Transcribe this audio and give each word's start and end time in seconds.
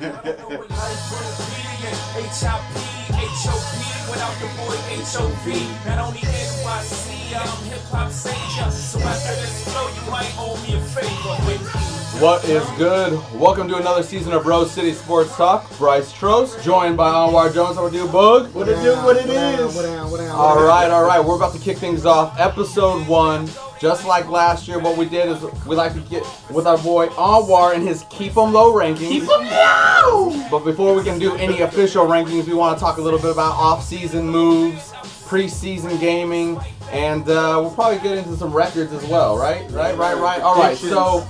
without 0.00 0.24
the 4.40 4.48
boy 4.56 4.76
HOV. 5.04 5.46
Not 5.86 5.98
only 5.98 6.20
NYC, 6.20 7.36
I'm 7.36 7.64
hip 7.64 7.80
hop 7.90 8.10
savior. 8.10 8.70
So 8.70 8.98
after 9.00 9.34
this 9.34 9.64
flow, 9.68 9.88
you 9.88 10.10
might 10.10 10.32
owe 10.38 10.56
me 10.66 10.74
a 10.76 10.80
favor. 10.80 11.36
What 12.18 12.44
is 12.48 12.64
good? 12.78 13.12
Welcome 13.38 13.68
to 13.68 13.76
another 13.76 14.02
season 14.02 14.32
of 14.32 14.46
Rose 14.46 14.70
City 14.70 14.94
Sports 14.94 15.36
Talk. 15.36 15.70
Bryce 15.76 16.10
Trost, 16.14 16.62
joined 16.62 16.96
by 16.96 17.10
Anwar 17.10 17.52
Jones. 17.52 17.76
How 17.76 17.84
we 17.84 17.90
do, 17.90 18.06
Boog? 18.06 18.50
What 18.52 18.68
it 18.68 18.82
do, 18.82 18.94
what 18.96 19.16
it 19.18 19.26
What 19.26 19.34
down, 19.34 19.60
is. 19.60 19.74
what 19.76 19.82
down, 19.82 20.10
what 20.10 20.16
down, 20.18 20.30
All 20.30 20.56
what 20.56 20.66
right, 20.66 20.90
all 20.90 21.04
right. 21.04 21.22
We're 21.22 21.36
about 21.36 21.52
to 21.54 21.60
kick 21.60 21.76
things 21.76 22.06
off. 22.06 22.40
Episode 22.40 23.06
one. 23.06 23.48
Just 23.80 24.04
like 24.04 24.28
last 24.28 24.68
year, 24.68 24.78
what 24.78 24.98
we 24.98 25.06
did 25.06 25.26
is 25.28 25.42
we 25.64 25.74
like 25.74 25.94
to 25.94 26.00
get 26.00 26.22
with 26.50 26.66
our 26.66 26.76
boy 26.76 27.06
Anwar 27.08 27.74
and 27.74 27.86
his 27.86 28.04
Keep 28.10 28.36
'em 28.36 28.52
Low 28.52 28.72
rankings. 28.74 29.08
Keep 29.08 29.22
'em 29.22 29.46
low. 29.48 30.48
But 30.50 30.66
before 30.66 30.94
we 30.94 31.02
can 31.02 31.18
do 31.18 31.34
any 31.36 31.62
official 31.62 32.04
rankings, 32.06 32.46
we 32.46 32.52
want 32.52 32.76
to 32.76 32.84
talk 32.84 32.98
a 32.98 33.00
little 33.00 33.18
bit 33.18 33.30
about 33.30 33.52
off-season 33.54 34.28
moves, 34.28 34.92
preseason 35.26 35.98
gaming, 35.98 36.60
and 36.92 37.22
uh, 37.30 37.56
we'll 37.62 37.70
probably 37.70 37.98
get 38.00 38.18
into 38.18 38.36
some 38.36 38.52
records 38.52 38.92
as 38.92 39.04
well, 39.06 39.38
right? 39.38 39.62
Right, 39.70 39.96
right, 39.96 40.18
right. 40.18 40.42
All 40.42 40.56
right. 40.56 40.76
So, 40.76 41.26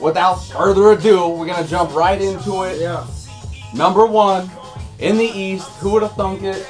without 0.00 0.42
further 0.46 0.90
ado, 0.90 1.28
we're 1.28 1.46
gonna 1.46 1.66
jump 1.68 1.94
right 1.94 2.20
into 2.20 2.64
it. 2.64 2.80
Yeah. 2.80 3.06
Number 3.74 4.06
one 4.06 4.50
in 4.98 5.18
the 5.18 5.24
East. 5.26 5.68
Who 5.78 5.90
would 5.90 6.02
have 6.02 6.16
thunk 6.16 6.42
it? 6.42 6.66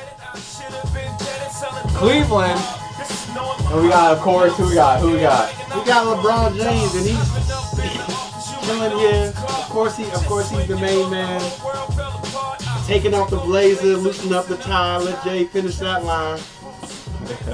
Cleveland. 1.94 2.60
And 3.72 3.82
we 3.82 3.88
got, 3.88 4.12
of 4.16 4.20
course, 4.22 4.56
who 4.56 4.68
we 4.68 4.74
got? 4.74 5.00
Who 5.00 5.12
we 5.12 5.20
got? 5.20 5.50
We 5.74 5.84
got 5.84 6.06
LeBron 6.06 6.56
James, 6.56 6.94
and 6.94 7.06
he's 7.06 8.66
chilling 8.66 8.98
here. 8.98 9.32
Of 9.36 9.68
course, 9.70 9.96
he, 9.96 10.04
of 10.04 10.24
course, 10.26 10.50
he's 10.50 10.66
the 10.68 10.76
main 10.76 11.10
man. 11.10 11.40
Taking 12.86 13.14
off 13.14 13.30
the 13.30 13.38
blazer, 13.38 13.96
loosening 13.96 14.34
up 14.34 14.46
the 14.46 14.56
tie. 14.56 14.98
Let 14.98 15.22
Jay 15.24 15.44
finish 15.44 15.76
that 15.78 16.04
line. 16.04 16.40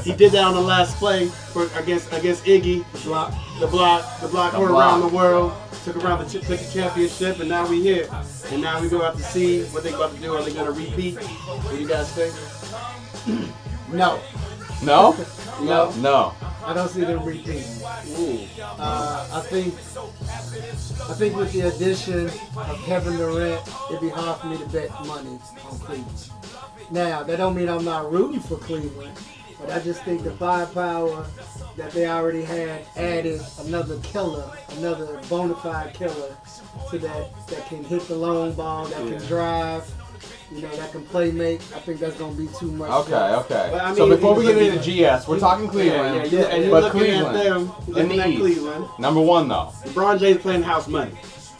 He 0.03 0.15
did 0.15 0.33
that 0.33 0.45
on 0.45 0.55
the 0.55 0.61
last 0.61 0.97
play 0.97 1.27
for 1.27 1.67
against 1.79 2.13
against 2.13 2.45
Iggy. 2.45 2.91
The 2.93 2.99
block, 3.05 3.35
the 3.61 3.67
block, 3.67 4.21
the 4.21 4.29
block 4.29 4.53
The 4.53 4.59
went 4.61 4.71
block. 4.73 4.93
around 4.93 5.01
the 5.11 5.15
world. 5.17 5.53
Took 5.85 6.03
around 6.03 6.25
the 6.25 6.31
took 6.31 6.43
the 6.45 6.71
championship, 6.73 7.39
and 7.41 7.49
now 7.49 7.69
we 7.69 7.81
here. 7.83 8.09
And 8.51 8.61
now 8.63 8.81
we 8.81 8.89
go 8.89 9.03
out 9.03 9.17
to 9.17 9.23
see 9.23 9.63
what 9.67 9.85
they 9.85 9.93
about 9.93 10.15
to 10.15 10.21
do. 10.21 10.35
Are 10.35 10.43
they 10.43 10.53
gonna 10.53 10.73
repeat? 10.73 11.19
What 11.19 11.71
do 11.75 11.81
you 11.81 11.87
guys 11.89 12.11
think? 12.13 12.35
No. 13.93 14.21
No? 14.83 15.17
No. 15.61 15.91
No. 15.93 16.35
I 16.65 16.75
don't 16.75 16.89
see 16.89 17.01
them 17.01 17.25
repeating. 17.25 17.65
Uh, 17.83 19.29
I 19.33 19.41
think 19.41 19.75
I 21.09 21.15
think 21.15 21.35
with 21.37 21.53
the 21.53 21.63
addition 21.63 22.27
of 22.27 22.83
Kevin 22.85 23.17
Durant, 23.17 23.67
it'd 23.89 24.01
be 24.01 24.11
hard 24.11 24.41
for 24.41 24.47
me 24.49 24.59
to 24.59 24.67
bet 24.67 24.91
money 25.07 25.39
on 25.65 25.79
Cleveland. 25.79 26.31
Now, 26.91 27.23
that 27.23 27.37
don't 27.37 27.55
mean 27.57 27.69
I'm 27.69 27.85
not 27.85 28.13
rooting 28.13 28.41
for 28.41 28.57
Cleveland, 28.57 29.19
but 29.61 29.71
I 29.71 29.81
just 29.81 30.03
think 30.05 30.25
the 30.25 30.33
firepower 30.33 31.27
that 31.77 31.91
they 31.93 32.07
already 32.07 32.43
had 32.43 32.87
added 32.97 33.41
another 33.61 33.99
killer, 34.01 34.51
another 34.77 35.21
bona 35.29 35.55
fide 35.57 35.95
killer 35.95 36.37
to 36.91 36.99
that 36.99 37.47
that 37.49 37.67
can 37.67 37.83
hit 37.85 38.03
the 38.09 38.15
long 38.15 38.53
ball, 38.53 38.87
that 38.87 38.99
can 39.09 39.27
drive, 39.27 39.91
you 40.51 40.63
know, 40.63 40.69
that 40.77 40.93
can 40.93 41.05
play 41.05 41.31
make. 41.31 41.61
I 41.75 41.79
think 41.81 42.01
that's 42.01 42.17
gonna 42.17 42.35
be 42.35 42.49
too 42.59 42.71
much. 42.73 42.91
Okay, 42.91 43.15
okay. 43.15 43.69
But 43.73 43.81
I 43.83 43.95
so 43.95 44.09
before 44.09 44.35
we 44.35 44.45
get 44.45 44.57
into 44.59 44.77
looking- 44.77 45.05
GS, 45.19 45.29
we're 45.29 45.39
talking 45.39 45.69
Cleveland. 45.69 46.17
Yeah, 46.17 46.25
yeah, 46.25 46.41
yeah. 46.41 46.47
And 46.55 46.63
you're 46.65 46.71
But 46.73 46.83
looking 46.85 47.01
Cleveland, 47.01 47.37
at 47.37 47.45
them, 47.45 47.73
in 47.87 47.93
looking 47.95 48.09
the 48.09 48.21
at 48.23 48.29
East. 48.31 48.41
Cleveland. 48.41 48.87
Number 48.99 49.21
one, 49.21 49.49
though. 49.49 49.73
LeBron 49.85 50.19
James 50.21 50.41
playing 50.41 50.63
house 50.63 50.89
money. 50.89 51.13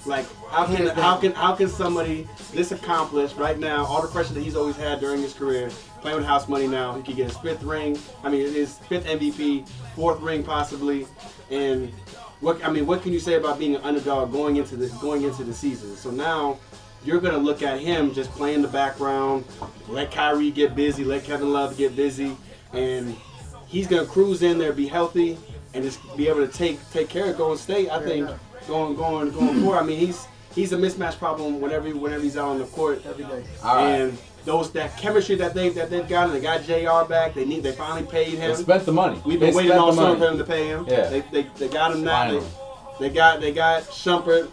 Like 0.07 0.27
how 0.49 0.65
can 0.65 0.87
how 0.89 1.17
can 1.19 1.33
how 1.33 1.55
can 1.55 1.69
somebody 1.69 2.27
this 2.55 2.73
accomplished 2.73 3.37
right 3.37 3.59
now? 3.59 3.85
All 3.85 4.01
the 4.01 4.09
pressure 4.09 4.33
that 4.33 4.43
he's 4.43 4.57
always 4.57 4.77
had 4.77 5.01
during 5.01 5.21
his 5.21 5.35
career, 5.35 5.69
playing 6.01 6.17
with 6.17 6.25
house 6.27 6.49
money 6.49 6.67
now, 6.67 6.95
he 6.95 7.03
could 7.03 7.17
get 7.17 7.27
his 7.29 7.37
fifth 7.37 7.63
ring. 7.63 7.99
I 8.25 8.31
mean, 8.31 8.41
his 8.41 8.79
fifth 8.89 9.05
MVP, 9.07 9.69
fourth 9.95 10.21
ring 10.21 10.43
possibly, 10.43 11.07
and 11.51 11.93
what 12.41 12.65
I 12.65 12.71
mean, 12.71 12.87
what 12.87 13.03
can 13.03 13.13
you 13.13 13.21
say 13.21 13.35
about 13.35 13.59
being 13.59 13.75
an 13.77 13.83
underdog 13.83 14.33
going 14.33 14.57
into 14.57 14.77
the 14.77 14.87
going 15.01 15.25
into 15.25 15.45
the 15.45 15.53
season? 15.53 15.95
So 15.97 16.11
now. 16.11 16.57
You're 17.05 17.21
gonna 17.21 17.39
look 17.39 17.63
at 17.63 17.81
him 17.81 18.13
just 18.13 18.31
playing 18.33 18.63
the 18.63 18.69
background, 18.69 19.45
let 19.89 20.11
Kyrie 20.11 20.51
get 20.51 20.75
busy, 20.75 21.05
let 21.05 21.25
Kevin 21.25 21.53
Love 21.53 21.77
get 21.77 21.95
busy, 21.95 22.37
and 22.73 23.17
he's 23.67 23.87
gonna 23.87 24.07
cruise 24.07 24.43
in 24.43 24.59
there, 24.59 24.73
be 24.73 24.87
healthy, 24.89 25.39
and 25.75 25.85
just 25.85 26.01
be 26.17 26.29
able 26.29 26.47
to 26.47 26.53
take 26.53 26.79
take 26.91 27.09
care 27.09 27.31
of 27.31 27.37
Golden 27.39 27.59
State. 27.59 27.89
I 27.91 28.03
think 28.03 28.29
going 28.67 28.97
going 28.97 29.31
going 29.31 29.61
forward. 29.61 29.79
I 29.79 29.83
mean, 29.85 29.99
he's 29.99 30.27
he's 30.55 30.73
a 30.73 30.77
mismatch 30.77 31.19
problem 31.19 31.61
whenever 31.61 31.89
whenever 31.91 32.23
he's 32.23 32.37
out 32.37 32.49
on 32.49 32.59
the 32.59 32.67
court. 32.67 33.05
every 33.07 33.25
day. 33.25 33.45
All 33.63 33.77
right. 33.77 33.89
And 33.89 34.19
those 34.45 34.71
that 34.73 34.97
chemistry 34.97 35.37
that 35.37 35.55
they 35.55 35.69
that 35.71 35.91
they've 35.91 36.09
got, 36.09 36.27
and 36.31 36.35
they 36.35 36.41
got 36.41 36.63
Jr. 36.65 37.09
back. 37.09 37.35
They 37.35 37.45
need 37.45 37.63
they 37.63 37.73
finally 37.73 38.07
paid 38.07 38.29
him. 38.29 38.41
They 38.41 38.51
him. 38.51 38.57
spent 38.57 38.87
the 38.87 38.93
money. 38.93 39.21
We've 39.25 39.39
They 39.39 39.47
been 39.47 39.55
waiting 39.55 39.71
spent 39.73 39.83
all 39.83 39.93
summer 39.93 40.15
for 40.15 40.21
them 40.27 40.39
to 40.39 40.45
pay 40.45 40.67
him. 40.69 40.87
Yeah. 40.89 41.09
They, 41.09 41.21
they, 41.21 41.43
they 41.57 41.69
got 41.69 41.93
him 41.93 42.05
now. 42.05 42.31
They, 42.31 42.41
Finally. 42.41 42.53
they 43.01 43.11
got 43.11 43.41
they 43.41 43.53
got 43.53 43.83
Shumpert. 43.85 44.49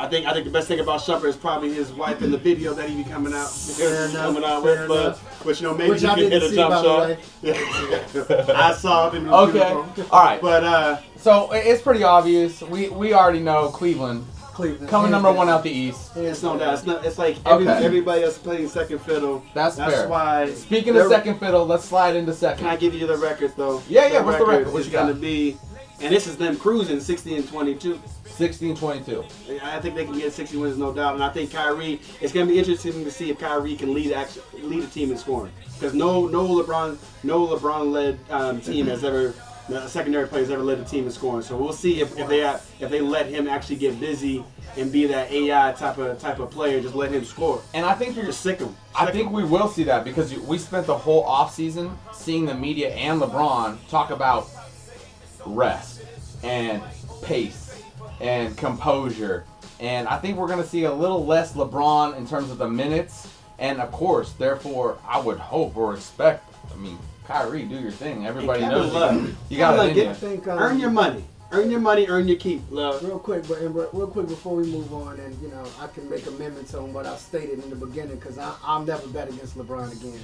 I 0.00 0.08
think 0.08 0.26
I 0.26 0.32
think 0.32 0.46
the 0.46 0.50
best 0.50 0.66
thing 0.66 0.80
about 0.80 1.00
Shumpert 1.00 1.24
is 1.28 1.36
probably 1.36 1.74
his 1.74 1.92
wife 1.92 2.22
in 2.22 2.30
the 2.30 2.38
video 2.38 2.72
that 2.72 2.88
he 2.88 3.02
be 3.02 3.08
coming 3.08 3.34
out 3.34 3.50
Fair 3.50 4.06
enough, 4.06 4.14
coming 4.34 4.44
out 4.44 4.62
fair 4.62 4.78
with. 4.80 4.88
But 4.88 5.04
enough. 5.04 5.44
which 5.44 5.60
you 5.60 5.68
know 5.68 5.74
maybe 5.74 5.90
Which 5.90 6.00
he 6.00 6.06
I 6.06 6.14
can 6.14 6.30
hit 6.30 6.42
a 6.42 6.54
jump 6.54 6.72
shot. 6.84 7.18
I 8.56 8.72
saw 8.74 9.08
it. 9.08 9.14
And 9.16 9.26
it 9.26 9.30
was 9.30 9.48
Okay. 9.54 9.74
beautiful. 9.74 10.16
All 10.16 10.24
right. 10.24 10.40
But 10.40 10.64
uh, 10.64 10.98
So 11.16 11.50
it's 11.52 11.82
pretty 11.82 12.02
obvious. 12.02 12.62
We 12.62 12.88
we 12.88 13.12
already 13.12 13.40
know 13.40 13.68
Cleveland 13.68 14.26
Cleveland. 14.54 14.88
coming 14.88 15.12
hands 15.12 15.22
number 15.22 15.28
down. 15.28 15.36
one 15.36 15.48
out 15.50 15.62
the 15.62 15.70
East. 15.70 16.16
it's 16.16 16.42
no 16.42 16.58
doubt. 16.58 16.74
It's 16.74 16.86
not. 16.86 17.04
It's 17.04 17.18
like 17.18 17.36
every, 17.46 17.68
Okay. 17.68 17.84
everybody 17.84 18.22
else 18.24 18.38
playing 18.38 18.68
second 18.68 19.00
fiddle. 19.00 19.42
That's, 19.54 19.76
That's 19.76 19.94
fair. 19.94 20.08
why. 20.08 20.50
Speaking 20.54 20.96
of 20.96 21.08
second 21.08 21.38
fiddle, 21.38 21.66
let's 21.66 21.84
slide 21.84 22.16
into 22.16 22.32
second. 22.32 22.58
Can 22.64 22.68
I 22.68 22.76
give 22.76 22.94
you 22.94 23.06
the 23.06 23.16
record 23.18 23.52
though? 23.56 23.82
Yeah, 23.88 24.06
yeah, 24.08 24.20
what's 24.22 24.38
the 24.38 24.46
record? 24.46 24.72
What 24.72 24.80
is 24.80 24.86
you 24.86 24.92
got? 24.92 25.02
going 25.04 25.14
to 25.14 25.20
be, 25.20 25.56
and 26.00 26.12
this 26.14 26.26
is 26.26 26.36
them 26.36 26.56
cruising 26.56 27.00
60 27.00 27.36
and 27.36 27.48
22. 27.48 28.00
16-22. 28.24 29.60
I 29.62 29.80
think 29.80 29.94
they 29.94 30.04
can 30.04 30.18
get 30.18 30.32
60 30.32 30.56
wins, 30.56 30.78
no 30.78 30.92
doubt. 30.94 31.14
And 31.14 31.22
I 31.22 31.28
think 31.28 31.52
Kyrie. 31.52 32.00
It's 32.20 32.32
going 32.32 32.46
to 32.46 32.52
be 32.52 32.58
interesting 32.58 33.04
to 33.04 33.10
see 33.10 33.30
if 33.30 33.38
Kyrie 33.38 33.76
can 33.76 33.92
lead 33.92 34.12
act- 34.12 34.38
lead 34.54 34.82
a 34.82 34.86
team 34.86 35.10
in 35.10 35.18
scoring 35.18 35.52
because 35.74 35.94
no 35.94 36.26
no 36.26 36.46
LeBron 36.46 36.96
no 37.22 37.46
LeBron 37.46 37.92
led 37.92 38.18
um, 38.30 38.60
team 38.60 38.86
has 38.86 39.04
ever. 39.04 39.34
The 39.68 39.86
secondary 39.86 40.26
player 40.26 40.42
has 40.42 40.50
ever 40.50 40.64
led 40.64 40.80
a 40.80 40.84
team 40.84 41.04
in 41.04 41.12
scoring, 41.12 41.42
so 41.42 41.56
we'll 41.56 41.72
see 41.72 42.00
if, 42.00 42.18
if 42.18 42.26
they 42.28 42.38
have, 42.38 42.68
if 42.80 42.90
they 42.90 43.00
let 43.00 43.26
him 43.26 43.46
actually 43.46 43.76
get 43.76 44.00
busy 44.00 44.42
and 44.76 44.90
be 44.90 45.06
that 45.06 45.30
AI 45.30 45.70
type 45.72 45.96
of 45.98 46.18
type 46.18 46.40
of 46.40 46.50
player. 46.50 46.80
Just 46.80 46.96
let 46.96 47.12
him 47.12 47.24
score. 47.24 47.62
And 47.72 47.86
I 47.86 47.94
think 47.94 48.16
you're 48.16 48.24
Just 48.24 48.40
sick 48.40 48.58
him. 48.58 48.74
I 48.98 49.12
think 49.12 49.26
him. 49.28 49.32
we 49.32 49.44
will 49.44 49.68
see 49.68 49.84
that 49.84 50.02
because 50.02 50.34
we 50.34 50.58
spent 50.58 50.86
the 50.86 50.96
whole 50.98 51.24
offseason 51.24 51.94
seeing 52.12 52.46
the 52.46 52.54
media 52.54 52.90
and 52.94 53.20
LeBron 53.20 53.76
talk 53.88 54.10
about 54.10 54.48
rest 55.46 56.02
and 56.42 56.82
pace 57.22 57.82
and 58.20 58.56
composure. 58.56 59.44
And 59.78 60.06
I 60.08 60.18
think 60.18 60.36
we're 60.36 60.46
going 60.48 60.62
to 60.62 60.68
see 60.68 60.84
a 60.84 60.92
little 60.92 61.24
less 61.24 61.54
LeBron 61.54 62.16
in 62.16 62.26
terms 62.26 62.50
of 62.50 62.58
the 62.58 62.68
minutes. 62.68 63.28
And 63.58 63.80
of 63.80 63.92
course, 63.92 64.32
therefore, 64.32 64.98
I 65.06 65.20
would 65.20 65.38
hope 65.38 65.76
or 65.76 65.94
expect. 65.94 66.52
I 66.72 66.76
mean, 66.76 66.98
Kyrie, 67.26 67.64
do 67.64 67.76
your 67.76 67.90
thing. 67.90 68.26
Everybody 68.26 68.60
Kevin 68.60 68.78
knows 68.78 68.92
Love. 68.92 69.14
you, 69.22 69.36
you 69.50 69.58
got 69.58 69.72
to 69.72 69.76
it 69.76 69.78
Love, 69.78 69.88
in 69.88 69.94
get- 69.94 70.08
you. 70.08 70.14
Think 70.14 70.48
um, 70.48 70.58
Earn 70.58 70.78
your 70.80 70.90
money. 70.90 71.24
Earn 71.52 71.70
your 71.70 71.80
money. 71.80 72.06
Earn 72.06 72.28
your 72.28 72.36
keep. 72.36 72.62
Love. 72.70 73.02
Real 73.02 73.18
quick, 73.18 73.46
but 73.48 73.58
and 73.58 73.74
real 73.74 74.06
quick 74.06 74.28
before 74.28 74.54
we 74.54 74.66
move 74.68 74.92
on, 74.94 75.18
and 75.18 75.36
you 75.42 75.48
know, 75.48 75.64
I 75.80 75.88
can 75.88 76.08
make 76.08 76.26
amendments 76.26 76.74
on 76.74 76.92
what 76.92 77.06
I 77.06 77.16
stated 77.16 77.62
in 77.64 77.70
the 77.70 77.76
beginning 77.76 78.16
because 78.16 78.38
I'll 78.38 78.84
never 78.84 79.06
bet 79.08 79.28
against 79.28 79.58
LeBron 79.58 79.90
again. 79.92 80.20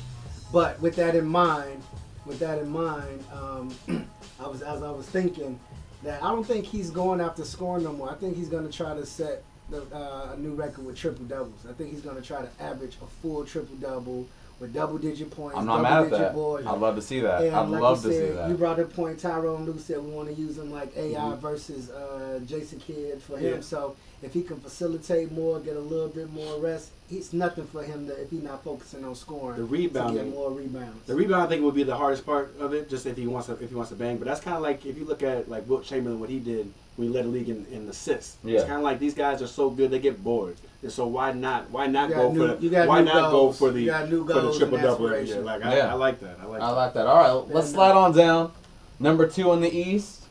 But 0.52 0.80
with 0.80 0.94
that 0.96 1.16
in 1.16 1.26
mind, 1.26 1.82
with 2.26 2.38
that 2.40 2.58
in 2.58 2.68
mind, 2.68 3.24
um, 3.32 3.74
I 4.40 4.48
was 4.48 4.62
as 4.62 4.82
I 4.82 4.90
was 4.90 5.06
thinking 5.06 5.58
that 6.02 6.22
I 6.22 6.30
don't 6.30 6.44
think 6.46 6.64
he's 6.66 6.90
going 6.90 7.20
after 7.20 7.44
scoring 7.44 7.84
no 7.84 7.92
more. 7.92 8.10
I 8.10 8.14
think 8.14 8.36
he's 8.36 8.48
going 8.48 8.66
to 8.68 8.72
try 8.72 8.94
to 8.94 9.06
set 9.06 9.42
the, 9.70 9.82
uh, 9.94 10.32
a 10.34 10.36
new 10.38 10.54
record 10.54 10.84
with 10.84 10.96
triple 10.96 11.24
doubles. 11.24 11.64
I 11.68 11.72
think 11.72 11.90
he's 11.90 12.00
going 12.02 12.16
to 12.16 12.22
try 12.22 12.42
to 12.42 12.48
average 12.60 12.96
a 13.02 13.06
full 13.22 13.44
triple 13.44 13.76
double 13.76 14.26
with 14.60 14.72
double 14.72 14.98
digit 14.98 15.30
points. 15.30 15.56
I'm 15.58 15.66
not 15.66 15.82
mad 15.82 15.92
at 15.98 16.04
digit 16.04 16.18
that. 16.18 16.34
boards. 16.34 16.66
I'd 16.66 16.78
love 16.78 16.96
to 16.96 17.02
see 17.02 17.20
that. 17.20 17.42
And 17.42 17.54
I'd 17.56 17.68
like 17.68 17.80
love 17.82 18.04
you 18.04 18.10
to 18.10 18.16
said, 18.16 18.28
see 18.28 18.34
that. 18.34 18.48
You 18.50 18.56
brought 18.56 18.78
up 18.80 18.92
point 18.92 19.18
Tyrone 19.18 19.64
Lue 19.66 19.78
said 19.78 20.02
we 20.02 20.10
want 20.10 20.28
to 20.28 20.34
use 20.34 20.56
him 20.58 20.70
like 20.72 20.96
AI 20.96 21.18
Mhm. 21.18 21.38
versus 21.38 21.90
uh, 21.90 22.40
Jason 22.46 22.78
Kidd 22.80 23.20
for 23.22 23.36
him. 23.38 23.60
So 23.62 23.96
if 24.22 24.32
he 24.32 24.42
can 24.42 24.58
facilitate 24.60 25.30
more, 25.32 25.60
get 25.60 25.76
a 25.76 25.80
little 25.80 26.08
bit 26.08 26.32
more 26.32 26.58
rest, 26.58 26.90
it's 27.10 27.32
nothing 27.32 27.66
for 27.66 27.82
him 27.82 28.06
to 28.08 28.12
if 28.20 28.30
he's 28.30 28.42
not 28.42 28.64
focusing 28.64 29.04
on 29.04 29.14
scoring. 29.14 29.56
The 29.60 29.66
to 29.66 29.72
rebounding. 29.72 30.24
get 30.24 30.34
more 30.34 30.50
rebounds. 30.50 31.06
The 31.06 31.14
rebound, 31.14 31.42
I 31.42 31.46
think, 31.46 31.62
would 31.62 31.74
be 31.74 31.82
the 31.84 31.96
hardest 31.96 32.24
part 32.26 32.54
of 32.58 32.72
it, 32.74 32.88
just 32.88 33.06
if 33.06 33.16
he 33.16 33.26
wants 33.26 33.46
to, 33.48 33.52
if 33.54 33.68
he 33.68 33.74
wants 33.74 33.90
to 33.90 33.96
bang. 33.96 34.16
But 34.16 34.26
that's 34.26 34.40
kind 34.40 34.56
of 34.56 34.62
like 34.62 34.84
if 34.86 34.96
you 34.98 35.04
look 35.04 35.22
at 35.22 35.48
like 35.48 35.68
Wilt 35.68 35.84
Chamberlain, 35.84 36.18
what 36.18 36.30
he 36.30 36.38
did 36.40 36.72
when 36.96 37.08
he 37.08 37.14
led 37.14 37.26
the 37.26 37.28
league 37.28 37.48
in, 37.50 37.66
in 37.70 37.86
assists. 37.88 38.36
Yeah. 38.42 38.56
It's 38.60 38.64
kind 38.64 38.78
of 38.78 38.82
like 38.82 38.98
these 38.98 39.12
guys 39.14 39.42
are 39.42 39.46
so 39.46 39.68
good, 39.70 39.90
they 39.90 39.98
get 39.98 40.24
bored. 40.24 40.56
And 40.82 40.90
so 40.90 41.06
why 41.06 41.32
not? 41.32 41.70
Why 41.70 41.86
not 41.86 42.08
go 42.10 42.32
new- 42.32 42.54
for 42.56 42.62
you 42.62 42.70
the? 42.70 42.76
got 42.76 42.88
Why 42.88 43.00
new 43.00 43.04
not 43.12 43.30
go 43.30 43.52
for 43.52 43.70
the 43.70 43.80
You 43.82 43.86
got 43.88 44.08
new 44.08 44.26
for 44.26 44.32
the 44.40 44.56
triple 44.56 44.78
double 44.78 45.08
every 45.08 45.26
year? 45.28 45.40
Like 45.40 45.62
I, 45.64 45.76
Yeah. 45.76 45.90
I 45.90 45.94
like 45.94 46.20
that. 46.20 46.38
I 46.40 46.46
like 46.46 46.62
I 46.62 46.66
that. 46.70 46.76
like 46.76 46.94
that. 46.94 47.06
All 47.06 47.16
right, 47.44 47.54
let's 47.54 47.66
Then, 47.68 47.74
slide 47.74 47.92
on 47.92 48.12
down. 48.16 48.52
Number 48.98 49.28
two 49.28 49.52
in 49.52 49.60
the 49.60 49.70
East. 49.70 50.24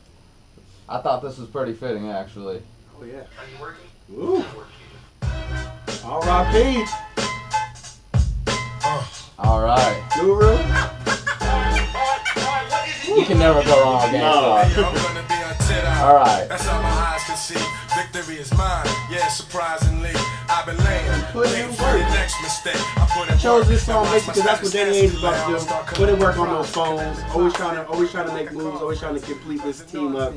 I 0.88 0.98
thought 1.00 1.22
this 1.22 1.38
was 1.38 1.48
pretty 1.48 1.72
fitting, 1.72 2.10
actually. 2.10 2.62
Oh 2.98 3.04
yeah. 3.04 3.14
Are 3.14 3.46
you 3.52 3.60
working? 3.60 3.84
Ooh. 4.12 4.42
All 6.02 6.20
right. 6.22 6.46
RP. 6.48 6.88
All 9.38 9.60
right. 9.60 10.02
Guru. 10.18 10.56
You 13.14 13.24
can 13.26 13.38
never 13.38 13.62
go 13.64 13.82
wrong 13.82 14.02
with 14.02 14.12
no. 14.12 14.56
All 16.02 16.14
right. 16.14 16.46
That's 16.48 16.66
all 16.68 16.82
my 16.82 16.88
eyes 16.88 17.24
can 17.24 17.36
see. 17.36 17.60
Victory 17.94 18.36
is 18.36 18.50
mine. 18.56 18.86
Yeah, 19.10 19.28
surprisingly, 19.28 20.12
I've 20.48 20.66
been 20.66 20.76
laying. 20.84 21.22
Put 21.32 21.46
in 21.48 21.52
waiting 21.52 21.72
for 21.76 21.92
the 21.92 21.98
next 21.98 22.40
mistake. 22.42 22.76
I 22.96 23.06
put 23.12 23.30
in 23.30 23.38
chose 23.38 23.60
work. 23.60 23.68
this 23.68 23.86
song 23.86 24.04
Now 24.04 24.12
basically 24.12 24.42
because 24.42 24.46
watch 24.46 24.60
that's 24.60 24.74
my 24.74 24.80
what 24.80 24.86
Danny 24.86 25.00
Ainge 25.00 25.04
is 25.04 25.18
about 25.18 25.46
to 25.46 25.52
do. 25.52 25.58
start 25.60 25.86
Put 25.86 26.08
in 26.08 26.18
work 26.18 26.38
on 26.38 26.46
coming 26.46 26.54
those 26.54 26.70
phones. 26.70 27.18
Always 27.34 27.52
trying 27.54 27.76
to, 27.76 27.86
always 27.88 28.10
trying 28.10 28.28
to 28.28 28.34
make 28.34 28.52
moves. 28.52 28.80
Always 28.80 29.00
trying 29.00 29.14
to 29.14 29.20
complete 29.20 29.62
this 29.62 29.84
team 29.84 30.16
up. 30.16 30.34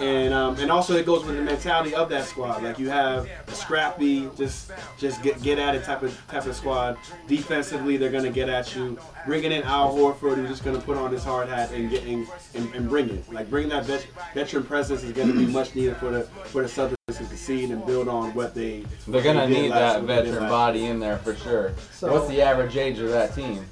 And 0.00 0.34
um, 0.34 0.56
and 0.56 0.70
also 0.70 0.96
it 0.96 1.06
goes 1.06 1.24
with 1.24 1.36
the 1.36 1.42
mentality 1.42 1.94
of 1.94 2.08
that 2.08 2.24
squad. 2.24 2.62
Like 2.62 2.78
you 2.78 2.88
have 2.90 3.28
a 3.46 3.52
scrappy, 3.52 4.28
just 4.36 4.72
just 4.98 5.22
get 5.22 5.42
get 5.42 5.58
at 5.58 5.74
it 5.74 5.84
type 5.84 6.02
of 6.02 6.18
type 6.28 6.46
of 6.46 6.56
squad. 6.56 6.96
Defensively, 7.26 7.96
they're 7.96 8.10
gonna 8.10 8.30
get 8.30 8.48
at 8.48 8.74
you. 8.74 8.98
Bringing 9.26 9.52
in 9.52 9.62
Al 9.62 9.94
Horford, 9.94 10.36
who's 10.36 10.48
just 10.48 10.64
gonna 10.64 10.80
put 10.80 10.96
on 10.96 11.12
his 11.12 11.22
hard 11.22 11.48
hat 11.48 11.70
and 11.72 11.90
get 11.90 12.04
and, 12.04 12.26
and, 12.54 12.74
and 12.74 12.88
bring 12.88 13.10
it. 13.10 13.32
Like 13.32 13.50
bringing 13.50 13.70
that 13.70 13.84
vet, 13.84 14.06
veteran 14.34 14.64
presence 14.64 15.02
is 15.02 15.12
gonna 15.12 15.32
be 15.32 15.46
much 15.46 15.74
needed 15.74 15.96
for 15.98 16.10
the 16.10 16.22
for 16.22 16.62
the 16.62 16.68
Celtics 16.68 16.96
to 17.08 17.12
succeed 17.14 17.70
and 17.70 17.84
build 17.86 18.08
on 18.08 18.34
what 18.34 18.54
they. 18.54 18.84
They're 19.06 19.22
gonna 19.22 19.41
what 19.42 19.48
they 19.48 19.54
did 19.54 19.62
need 19.62 19.72
that 19.72 20.00
what 20.00 20.06
they 20.08 20.14
did 20.16 20.24
veteran 20.26 20.48
body 20.48 20.86
in 20.86 21.00
there 21.00 21.18
for 21.18 21.34
sure. 21.34 21.72
So- 21.92 22.12
What's 22.12 22.28
the 22.28 22.42
average 22.42 22.76
age 22.76 22.98
of 22.98 23.10
that 23.10 23.34
team? 23.34 23.64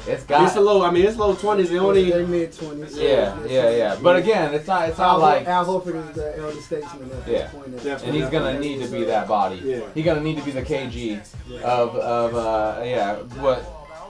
It's. 0.00 0.08
It's 0.08 0.24
got. 0.24 0.46
It's 0.46 0.56
a 0.56 0.60
low. 0.60 0.82
I 0.84 0.90
mean, 0.90 1.04
it's 1.04 1.16
low 1.18 1.34
twenties. 1.34 1.70
They 1.70 1.78
only. 1.78 2.10
they 2.10 2.24
mid 2.24 2.52
twenties. 2.52 2.96
Yeah, 2.96 3.36
yeah, 3.46 3.68
yeah. 3.70 3.96
But 4.00 4.16
again, 4.16 4.54
it's 4.54 4.66
not. 4.66 4.88
It's 4.88 4.98
Al, 4.98 5.18
not 5.18 5.20
like. 5.20 5.46
Al 5.46 5.66
Horford 5.66 6.08
is 6.08 6.14
the 6.14 6.38
elder 6.38 6.60
statesman 6.62 7.10
at 7.10 7.28
Yeah. 7.28 7.38
this 7.38 7.50
point. 7.52 7.76
Definitely. 7.76 8.06
And 8.08 8.16
he's 8.16 8.30
gonna 8.30 8.58
need 8.58 8.80
to 8.82 8.88
be 8.88 9.04
that 9.04 9.26
body. 9.28 9.56
Yeah. 9.56 9.80
He's 9.94 10.04
gonna 10.04 10.20
need 10.20 10.38
to 10.38 10.44
be 10.44 10.52
the 10.52 10.62
KG 10.62 11.20
of 11.62 11.96
of 11.96 12.34
uh 12.36 12.80
yeah. 12.84 13.16
But 13.42 13.64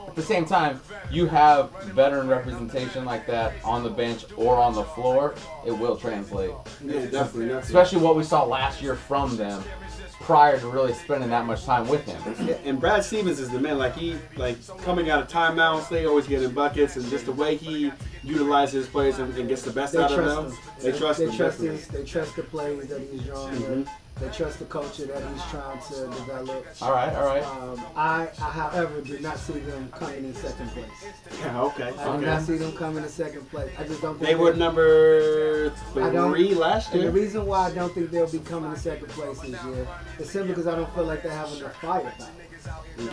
at 0.07 0.15
the 0.15 0.21
same 0.21 0.45
time, 0.45 0.79
you 1.11 1.25
have 1.25 1.71
veteran 1.87 2.27
representation 2.27 3.03
like 3.03 3.25
that 3.27 3.53
on 3.65 3.83
the 3.83 3.89
bench 3.89 4.25
or 4.37 4.55
on 4.57 4.73
the 4.75 4.83
floor. 4.83 5.33
It 5.65 5.71
will 5.71 5.97
translate. 5.97 6.51
Yeah, 6.51 6.93
definitely, 6.93 7.11
definitely. 7.11 7.49
Especially 7.57 7.99
what 7.99 8.15
we 8.15 8.23
saw 8.23 8.43
last 8.45 8.81
year 8.81 8.95
from 8.95 9.35
them, 9.37 9.63
prior 10.21 10.59
to 10.59 10.67
really 10.67 10.93
spending 10.93 11.29
that 11.29 11.45
much 11.45 11.63
time 11.65 11.87
with 11.87 12.05
him. 12.05 12.57
And 12.65 12.79
Brad 12.79 13.03
Stevens 13.03 13.39
is 13.39 13.49
the 13.49 13.59
man. 13.59 13.77
Like 13.77 13.95
he, 13.95 14.15
like 14.35 14.57
coming 14.79 15.09
out 15.09 15.21
of 15.21 15.27
timeouts, 15.27 15.89
they 15.89 16.05
always 16.05 16.27
get 16.27 16.43
in 16.43 16.51
buckets, 16.51 16.95
and 16.97 17.09
just 17.09 17.25
the 17.25 17.31
way 17.31 17.55
he 17.55 17.91
utilizes 18.23 18.87
players 18.87 19.19
and, 19.19 19.33
and 19.37 19.47
gets 19.47 19.61
the 19.63 19.71
best 19.71 19.93
They 19.93 20.03
out 20.03 20.11
of 20.11 20.17
trust 20.17 20.35
them. 20.35 20.51
him. 20.51 20.57
They 20.93 20.97
trust 20.99 21.19
They 21.19 21.25
him. 21.25 21.35
trust 21.35 21.57
definitely. 21.61 21.77
his. 21.77 21.87
They 21.87 22.03
trust 22.03 22.35
the 22.35 22.43
plays 22.43 22.87
that 22.87 23.01
he's 23.11 23.23
drawing. 23.23 23.55
Mhm. 23.55 23.89
They 24.19 24.27
trust 24.29 24.59
the 24.59 24.65
culture 24.65 25.05
that 25.05 25.23
he's 25.31 25.43
trying 25.45 25.79
to 25.81 26.07
develop. 26.19 26.65
All 26.81 26.91
right, 26.91 27.13
all 27.15 27.25
right. 27.25 27.43
Um, 27.43 27.81
I, 27.95 28.27
I, 28.41 28.49
however, 28.51 28.99
did 29.01 29.21
not 29.21 29.37
see 29.39 29.59
them 29.59 29.89
coming 29.91 30.25
in 30.25 30.35
second 30.35 30.69
place. 30.71 30.85
Yeah, 31.39 31.61
okay. 31.61 31.93
I 31.97 32.17
did 32.17 32.25
not 32.25 32.41
see 32.41 32.57
them 32.57 32.73
coming 32.73 33.03
in 33.03 33.09
second 33.09 33.49
place. 33.49 33.71
I 33.79 33.83
just 33.85 34.01
don't. 34.01 34.15
Think 34.15 34.27
They 34.27 34.35
were 34.35 34.53
number 34.53 35.71
I 35.95 36.09
don't- 36.09 36.33
three 36.33 36.53
last 36.53 36.93
And 36.93 37.03
the 37.03 37.11
reason 37.11 37.45
why 37.45 37.67
I 37.67 37.71
don't 37.71 37.93
think 37.93 38.11
they'll 38.11 38.29
be 38.29 38.39
coming 38.39 38.71
in 38.71 38.77
second 38.77 39.07
place 39.09 39.39
this 39.39 39.63
year 39.63 39.87
is 40.19 40.29
simply 40.29 40.49
because 40.49 40.67
I 40.67 40.75
don't 40.75 40.93
feel 40.93 41.05
like 41.05 41.23
they 41.23 41.29
have 41.29 41.51
enough 41.53 41.75
firepower. 41.81 42.29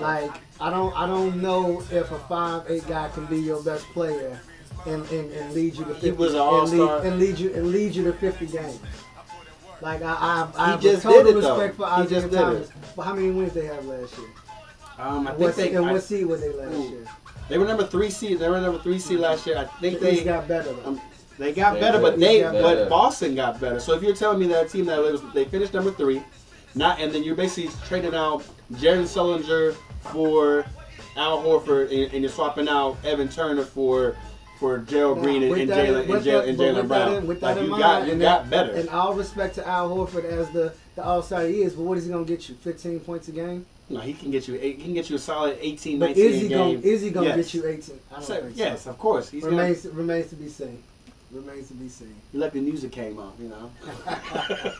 Like 0.00 0.32
I 0.60 0.70
don't 0.70 0.92
I 0.96 1.06
don't 1.06 1.40
know 1.40 1.80
if 1.92 2.10
a 2.10 2.18
five 2.28 2.64
eight 2.68 2.86
guy 2.88 3.08
can 3.10 3.26
be 3.26 3.38
your 3.38 3.62
best 3.62 3.84
player 3.92 4.40
and, 4.86 5.08
and, 5.10 5.30
and 5.32 5.52
lead 5.54 5.76
you 5.76 5.84
to 5.84 5.94
50 5.94 6.06
He 6.06 6.12
was 6.12 6.32
an 6.34 6.40
and 6.40 6.48
all-star. 6.48 6.98
lead, 6.98 7.06
and 7.06 7.18
lead 7.20 7.38
you 7.38 7.54
and 7.54 7.68
lead 7.68 7.94
you 7.94 8.04
to 8.04 8.12
50 8.12 8.46
games. 8.46 8.80
Like 9.80 10.02
I 10.02 10.12
I, 10.12 10.48
I 10.56 10.70
have 10.70 10.80
just 10.80 11.00
a 11.00 11.02
total 11.02 11.24
did 11.24 11.36
it, 11.36 11.40
though. 11.42 11.54
respect 11.58 11.76
for 11.76 11.84
Isaiah 11.86 12.08
just 12.20 12.30
did 12.30 12.38
Thomas. 12.38 12.68
it. 12.68 12.74
But 12.96 13.02
how 13.02 13.14
many 13.14 13.30
wins 13.30 13.52
they 13.52 13.66
have 13.66 13.84
last 13.84 14.16
year? 14.18 14.28
Um, 14.98 15.26
I 15.26 15.30
think 15.32 15.40
What, 15.40 15.56
they, 15.56 15.74
and 15.74 15.86
I- 15.86 15.92
what 15.92 16.02
seed 16.02 16.26
were 16.26 16.36
they 16.38 16.48
last 16.52 16.74
Ooh. 16.74 16.88
year? 16.88 17.04
they 17.48 17.58
were 17.58 17.66
number 17.66 17.86
three 17.86 18.10
seed. 18.10 18.38
They 18.38 18.48
were 18.48 18.60
number 18.60 18.80
three 18.80 18.98
seed 18.98 19.20
last 19.20 19.46
year. 19.46 19.58
I 19.58 19.64
think 19.80 20.00
they 20.00 20.24
got 20.24 20.48
better 20.48 20.74
um, 20.84 21.00
they 21.38 21.52
got 21.52 21.74
They 21.74 21.80
better, 21.80 21.98
did. 21.98 22.02
but 22.02 22.18
they 22.18 22.40
They 22.42 22.62
but 22.62 22.74
did. 22.74 22.88
Boston 22.88 23.34
got 23.34 23.60
better. 23.60 23.78
So 23.78 23.92
if 23.94 24.02
you're 24.02 24.14
telling 24.16 24.38
me 24.38 24.46
that 24.48 24.66
a 24.66 24.68
team 24.68 24.86
that 24.86 24.98
was 24.98 25.20
they 25.34 25.44
finished 25.44 25.74
number 25.74 25.90
three, 25.90 26.22
not 26.74 26.98
and 26.98 27.12
then 27.12 27.22
you're 27.22 27.34
basically 27.36 27.70
trading 27.86 28.14
out 28.14 28.42
Jared 28.78 29.04
Sullinger 29.04 29.74
for 30.00 30.64
Al 31.16 31.42
Horford 31.42 31.90
and, 31.92 32.12
and 32.14 32.22
you're 32.22 32.30
swapping 32.32 32.68
out 32.68 32.96
Evan 33.04 33.28
Turner 33.28 33.64
for 33.64 34.16
for 34.58 34.78
Gerald 34.78 35.18
Now, 35.18 35.22
Green 35.24 35.42
and, 35.42 35.52
and 35.54 35.70
Jalen 35.70 36.00
and 36.00 36.08
Jalen 36.10 36.24
that- 36.24 36.48
and 36.48 36.58
but 36.58 36.64
Jalen 36.64 36.66
with 36.66 36.76
that 36.76 36.88
Brown. 36.88 37.14
in- 37.14 37.26
with 37.26 37.40
that 37.40 37.46
like 37.46 37.56
in 37.58 37.64
you 37.64 37.70
mind, 37.70 37.82
got 37.82 38.06
you 38.06 38.12
and 38.12 38.20
got 38.20 38.42
that- 38.42 38.50
better. 38.50 38.72
And 38.78 38.88
all 38.88 39.14
respect 39.14 39.54
to 39.56 39.66
Al 39.68 39.90
Horford 39.90 40.24
as 40.24 40.50
the 40.50 40.72
the 40.94 41.04
All 41.04 41.20
Star 41.22 41.44
he 41.46 41.62
is, 41.62 41.74
but 41.74 41.82
what 41.82 41.98
is 41.98 42.04
he 42.06 42.10
gonna 42.10 42.24
get 42.24 42.48
you? 42.48 42.54
15 42.54 43.00
points 43.00 43.28
a 43.28 43.32
game? 43.32 43.66
No, 43.90 44.00
he 44.00 44.14
can 44.14 44.30
get 44.30 44.48
you 44.48 44.58
eight, 44.60 44.78
he 44.78 44.82
can 44.84 44.94
get 44.94 45.08
you 45.10 45.16
a 45.16 45.18
solid 45.18 45.58
18, 45.60 45.98
But 46.00 46.06
19 46.16 46.24
is 46.26 46.40
he 46.40 46.46
a 46.46 46.50
gonna 46.56 46.78
is 46.78 47.02
he 47.02 47.10
gonna 47.10 47.26
Yes. 47.28 47.36
get 47.36 47.54
you 47.54 47.66
18? 47.66 48.00
I 48.10 48.14
don't 48.14 48.24
So, 48.24 48.34
think 48.42 48.56
yes, 48.56 48.82
so. 48.82 48.90
of 48.90 48.98
course. 48.98 49.28
He's 49.28 49.44
gonna, 49.44 49.56
remains 49.56 49.86
remains 49.86 50.28
to 50.30 50.36
be 50.36 50.48
seen. 50.48 50.82
Remains 51.32 51.68
to 51.68 51.74
be 51.74 51.88
seen. 51.88 52.14
he 52.32 52.38
let 52.38 52.52
the 52.52 52.60
music 52.60 52.92
came 52.92 53.18
up, 53.18 53.34
you 53.40 53.48
know. 53.48 53.70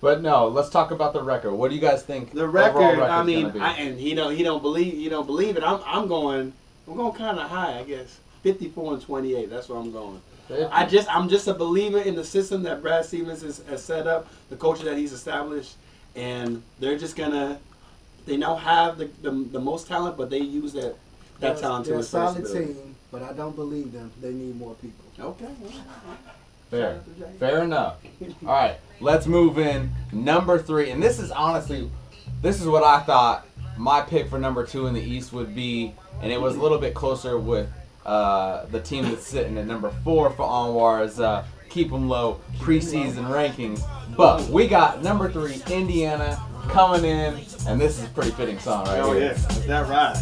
But 0.00 0.20
no, 0.20 0.48
let's 0.48 0.68
talk 0.68 0.90
about 0.90 1.14
the 1.14 1.22
record. 1.22 1.54
What 1.54 1.70
do 1.70 1.74
you 1.74 1.80
guys 1.80 2.02
think? 2.02 2.32
The 2.32 2.42
overall 2.42 2.74
record, 2.92 3.00
I 3.04 3.22
mean. 3.22 3.58
I, 3.58 3.72
and 3.78 3.98
he 3.98 4.14
don't 4.14 4.36
he 4.36 4.42
don't 4.42 4.60
believe 4.62 4.92
he 4.92 5.08
don't 5.08 5.26
believe 5.26 5.56
it. 5.56 5.62
I'm 5.64 5.80
I'm 5.86 6.06
going 6.06 6.52
I'm 6.88 6.96
going 6.96 7.12
kind 7.14 7.38
of 7.38 7.48
high, 7.48 7.78
I 7.78 7.82
guess. 7.84 8.18
54 8.42 8.94
and 8.94 9.02
28. 9.02 9.50
That's 9.50 9.68
where 9.68 9.78
I'm 9.78 9.92
going. 9.92 10.20
I 10.70 10.86
just 10.86 11.12
I'm 11.12 11.28
just 11.28 11.48
a 11.48 11.54
believer 11.54 11.98
in 11.98 12.14
the 12.14 12.22
system 12.24 12.62
that 12.62 12.80
Brad 12.80 13.04
Stevens 13.04 13.42
has, 13.42 13.62
has 13.68 13.82
set 13.82 14.06
up, 14.06 14.28
the 14.48 14.54
culture 14.56 14.84
that 14.84 14.96
he's 14.96 15.12
established, 15.12 15.74
and 16.14 16.62
they're 16.78 16.96
just 16.96 17.16
gonna 17.16 17.58
they 18.26 18.36
now 18.36 18.54
have 18.54 18.98
the, 18.98 19.06
the, 19.22 19.30
the 19.30 19.58
most 19.58 19.88
talent, 19.88 20.16
but 20.16 20.30
they 20.30 20.38
use 20.38 20.72
that 20.74 20.94
that 21.40 21.54
They're- 21.54 21.54
talent 21.62 21.84
to 21.86 21.90
they're 21.90 21.98
a 21.98 22.00
its 22.02 22.08
solid 22.10 22.36
fullest 22.36 22.54
team, 22.54 22.94
but 23.10 23.22
I 23.24 23.32
don't 23.32 23.56
believe 23.56 23.90
them. 23.92 24.12
They 24.20 24.32
need 24.32 24.56
more 24.56 24.74
people. 24.76 25.04
Okay. 25.18 25.48
Fair. 26.70 27.00
Fair 27.40 27.62
enough. 27.64 27.96
All 28.42 28.48
right, 28.52 28.76
let's 29.00 29.26
move 29.26 29.58
in. 29.58 29.90
Number 30.12 30.60
three, 30.60 30.90
and 30.90 31.02
this 31.02 31.18
is 31.18 31.30
honestly, 31.32 31.90
this 32.42 32.60
is 32.60 32.66
what 32.68 32.84
I 32.84 33.00
thought 33.00 33.46
my 33.76 34.00
pick 34.00 34.28
for 34.28 34.38
number 34.38 34.64
two 34.64 34.86
in 34.86 34.94
the 34.94 35.02
East 35.02 35.32
would 35.32 35.54
be, 35.54 35.92
and 36.22 36.32
it 36.32 36.40
was 36.40 36.56
a 36.56 36.60
little 36.60 36.78
bit 36.78 36.94
closer 36.94 37.38
with 37.38 37.68
uh, 38.04 38.66
the 38.66 38.80
team 38.80 39.04
that's 39.04 39.26
sitting 39.26 39.58
at 39.58 39.66
number 39.66 39.90
four 40.04 40.30
for 40.30 40.44
Anwar's 40.46 41.18
uh, 41.20 41.44
keep 41.68 41.90
them 41.90 42.08
low 42.08 42.40
preseason 42.58 43.26
rankings. 43.28 43.82
But 44.16 44.48
we 44.48 44.66
got 44.68 45.02
number 45.02 45.30
three, 45.30 45.60
Indiana, 45.70 46.40
coming 46.68 47.04
in, 47.04 47.34
and 47.66 47.80
this 47.80 47.98
is 47.98 48.04
a 48.04 48.08
pretty 48.08 48.30
fitting 48.30 48.58
song 48.58 48.86
right 48.86 49.00
Oh 49.00 49.12
here. 49.12 49.22
yeah, 49.22 49.32
that's 49.32 49.66
that 49.66 49.88
right. 49.88 50.16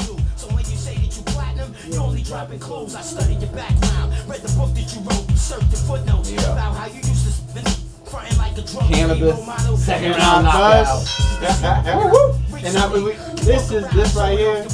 you. 0.00 0.16
So 0.36 0.46
when 0.48 0.58
you 0.58 0.76
say 0.76 0.96
that 0.96 1.16
you 1.16 1.22
platinum, 1.24 1.74
you 1.86 1.98
only 1.98 2.22
dropping 2.22 2.58
clothes. 2.58 2.94
I 2.94 3.02
studied 3.02 3.40
your 3.40 3.52
background, 3.52 4.12
read 4.28 4.40
the 4.40 4.52
book 4.58 4.74
that 4.74 4.94
you 4.94 5.00
wrote, 5.02 5.30
searched 5.36 5.70
the 5.70 5.76
footnotes 5.76 6.30
Yeah. 6.32 6.52
about 6.52 6.74
how 6.76 6.86
you 6.86 6.96
used 6.96 7.24
to 7.26 7.68
spin, 8.08 8.20
fronting 8.20 8.38
like 8.38 8.58
a 8.58 8.62
drug 8.62 8.88
Cannabis, 8.92 9.84
second 9.84 10.10
round 10.12 10.44
knockout. 10.44 11.06
and 12.64 12.76
I 12.76 12.92
mean, 12.92 13.04
we, 13.04 13.12
this 13.42 13.70
is 13.70 13.88
this 13.90 14.14
right 14.16 14.38
here. 14.38 14.66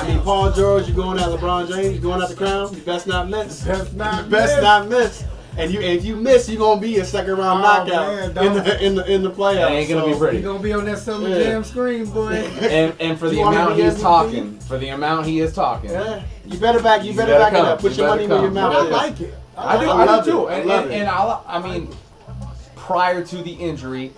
I 0.00 0.08
mean, 0.08 0.20
Paul 0.20 0.52
George, 0.52 0.86
you're 0.86 0.96
going 0.96 1.18
at 1.18 1.26
LeBron 1.28 1.68
James, 1.68 1.92
you're 1.94 2.02
going 2.02 2.22
at 2.22 2.28
the 2.28 2.34
crown. 2.34 2.74
You 2.74 2.82
best 2.82 3.06
not 3.06 3.28
miss. 3.28 3.62
Best 3.64 3.94
not 3.94 4.24
You 4.24 4.30
best 4.30 4.54
miss. 4.56 4.62
not 4.62 4.88
miss. 4.88 5.24
And 5.58 5.72
you, 5.72 5.80
if 5.80 6.04
you 6.04 6.16
miss, 6.16 6.50
you're 6.50 6.58
gonna 6.58 6.78
be 6.82 6.98
a 6.98 7.04
second 7.04 7.38
round 7.38 7.60
Oh, 7.60 7.62
knockout 7.62 8.34
man, 8.34 8.46
in 8.46 8.52
the 8.62 8.84
in 8.84 8.94
the 8.94 9.10
in 9.10 9.22
the 9.22 9.30
playoffs. 9.30 9.70
It 9.70 9.72
ain't 9.72 9.88
gonna 9.88 10.12
be 10.12 10.18
pretty. 10.18 10.36
You're 10.40 10.52
gonna 10.52 10.62
be 10.62 10.74
on 10.74 10.84
that 10.84 10.98
summer 10.98 11.28
Yeah. 11.30 11.38
jam 11.44 11.64
screen, 11.64 12.04
boy. 12.04 12.34
And 12.60 12.92
and 13.00 13.18
for 13.18 13.30
the 13.30 13.40
amount 13.40 13.74
be 13.76 13.82
he's 13.84 13.94
MVP? 13.94 14.00
talking, 14.02 14.58
for 14.60 14.76
the 14.76 14.88
amount 14.90 15.24
he 15.24 15.40
is 15.40 15.54
talking, 15.54 15.88
Yeah, 15.90 16.22
you 16.44 16.58
better 16.58 16.80
back. 16.82 17.04
You 17.04 17.12
You 17.12 17.16
better, 17.16 17.32
better 17.32 17.44
back 17.44 17.52
come. 17.54 17.66
it 17.66 17.68
up. 17.70 17.80
Put 17.80 17.92
You 17.92 17.96
your 18.04 18.16
better 18.16 18.28
money 18.28 18.28
where 18.28 18.38
your 18.42 18.48
come. 18.48 18.54
mouth 18.54 18.74
I 18.74 19.06
like 19.06 19.20
it. 19.22 19.34
I 19.56 19.82
do, 19.82 19.88
I 19.90 20.02
I, 20.02 20.04
love 20.04 20.24
do 20.26 20.30
too. 20.32 20.46
it. 20.46 20.50
I 20.50 20.54
And, 20.58 20.68
love 20.68 20.84
and, 20.84 20.92
it. 20.92 20.96
and 21.00 21.08
I, 21.08 21.40
I 21.46 21.58
mean, 21.62 21.88
prior 22.86 23.24
to 23.24 23.36
the 23.42 23.52
injury, 23.52 24.12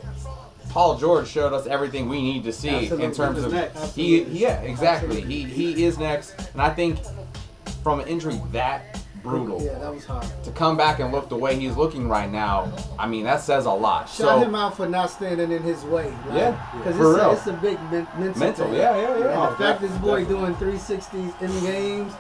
Paul 0.71 0.99
George 0.99 1.27
showed 1.29 1.53
us 1.55 1.67
everything 1.67 2.09
we 2.09 2.21
need 2.21 2.45
to 2.45 2.53
see 2.53 2.69
Absolutely. 2.69 3.05
in 3.07 3.13
terms 3.13 3.43
of 3.43 3.53
next. 3.53 3.95
he. 3.97 4.23
Yeah, 4.25 4.61
exactly. 4.61 5.23
He 5.23 5.45
he 5.45 5.85
is 5.85 5.99
next, 5.99 6.35
and 6.53 6.61
I 6.61 6.71
think 6.71 6.99
from 7.83 8.01
an 8.01 8.07
injury 8.09 8.41
that 8.53 9.01
brutal 9.23 9.61
Yeah, 9.63 9.79
that 9.79 9.93
was 9.95 10.05
hard. 10.05 10.27
to 10.45 10.51
come 10.53 10.77
back 10.77 11.01
and 11.01 11.11
look 11.11 11.29
the 11.29 11.37
way 11.37 11.59
he's 11.59 11.77
looking 11.77 12.09
right 12.09 12.31
now, 12.31 12.71
I 12.99 13.09
mean 13.09 13.25
that 13.25 13.41
says 13.41 13.65
a 13.65 13.71
lot. 13.73 14.09
Shout 14.09 14.43
him 14.43 14.53
So 14.53 14.57
out 14.59 14.77
for 14.77 14.87
not 14.87 15.11
standing 15.11 15.51
in 15.51 15.63
his 15.63 15.83
way. 15.85 16.11
Right? 16.27 16.37
Yeah, 16.37 16.67
because 16.77 16.97
it's, 16.97 17.23
a- 17.23 17.31
it's 17.33 17.47
a 17.47 17.53
big 17.55 17.81
men- 17.91 18.07
mental. 18.19 18.39
mental, 18.41 18.65
thing. 18.67 18.75
yeah, 18.75 18.97
yeah, 18.97 19.03
yeah. 19.03 19.15
And 19.17 19.25
the 19.25 19.49
oh, 19.51 19.55
fact 19.57 19.81
this 19.81 19.91
boy 19.99 20.21
definitely. 20.25 20.55
doing 20.55 20.55
360s 20.79 21.43
in 21.43 21.65
games, 21.65 22.13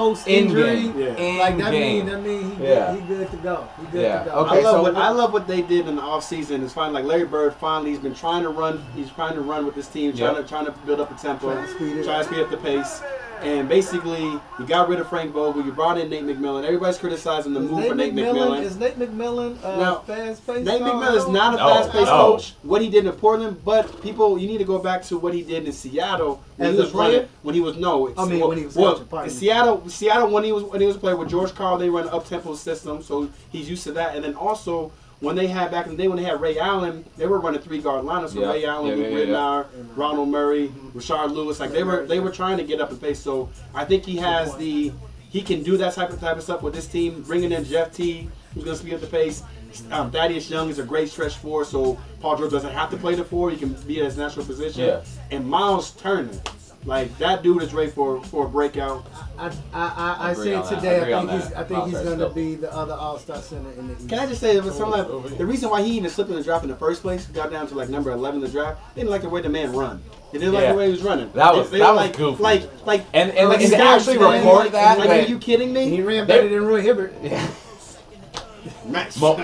post 0.00 0.26
In 0.26 0.44
injury, 0.46 0.62
game, 0.62 0.98
Yeah. 0.98 1.06
in 1.16 1.38
like 1.38 1.58
that 1.58 1.70
game. 1.72 1.96
mean 1.96 2.06
that 2.06 2.22
mean 2.22 2.50
he, 2.56 2.64
Yeah. 2.64 2.92
good, 2.94 3.00
he 3.02 3.14
good 3.14 3.30
to 3.30 3.36
go. 3.36 3.64
He 3.80 3.86
good 3.92 4.02
Yeah, 4.02 4.24
to 4.24 4.30
go. 4.30 4.36
okay. 4.36 4.58
I 4.58 4.62
love 4.62 4.72
so 4.76 4.82
what 4.82 4.94
what- 4.94 5.02
I 5.02 5.10
love 5.10 5.32
what 5.34 5.46
they 5.46 5.60
did 5.62 5.86
in 5.88 5.96
the 5.96 6.02
offseason. 6.02 6.62
It's 6.64 6.72
fine 6.72 6.92
like 6.94 7.04
Larry 7.04 7.26
Bird 7.26 7.52
finally 7.60 7.90
he's 7.90 7.98
been 7.98 8.14
trying 8.14 8.42
to 8.44 8.48
run. 8.48 8.82
He's 8.96 9.10
trying 9.10 9.34
to 9.34 9.42
run 9.42 9.66
with 9.66 9.74
this 9.74 9.88
team, 9.88 10.12
trying 10.16 10.34
Yep. 10.36 10.42
to 10.44 10.48
trying 10.48 10.64
to 10.66 10.72
build 10.86 11.00
up 11.00 11.10
a 11.10 11.20
tempo, 11.20 11.52
Trying 11.52 11.66
to 11.66 11.70
speed 11.74 11.96
it 11.98 12.04
trying 12.04 12.20
up. 12.20 12.26
to 12.28 12.32
speed 12.32 12.42
up 12.44 12.50
the 12.50 12.56
pace. 12.56 13.02
And 13.42 13.66
basically, 13.70 14.20
you 14.58 14.66
got 14.66 14.86
rid 14.90 15.00
of 15.00 15.08
Frank 15.08 15.32
Vogel. 15.32 15.64
You 15.64 15.72
brought 15.72 15.96
in 15.96 16.10
Nate 16.10 16.26
McMillan. 16.26 16.62
Everybody's 16.62 16.98
criticizing 16.98 17.54
the 17.54 17.60
Is 17.60 17.70
move 17.70 17.86
for 17.86 17.94
Nate 17.94 18.14
McMillan. 18.14 18.62
Is 18.62 18.76
Nate 18.76 18.98
McMillan 18.98 19.56
uh, 19.64 19.76
Now, 19.78 19.94
fast 20.06 20.46
paced? 20.46 20.66
Nate 20.66 20.82
McMillan 20.82 21.16
is 21.16 21.26
not 21.26 21.54
a 21.54 21.56
No, 21.56 21.68
fast-paced 21.74 22.04
no. 22.04 22.32
coach. 22.32 22.52
What 22.64 22.82
he 22.82 22.90
did 22.90 23.06
in 23.06 23.12
Portland, 23.12 23.56
but 23.64 24.02
people, 24.02 24.38
you 24.38 24.46
need 24.46 24.58
to 24.58 24.64
go 24.64 24.78
back 24.78 25.02
to 25.04 25.16
what 25.16 25.32
he 25.32 25.40
did 25.40 25.64
in 25.64 25.72
Seattle 25.72 26.42
when 26.58 26.68
As 26.68 26.74
he 26.74 26.80
a 26.80 26.84
was 26.84 26.92
running. 26.94 27.28
When 27.42 27.54
he 27.54 27.62
was 27.62 27.76
no, 27.78 28.08
it's- 28.08 28.22
I 28.22 28.28
mean, 28.30 28.40
well, 28.40 28.50
when 28.50 28.58
he 28.58 28.66
was 28.66 28.76
well, 28.76 28.96
coaching, 29.10 29.22
me. 29.22 29.30
Seattle, 29.30 29.82
Seattle 29.90 30.30
when 30.30 30.44
he 30.44 30.52
was 30.52 30.64
when 30.64 30.80
he 30.80 30.86
was 30.86 30.96
player 30.96 31.16
with 31.16 31.28
George 31.28 31.54
Karl, 31.54 31.78
they 31.78 31.90
run 31.90 32.04
an 32.08 32.14
up 32.14 32.26
tempo 32.26 32.54
system, 32.54 33.02
so 33.02 33.28
he's 33.50 33.68
used 33.68 33.84
to 33.84 33.92
that. 33.92 34.14
And 34.14 34.24
then 34.24 34.34
also 34.34 34.92
when 35.20 35.36
they 35.36 35.46
had 35.46 35.70
back 35.70 35.86
in 35.86 35.92
the 35.96 36.02
day 36.02 36.08
when 36.08 36.16
they 36.16 36.24
had 36.24 36.40
Ray 36.40 36.58
Allen, 36.58 37.04
they 37.18 37.26
were 37.26 37.38
running 37.38 37.60
three 37.60 37.80
guard 37.80 38.04
lineups 38.04 38.34
with 38.34 38.36
Yeah. 38.36 38.52
Ray 38.52 38.64
Allen, 38.64 38.88
Yeah, 38.98 39.06
Luke 39.08 39.28
yeah, 39.28 39.64
yeah, 39.74 39.84
Ronald 39.94 40.30
Murray, 40.30 40.72
Rashard 40.94 41.32
Lewis. 41.32 41.60
Like 41.60 41.72
they 41.72 41.84
were 41.84 42.06
they 42.06 42.20
were 42.20 42.30
trying 42.30 42.56
to 42.56 42.64
get 42.64 42.80
up 42.80 42.90
in 42.90 42.96
pace. 42.98 43.18
So 43.18 43.50
I 43.74 43.84
think 43.84 44.04
he 44.04 44.16
has 44.16 44.56
the 44.56 44.92
he 45.28 45.42
can 45.42 45.62
do 45.62 45.76
that 45.76 45.92
type 45.94 46.10
of 46.10 46.20
type 46.20 46.36
of 46.36 46.42
stuff 46.42 46.62
with 46.62 46.74
this 46.74 46.86
team. 46.86 47.22
Bringing 47.22 47.52
in 47.52 47.64
Jeff 47.64 47.94
T, 47.94 48.28
who's 48.54 48.64
going 48.64 48.76
to 48.76 48.82
speed 48.82 48.94
up 48.94 49.00
the 49.00 49.06
pace. 49.06 49.42
Um, 49.92 50.10
Thaddeus 50.10 50.50
Young 50.50 50.68
is 50.68 50.80
a 50.80 50.82
great 50.82 51.08
stretch 51.08 51.36
four, 51.36 51.64
so 51.64 51.96
Paul 52.20 52.36
George 52.36 52.50
doesn't 52.50 52.72
have 52.72 52.90
to 52.90 52.96
play 52.96 53.14
the 53.14 53.24
four. 53.24 53.50
He 53.50 53.56
can 53.56 53.72
be 53.86 54.00
at 54.00 54.06
his 54.06 54.16
natural 54.16 54.44
position. 54.44 54.82
And 55.30 55.46
Miles 55.48 55.92
Turner, 55.92 56.32
like 56.86 57.16
that 57.18 57.42
dude 57.42 57.62
is 57.62 57.74
ready 57.74 57.90
for 57.90 58.22
for 58.24 58.46
a 58.46 58.48
breakout. 58.48 59.04
I 59.38 59.46
I 59.46 59.52
I, 59.72 60.16
I 60.20 60.30
Agree 60.32 60.44
said 60.52 60.68
today. 60.76 61.00
Agree 61.00 61.14
I 61.14 61.20
think 61.20 61.30
he's 61.32 61.48
that. 61.50 61.58
I 61.58 61.64
think 61.64 61.84
he's 61.84 61.98
gonna 61.98 62.16
dope. 62.16 62.34
be 62.34 62.54
the 62.54 62.72
other 62.72 62.94
All 62.94 63.18
Star 63.18 63.40
center 63.42 63.70
in 63.72 63.88
the 63.88 63.94
East. 63.94 64.08
Can 64.08 64.18
I 64.18 64.26
just 64.26 64.40
say, 64.40 64.56
it 64.56 64.64
was 64.64 64.76
some 64.76 64.90
like, 64.90 65.06
the 65.38 65.44
reason 65.46 65.68
why 65.70 65.82
he 65.82 65.96
even 65.96 66.08
slipped 66.10 66.30
in 66.30 66.36
the 66.36 66.42
draft 66.42 66.64
in 66.64 66.70
the 66.70 66.76
first 66.76 67.02
place, 67.02 67.26
got 67.26 67.50
down 67.50 67.66
to 67.68 67.74
like 67.74 67.88
number 67.90 68.10
eleven 68.12 68.40
in 68.40 68.46
the 68.46 68.50
draft. 68.50 68.80
They 68.94 69.02
didn't 69.02 69.10
like 69.10 69.22
the 69.22 69.28
way 69.28 69.42
the 69.42 69.48
man 69.50 69.72
run. 69.74 70.02
They 70.32 70.38
didn't 70.38 70.54
like 70.54 70.68
the 70.68 70.74
way 70.74 70.86
he 70.86 70.92
was 70.92 71.02
running. 71.02 71.30
That 71.34 71.54
was- 71.54 71.70
They- 71.70 71.78
they 71.78 71.84
that 71.84 71.90
were 71.90 71.96
was 71.96 72.06
like, 72.08 72.16
goofy. 72.16 72.42
Like 72.42 72.86
like 72.86 73.04
And 73.12 73.30
and, 73.32 73.48
like, 73.48 73.60
and 73.60 73.70
to 73.72 73.76
guys, 73.76 74.00
actually 74.08 74.18
man, 74.18 74.38
report 74.44 74.62
like, 74.64 74.72
that, 74.72 74.98
Like, 74.98 75.08
that- 75.08 75.26
are 75.26 75.28
you 75.28 75.38
kidding 75.38 75.72
me? 75.72 75.88
he 75.90 76.02
ran 76.02 76.26
They- 76.26 76.34
better 76.38 76.48
than 76.48 76.64
Roy 76.66 76.80
Hibbert. 76.82 77.14
yeah, 77.22 77.46
Max. 78.86 79.20
Mo- 79.20 79.36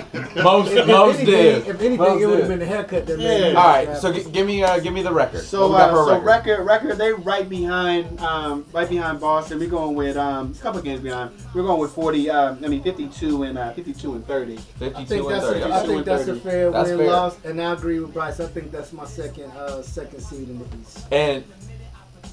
most 0.43 0.73
If 0.73 0.87
most 0.87 1.17
anything, 1.21 1.27
did. 1.27 1.67
if 1.67 1.81
anything, 1.81 1.97
Most 1.99 2.23
it 2.23 2.27
would 2.27 2.39
have 2.41 2.49
been 2.49 2.59
the 2.59 2.67
haircut 2.67 3.07
that 3.07 3.19
Yeah. 3.19 3.29
made 3.29 3.41
him 3.51 3.57
All 3.57 3.67
right, 3.69 3.97
so 3.97 4.13
g- 4.13 4.25
give 4.31 4.47
me 4.47 4.63
uh, 4.63 4.79
give 4.81 4.93
me 4.93 5.03
the 5.03 5.13
record. 5.13 5.43
So, 5.45 5.63
What 5.63 5.71
we 5.71 5.77
got 5.77 5.91
uh, 5.91 5.95
so 5.95 6.11
record? 6.21 6.25
record, 6.25 6.65
record, 6.65 6.99
they 6.99 7.13
right 7.13 7.49
behind, 7.49 8.21
um, 8.21 8.65
right 8.73 8.89
behind 8.89 9.21
Boston. 9.21 9.59
We're 9.59 9.69
going 9.69 9.95
with 9.97 10.17
um, 10.17 10.53
a 10.59 10.63
couple 10.63 10.81
games 10.83 11.01
behind. 11.01 11.31
We're 11.55 11.63
going 11.63 11.81
with 11.81 11.93
forty. 11.93 12.29
Um, 12.31 12.59
I 12.65 12.69
mean, 12.69 12.83
fifty-two 12.83 13.45
and 13.45 13.57
uh, 13.59 13.73
fifty-two 13.73 14.15
and 14.15 14.27
thirty. 14.27 14.55
I 14.55 14.79
52 14.79 15.05
think 15.07 15.23
and 15.25 15.31
that's 15.31 15.47
30. 15.47 15.61
a, 15.61 15.69
I 15.69 15.79
Okay. 15.79 15.87
think 15.89 16.05
that's 16.07 16.29
a 16.29 16.37
fair 16.37 16.71
That's 16.71 16.89
win 16.89 16.99
fair. 16.99 17.07
loss, 17.11 17.37
and 17.45 17.61
I 17.63 17.73
agree 17.73 18.01
with 18.01 18.13
Bryce. 18.13 18.41
I 18.41 18.47
think 18.47 18.71
that's 18.73 18.93
my 18.93 19.05
second 19.07 19.51
uh, 19.53 19.83
second 19.83 20.21
seed 20.21 20.49
in 20.49 20.59
the 20.59 20.65
East. 20.81 21.07
And 21.13 21.45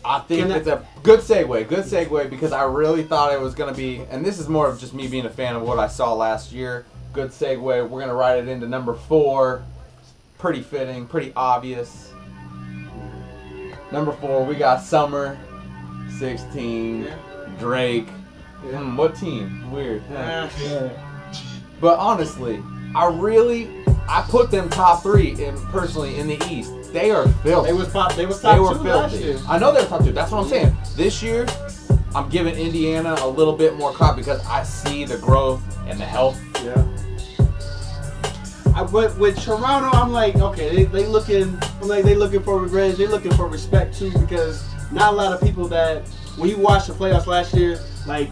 I 0.06 0.20
think 0.20 0.52
I- 0.52 0.58
it's 0.58 0.68
a 0.68 0.86
good 1.02 1.20
segue, 1.22 1.68
good 1.68 1.86
segue 1.86 2.30
because 2.30 2.52
I 2.52 2.64
really 2.64 3.04
thought 3.04 3.32
it 3.34 3.40
was 3.40 3.54
going 3.56 3.74
to 3.74 3.78
be, 3.78 4.02
and 4.12 4.26
this 4.26 4.40
is 4.40 4.50
more 4.50 4.68
of 4.68 4.80
just 4.80 4.94
me 4.94 5.08
being 5.08 5.26
a 5.26 5.30
fan 5.30 5.56
of 5.56 5.62
what 5.62 5.80
I 5.80 5.88
saw 5.88 6.14
last 6.14 6.52
year. 6.52 6.86
Good 7.14 7.30
segue. 7.32 7.60
We're 7.62 7.88
going 7.88 8.08
to 8.10 8.14
write 8.16 8.40
it 8.40 8.48
into 8.48 8.68
number 8.68 8.94
four. 8.94 9.64
Pretty 10.40 10.62
fitting, 10.62 11.06
pretty 11.06 11.32
obvious. 11.36 12.12
Number 13.92 14.12
four, 14.14 14.44
we 14.44 14.56
got 14.56 14.82
Summer, 14.82 15.38
16, 16.18 17.04
Yeah. 17.04 17.16
Drake. 17.60 18.08
Yeah. 18.70 18.80
Hmm, 18.80 18.98
what 18.98 19.16
team? 19.16 19.72
Weird. 19.72 20.02
Uh, 20.12 20.50
But 21.80 22.00
honestly, 22.00 22.62
I 22.96 23.08
really, 23.08 23.70
I 24.10 24.26
put 24.28 24.50
them 24.52 24.70
top 24.70 25.04
three 25.04 25.32
in 25.44 25.56
personally 25.68 26.18
in 26.18 26.28
the 26.28 26.42
East. 26.50 26.72
They 26.94 27.10
are 27.10 27.28
filthy. 27.28 27.72
they 27.72 27.74
was 27.74 27.92
top. 27.92 28.14
They 28.14 28.28
was 28.28 28.40
top 28.40 28.54
They 28.54 28.60
were 28.60 28.76
two 28.76 28.84
last 28.84 29.16
year. 29.16 29.40
I 29.50 29.58
know 29.58 29.74
they're 29.74 29.88
top 29.88 30.04
two. 30.04 30.12
That's 30.12 30.32
what 30.32 30.44
I'm 30.44 30.48
saying. 30.48 30.78
This 30.96 31.24
year, 31.24 31.48
I'm 32.14 32.30
giving 32.30 32.54
Indiana 32.56 33.16
a 33.20 33.28
little 33.28 33.58
bit 33.58 33.76
more 33.76 33.92
crop 33.92 34.16
because 34.16 34.46
I 34.46 34.62
see 34.62 35.04
the 35.04 35.18
growth 35.18 35.62
and 35.88 36.00
the 36.00 36.06
health. 36.06 36.40
Yeah. 36.64 36.88
I, 38.76 38.84
but 38.84 39.18
with 39.18 39.42
Toronto, 39.42 39.90
I'm 39.98 40.12
like, 40.12 40.36
okay, 40.36 40.76
they, 40.76 40.84
they 40.84 41.06
looking, 41.08 41.58
I'm 41.82 41.88
like, 41.88 42.04
they 42.06 42.14
looking 42.14 42.44
for 42.44 42.60
revenge. 42.60 42.98
They 42.98 43.08
looking 43.08 43.34
for 43.34 43.48
respect 43.48 43.98
too, 43.98 44.12
because 44.20 44.64
not 44.92 45.14
a 45.14 45.16
lot 45.16 45.34
of 45.34 45.42
people 45.42 45.68
that 45.70 46.08
when 46.38 46.48
you 46.48 46.58
watch 46.58 46.86
the 46.86 46.94
playoffs 46.94 47.26
last 47.26 47.56
year, 47.56 47.80
like 48.06 48.30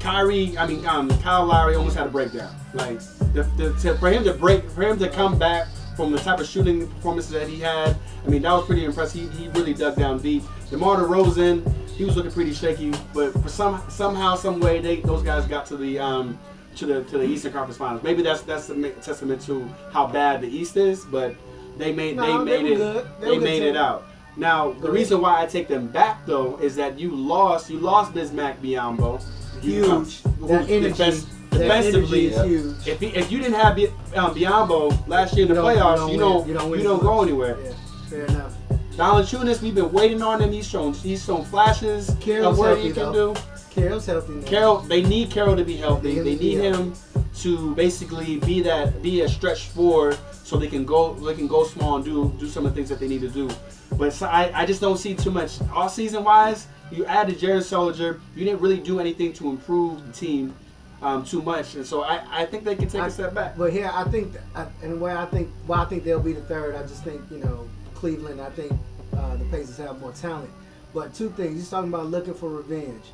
Kyrie, 0.00 0.56
I 0.58 0.66
mean, 0.66 0.86
um, 0.86 1.08
Kyle 1.20 1.46
Lowry 1.46 1.76
almost 1.76 1.96
had 1.96 2.08
a 2.08 2.10
breakdown. 2.10 2.54
Like 2.74 3.00
the, 3.32 3.50
the, 3.56 3.74
to, 3.80 3.96
for 3.96 4.10
him 4.10 4.22
to 4.24 4.34
break, 4.34 4.68
for 4.70 4.82
him 4.82 4.98
to 4.98 5.08
come 5.08 5.38
back 5.38 5.68
from 5.96 6.12
the 6.12 6.18
type 6.18 6.38
of 6.38 6.46
shooting 6.46 6.86
performances 6.86 7.32
that 7.32 7.48
he 7.48 7.58
had, 7.58 7.96
I 8.24 8.28
mean, 8.28 8.42
that 8.42 8.52
was 8.52 8.66
pretty 8.66 8.84
impressive. 8.84 9.32
He, 9.32 9.44
he 9.44 9.48
really 9.48 9.72
dug 9.74 9.96
down 9.96 10.18
deep. 10.20 10.42
DeMar 10.70 10.98
DeRozan, 10.98 11.66
he 11.90 12.04
was 12.04 12.16
looking 12.16 12.30
pretty 12.30 12.52
shaky, 12.52 12.92
but 13.14 13.32
for 13.32 13.48
some 13.48 13.82
somehow, 13.88 14.34
some 14.36 14.60
way, 14.60 14.80
they 14.80 15.00
those 15.00 15.22
guys 15.22 15.46
got 15.46 15.64
to 15.66 15.76
the 15.76 15.98
um, 15.98 16.38
to 16.76 16.84
the 16.86 17.04
to 17.04 17.18
the 17.18 17.24
Eastern 17.24 17.52
Conference 17.52 17.78
Finals. 17.78 18.02
Maybe 18.02 18.22
that's 18.22 18.42
that's 18.42 18.68
a 18.68 18.90
testament 19.00 19.40
to 19.42 19.66
how 19.92 20.06
bad 20.06 20.42
the 20.42 20.48
East 20.48 20.76
is, 20.76 21.04
but 21.04 21.34
they 21.78 21.92
made 21.92 22.16
No, 22.16 22.44
they 22.44 22.62
made 22.62 22.72
it. 22.72 23.20
They 23.20 23.30
they, 23.30 23.38
made 23.38 23.60
too. 23.60 23.66
it 23.68 23.76
out. 23.76 24.04
Now 24.36 24.72
the 24.72 24.90
reason 24.90 25.22
why 25.22 25.40
I 25.42 25.46
take 25.46 25.68
them 25.68 25.86
back 25.86 26.26
though 26.26 26.58
is 26.58 26.76
that 26.76 26.98
you 26.98 27.14
lost 27.14 27.70
you 27.70 27.78
lost 27.78 28.12
Bismack 28.12 28.58
Biyombo. 28.60 29.22
Huge. 29.62 30.22
That 30.22 30.68
energy, 30.68 30.80
defense- 30.90 31.26
defensively, 31.58 32.26
if, 32.28 33.00
he, 33.00 33.06
if 33.08 33.30
you 33.32 33.38
didn't 33.40 33.54
have 33.54 33.78
um, 34.16 34.34
Biyombo 34.34 35.06
last 35.08 35.34
year 35.36 35.46
in 35.46 35.54
the 35.54 35.60
You 35.60 35.62
don't- 35.62 35.76
playoffs, 35.76 36.12
you 36.12 36.18
don't 36.18 36.48
you 36.78 36.82
don't, 36.82 37.00
go 37.02 37.22
anywhere. 37.22 37.56
Yeah, 37.62 37.72
fair 38.08 38.24
enough. 38.26 38.54
Valanciunas, 38.96 39.60
we've 39.60 39.74
been 39.74 39.92
waiting 39.92 40.22
on 40.22 40.40
him. 40.40 40.50
He's 40.52 40.66
shown 40.66 40.94
he's 40.94 41.24
shown 41.24 41.44
flashes 41.44 42.16
Carroll's 42.20 42.54
of 42.54 42.58
what 42.58 42.66
healthy, 42.68 42.82
he 42.88 42.92
can 42.92 43.12
though. 43.12 43.34
do. 43.34 43.40
Carroll's 43.70 44.06
healthy 44.06 44.32
now. 44.32 44.46
Carroll, 44.46 44.78
they 44.78 45.02
need 45.02 45.30
Carroll 45.30 45.54
to 45.56 45.64
be 45.64 45.76
healthy. 45.76 46.14
Him 46.14 46.24
They 46.24 46.36
need 46.36 46.58
him 46.58 46.94
to 47.40 47.74
basically 47.74 48.38
be 48.38 48.62
that 48.62 49.02
be 49.02 49.20
a 49.20 49.28
stretch 49.28 49.66
forward 49.68 50.16
so 50.32 50.56
they 50.56 50.68
can 50.68 50.86
go 50.86 51.12
they 51.14 51.34
can 51.34 51.46
go 51.46 51.64
small 51.64 51.96
and 51.96 52.04
do 52.04 52.34
do 52.38 52.48
some 52.48 52.64
of 52.64 52.72
the 52.72 52.76
things 52.76 52.88
that 52.88 52.98
they 52.98 53.08
need 53.08 53.20
to 53.20 53.28
do. 53.28 53.50
But 53.98 54.14
so 54.14 54.26
I, 54.26 54.62
I 54.62 54.64
just 54.66 54.80
don't 54.80 54.96
see 54.96 55.14
too 55.14 55.30
much 55.30 55.58
all 55.74 55.90
season 55.90 56.24
wise. 56.24 56.66
You 56.90 57.04
added 57.04 57.38
Jared 57.38 57.64
Sullinger. 57.64 58.20
You 58.34 58.44
didn't 58.46 58.60
really 58.62 58.78
do 58.80 58.98
anything 59.00 59.32
to 59.34 59.50
improve 59.50 60.06
the 60.06 60.12
team 60.12 60.54
um, 61.02 61.24
too 61.24 61.42
much, 61.42 61.74
and 61.74 61.86
so 61.86 62.02
I, 62.02 62.22
I 62.30 62.46
think 62.46 62.64
they 62.64 62.74
can 62.76 62.88
take 62.88 63.02
I- 63.02 63.06
a 63.08 63.10
step 63.10 63.34
back. 63.34 63.56
But 63.56 63.72
here, 63.72 63.90
I 63.92 64.04
think, 64.04 64.34
I, 64.54 64.66
and 64.82 65.00
where 65.00 65.16
I 65.16 65.26
think, 65.26 65.48
why 65.66 65.82
I 65.82 65.84
think 65.86 66.04
they'll 66.04 66.20
be 66.20 66.32
the 66.32 66.40
third. 66.42 66.74
I 66.74 66.82
just 66.82 67.04
think, 67.04 67.20
you 67.30 67.38
know, 67.38 67.68
Cleveland. 67.94 68.40
I 68.40 68.50
think 68.50 68.72
uh, 69.16 69.36
the 69.36 69.44
Pacers 69.46 69.76
have 69.78 70.00
more 70.00 70.12
talent. 70.12 70.50
But 70.94 71.12
two 71.14 71.30
things. 71.30 71.54
He's 71.56 71.68
talking 71.70 71.88
about 71.92 72.06
looking 72.06 72.34
for 72.34 72.48
revenge. 72.48 73.04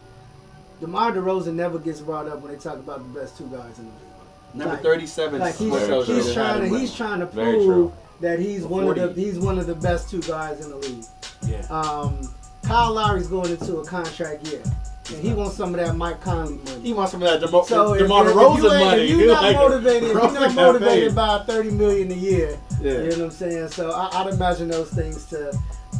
DeMar 0.80 1.12
DeRozan 1.12 1.54
never 1.54 1.78
gets 1.78 2.00
brought 2.00 2.26
up 2.28 2.40
when 2.40 2.52
they 2.52 2.58
talk 2.58 2.74
about 2.74 2.98
the 2.98 3.20
best 3.20 3.36
two 3.38 3.46
guys 3.48 3.78
in 3.78 3.84
the 3.86 3.90
league. 3.90 4.54
Number 4.54 4.74
like- 4.74 4.82
thirty-seven. 4.82 5.40
Like 5.40 5.56
he's, 5.56 5.68
Sports 5.68 5.86
Very 5.86 6.04
he's 6.04 6.34
trying 6.34 6.60
to 6.70 6.78
he's 6.78 6.94
trying 6.94 7.20
to 7.20 7.26
Very 7.26 7.52
prove 7.54 7.64
true. 7.66 7.92
that 8.20 8.38
he's 8.38 8.64
one 8.64 8.86
of 8.86 8.96
the 9.14 9.20
he's 9.20 9.38
one 9.38 9.58
of 9.58 9.66
the 9.66 9.74
best 9.74 10.10
two 10.10 10.20
guys 10.22 10.64
in 10.64 10.70
the 10.70 10.76
league. 10.76 11.04
Yeah. 11.46 11.60
Um, 11.70 12.20
Kyle 12.64 12.92
Lowry's 12.92 13.26
going 13.28 13.50
into 13.50 13.78
a 13.78 13.84
contract 13.84 14.46
year, 14.46 14.62
and 15.10 15.18
he 15.22 15.32
wants 15.32 15.56
some 15.56 15.74
of 15.74 15.80
that 15.84 15.96
Mike 15.96 16.20
Conley 16.20 16.56
money. 16.58 16.80
He 16.80 16.92
wants 16.92 17.12
some 17.12 17.22
of 17.22 17.28
that 17.28 17.44
DeMar, 17.44 17.64
So 17.66 17.94
if, 17.94 18.02
DeMar 18.02 18.28
if, 18.28 18.34
DeRozan 18.36 18.56
if 18.56 18.62
you 18.62 18.72
ain't- 18.72 18.84
money. 18.84 19.02
if 19.02 19.10
you're 19.18 19.26
not 19.34 19.42
like 19.42 19.56
motivated, 19.56 20.02
if 20.04 20.14
you're 20.14 20.32
not 20.32 20.54
motivated 20.54 21.14
by 21.14 21.38
30 21.46 21.70
million 21.72 22.12
a 22.12 22.14
year, 22.14 22.58
Yeah. 22.80 22.92
you 22.92 22.98
know 22.98 23.08
what 23.08 23.18
I'm 23.20 23.30
saying? 23.30 23.68
So 23.68 23.90
I, 23.90 24.20
I'd 24.20 24.32
imagine 24.32 24.68
those 24.68 24.90
things 24.90 25.24
to 25.26 25.58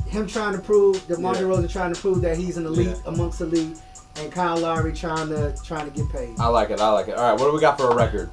him 0.08 0.26
trying 0.26 0.52
to 0.52 0.58
prove, 0.60 1.04
DeMar 1.08 1.34
Yeah. 1.34 1.40
DeRozan 1.42 1.70
trying 1.70 1.92
to 1.94 2.00
prove 2.00 2.20
that 2.22 2.36
he's 2.36 2.56
an 2.56 2.66
elite 2.66 2.88
Yeah. 2.88 2.94
amongst 3.06 3.40
elite, 3.40 3.76
and 4.16 4.30
Kyle 4.30 4.56
Lowry 4.58 4.92
trying 4.92 5.28
to 5.30 5.54
trying 5.64 5.90
to 5.90 5.96
get 5.96 6.08
paid. 6.12 6.38
I 6.38 6.46
like 6.48 6.70
it. 6.70 6.80
I 6.80 6.90
like 6.90 7.08
it. 7.08 7.16
All 7.16 7.30
right, 7.32 7.40
what 7.40 7.46
do 7.48 7.54
we 7.54 7.60
got 7.60 7.78
for 7.78 7.90
a 7.90 7.94
record? 7.94 8.30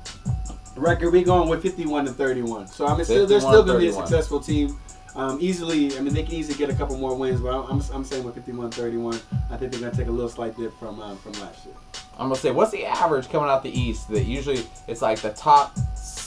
record, 0.75 1.11
we 1.11 1.23
going 1.23 1.49
with 1.49 1.61
51 1.61 2.05
to 2.05 2.11
31. 2.13 2.67
So 2.67 2.85
I 2.85 2.95
mean, 2.95 3.03
still, 3.03 3.27
they're 3.27 3.41
still 3.41 3.63
going 3.63 3.79
to 3.79 3.85
be 3.85 3.89
a 3.89 3.93
successful 3.93 4.39
team. 4.39 4.77
Um, 5.19 5.38
easily, 5.41 5.97
I 5.97 5.99
mean, 5.99 6.13
they 6.13 6.23
can 6.23 6.33
easily 6.33 6.57
get 6.57 6.69
a 6.69 6.73
couple 6.73 6.97
more 6.97 7.13
wins, 7.13 7.41
but 7.41 7.49
I'm, 7.53 7.81
I'm, 7.93 8.05
saying 8.05 8.23
with 8.23 8.35
51 8.35 8.71
31, 8.71 9.15
I 9.51 9.57
think 9.57 9.69
they're 9.69 9.81
going 9.81 9.91
to 9.91 9.97
take 9.97 10.07
a 10.07 10.11
little 10.11 10.29
slight 10.29 10.55
dip 10.55 10.73
from 10.79 11.01
um, 11.01 11.17
from 11.17 11.33
last 11.33 11.65
year. 11.65 11.75
I'm 12.17 12.29
gonna 12.29 12.38
say, 12.38 12.51
what's 12.51 12.71
the 12.71 12.85
average 12.85 13.27
coming 13.29 13.49
out 13.49 13.61
the 13.61 13.77
East? 13.77 14.07
That 14.09 14.23
usually 14.23 14.65
it's 14.88 15.01
like 15.01 15.19
the 15.19 15.31
top 15.31 15.77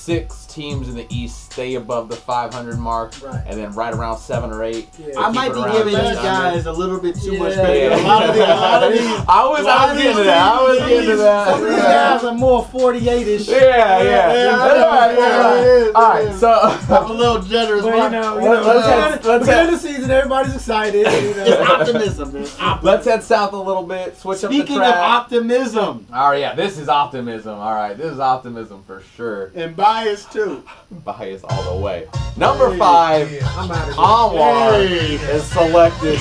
six 0.02 0.47
teams 0.47 0.88
in 0.88 0.94
the 0.97 1.06
East 1.11 1.52
stay 1.52 1.75
above 1.76 2.09
the 2.09 2.16
500 2.16 2.78
mark, 2.78 3.14
Right. 3.23 3.42
and 3.47 3.59
then 3.59 3.73
right 3.75 3.94
around 3.94 4.18
seven 4.18 4.50
or 4.50 4.62
eight. 4.64 4.88
Yeah. 4.99 5.21
I 5.21 5.30
might 5.30 5.54
be 5.54 5.62
giving 5.71 5.94
these 5.94 6.16
guys 6.16 6.66
a 6.66 6.73
little 6.73 6.99
bit 6.99 7.14
too 7.21 7.38
much 7.38 7.56
Yeah. 7.56 7.64
credit. 7.64 7.92
A 7.92 8.02
lot 8.02 8.23
of 8.28 8.35
these, 8.35 8.42
a 8.42 8.47
lot 8.54 8.82
of 8.82 8.92
these, 8.92 9.00
I 9.28 9.47
was, 9.49 9.61
a 9.61 9.62
lot 9.64 9.78
I 9.80 9.85
was 9.87 9.92
of 9.92 10.02
getting 10.02 10.16
to 10.16 10.25
that. 10.25 10.52
I 10.54 10.62
was 10.62 10.78
teams- 10.78 10.88
getting 10.90 11.11
to 11.11 11.16
that. 11.18 11.49
Some 11.49 11.62
of 11.62 11.68
these 11.71 11.78
guys 11.82 12.25
are 12.25 12.35
more 12.35 12.64
48ish. 12.64 13.49
Yeah, 13.49 14.02
yeah. 14.02 14.02
Yeah, 14.02 14.56
All 14.59 14.68
right, 14.68 15.18
yeah, 15.18 15.25
all 15.25 15.42
right. 15.42 15.61
it 15.61 15.66
is, 15.66 15.87
it 15.88 15.94
All 15.94 16.02
right, 16.02 16.35
so 16.35 16.94
I'm 16.97 17.11
a 17.11 17.14
little 17.14 17.42
generous. 17.42 17.82
But 17.82 17.92
but 17.92 18.04
you 18.04 18.11
know, 18.21 18.38
you 18.38 18.49
Let's- 18.49 18.66
know, 18.66 18.73
let's 18.73 18.87
beginning- 18.87 19.12
have- 19.12 19.25
let's 19.25 19.47
beginning 19.47 19.75
of 19.75 19.82
the 19.82 19.88
season, 19.88 20.11
everybody's 20.11 20.54
excited. 20.54 21.06
You 21.06 21.35
it's 21.37 21.71
optimism. 21.71 22.32
man. 22.32 22.78
let's 22.82 23.06
head 23.06 23.23
south 23.23 23.52
a 23.52 23.56
little 23.56 23.82
bit. 23.85 24.16
Switch 24.18 24.38
Speaking 24.38 24.78
up 24.78 24.82
the 24.85 24.88
of 24.88 24.94
optimism, 25.42 26.06
all 26.12 26.30
right, 26.30 26.40
yeah, 26.40 26.54
this 26.54 26.78
is 26.78 26.88
optimism. 26.88 27.59
All 27.59 27.75
right, 27.75 27.97
this 27.97 28.12
is 28.12 28.18
optimism 28.21 28.82
for 28.87 29.02
sure. 29.16 29.52
and 29.54 29.76
by 29.76 29.91
biased 29.92 30.32
too. 30.32 30.64
Bias 31.04 31.42
all 31.44 31.76
the 31.76 31.84
way. 31.84 32.06
Number 32.38 32.75
five, 32.78 33.28
I'm 33.56 33.70
out 33.70 33.88
of 33.88 33.94
here. 33.94 34.04
Anwar 34.04 34.88
Hey. 34.88 35.14
is 35.37 35.44
selected 35.44 36.18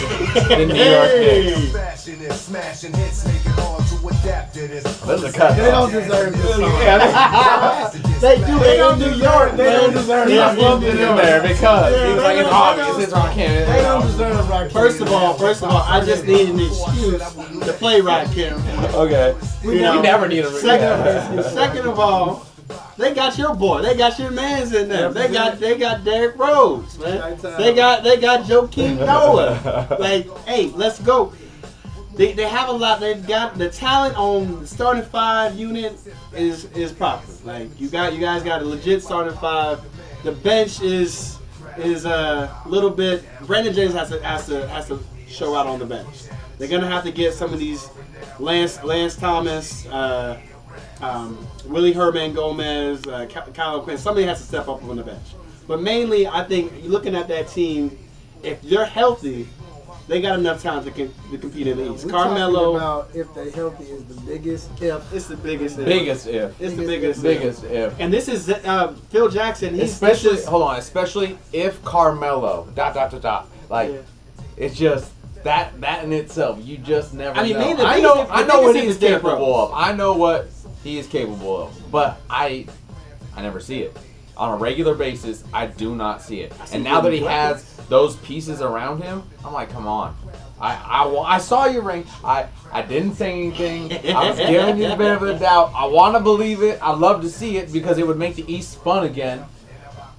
the 0.50 0.66
New 0.66 0.76
York 0.76 1.12
Knicks. 1.20 1.72
Smashing 1.72 2.22
it, 2.22 2.34
smashing 2.34 2.94
hits, 2.94 3.26
make 3.26 3.36
it 3.46 3.52
hard 3.52 3.86
to 3.88 4.08
adapt 4.10 4.54
to 4.56 4.68
this. 4.68 4.84
This 4.84 5.24
is 5.24 5.24
a 5.24 5.38
cut. 5.38 5.56
They 5.56 5.72
don't 5.72 5.92
deserve 5.92 6.34
this. 6.34 7.98
They 8.22 8.38
do. 8.38 8.60
They 8.60 8.78
in 8.88 9.00
New 9.00 9.16
York. 9.16 9.56
They 9.56 9.72
don't 9.74 9.94
deserve 9.94 10.28
He 10.28 10.36
it. 10.36 10.58
lumped 10.60 10.86
it 10.86 10.94
in 10.94 11.16
there 11.18 11.42
because 11.42 11.92
Yeah, 11.92 12.08
he's 12.14 12.22
like, 12.22 12.38
it's 12.38 12.50
obvious. 12.52 13.04
It's 13.06 13.14
Rock 13.14 13.36
They 13.36 13.82
don't 13.82 14.02
deserve 14.06 14.48
Rock 14.48 14.70
First 14.70 15.02
of 15.02 15.12
all, 15.12 15.34
first 15.34 15.64
of 15.64 15.70
all, 15.72 15.82
I 15.82 16.06
just 16.06 16.26
need 16.28 16.50
an 16.50 16.60
excuse 16.60 17.20
to 17.66 17.74
play 17.80 18.00
Rakim. 18.02 18.54
Okay. 18.94 19.36
You 19.64 19.72
You 19.72 19.82
know, 19.82 20.02
never 20.04 20.28
need 20.28 20.46
a 20.46 20.52
Second, 20.52 21.44
second 21.46 21.88
of 21.88 22.00
all, 22.00 22.46
they 22.98 23.14
got 23.14 23.38
your 23.38 23.56
boy. 23.56 23.82
They 23.82 23.96
got 23.96 24.18
your 24.20 24.32
man's 24.32 24.74
in 24.74 24.90
there. 24.90 25.12
They 25.12 25.32
got 25.32 25.60
they 25.60 25.78
got 25.78 26.04
Derrick 26.04 26.38
Rose, 26.38 26.98
man. 27.00 27.38
They 27.58 27.74
got 27.74 28.04
they 28.04 28.18
got 28.18 28.46
Joakim 28.46 28.98
Noah. 29.06 29.98
Like, 30.00 30.28
hey, 30.46 30.68
let's 30.76 31.00
go. 31.00 31.34
They, 32.16 32.34
they 32.34 32.48
have 32.48 32.68
a 32.68 32.74
lot. 32.74 33.00
They've 33.00 33.26
got 33.26 33.58
the 33.58 33.70
talent 33.70 34.18
on 34.18 34.62
the 34.62 34.68
starting 34.68 35.04
five 35.04 35.56
unit 35.56 35.98
is 36.34 36.66
is 36.74 36.92
proper. 36.92 37.26
Like 37.44 37.80
you 37.80 37.90
got 37.90 38.14
you 38.14 38.20
guys 38.20 38.44
got 38.44 38.62
a 38.62 38.66
legit 38.66 39.02
starting 39.02 39.36
five. 39.38 39.82
The 40.24 40.34
bench 40.34 40.82
is 40.82 41.40
is 41.78 42.06
a 42.06 42.54
little 42.66 42.90
bit. 42.90 43.24
Brandon 43.48 43.74
James 43.74 43.94
has 43.94 44.10
to 44.10 44.22
has 44.24 44.46
to 44.48 44.68
has 44.68 44.88
to 44.88 45.00
show 45.28 45.56
out 45.56 45.68
on 45.68 45.80
the 45.80 45.86
bench. 45.86 46.26
They're 46.58 46.68
gonna 46.68 46.90
have 46.90 47.04
to 47.06 47.12
get 47.12 47.34
some 47.34 47.54
of 47.54 47.60
these 47.60 47.90
Lance 48.40 48.84
Lance 48.84 49.16
Thomas, 49.16 49.86
uh, 49.88 50.40
um, 51.02 51.48
Willy 51.66 51.94
Hernangomez, 51.94 53.08
uh, 53.08 53.26
Kyle 53.54 53.82
Quinn. 53.82 53.98
Somebody 53.98 54.26
has 54.28 54.40
to 54.40 54.46
step 54.46 54.68
up 54.68 54.84
on 54.84 54.96
the 54.98 55.04
bench. 55.04 55.28
But 55.68 55.82
mainly, 55.82 56.28
I 56.28 56.44
think 56.44 56.72
looking 56.84 57.16
at 57.16 57.28
that 57.30 57.48
team. 57.48 57.98
If 58.44 58.60
they're 58.64 58.86
healthy, 58.86 59.48
they 60.08 60.20
got 60.20 60.40
enough 60.40 60.64
talent 60.64 60.88
to, 60.88 60.92
com- 60.92 61.14
to 61.30 61.38
compete 61.38 61.68
in 61.68 61.78
the 61.78 61.94
East. 61.94 62.06
We 62.06 62.12
talking 62.12 62.30
Carmelo, 62.32 62.76
about 62.76 63.10
if 63.14 63.32
they 63.36 63.52
healthy 63.52 63.84
is 63.84 64.04
the 64.06 64.20
biggest 64.22 64.82
if. 64.82 65.14
it's 65.14 65.28
the 65.28 65.38
biggest. 65.38 65.78
if. 65.78 65.86
Biggest 65.86 66.26
if. 66.28 66.60
It's 66.60 66.76
the 66.76 66.86
biggest. 66.88 67.20
if. 67.20 67.24
Biggest 67.24 67.64
if. 67.66 68.00
And 68.00 68.12
this 68.12 68.28
is 68.28 68.50
uh, 68.50 68.96
Phil 69.12 69.30
Jackson. 69.30 69.76
He's 69.76 69.92
Especially, 69.92 70.32
is- 70.40 70.46
hold 70.46 70.64
on, 70.64 70.78
especially 70.78 71.38
if 71.54 71.84
Carmelo, 71.86 72.68
dot, 72.74 72.96
dot, 72.96 73.12
dot, 73.12 73.22
dot. 73.22 73.48
Like, 73.70 73.92
Yeah. 73.92 73.98
it's 74.58 74.76
just, 74.76 75.12
that 75.44 75.80
that 75.82 76.04
in 76.04 76.12
itself, 76.14 76.58
you 76.66 76.78
just 76.80 77.14
never 77.14 77.38
I 77.40 77.44
mean, 77.44 77.54
know. 77.54 77.60
maybe 77.60 77.78
the 77.78 77.86
I 77.86 78.00
know, 78.00 78.22
if- 78.24 78.32
I 78.32 78.44
know 78.44 78.62
what 78.64 78.76
he's 78.76 78.98
capable 78.98 79.56
of. 79.56 79.72
I 79.76 79.94
know 79.94 80.14
what 80.14 80.50
he 80.84 80.98
is 80.98 81.08
capable 81.08 81.64
of. 81.64 81.92
But 81.92 82.22
I, 82.30 82.68
I 83.36 83.42
never 83.42 83.60
see 83.60 83.82
it. 83.82 83.98
On 84.38 84.54
a 84.54 84.58
regular 84.58 84.96
basis, 84.96 85.44
I 85.54 85.68
do 85.68 85.96
not 85.96 86.22
see 86.22 86.42
it. 86.42 86.54
And 86.72 86.84
now 86.84 87.02
that 87.02 87.14
he 87.14 87.20
has 87.20 87.76
those 87.90 88.16
pieces 88.18 88.62
around 88.62 89.02
him, 89.02 89.24
I'm 89.44 89.54
like, 89.54 89.70
come 89.70 89.88
on. 89.88 90.16
I, 90.60 90.74
I, 90.76 91.36
I 91.36 91.38
saw 91.40 91.66
your 91.66 91.82
ring. 91.82 92.06
I, 92.24 92.48
I 92.72 92.82
didn't 92.82 93.16
say 93.16 93.32
anything. 93.32 93.92
I 94.16 94.30
was 94.30 94.38
giving 94.38 94.78
you 94.78 94.88
the 94.88 94.96
benefit 94.96 95.30
of 95.30 95.40
the 95.40 95.46
doubt. 95.46 95.72
I 95.76 95.86
want 95.86 96.16
to 96.16 96.22
believe 96.22 96.62
it. 96.64 96.80
I 96.82 96.94
love 96.94 97.22
to 97.24 97.30
see 97.30 97.58
it 97.58 97.74
because 97.74 97.98
it 97.98 98.08
would 98.08 98.18
make 98.18 98.36
the 98.36 98.52
East 98.52 98.82
fun 98.82 99.06
again. 99.06 99.44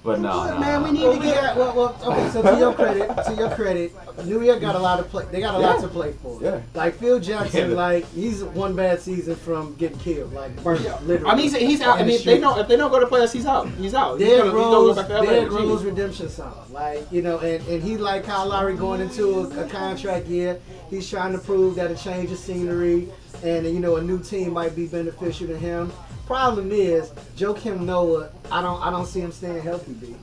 But 0.03 0.19
no, 0.19 0.45
no, 0.45 0.59
Man, 0.59 0.83
we 0.83 0.91
no. 0.91 1.11
need 1.13 1.19
to 1.19 1.25
get. 1.25 1.41
got, 1.41 1.55
well, 1.57 1.73
well, 1.75 2.11
okay, 2.11 2.29
so 2.31 2.41
to 2.41 2.59
your 2.59 2.73
credit, 2.73 3.07
to 3.25 3.33
your 3.35 3.49
credit, 3.55 4.25
New 4.25 4.41
York 4.41 4.59
got 4.59 4.75
a 4.75 4.79
lot 4.79 4.99
of 4.99 5.07
play. 5.07 5.25
They 5.31 5.39
got 5.39 5.55
a 5.55 5.59
lot 5.59 5.79
to 5.79 5.87
play 5.87 6.11
for. 6.21 6.41
Yeah. 6.41 6.61
Like 6.73 6.95
Phil 6.95 7.21
Jackson, 7.21 7.69
Yeah. 7.71 7.75
like 7.77 8.05
he's 8.11 8.43
one 8.43 8.75
bad 8.75 8.99
season 8.99 9.35
from 9.37 9.75
getting 9.75 9.97
killed, 9.99 10.33
like 10.33 10.61
burnt, 10.61 10.81
literally. 11.07 11.25
I 11.31 11.35
mean, 11.35 11.43
he's, 11.49 11.55
he's 11.55 11.81
out. 11.81 11.99
I 11.99 12.03
mean, 12.03 12.15
if 12.15 12.25
they 12.25 12.37
don't 12.37 12.59
if 12.59 12.67
they 12.67 12.75
don't 12.75 12.91
go 12.91 12.99
to 12.99 13.05
playoffs, 13.05 13.31
he's 13.31 13.45
out. 13.45 13.69
He's 13.69 13.93
out. 13.95 14.19
He's 14.19 14.27
Derrick 14.27 14.51
gonna, 14.51 14.57
he's 14.57 14.61
gonna 14.61 14.71
go 14.75 14.87
Rose, 14.87 14.95
back 14.97 15.07
to 15.07 15.13
Derrick 15.13 15.49
Genius. 15.49 15.53
Rose 15.69 15.83
redemption 15.85 16.29
song. 16.29 16.65
Like, 16.71 17.09
you 17.09 17.21
know, 17.21 17.39
and, 17.39 17.65
and 17.67 17.81
he 17.81 17.95
like 17.95 18.25
Kyle 18.25 18.45
Lowry 18.47 18.75
going 18.75 18.99
into 18.99 19.39
a, 19.39 19.65
a 19.65 19.69
contract 19.69 20.27
year. 20.27 20.59
He's 20.89 21.09
trying 21.09 21.31
to 21.31 21.39
prove 21.39 21.75
that 21.75 21.89
a 21.91 21.95
change 21.95 22.29
of 22.29 22.37
scenery 22.39 23.07
and 23.43 23.65
you 23.65 23.79
know 23.79 23.95
a 23.97 24.01
new 24.01 24.19
team 24.21 24.53
might 24.53 24.75
be 24.75 24.85
beneficial 24.87 25.47
to 25.47 25.57
him. 25.57 25.91
Problem 26.25 26.71
is, 26.71 27.09
Joakim 27.37 27.81
Noah, 27.81 28.29
I 28.51 28.61
don't 28.61 28.81
I 28.81 28.89
don't 28.89 29.05
see 29.05 29.19
him 29.19 29.31
staying 29.31 29.61
healthy, 29.61 29.93
B. 29.93 30.15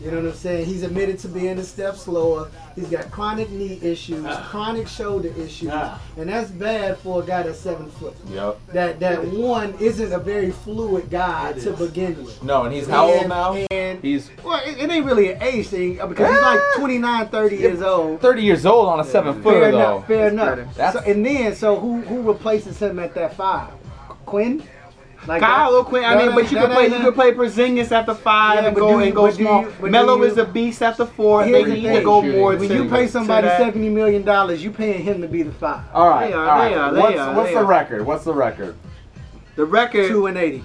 You 0.00 0.10
know 0.10 0.16
what 0.16 0.26
I'm 0.30 0.34
saying? 0.34 0.66
He's 0.66 0.82
admitted 0.82 1.20
to 1.20 1.28
being 1.28 1.58
a 1.58 1.62
step 1.62 1.94
slower. 1.94 2.50
He's 2.74 2.88
got 2.88 3.08
chronic 3.12 3.50
knee 3.50 3.78
issues, 3.82 4.26
chronic 4.46 4.88
shoulder 4.88 5.28
issues, 5.38 5.68
Ah. 5.70 6.00
and 6.16 6.28
that's 6.28 6.50
bad 6.50 6.98
for 6.98 7.22
a 7.22 7.26
guy 7.26 7.42
that's 7.44 7.60
seven 7.60 7.88
foot. 7.90 8.16
Yep. 8.30 8.58
That 8.72 8.98
that 9.00 9.24
one 9.26 9.74
isn't 9.78 10.10
a 10.12 10.18
very 10.18 10.50
fluid 10.50 11.08
guy 11.10 11.50
It 11.50 11.60
to 11.60 11.74
is. 11.74 11.78
begin 11.78 12.24
with. 12.24 12.42
No, 12.42 12.64
and 12.64 12.74
he's 12.74 12.88
how 12.88 13.12
old 13.12 13.28
now? 13.28 13.54
And 13.70 14.00
He's 14.02 14.28
well, 14.42 14.60
it, 14.66 14.78
it 14.78 14.90
ain't 14.90 15.04
really 15.06 15.32
an 15.32 15.42
age 15.42 15.68
thing 15.68 16.00
uh, 16.00 16.06
because 16.06 16.28
he's 16.32 16.40
like 16.40 16.60
29, 16.76 17.28
30 17.28 17.56
years 17.56 17.82
old. 17.82 18.20
30 18.20 18.42
years 18.42 18.66
old 18.66 18.88
on 18.88 18.98
a 18.98 19.04
seven 19.04 19.34
Fair 19.34 19.42
footer, 19.42 19.70
though. 19.70 19.78
enough. 19.98 20.06
Fair 20.08 20.28
enough. 20.28 20.74
That's- 20.76 20.94
So, 21.04 21.10
and 21.10 21.24
then, 21.24 21.54
so 21.54 21.76
who 21.78 22.00
who 22.00 22.22
replaces 22.22 22.78
him 22.80 22.98
at 22.98 23.14
that 23.14 23.36
five? 23.36 23.68
Quinn. 24.26 24.62
Like 25.26 25.40
Kyle 25.40 25.72
that- 25.72 25.84
Quinn. 25.88 26.04
I 26.04 26.16
mean, 26.16 26.26
that 26.28 26.34
but 26.34 26.50
you 26.50 26.58
could 26.58 26.70
play. 26.70 26.88
You 26.88 26.98
could 26.98 27.14
play 27.14 27.32
Porzingis 27.32 27.92
at 27.92 28.06
the 28.06 28.14
five 28.14 28.56
Yeah, 28.60 28.66
and 28.68 28.76
go 28.76 28.98
you- 28.98 29.04
and 29.04 29.14
go 29.14 29.30
small. 29.30 29.62
you- 29.62 29.90
Melo 29.90 30.16
you- 30.16 30.24
is 30.24 30.36
a 30.36 30.44
beast 30.44 30.82
at 30.82 30.96
the 30.96 31.06
four. 31.06 31.44
They 31.44 31.62
to 31.62 32.02
go 32.02 32.22
more. 32.22 32.56
When 32.56 32.70
you 32.70 32.88
pay 32.88 33.06
somebody 33.06 33.48
seventy 33.48 33.88
million 33.88 34.22
dollars, 34.24 34.64
you 34.64 34.70
paying 34.72 35.02
him 35.02 35.20
to 35.22 35.28
be 35.28 35.42
the 35.42 35.52
five. 35.52 35.82
All 35.94 36.08
right, 36.08 36.28
They 36.28 36.32
are, 36.32 36.48
all 36.48 36.58
right. 36.58 36.68
they 36.70 36.74
are, 36.74 36.92
they 36.92 37.00
what's 37.00 37.18
are, 37.18 37.34
what's 37.34 37.52
the 37.54 37.64
record? 37.64 38.06
What's 38.06 38.24
the 38.24 38.34
record? 38.34 38.74
the 39.54 39.64
record. 39.64 40.08
Two 40.08 40.26
and 40.26 40.36
eighty. 40.36 40.64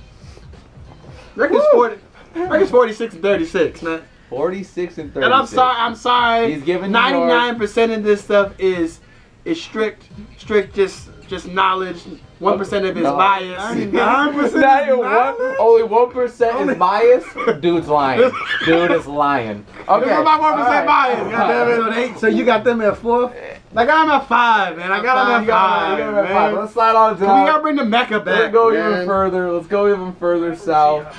Record's 1.35 1.65
forty. 1.71 1.97
Record's 2.35 2.71
forty 2.71 2.93
six 2.93 3.13
and 3.13 3.21
thirty 3.21 3.45
six, 3.45 3.81
man. 3.81 4.01
46 4.29 4.97
and 4.97 5.13
36. 5.13 5.25
And 5.25 5.33
I'm 5.33 5.45
sorry. 5.47 5.75
I'm 5.77 5.95
sorry. 5.95 6.53
He's 6.53 6.63
giving 6.63 6.91
ninety 6.91 7.19
nine 7.19 7.57
percent 7.57 7.91
of 7.93 8.03
this 8.03 8.21
stuff 8.21 8.51
is 8.59 8.99
is 9.45 9.61
strict, 9.61 10.03
strict, 10.37 10.75
just 10.75 11.09
just 11.27 11.47
knowledge. 11.47 12.03
One 12.39 12.57
percent 12.57 12.85
of 12.85 12.95
it 12.95 12.99
is 12.99 13.03
No. 13.03 13.17
bias. 13.17 13.57
Not 13.57 14.83
even 14.83 14.99
one, 14.99 15.35
only 15.59 15.83
one 15.83 16.11
percent 16.11 16.69
is 16.69 16.77
biased. 16.77 17.27
Dude's 17.61 17.87
lying. 17.87 18.31
Dude 18.65 18.91
is 18.91 19.07
lying. 19.07 19.65
Okay. 19.87 20.05
This 20.05 20.17
is 20.19 20.23
my 20.23 20.39
one 20.39 20.53
percent 20.53 20.67
all 20.67 20.85
right. 20.85 21.17
bias. 21.17 21.31
Goddamn 21.31 21.93
it. 22.15 22.19
So, 22.19 22.27
you 22.27 22.45
got 22.45 22.63
them 22.63 22.81
at 22.81 22.97
four. 22.97 23.33
Like 23.73 23.89
I'm 23.89 24.09
at 24.09 24.27
five, 24.27 24.77
man. 24.77 24.91
I 24.91 25.01
got 25.01 25.27
him 25.27 25.49
at 25.49 25.53
five. 25.53 25.97
Got, 25.97 26.13
man. 26.13 26.33
Five. 26.33 26.53
Let's 26.57 26.73
slide 26.73 26.95
on 26.95 27.19
down. 27.19 27.41
We 27.41 27.49
gotta 27.49 27.61
bring 27.61 27.75
the 27.75 27.85
Mecca 27.85 28.19
back. 28.19 28.39
Let's 28.39 28.53
go 28.53 28.71
man. 28.71 28.93
even 28.93 29.05
further. 29.07 29.51
Let's 29.51 29.67
go 29.67 29.91
even 29.91 30.13
further 30.15 30.55
south. 30.55 31.15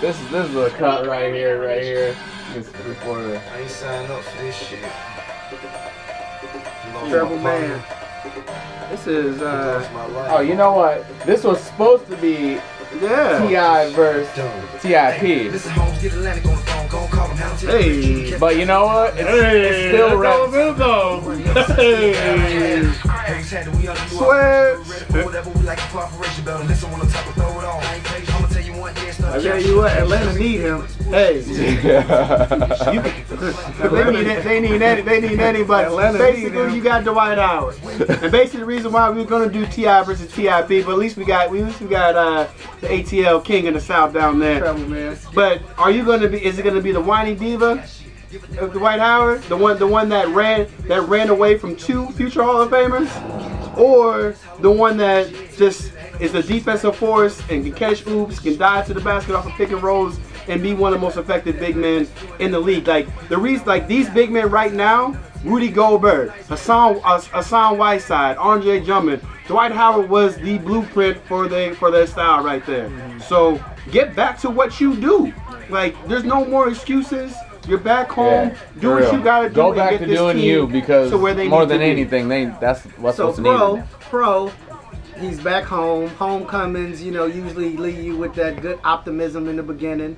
This 0.00 0.20
is 0.20 0.30
this 0.30 0.48
is 0.48 0.56
a 0.56 0.70
cut 0.70 1.06
right 1.06 1.32
here, 1.32 1.62
right 1.64 1.82
here. 1.82 2.16
It's 2.54 2.68
before 2.70 3.22
the- 3.22 3.40
I 3.52 3.58
ain't 3.60 3.70
signed 3.70 4.10
up 4.10 4.22
for 4.22 4.42
this 4.42 4.56
shit. 4.56 4.82
Lost 6.94 7.10
Trouble 7.10 7.36
my 7.36 7.58
man. 7.60 7.82
This 8.92 9.06
is 9.06 9.40
uh 9.40 9.80
lost 9.80 9.92
my 9.94 10.06
life. 10.08 10.32
Oh, 10.34 10.40
you 10.40 10.54
know 10.54 10.72
what? 10.74 11.06
This 11.24 11.44
was 11.44 11.58
supposed 11.62 12.08
to 12.08 12.16
be 12.18 12.60
yeah. 13.00 13.86
Ti 13.88 13.94
versus 13.94 14.36
Done. 14.36 14.68
Tip. 14.80 15.52
Listen, 15.52 15.72
Holmes, 15.72 16.02
get 16.02 16.12
Atlantic 16.12 16.44
on 16.44 16.56
the 16.56 16.62
phone. 16.62 16.88
Go 16.88 17.06
call 17.06 17.26
him. 17.28 17.38
Hound 17.38 17.58
Hey. 17.58 18.38
But 18.38 18.58
you 18.58 18.66
know 18.66 18.84
what? 18.84 19.14
It's, 19.16 19.26
it's 19.30 19.88
still 19.88 20.18
Rex. 20.18 21.72
Hey. 21.72 22.82
Sweat. 24.08 24.76
I 28.84 29.40
tell 29.40 29.62
you 29.62 29.76
what, 29.78 29.92
Atlanta 29.92 30.38
need 30.38 30.60
him. 30.60 30.82
Hey, 31.10 31.40
they 31.40 31.54
need 34.10 34.42
they 34.42 34.60
need 34.60 34.82
any, 34.82 35.02
they 35.02 35.20
need 35.20 35.40
anybody. 35.40 35.86
Atlanta 35.86 36.18
basically, 36.18 36.58
him. 36.58 36.74
you 36.74 36.82
got 36.82 37.04
Dwight 37.04 37.38
Howard, 37.38 37.76
and 37.84 38.32
basically 38.32 38.60
the 38.60 38.66
reason 38.66 38.92
why 38.92 39.08
we're 39.10 39.24
gonna 39.24 39.50
do 39.50 39.66
Ti 39.66 39.84
versus 40.04 40.32
Tip, 40.32 40.68
but 40.68 40.92
at 40.92 40.98
least 40.98 41.16
we 41.16 41.24
got 41.24 41.50
we 41.50 41.60
at 41.60 41.66
least 41.66 41.80
we 41.80 41.88
got 41.88 42.14
uh, 42.16 42.48
the 42.80 42.88
ATL 42.88 43.44
King 43.44 43.66
in 43.66 43.74
the 43.74 43.80
South 43.80 44.12
down 44.12 44.38
there. 44.38 44.60
Trouble 44.60 44.88
man. 44.88 45.18
But 45.34 45.62
are 45.78 45.90
you 45.90 46.04
gonna 46.04 46.28
be? 46.28 46.44
Is 46.44 46.58
it 46.58 46.62
gonna 46.62 46.80
be 46.80 46.92
the 46.92 47.00
whiny 47.00 47.34
diva 47.34 47.84
of 48.58 48.72
Dwight 48.72 49.00
Howard, 49.00 49.42
the 49.44 49.56
one, 49.56 49.78
the 49.78 49.86
one 49.86 50.08
that 50.08 50.28
ran 50.28 50.66
that 50.88 51.02
ran 51.02 51.28
away 51.28 51.58
from 51.58 51.76
two 51.76 52.06
future 52.12 52.42
Hall 52.42 52.62
of 52.62 52.70
Famers, 52.70 53.08
or 53.78 54.34
the 54.60 54.70
one 54.70 54.96
that 54.96 55.32
just 55.56 55.92
is 56.22 56.34
a 56.34 56.42
defensive 56.42 56.96
force 56.96 57.40
and 57.50 57.64
can 57.64 57.72
catch 57.72 58.06
oops, 58.06 58.38
can 58.38 58.56
dive 58.56 58.86
to 58.86 58.94
the 58.94 59.00
basket 59.00 59.34
off 59.34 59.46
of 59.46 59.52
pick 59.52 59.70
and 59.70 59.82
rolls, 59.82 60.18
and 60.48 60.62
be 60.62 60.72
one 60.72 60.92
of 60.92 61.00
the 61.00 61.04
most 61.04 61.16
effective 61.16 61.58
big 61.58 61.76
men 61.76 62.06
in 62.38 62.50
the 62.50 62.60
league? 62.60 62.86
Like 62.86 63.06
the 63.28 63.36
reason, 63.36 63.66
like 63.66 63.88
these 63.88 64.08
big 64.10 64.30
men 64.30 64.50
right 64.50 64.72
now. 64.72 65.18
Rudy 65.44 65.70
Gobert, 65.70 66.30
Hassan, 66.46 67.00
Hassan 67.02 67.76
Whiteside, 67.76 68.36
Andre 68.36 68.78
Drummond, 68.78 69.20
Dwight 69.48 69.72
Howard 69.72 70.08
was 70.08 70.36
the 70.36 70.58
blueprint 70.58 71.18
for 71.26 71.48
their 71.48 71.74
for 71.74 71.90
their 71.90 72.06
style 72.06 72.44
right 72.44 72.64
there. 72.64 72.88
Mm-hmm. 72.88 73.18
So 73.18 73.62
get 73.90 74.14
back 74.14 74.38
to 74.42 74.50
what 74.50 74.80
you 74.80 74.94
do. 74.94 75.34
Like 75.68 75.96
there's 76.06 76.22
no 76.22 76.44
more 76.44 76.68
excuses. 76.68 77.34
You're 77.66 77.78
back 77.78 78.08
home. 78.08 78.50
Yeah, 78.50 78.58
do 78.80 78.90
what 78.90 79.00
real. 79.02 79.14
you 79.14 79.22
gotta 79.24 79.48
do. 79.48 79.54
Go 79.54 79.68
and 79.68 79.76
back 79.76 79.90
get 79.90 79.98
to 80.00 80.06
this 80.06 80.18
doing 80.18 80.36
team 80.36 80.44
you 80.44 80.66
because 80.68 81.10
to 81.10 81.18
where 81.18 81.34
they 81.34 81.48
more 81.48 81.62
need 81.62 81.70
than 81.70 81.80
to 81.80 81.84
be. 81.86 81.90
anything, 81.90 82.28
they 82.28 82.44
that's 82.60 82.84
what's 82.98 83.16
So 83.16 83.32
supposed 83.32 83.84
to 83.84 83.88
pro, 84.00 84.48
pro, 84.48 84.52
he's 85.18 85.40
back 85.40 85.64
home. 85.64 86.08
Homecomings, 86.10 87.02
you 87.02 87.10
know, 87.12 87.26
usually 87.26 87.76
leave 87.76 88.02
you 88.02 88.16
with 88.16 88.34
that 88.34 88.60
good 88.62 88.78
optimism 88.84 89.48
in 89.48 89.56
the 89.56 89.62
beginning. 89.62 90.16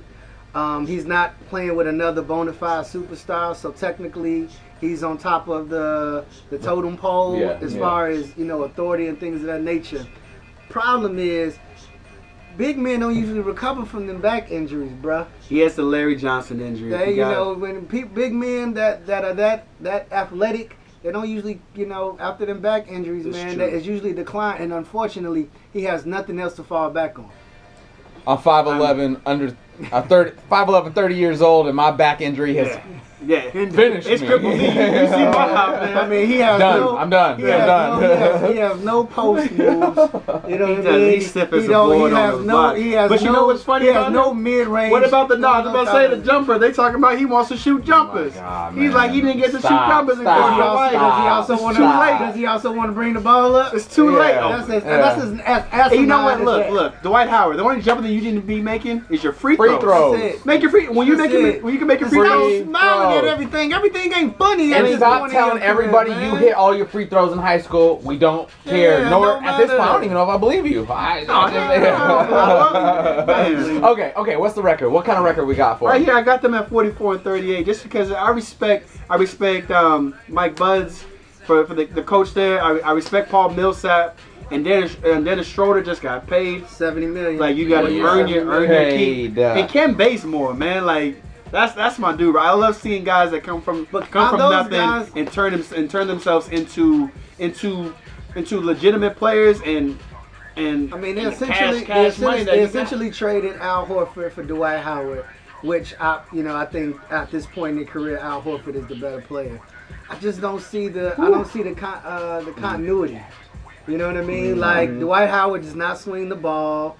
Um, 0.53 0.87
he's 0.87 1.05
not 1.05 1.33
playing 1.49 1.75
with 1.75 1.87
another 1.87 2.21
bona 2.21 2.53
fide 2.53 2.85
superstar, 2.85 3.55
so 3.55 3.71
technically 3.71 4.47
he's 4.79 5.03
on 5.03 5.17
top 5.17 5.47
of 5.49 5.67
the 5.69 6.25
the 6.49 6.57
totem 6.57 6.97
pole 6.97 7.37
Yeah, 7.37 7.59
as 7.61 7.73
yeah. 7.73 7.79
far 7.81 8.07
as 8.07 8.35
you 8.37 8.45
know 8.45 8.63
authority 8.63 9.07
and 9.07 9.19
things 9.19 9.41
of 9.41 9.47
that 9.47 9.61
nature. 9.61 10.05
Problem 10.69 11.19
is, 11.19 11.57
big 12.57 12.77
men 12.77 13.01
don't 13.01 13.15
usually 13.15 13.41
recover 13.41 13.85
from 13.85 14.07
them 14.07 14.21
back 14.21 14.49
injuries, 14.49 14.93
bruh. 15.01 15.27
He 15.47 15.59
has 15.59 15.75
the 15.75 15.83
Larry 15.83 16.15
Johnson 16.15 16.61
injury. 16.61 16.89
They, 16.89 17.07
He 17.11 17.17
you 17.17 17.21
know, 17.21 17.53
when 17.53 17.85
pe- 17.85 18.03
big 18.03 18.33
men 18.33 18.73
that 18.75 19.05
that 19.07 19.25
are 19.25 19.33
that 19.33 19.67
that 19.81 20.07
athletic, 20.11 20.77
they 21.05 21.11
don't 21.11 21.29
usually, 21.29 21.61
you 21.75 21.85
know, 21.85 22.17
after 22.19 22.47
them 22.47 22.61
back 22.61 22.87
injuries, 22.87 23.27
It's 23.27 23.37
man, 23.37 23.49
true. 23.49 23.57
that 23.57 23.71
is 23.71 23.85
usually 23.85 24.11
decline. 24.11 24.59
And 24.59 24.73
unfortunately, 24.73 25.51
he 25.71 25.83
has 25.83 26.03
nothing 26.03 26.39
else 26.39 26.55
to 26.55 26.63
fall 26.63 26.89
back 26.89 27.19
on. 27.19 27.29
I'm 28.25 28.39
5'11", 28.39 29.21
under 29.23 29.55
uh, 29.91 30.01
30, 30.01 30.31
5'11", 30.49 30.95
30 30.95 31.15
years 31.15 31.43
old, 31.43 31.67
and 31.67 31.75
my 31.75 31.91
back 31.91 32.21
injury 32.21 32.55
has 32.55 32.69
yeah, 32.69 32.83
finished 33.27 34.07
it's 34.07 34.21
me. 34.21 34.27
crippled 34.27 34.53
me. 34.57 34.65
You 34.65 34.71
see 34.71 35.25
Bob, 35.25 35.81
man. 35.81 35.97
I 35.97 36.07
mean, 36.07 36.27
he 36.27 36.37
has 36.39 36.59
Done. 36.59 36.79
no. 36.79 36.97
I'm 36.97 37.09
done. 37.09 37.39
He 37.39 37.51
I'm 37.51 37.67
done. 37.67 38.01
No, 38.01 38.07
he, 38.07 38.15
has, 38.15 38.51
he 38.51 38.57
has 38.57 38.83
no 38.83 39.03
post 39.05 39.51
moves. 39.51 39.59
You 39.59 39.63
know 39.65 39.89
what 40.75 40.87
I 40.87 40.97
mean? 40.97 41.13
He's 41.15 41.29
stiff 41.29 41.51
as 41.53 41.65
a 41.65 41.67
board 41.69 41.97
he 41.97 42.03
on 42.03 42.11
has 42.11 42.37
his 42.37 42.45
no. 42.45 42.53
body. 42.53 42.81
He 42.83 42.91
has 42.91 43.09
But 43.09 43.19
you 43.21 43.27
no, 43.27 43.33
know 43.33 43.45
what's 43.47 43.63
funny 43.63 43.85
He 43.85 43.91
has 43.91 44.11
no 44.11 44.33
mid 44.33 44.67
range. 44.67 44.91
What 44.91 45.05
about 45.07 45.27
the 45.29 45.37
no? 45.37 45.47
I 45.49 45.59
was 45.61 45.69
about 45.69 45.85
to 45.85 45.91
say 45.91 46.15
the 46.15 46.25
jumper. 46.25 46.59
They 46.59 46.71
talking 46.71 46.97
about 46.97 47.17
he 47.17 47.25
wants 47.25 47.49
to 47.49 47.57
shoot 47.57 47.81
oh 47.81 47.85
jumpers. 47.85 48.33
Oh 48.35 48.39
God, 48.39 48.73
He's 48.77 48.93
like 48.93 49.11
he 49.11 49.21
didn't 49.21 49.37
get 49.37 49.51
to 49.51 49.57
shoot 49.61 49.67
jumpers 49.69 50.19
stop, 50.19 50.27
until 50.27 50.35
Does 50.35 50.55
he 50.55 50.61
also, 50.61 50.81
right. 50.83 50.91
does 50.93 51.21
he 51.21 51.27
also 51.27 51.63
want 51.63 51.77
to? 51.77 52.25
Does 52.25 52.35
he 52.35 52.45
also 52.45 52.71
want 52.73 52.89
to 52.89 52.93
bring 52.93 53.13
the 53.13 53.19
ball 53.19 53.55
up? 53.55 53.73
It's 53.73 53.93
too 53.93 54.11
Yeah. 54.13 54.19
late. 54.19 54.35
That's 54.35 54.69
as, 54.69 54.83
Yeah. 54.83 54.97
that's 54.97 55.21
as, 55.21 55.39
as, 55.41 55.63
as 55.71 55.91
you 55.93 56.05
know 56.05 56.23
what? 56.23 56.41
Look, 56.41 56.69
look. 56.69 57.01
Dwight 57.01 57.29
Howard. 57.29 57.57
The 57.57 57.63
only 57.63 57.81
jumper 57.81 58.01
that 58.03 58.11
you 58.11 58.21
didn't 58.21 58.45
be 58.45 58.61
making 58.61 59.03
is 59.09 59.23
your 59.23 59.33
free, 59.33 59.55
Free 59.55 59.69
throws. 59.69 59.81
throws. 59.81 60.19
That's 60.19 60.35
it. 60.35 60.45
Make 60.45 60.61
your 60.61 60.71
free 60.71 60.87
when 60.89 61.07
you 61.07 61.17
make 61.17 61.31
it. 61.31 61.63
when 61.63 61.73
you 61.73 61.79
can 61.79 61.87
make 61.87 61.99
your 61.99 62.09
Free 62.09 62.19
free 62.19 62.27
Stop 62.27 62.39
throws. 62.39 62.65
Throws. 63.19 63.31
at 63.31 63.33
everything. 63.33 63.73
Everything 63.73 64.13
ain't 64.13 64.37
funny. 64.37 64.73
at 64.73 64.79
And 64.79 64.87
this 64.87 64.97
stop 64.97 65.19
point 65.21 65.31
in 65.33 65.37
your 65.37 65.47
telling 65.47 65.63
everybody 65.63 66.09
man. 66.11 66.31
you 66.31 66.35
hit 66.37 66.53
all 66.53 66.75
your 66.75 66.85
free 66.85 67.05
throws 67.07 67.31
in 67.33 67.39
high 67.39 67.59
school. 67.61 67.97
We 67.99 68.17
don't 68.17 68.49
care. 68.65 69.01
Yeah, 69.01 69.09
Nor 69.09 69.41
no 69.41 69.47
at 69.47 69.57
this 69.57 69.69
point, 69.69 69.81
I 69.81 69.93
don't 69.93 70.03
even 70.03 70.13
know 70.15 70.23
if 70.23 70.29
I 70.29 70.37
believe 70.37 70.65
you. 70.65 70.85
I, 70.89 71.23
No, 71.23 71.47
yeah, 71.47 73.23
man. 73.27 73.83
okay, 73.83 74.13
okay. 74.15 74.35
What's 74.37 74.55
the 74.55 74.61
record? 74.61 74.89
What 74.89 75.05
kind 75.05 75.17
of 75.17 75.23
record 75.25 75.45
we 75.45 75.55
got 75.55 75.79
for? 75.79 75.89
Right 75.89 75.99
him? 76.01 76.05
here, 76.07 76.15
I 76.15 76.21
got 76.21 76.41
them 76.41 76.53
at 76.53 76.69
44 76.69 77.15
and 77.15 77.23
38, 77.23 77.65
just 77.65 77.83
because 77.83 78.11
I 78.11 78.29
respect, 78.29 78.89
I 79.09 79.15
respect 79.15 79.71
um, 79.71 80.15
Mike 80.27 80.55
Buds 80.55 81.03
for, 81.45 81.65
for 81.65 81.73
the, 81.73 81.85
the 81.85 82.03
coach 82.03 82.33
there. 82.33 82.61
I, 82.61 82.77
I 82.79 82.91
respect 82.93 83.29
Paul 83.29 83.49
Millsap, 83.51 84.17
and 84.51 84.63
Dennis 84.63 84.95
and 85.03 85.25
Dennis 85.25 85.47
Schroeder 85.47 85.81
just 85.83 86.01
got 86.03 86.27
paid. 86.27 86.67
Seventy 86.67 87.07
million. 87.07 87.39
Like 87.39 87.55
you 87.55 87.67
got 87.67 87.81
to 87.81 87.91
Yeah. 87.91 88.03
earn 88.03 88.27
your 88.27 88.45
earn 88.45 88.69
your 88.69 88.91
keep. 88.91 89.35
Paid, 89.35 89.39
uh, 89.39 89.53
And 89.59 89.69
Kent 89.69 89.97
Bazemore, 89.97 90.53
man, 90.53 90.85
like 90.85 91.21
that's 91.55 91.73
that's 91.73 91.97
my 91.97 92.13
dude. 92.13 92.35
I 92.35 92.51
love 92.51 92.75
seeing 92.75 93.05
guys 93.05 93.31
that 93.31 93.43
come 93.43 93.61
from 93.61 93.87
But 93.91 94.11
come 94.11 94.29
from 94.29 94.39
nothing 94.39 94.71
guys- 94.71 95.09
and 95.15 95.31
turn 95.31 95.53
them 95.53 95.63
and 95.75 95.89
turn 95.89 96.07
themselves 96.07 96.49
into 96.49 97.09
into 97.39 97.93
into 98.35 98.59
legitimate 98.59 99.15
players 99.15 99.61
and 99.61 99.97
and 100.57 100.93
I 100.93 100.97
mean, 100.97 101.15
they 101.15 101.25
essentially 101.25 101.81
cash, 101.81 101.87
cash 101.87 101.95
they 101.95 102.07
essentially, 102.07 102.43
they 102.43 102.63
essentially 102.63 103.11
traded 103.11 103.55
Al 103.57 103.85
Horford 103.85 104.31
for 104.31 104.43
Dwight 104.43 104.79
Howard, 104.79 105.25
which 105.61 105.93
I, 105.99 106.21
you 106.31 106.43
know, 106.43 106.55
I 106.55 106.65
think 106.65 106.97
at 107.09 107.29
this 107.31 107.45
point 107.45 107.71
in 107.71 107.83
their 107.83 107.85
career, 107.85 108.17
Al 108.19 108.41
Horford 108.41 108.75
is 108.75 108.87
the 108.87 108.95
better 108.95 109.21
player. 109.21 109.59
I 110.09 110.17
just 110.19 110.39
don't 110.41 110.61
see 110.61 110.87
the 110.87 111.13
I 111.19 111.29
don't 111.29 111.47
see 111.47 111.63
the 111.63 111.73
con, 111.73 112.01
uh, 112.03 112.41
the 112.41 112.51
continuity. 112.51 113.21
You 113.87 113.97
know 113.97 114.07
what 114.07 114.17
I 114.17 114.21
mean? 114.21 114.59
Like 114.59 114.89
Dwight 114.99 115.29
Howard 115.29 115.61
does 115.61 115.75
not 115.75 115.97
swing 115.99 116.27
the 116.29 116.35
ball. 116.35 116.97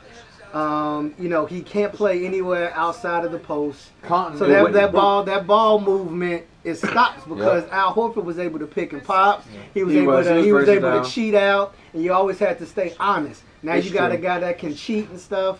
Um, 0.56 1.14
you 1.20 1.28
know, 1.28 1.46
he 1.46 1.62
can't 1.62 1.92
play 1.92 2.26
anywhere 2.26 2.74
outside 2.76 3.26
of 3.26 3.34
the 3.34 3.40
post. 3.40 3.90
So 4.08 4.48
that, 4.48 4.72
that 4.72 4.92
ball 4.94 5.24
that 5.26 5.46
ball 5.46 5.82
movement 5.82 6.46
it 6.64 6.76
stops 6.76 7.26
because 7.26 7.70
Al 7.72 7.94
Horford 7.94 8.24
was 8.24 8.40
able 8.40 8.60
to 8.60 8.66
pick 8.66 8.94
and 8.94 9.04
pop. 9.04 9.44
He 9.74 9.84
was 9.84 9.94
He 9.94 10.00
able 10.00 10.14
was. 10.14 10.28
to 10.28 10.42
He 10.42 10.54
was 10.54 10.70
able 10.70 10.82
versatile. 10.90 11.04
to 11.06 11.12
cheat 11.12 11.36
out, 11.36 11.76
and 11.94 12.02
you 12.02 12.14
always 12.14 12.40
had 12.40 12.58
to 12.60 12.66
stay 12.66 12.96
honest. 13.02 13.44
Now 13.64 13.74
It's 13.74 13.86
you 13.86 13.94
got 13.94 14.12
a 14.14 14.18
guy 14.18 14.40
that 14.40 14.58
can 14.58 14.74
cheat 14.74 15.10
and 15.10 15.20
stuff. 15.20 15.60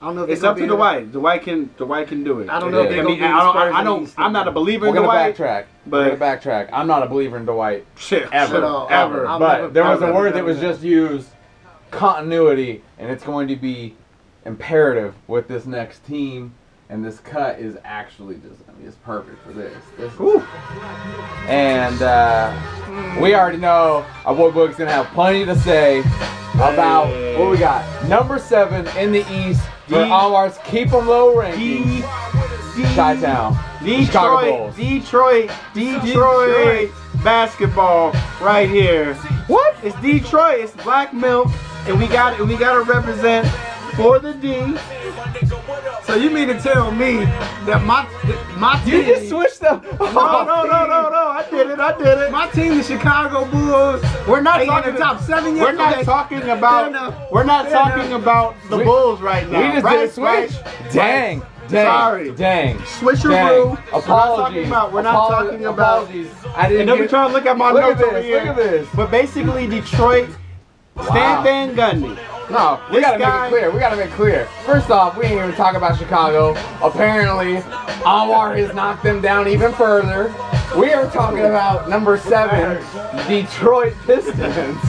I 0.00 0.06
don't 0.06 0.16
know 0.16 0.22
if 0.24 0.30
It's 0.30 0.42
up 0.42 0.56
to 0.56 0.60
gonna 0.66 0.72
be 0.72 0.76
Dwight. 0.76 1.12
Dwight 1.12 1.42
can 1.42 1.70
Dwight 1.76 2.08
can 2.08 2.24
do 2.24 2.40
it. 2.40 2.48
I 2.48 2.58
don't 2.58 2.70
know 2.72 2.82
if 2.84 2.90
I 2.90 3.02
mean, 3.02 3.22
I 3.22 3.38
don't. 3.44 3.56
I, 3.56 3.80
I 3.80 3.84
don't 3.84 4.12
I'm 4.16 4.32
not 4.32 4.48
a 4.48 4.50
though. 4.50 4.54
believer 4.54 4.86
We're 4.86 4.88
in 4.88 4.94
gonna 4.94 5.06
Dwight. 5.08 5.36
backtrack. 5.36 5.64
but- 5.86 6.10
We're 6.10 6.16
gonna 6.16 6.36
backtrack. 6.38 6.70
I'm 6.72 6.86
not 6.86 7.02
a 7.02 7.06
believer 7.06 7.36
in 7.36 7.44
Dwight 7.44 7.84
Shit. 7.98 8.28
ever, 8.32 8.56
At 8.56 8.62
all. 8.64 8.88
ever. 8.90 9.26
I'll 9.28 9.38
but 9.38 9.56
never- 9.60 9.68
there 9.74 9.84
was 9.84 9.98
I'll 10.00 10.04
a 10.04 10.06
never 10.12 10.18
word 10.18 10.34
that 10.34 10.44
was 10.44 10.58
just 10.58 10.82
used, 10.82 11.28
continuity, 11.92 12.82
and 12.98 13.10
it's 13.10 13.22
going 13.24 13.46
to 13.48 13.56
be 13.56 13.94
imperative 14.44 15.14
with 15.26 15.48
this 15.48 15.66
next 15.66 16.04
team. 16.06 16.54
And 16.88 17.02
this 17.02 17.20
cut 17.20 17.58
is 17.58 17.78
actually 17.84 18.34
just, 18.36 18.60
I 18.68 18.72
mean, 18.78 18.86
it's 18.86 18.96
perfect 18.96 19.42
for 19.42 19.52
this. 19.52 19.72
this 19.96 20.12
and 21.48 22.02
uh, 22.02 23.18
we 23.18 23.34
already 23.34 23.56
know 23.56 24.04
our 24.26 24.34
boy 24.34 24.50
Boog's 24.50 24.76
gonna 24.76 24.92
have 24.92 25.06
plenty 25.06 25.46
to 25.46 25.56
say 25.60 26.00
about 26.56 27.06
what 27.38 27.50
we 27.50 27.56
got. 27.56 28.08
Number 28.08 28.38
seven 28.38 28.86
in 28.98 29.10
the 29.10 29.24
East 29.32 29.62
for 29.88 30.04
Anwar's 30.04 30.58
Keep 30.64 30.92
'em 30.92 31.06
Low 31.06 31.38
ranking. 31.38 32.02
Chi-Town. 32.94 33.54
Chicago 33.84 33.86
Detroit, 33.86 34.44
Bulls. 34.44 34.76
Detroit, 34.76 35.50
Detroit 35.74 36.90
basketball 37.24 38.12
right 38.40 38.68
here. 38.68 39.14
What? 39.46 39.76
It's 39.82 39.98
Detroit. 40.00 40.60
It's 40.60 40.72
black 40.82 41.12
milk, 41.12 41.48
and 41.86 41.98
we 41.98 42.06
got 42.06 42.38
and 42.38 42.48
we 42.48 42.56
got 42.56 42.74
to 42.74 42.82
represent 42.82 43.46
for 43.96 44.18
the 44.18 44.32
D. 44.34 44.76
So 46.04 46.14
you 46.16 46.30
mean 46.30 46.48
to 46.48 46.60
tell 46.60 46.90
me 46.92 47.16
that 47.66 47.82
my 47.84 48.06
my 48.58 48.80
team 48.84 48.94
You 48.94 49.04
just 49.04 49.28
switched 49.28 49.60
them. 49.60 49.82
No, 50.00 50.12
no, 50.12 50.64
no, 50.64 50.86
no, 50.86 51.08
no. 51.10 51.28
I 51.28 51.46
did 51.50 51.70
it. 51.70 51.78
I 51.78 51.96
did 51.98 52.18
it. 52.18 52.30
my 52.32 52.48
team, 52.48 52.76
the 52.76 52.82
Chicago 52.82 53.44
Bulls, 53.50 54.02
We're 54.26 54.40
not 54.40 54.64
talking 54.64 54.94
top 54.96 55.20
seven 55.20 55.56
yet. 55.56 55.64
We're 55.64 55.72
not 55.72 56.04
talking 56.04 56.42
about. 56.48 57.30
We're 57.32 57.44
not 57.44 57.68
talking 57.70 58.12
about 58.12 58.54
the 58.68 58.78
Bulls 58.78 59.20
right 59.20 59.48
now. 59.50 59.60
We 59.66 59.72
just 59.74 59.84
right? 59.84 59.96
did 60.00 60.12
switch. 60.12 60.92
Dang. 60.92 61.42
Dang. 61.68 61.86
Sorry. 61.86 62.30
Dang. 62.32 62.76
Switcheroo. 62.78 63.30
Dang. 63.30 63.92
We're 63.92 64.00
not 64.08 64.36
talking 64.36 64.66
about- 64.66 64.92
we're 64.92 65.02
not 65.02 65.14
Apolo- 65.14 65.30
talking 65.44 65.64
about- 65.64 66.02
Apologies. 66.02 66.28
I 66.54 66.68
didn't 66.68 66.80
And 66.82 66.88
don't 66.88 67.00
be 67.00 67.06
trying 67.08 67.28
to 67.28 67.32
look 67.34 67.46
at 67.46 67.56
my 67.56 67.70
Look 67.70 67.82
at 67.82 67.88
notes 67.98 68.02
over 68.02 68.20
here. 68.20 68.38
look 68.40 68.48
at 68.48 68.56
this. 68.56 68.88
But 68.94 69.10
basically, 69.10 69.66
Detroit. 69.68 70.28
Stan 71.00 71.42
Van 71.44 71.74
Gundy. 71.74 72.18
No, 72.50 72.80
we 72.90 72.96
This 72.96 73.06
gotta 73.06 73.18
guy- 73.18 73.42
make 73.50 73.52
it 73.52 73.56
clear. 73.60 73.70
We 73.70 73.78
gotta 73.80 73.96
make 73.96 74.06
it 74.10 74.12
clear. 74.12 74.46
First 74.66 74.90
off, 74.90 75.16
we 75.16 75.24
ain't 75.24 75.34
even 75.38 75.54
talk 75.54 75.74
about 75.74 75.96
Chicago. 75.98 76.54
Apparently, 76.82 77.56
Anwar 78.04 78.56
has 78.58 78.74
knocked 78.74 79.02
them 79.02 79.20
down 79.22 79.48
even 79.48 79.72
further. 79.72 80.34
We 80.76 80.92
are 80.92 81.06
talking 81.10 81.44
about 81.44 81.88
number 81.88 82.16
seven, 82.18 82.82
Detroit 83.28 83.94
Pistons. 84.06 84.36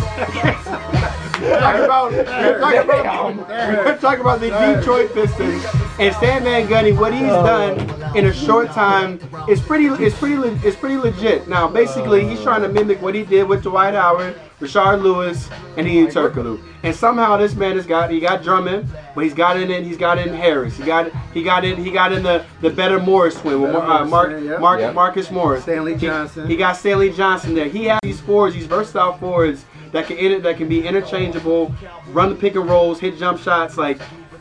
talking 1.44 1.84
about, 1.86 2.12
we're 2.12 2.82
about, 2.82 3.36
we're 3.48 3.98
talking 4.00 4.22
about 4.22 4.39
the 4.39 4.50
Detroit 4.50 5.13
Pistons 5.13 5.63
and 5.99 6.13
Stan 6.15 6.43
Van 6.43 6.67
Gundy. 6.67 6.97
What 6.97 7.13
he's 7.13 7.21
done 7.27 7.77
in 8.17 8.25
a 8.25 8.34
short 8.34 8.71
time 8.71 9.19
is 9.47 9.60
pretty, 9.62 9.86
is 10.03 10.13
pretty, 10.15 10.38
le- 10.38 10.51
is 10.63 10.75
pretty 10.75 10.97
legit. 10.97 11.47
Now, 11.47 11.67
basically, 11.67 12.27
he's 12.27 12.41
trying 12.41 12.62
to 12.63 12.69
mimic 12.69 13.01
what 13.01 13.15
he 13.15 13.23
did 13.23 13.47
with 13.47 13.63
Dwight 13.63 13.93
Howard, 13.93 14.39
Rashard 14.60 15.01
Lewis, 15.01 15.49
and 15.77 15.88
Ian 15.88 16.08
Turkoglu. 16.08 16.62
And 16.84 16.95
somehow 16.95 17.38
this 17.38 17.56
man 17.56 17.75
has 17.75 17.86
got, 17.86 18.10
he 18.12 18.19
got 18.19 18.43
Drummond, 18.43 18.88
but 19.15 19.23
he's 19.23 19.34
got 19.34 19.58
in, 19.60 19.69
in 19.71 19.84
he's 19.84 19.97
got 19.97 20.17
in 20.17 20.34
Harris. 20.34 20.75
He 20.77 20.84
got, 20.84 21.12
he 21.34 21.43
got 21.43 21.63
in, 21.63 21.82
he 21.84 21.91
got 21.91 22.12
in 22.12 22.23
the 22.23 22.45
the 22.62 22.69
better 22.69 22.99
Morris 22.99 23.36
twin 23.39 23.62
with 23.62 23.73
uh, 23.75 24.06
Mark, 24.06 24.10
Morris. 24.32 24.60
Mark, 24.60 24.79
Yep. 24.79 24.93
Marcus 24.95 25.32
Morris. 25.32 25.63
Stanley 25.63 25.93
He- 25.93 26.08
Johnson. 26.08 26.47
He, 26.47 26.56
got 26.58 26.73
Stanley 26.73 27.12
Johnson 27.12 27.53
there. 27.53 27.67
He 27.69 27.86
has 27.86 27.99
these 28.03 28.19
forwards, 28.19 28.56
these 28.56 28.65
versatile 28.65 29.17
forwards 29.17 29.65
that 29.91 30.08
can 30.08 30.17
inter- 30.17 30.39
that 30.41 30.58
can 30.58 30.67
be 30.67 30.86
interchangeable, 30.86 31.73
run 32.10 32.29
the 32.29 32.36
pick 32.36 32.56
and 32.56 32.67
rolls, 32.69 32.99
hit 32.99 33.17
jump 33.17 33.39
shots. 33.39 33.77
Like, 33.77 33.99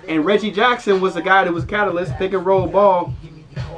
and 0.08 0.24
Reggie 0.24 0.50
Jackson 0.50 1.00
was 1.00 1.14
the 1.14 1.22
guy 1.22 1.44
that 1.44 1.52
was 1.52 1.64
catalyst, 1.64 2.14
pick 2.16 2.32
and 2.32 2.44
roll 2.44 2.66
ball, 2.66 3.14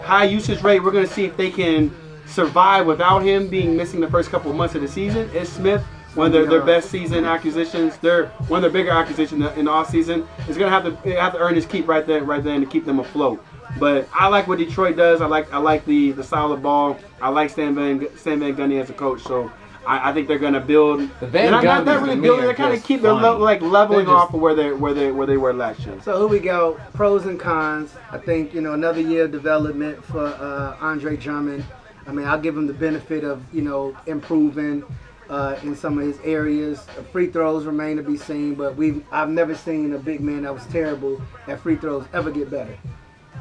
high 0.02 0.24
usage 0.24 0.62
rate. 0.62 0.82
We're 0.82 0.92
gonna 0.92 1.06
see 1.06 1.24
if 1.24 1.36
they 1.36 1.50
can 1.50 1.94
survive 2.26 2.86
without 2.86 3.20
him 3.20 3.48
being 3.48 3.76
missing 3.76 4.00
the 4.00 4.10
first 4.10 4.30
couple 4.30 4.50
of 4.50 4.56
months 4.56 4.74
of 4.74 4.82
the 4.82 4.88
season. 4.88 5.30
Ish 5.34 5.48
Smith 5.48 5.84
one 6.14 6.28
of 6.28 6.32
their, 6.32 6.46
their 6.46 6.62
best 6.62 6.90
season 6.90 7.24
acquisitions? 7.24 7.96
They're 7.96 8.26
one 8.48 8.58
of 8.58 8.62
their 8.62 8.82
bigger 8.82 8.92
acquisitions 8.92 9.44
in 9.56 9.64
the 9.64 9.70
off 9.70 9.90
season. 9.90 10.26
Is 10.48 10.56
gonna 10.56 10.70
have 10.70 10.84
to 10.84 11.20
have 11.20 11.32
to 11.32 11.38
earn 11.38 11.54
his 11.54 11.66
keep 11.66 11.88
right 11.88 12.06
there, 12.06 12.22
right 12.22 12.42
then 12.42 12.60
to 12.60 12.66
keep 12.66 12.84
them 12.84 13.00
afloat. 13.00 13.44
But 13.78 14.08
I 14.12 14.28
like 14.28 14.46
what 14.46 14.58
Detroit 14.58 14.96
does. 14.96 15.20
I 15.20 15.26
like 15.26 15.52
I 15.52 15.58
like 15.58 15.84
the 15.84 16.12
the 16.12 16.22
solid 16.22 16.62
ball. 16.62 16.98
I 17.20 17.30
like 17.30 17.50
Stan 17.50 17.74
Van 17.74 18.06
Stan 18.16 18.38
Van 18.38 18.54
Gundy 18.54 18.80
as 18.80 18.90
a 18.90 18.92
coach. 18.92 19.22
So 19.22 19.50
I, 19.86 20.10
I 20.10 20.12
think 20.12 20.28
they're 20.28 20.38
gonna 20.38 20.60
build. 20.60 21.00
The 21.20 21.26
Van 21.26 21.30
they're 21.30 21.50
not, 21.50 21.64
not, 21.64 21.84
not 21.84 22.02
really 22.02 22.16
to 22.16 22.22
building. 22.22 22.44
They're 22.46 22.54
kind 22.54 22.74
of 22.74 22.82
keep 22.84 23.02
they're 23.02 23.12
funny. 23.12 23.26
le- 23.26 23.44
like 23.44 23.60
leveling 23.60 24.06
They're 24.06 24.14
just- 24.14 24.24
off 24.28 24.34
of 24.34 24.40
where 24.40 24.54
they 24.54 24.72
where 24.72 24.94
they 24.94 25.10
where 25.12 25.26
they 25.26 25.36
were 25.36 25.52
last 25.52 25.80
year. 25.86 26.00
So 26.02 26.18
here 26.18 26.26
we 26.28 26.38
go. 26.40 26.80
Pros 26.92 27.26
and 27.26 27.38
cons. 27.38 27.94
I 28.10 28.18
think 28.18 28.54
you 28.54 28.60
know 28.60 28.72
another 28.74 29.00
year 29.00 29.24
of 29.24 29.32
development 29.32 30.04
for 30.04 30.26
uh, 30.26 30.76
Andre 30.80 31.16
Drummond. 31.16 31.64
I 32.06 32.12
mean, 32.12 32.26
I'll 32.26 32.40
give 32.40 32.56
him 32.56 32.66
the 32.66 32.74
benefit 32.74 33.24
of 33.24 33.42
you 33.54 33.62
know 33.62 33.96
improving. 34.06 34.84
uh, 35.30 35.58
in 35.62 35.74
some 35.74 35.98
of 35.98 36.04
his 36.04 36.18
areas. 36.22 36.84
The 36.96 37.02
free 37.02 37.28
throws 37.28 37.64
remain 37.64 37.96
to 37.96 38.02
be 38.02 38.16
seen, 38.18 38.54
but 38.54 38.76
we 38.76 38.88
have 38.88 39.02
I've 39.10 39.28
never 39.30 39.54
seen 39.54 39.94
a 39.94 39.98
big 39.98 40.20
man 40.20 40.42
that 40.42 40.52
was 40.52 40.66
terrible 40.66 41.18
at 41.46 41.60
free 41.60 41.76
throws 41.76 42.04
ever 42.12 42.30
get 42.30 42.50
better. 42.50 42.76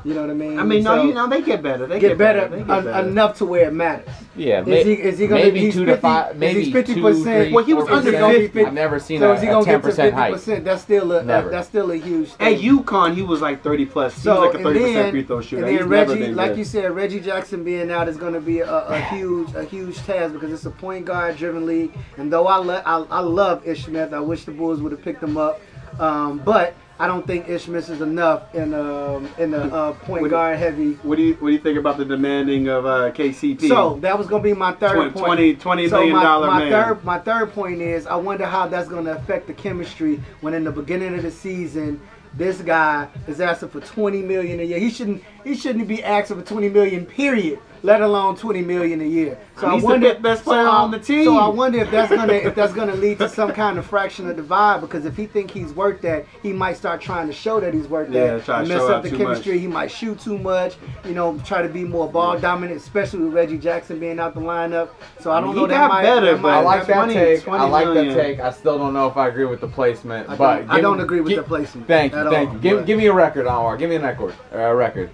You 0.06 0.14
know 0.14 0.22
what 0.22 0.32
I 0.32 0.34
mean? 0.34 0.60
I 0.60 0.64
mean, 0.64 0.84
no, 0.84 1.02
you 1.04 1.14
know 1.14 1.28
they 1.30 1.42
get 1.42 1.64
better. 1.64 1.88
They 1.88 1.98
get, 1.98 2.18
better, 2.18 2.50
They 2.50 2.58
get 2.64 2.70
en- 2.70 2.84
better. 2.86 3.08
enough 3.08 3.38
to 3.38 3.46
where 3.46 3.68
it 3.70 3.74
matters. 3.74 4.10
Yeah, 4.36 4.66
Is 4.66 4.86
he- 4.86 4.94
is 4.94 5.18
he 5.20 5.28
gonna- 5.28 5.42
maybe 5.44 5.62
he's 5.62 5.76
two 5.76 5.86
50 5.86 5.96
to 5.96 6.02
five, 6.02 6.34
is 6.34 6.40
maybe 6.40 6.64
he 6.66 6.72
two, 6.74 6.78
50%? 6.84 7.24
three, 7.24 7.54
Well, 7.54 7.64
he 7.64 7.74
was 7.74 7.88
under 7.88 8.12
50. 8.12 8.66
I've 8.66 8.74
never 8.74 9.00
seen 9.00 9.20
So 9.22 9.32
a, 9.32 9.36
is 9.36 9.42
he 9.42 9.48
a 9.48 9.52
gonna 9.52 9.64
ten 9.66 9.76
get 9.76 9.82
to 9.82 9.88
percent 9.88 10.08
fifty 10.10 10.22
hike. 10.22 10.34
percent? 10.34 10.66
That's 10.66 10.82
still 10.82 11.12
a, 11.14 11.24
Never. 11.24 11.50
that's 11.50 11.68
still 11.70 11.90
a 11.92 11.96
huge. 11.96 12.32
At 12.32 12.58
thing. 12.58 12.60
UConn, 12.80 13.14
he 13.14 13.22
was 13.22 13.40
like 13.42 13.64
30 13.64 13.86
plus. 13.86 14.16
He 14.16 14.22
So 14.22 14.32
was 14.32 14.40
like 14.48 14.54
a 14.56 14.58
and 14.58 14.64
30 14.66 14.80
percent 14.80 14.96
then, 14.96 15.12
free 15.12 15.24
throw 15.24 15.42
shooter. 15.42 15.62
and 15.64 15.72
He's 15.72 15.80
then 15.80 15.90
never 15.90 16.12
Reggie, 16.12 16.26
been 16.26 16.36
like 16.36 16.50
good. 16.50 16.58
you 16.58 16.64
said, 16.66 16.92
Reggie 16.96 17.20
Jackson 17.22 17.64
being 17.64 17.90
out 17.90 18.10
is 18.10 18.18
going 18.18 18.34
to 18.34 18.42
be 18.42 18.60
a, 18.60 18.70
a 18.70 19.00
huge, 19.12 19.56
a 19.56 19.64
huge 19.64 19.96
task 20.00 20.34
because 20.34 20.52
it's 20.52 20.66
a 20.66 20.72
point 20.72 21.06
guard 21.06 21.38
driven 21.38 21.66
league. 21.66 21.94
And 22.18 22.30
though 22.34 22.48
I, 22.48 22.58
le- 22.58 22.84
I, 22.86 23.06
I 23.10 23.20
love 23.22 23.66
Ish 23.66 23.86
Smith, 23.86 24.12
I 24.14 24.20
wish 24.20 24.44
the 24.44 24.52
Bulls 24.52 24.82
would 24.82 24.92
have 24.92 25.02
picked 25.02 25.24
him 25.24 25.38
up. 25.38 25.62
Um, 26.00 26.42
but 26.44 26.74
I 27.04 27.08
don't 27.08 27.28
think 27.28 27.50
Ish 27.50 27.66
Smith 27.66 27.90
is 27.90 28.00
enough 28.00 28.56
in 28.56 28.74
um, 28.74 29.28
in 29.38 29.52
the 29.52 29.64
uh, 29.64 29.92
point 29.92 30.30
guard 30.30 30.58
heavy. 30.58 30.94
What 31.04 31.18
do 31.18 31.24
you 31.24 31.34
What 31.34 31.50
do 31.50 31.54
you 31.54 31.60
think 31.60 31.78
about 31.78 31.98
the 31.98 32.06
demanding 32.06 32.70
of 32.70 32.86
uh, 32.86 33.12
KCP? 33.12 33.68
So 33.68 34.00
that 34.00 34.18
was 34.18 34.28
gonna 34.28 34.42
be 34.42 34.54
my 34.54 34.72
third 34.72 34.96
20 34.96 35.12
point. 35.12 35.26
20 35.26 35.56
20 35.56 35.90
so 35.90 35.98
million 35.98 36.16
my, 36.16 36.24
dollar 36.24 36.48
my 36.48 36.60
man. 36.60 36.72
third 36.72 37.04
my 37.04 37.20
third 37.20 37.52
point 37.52 37.82
is 37.82 38.08
I 38.08 38.16
wonder 38.16 38.46
how 38.46 38.70
that's 38.70 38.88
gonna 38.88 39.12
affect 39.12 39.48
the 39.48 39.54
chemistry 39.54 40.24
when 40.40 40.54
in 40.54 40.64
the 40.64 40.72
beginning 40.72 41.14
of 41.16 41.24
the 41.24 41.32
season 41.32 42.00
this 42.36 42.62
guy 42.62 43.10
is 43.28 43.42
asking 43.42 43.68
for 43.68 43.82
20 43.82 44.22
million 44.22 44.62
a 44.62 44.64
year. 44.64 44.80
He 44.80 44.90
shouldn't 44.90 45.22
he 45.44 45.58
shouldn't 45.58 45.90
be 45.90 46.02
asking 46.06 46.40
for 46.40 46.48
20 46.48 46.70
million 46.70 47.06
period, 47.06 47.60
let 47.84 48.02
alone 48.02 48.36
20 48.38 48.62
million 48.62 49.02
a 49.02 49.06
year. 49.06 49.38
So 49.60 49.70
He's 49.70 49.84
I 49.84 49.86
wonder 49.86 50.16
best 50.16 50.44
player 50.44 50.64
so 50.64 50.72
on 50.72 50.90
the 50.92 51.00
team. 51.00 51.26
So 51.26 51.38
I 51.38 51.48
wonder 51.50 51.80
if 51.80 51.92
that's 51.92 52.10
gonna 52.10 52.34
if 52.34 52.56
that's 52.56 52.74
gonna 52.74 52.96
lead 52.96 53.20
to 53.20 53.28
some 53.30 53.52
kind 53.52 53.78
of 53.78 53.86
fraction 53.86 54.30
of 54.30 54.36
divide 54.38 54.80
because 54.82 55.06
if 55.06 55.16
he 55.18 55.26
think 55.28 55.52
he's 55.52 55.74
worth 55.74 56.02
that, 56.02 56.26
he 56.42 56.54
might 56.54 56.78
start 56.78 57.02
trying 57.02 57.28
to 57.28 57.34
show 57.34 57.60
that 57.60 57.74
he's 57.74 57.88
worth 57.88 58.10
Yeah, 58.10 58.38
that. 58.38 58.46
try 58.46 58.62
to 58.64 58.68
mess 58.70 58.82
up 58.84 59.04
the 59.04 59.10
chemistry. 59.10 59.54
much. 59.54 59.62
He 59.62 59.68
might 59.68 59.92
shoot 59.92 60.20
too 60.20 60.38
much. 60.38 60.76
You 61.06 61.14
know, 61.14 61.38
try 61.46 61.62
to 61.62 61.70
be 61.70 61.84
more 61.84 62.10
ball 62.10 62.40
dominant, 62.40 62.80
especially 62.80 63.20
with 63.26 63.34
Reggie 63.34 63.58
Jackson 63.58 64.00
being 64.00 64.20
out 64.20 64.34
the 64.34 64.42
lineup. 64.42 64.90
So 65.20 65.32
I 65.32 65.42
don't 65.42 65.54
He 65.54 65.60
know 65.62 65.68
that 65.68 65.78
got 65.78 65.90
might. 65.92 66.04
better, 66.04 66.26
that 66.28 66.42
but 66.42 66.42
might 66.42 66.58
I 66.58 66.62
like 66.62 66.88
that 66.88 66.94
20 66.96 67.14
take. 67.14 67.44
20 67.44 67.64
I 67.64 67.68
like 67.68 67.86
million. 67.86 68.08
that 68.16 68.24
take. 68.24 68.40
I 68.40 68.52
still 68.52 68.78
don't 68.78 68.94
know 68.94 69.08
if 69.08 69.18
I 69.18 69.28
agree 69.28 69.46
with 69.46 69.60
the 69.62 69.68
placement, 69.68 70.30
I 70.30 70.36
but 70.38 70.56
don't- 70.60 70.70
I 70.72 70.80
don't 70.82 70.98
me- 70.98 71.04
agree 71.04 71.20
with 71.20 71.32
gi- 71.32 71.36
the 71.36 71.44
placement 71.44 71.88
Thank 71.88 72.14
you, 72.16 72.30
thank 72.30 72.48
all, 72.50 72.56
you. 72.56 72.62
Give, 72.62 72.86
give 72.86 72.98
me 72.98 73.08
a 73.08 73.14
record, 73.14 73.46
Anwar. 73.46 73.78
Give 73.78 73.90
me 73.90 73.98
a 73.98 74.02
record. 74.02 74.34
A 74.54 74.74
record. 74.74 75.10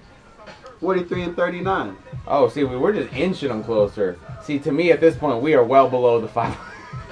43 0.80 1.24
and 1.24 1.36
39. 1.36 1.98
Oh, 2.28 2.48
see, 2.48 2.64
we 2.64 2.78
we're 2.78 2.94
just 2.94 3.14
inching 3.14 3.50
them 3.50 3.64
closer. 3.64 4.18
See, 4.44 4.60
to 4.60 4.72
me 4.72 4.92
at 4.92 5.00
this 5.02 5.16
point, 5.16 5.42
we 5.42 5.54
are 5.54 5.64
well 5.64 5.90
below 5.90 6.22
the 6.22 6.28
five, 6.28 6.56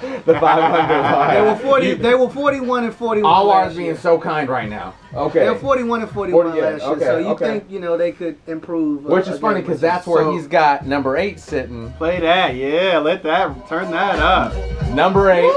the 0.24 0.34
500 0.34 1.02
line. 1.02 1.34
They 1.34 1.40
were 1.50 1.56
forty. 1.58 1.86
You- 1.88 1.94
They 1.96 2.14
were 2.14 2.28
forty-one 2.30 2.84
and 2.84 2.94
forty-one. 2.94 3.30
all 3.30 3.46
last 3.46 3.66
ours 3.68 3.76
being 3.76 3.96
so 3.96 4.18
kind 4.18 4.48
right 4.48 4.68
now. 4.68 4.94
Okay. 5.12 5.40
They're 5.40 5.54
forty-one 5.56 6.00
and 6.02 6.10
forty-one 6.10 6.46
40, 6.46 6.58
yeah, 6.60 6.68
last 6.70 6.80
year. 6.82 6.90
okay, 6.92 7.04
so 7.04 7.18
you 7.18 7.26
okay. 7.28 7.44
think 7.46 7.70
you 7.70 7.80
know 7.80 7.96
they 7.98 8.12
could 8.12 8.38
improve? 8.46 9.04
uh, 9.06 9.10
Which 9.10 9.28
is 9.28 9.38
funny 9.38 9.60
because 9.60 9.80
that's 9.80 10.06
where 10.06 10.22
so- 10.22 10.32
he's 10.32 10.46
got 10.46 10.86
number 10.86 11.16
eight 11.18 11.38
sitting. 11.38 11.92
Play 11.94 12.20
that, 12.20 12.54
yeah. 12.54 12.98
Let 12.98 13.22
that 13.24 13.68
turn 13.68 13.90
that 13.90 14.18
up. 14.18 14.54
Number 14.90 15.30
eight. 15.30 15.52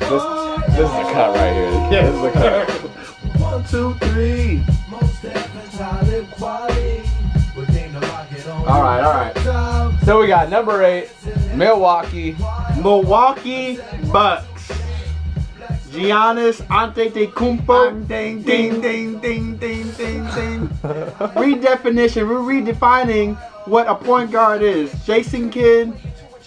This, 0.00 0.22
this 0.68 0.90
is 0.90 0.96
a 0.96 1.12
cut 1.12 1.34
right 1.36 1.52
here. 1.52 1.70
Yeah. 1.90 2.10
This 2.10 2.14
is 2.14 2.24
a 2.24 2.32
cut. 2.32 2.70
One, 3.40 3.64
two, 3.64 3.94
three. 4.08 4.62
All 8.66 8.82
right, 8.82 9.02
all 9.02 9.12
right. 9.12 10.00
So 10.04 10.20
we 10.20 10.26
got 10.26 10.48
number 10.48 10.82
eight, 10.82 11.10
Milwaukee. 11.54 12.34
Milwaukee 12.82 13.78
Bucks. 14.10 14.72
Giannis 15.90 16.62
Antetokounmpo. 16.68 18.08
Ding 18.08 18.42
ding 18.42 18.80
ding 18.80 19.20
ding 19.20 19.56
ding 19.58 19.90
ding 19.92 20.24
ding. 20.24 20.68
redefinition. 21.38 22.28
We're 22.28 22.40
redefining 22.40 23.36
what 23.66 23.86
a 23.86 23.94
point 23.94 24.30
guard 24.30 24.62
is. 24.62 24.90
Jason 25.04 25.50
Kidd, 25.50 25.92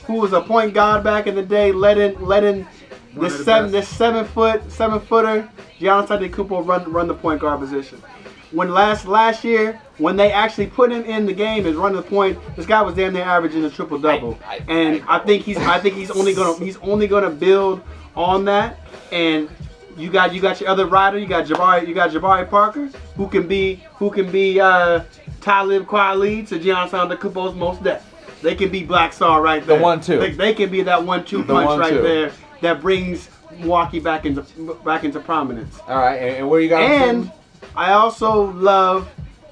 who 0.06 0.16
was 0.16 0.34
a 0.34 0.42
point 0.42 0.74
guard 0.74 1.04
back 1.04 1.28
in 1.28 1.36
the 1.36 1.44
day, 1.44 1.72
letting 1.72 2.20
letting 2.20 2.68
this 3.16 3.38
the 3.38 3.44
seven 3.44 3.72
best. 3.72 3.90
this 3.90 3.98
seven 3.98 4.26
foot 4.26 4.72
seven 4.72 5.00
footer 5.00 5.48
Giannis 5.80 6.08
Antetokounmpo 6.08 6.68
run 6.68 6.92
run 6.92 7.08
the 7.08 7.14
point 7.14 7.40
guard 7.40 7.60
position. 7.60 8.02
When 8.52 8.70
last 8.74 9.06
last 9.06 9.44
year, 9.44 9.80
when 9.98 10.16
they 10.16 10.32
actually 10.32 10.68
put 10.68 10.92
him 10.92 11.04
in 11.04 11.26
the 11.26 11.34
game 11.34 11.66
and 11.66 11.76
run 11.76 11.94
the 11.94 12.02
point, 12.02 12.38
this 12.56 12.66
guy 12.66 12.82
was 12.82 12.96
damn 12.96 13.14
near 13.14 13.24
averaging 13.24 13.66
a 13.66 13.70
triple 13.70 13.98
double. 13.98 14.40
I- 14.48 14.56
I- 14.56 14.62
And 14.72 15.04
I 15.08 15.20
think 15.20 15.44
he's 15.44 15.58
I 15.58 15.80
think 15.80 15.96
he's 15.96 16.12
only 16.12 16.34
gonna 16.34 16.58
he's 16.64 16.78
only 16.78 17.08
gonna 17.08 17.30
build 17.30 17.82
on 18.16 18.46
that. 18.46 18.80
And 19.12 19.50
you 19.98 20.10
got 20.10 20.34
you 20.34 20.40
got 20.42 20.62
your 20.62 20.70
other 20.70 20.86
rider, 20.86 21.18
you 21.18 21.26
got 21.28 21.46
Jabari 21.46 21.86
you 21.88 21.94
got 21.94 22.12
Jabari 22.12 22.50
Parker, 22.50 22.90
who 23.18 23.28
can 23.28 23.48
be 23.48 23.84
who 23.96 24.10
can 24.10 24.32
be 24.32 24.60
uh 24.62 25.02
Talib 25.42 25.86
Kweli 25.86 26.48
to 26.48 26.60
Giannis 26.60 26.90
Antetokounmpo's 26.92 27.56
Mos 27.56 27.78
Def. 27.80 28.04
They 28.42 28.54
can 28.56 28.70
be 28.70 28.84
Black 28.84 29.14
Star 29.14 29.42
right 29.42 29.66
there. 29.66 29.78
The 29.78 29.84
one-two. 29.84 30.20
They, 30.20 30.32
they 30.32 30.54
can 30.54 30.70
be 30.70 30.84
that 30.84 31.04
one-two 31.04 31.40
The 31.44 31.54
punch 31.54 31.68
right 31.80 31.80
one-two. 31.94 32.02
there 32.02 32.32
that 32.62 32.82
brings 32.82 33.30
Milwaukee 33.58 34.00
back 34.00 34.26
into 34.26 34.42
back 34.86 35.04
into 35.04 35.20
prominence. 35.20 35.80
All 35.88 35.98
right, 35.98 36.16
and, 36.18 36.36
and 36.38 36.50
where 36.50 36.60
you 36.60 36.70
got 36.70 36.82
And 36.84 37.24
sitting? 37.26 37.38
I 37.76 37.92
also 37.94 38.52
love 38.52 39.10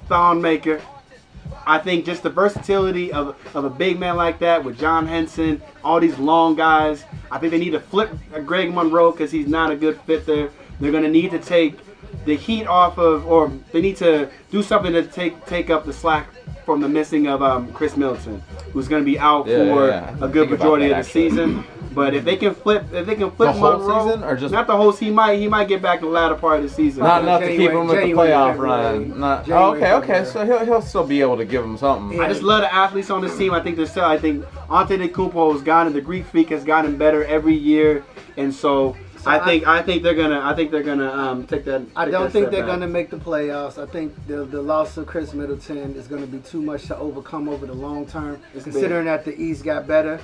Thon 0.08 0.40
Maker. 0.42 0.80
I 1.66 1.78
think 1.78 2.04
just 2.04 2.22
the 2.22 2.30
versatility 2.30 3.12
of, 3.12 3.36
of 3.54 3.64
a 3.64 3.70
big 3.70 3.98
man 3.98 4.16
like 4.16 4.38
that 4.38 4.62
with 4.62 4.78
John 4.78 5.06
Henson, 5.06 5.60
all 5.82 5.98
these 5.98 6.16
long 6.18 6.54
guys. 6.54 7.04
I 7.30 7.38
think 7.38 7.50
they 7.50 7.58
need 7.58 7.70
to 7.70 7.80
flip 7.80 8.10
Greg 8.44 8.72
Monroe 8.72 9.10
because 9.10 9.32
he's 9.32 9.48
not 9.48 9.70
a 9.72 9.76
good 9.76 10.00
fit 10.02 10.26
there. 10.26 10.50
They're 10.78 10.92
going 10.92 11.02
to 11.02 11.10
need 11.10 11.32
to 11.32 11.38
take 11.40 11.78
the 12.24 12.36
heat 12.36 12.66
off 12.66 12.98
of, 12.98 13.26
or 13.26 13.50
they 13.72 13.80
need 13.80 13.96
to 13.96 14.30
do 14.50 14.62
something 14.62 14.92
to 14.92 15.02
take 15.04 15.44
take 15.46 15.70
up 15.70 15.86
the 15.86 15.92
slack 15.92 16.28
from 16.64 16.80
the 16.80 16.88
missing 16.88 17.26
of 17.28 17.42
um, 17.42 17.72
Khris 17.72 17.96
Middleton, 17.96 18.42
who's 18.72 18.88
going 18.88 19.02
to 19.02 19.06
be 19.10 19.18
out 19.18 19.46
Yeah, 19.46 19.56
for 19.72 19.88
yeah, 19.88 20.16
yeah. 20.18 20.24
a 20.24 20.28
good 20.28 20.50
majority 20.50 20.88
that, 20.88 21.00
of 21.00 21.04
the 21.04 21.08
actually. 21.08 21.30
season. 21.30 21.64
But 21.96 22.14
if 22.14 22.24
they 22.26 22.36
can 22.36 22.54
flip, 22.54 22.84
if 22.92 23.06
they 23.06 23.14
can 23.14 23.30
flip 23.30 23.54
The 23.54 23.58
whole 23.58 23.78
Monroe, 23.78 24.04
season, 24.06 24.22
or 24.22 24.36
just- 24.36 24.52
not 24.52 24.66
the 24.66 24.76
whole, 24.76 24.92
he 24.92 25.10
might 25.10 25.38
he 25.38 25.48
might 25.48 25.66
get 25.66 25.80
back 25.80 26.00
in 26.00 26.04
the 26.04 26.10
latter 26.12 26.34
part 26.34 26.58
of 26.58 26.62
the 26.62 26.68
season. 26.68 27.02
Not 27.04 27.22
enough 27.22 27.40
to 27.40 27.48
keep 27.48 27.70
him 27.70 27.86
with 27.86 27.96
the 27.96 28.02
January, 28.02 28.28
playoff 28.28 28.50
February. 28.50 28.98
run. 29.08 29.18
Not, 29.20 29.50
oh, 29.50 29.74
okay, 29.74 29.92
okay. 29.94 30.06
February. 30.06 30.26
So 30.26 30.44
he'll 30.44 30.64
he'll 30.66 30.82
still 30.82 31.04
be 31.06 31.22
able 31.22 31.38
to 31.38 31.46
give 31.46 31.64
him 31.64 31.78
something. 31.78 32.20
I 32.20 32.28
just 32.28 32.42
love 32.42 32.60
the 32.60 32.72
athletes 32.72 33.08
on 33.10 33.22
this 33.22 33.36
team. 33.38 33.54
I 33.54 33.60
think 33.60 33.76
they're 33.78 33.86
still. 33.86 34.04
I 34.04 34.18
think 34.18 34.44
Antetokounmpo 34.68 35.52
has 35.54 35.62
gotten 35.62 35.94
the 35.94 36.02
Greek 36.02 36.26
freak 36.26 36.50
has 36.50 36.64
gotten 36.64 36.96
better 36.98 37.24
every 37.24 37.54
year, 37.54 38.04
and 38.36 38.54
so, 38.54 38.94
So 39.22 39.30
I 39.30 39.38
I- 39.40 39.44
think 39.46 39.66
I, 39.66 39.80
think 39.82 40.02
they're 40.02 40.14
gonna 40.14 40.40
I 40.44 40.54
think 40.54 40.70
they're 40.70 40.82
gonna 40.82 41.10
um, 41.10 41.46
take 41.46 41.64
that. 41.64 41.80
I 41.96 42.04
don't 42.10 42.24
that 42.24 42.32
think 42.32 42.50
they're 42.50 42.60
back. 42.60 42.68
going 42.68 42.80
to 42.80 42.86
make 42.88 43.08
the 43.10 43.16
playoffs. 43.16 43.82
I 43.82 43.86
think 43.86 44.12
the 44.28 44.44
the 44.44 44.60
loss 44.60 44.98
of 44.98 45.06
Khris 45.06 45.32
Middleton 45.32 45.94
is 45.96 46.06
going 46.06 46.20
to 46.20 46.28
be 46.28 46.38
too 46.38 46.60
much 46.60 46.84
to 46.88 46.96
overcome 46.98 47.48
over 47.48 47.64
the 47.64 47.72
long 47.74 48.04
term, 48.06 48.38
It's 48.54 48.64
considering 48.64 49.06
that 49.06 49.24
the 49.24 49.34
East 49.40 49.64
got 49.64 49.86
better. 49.86 50.20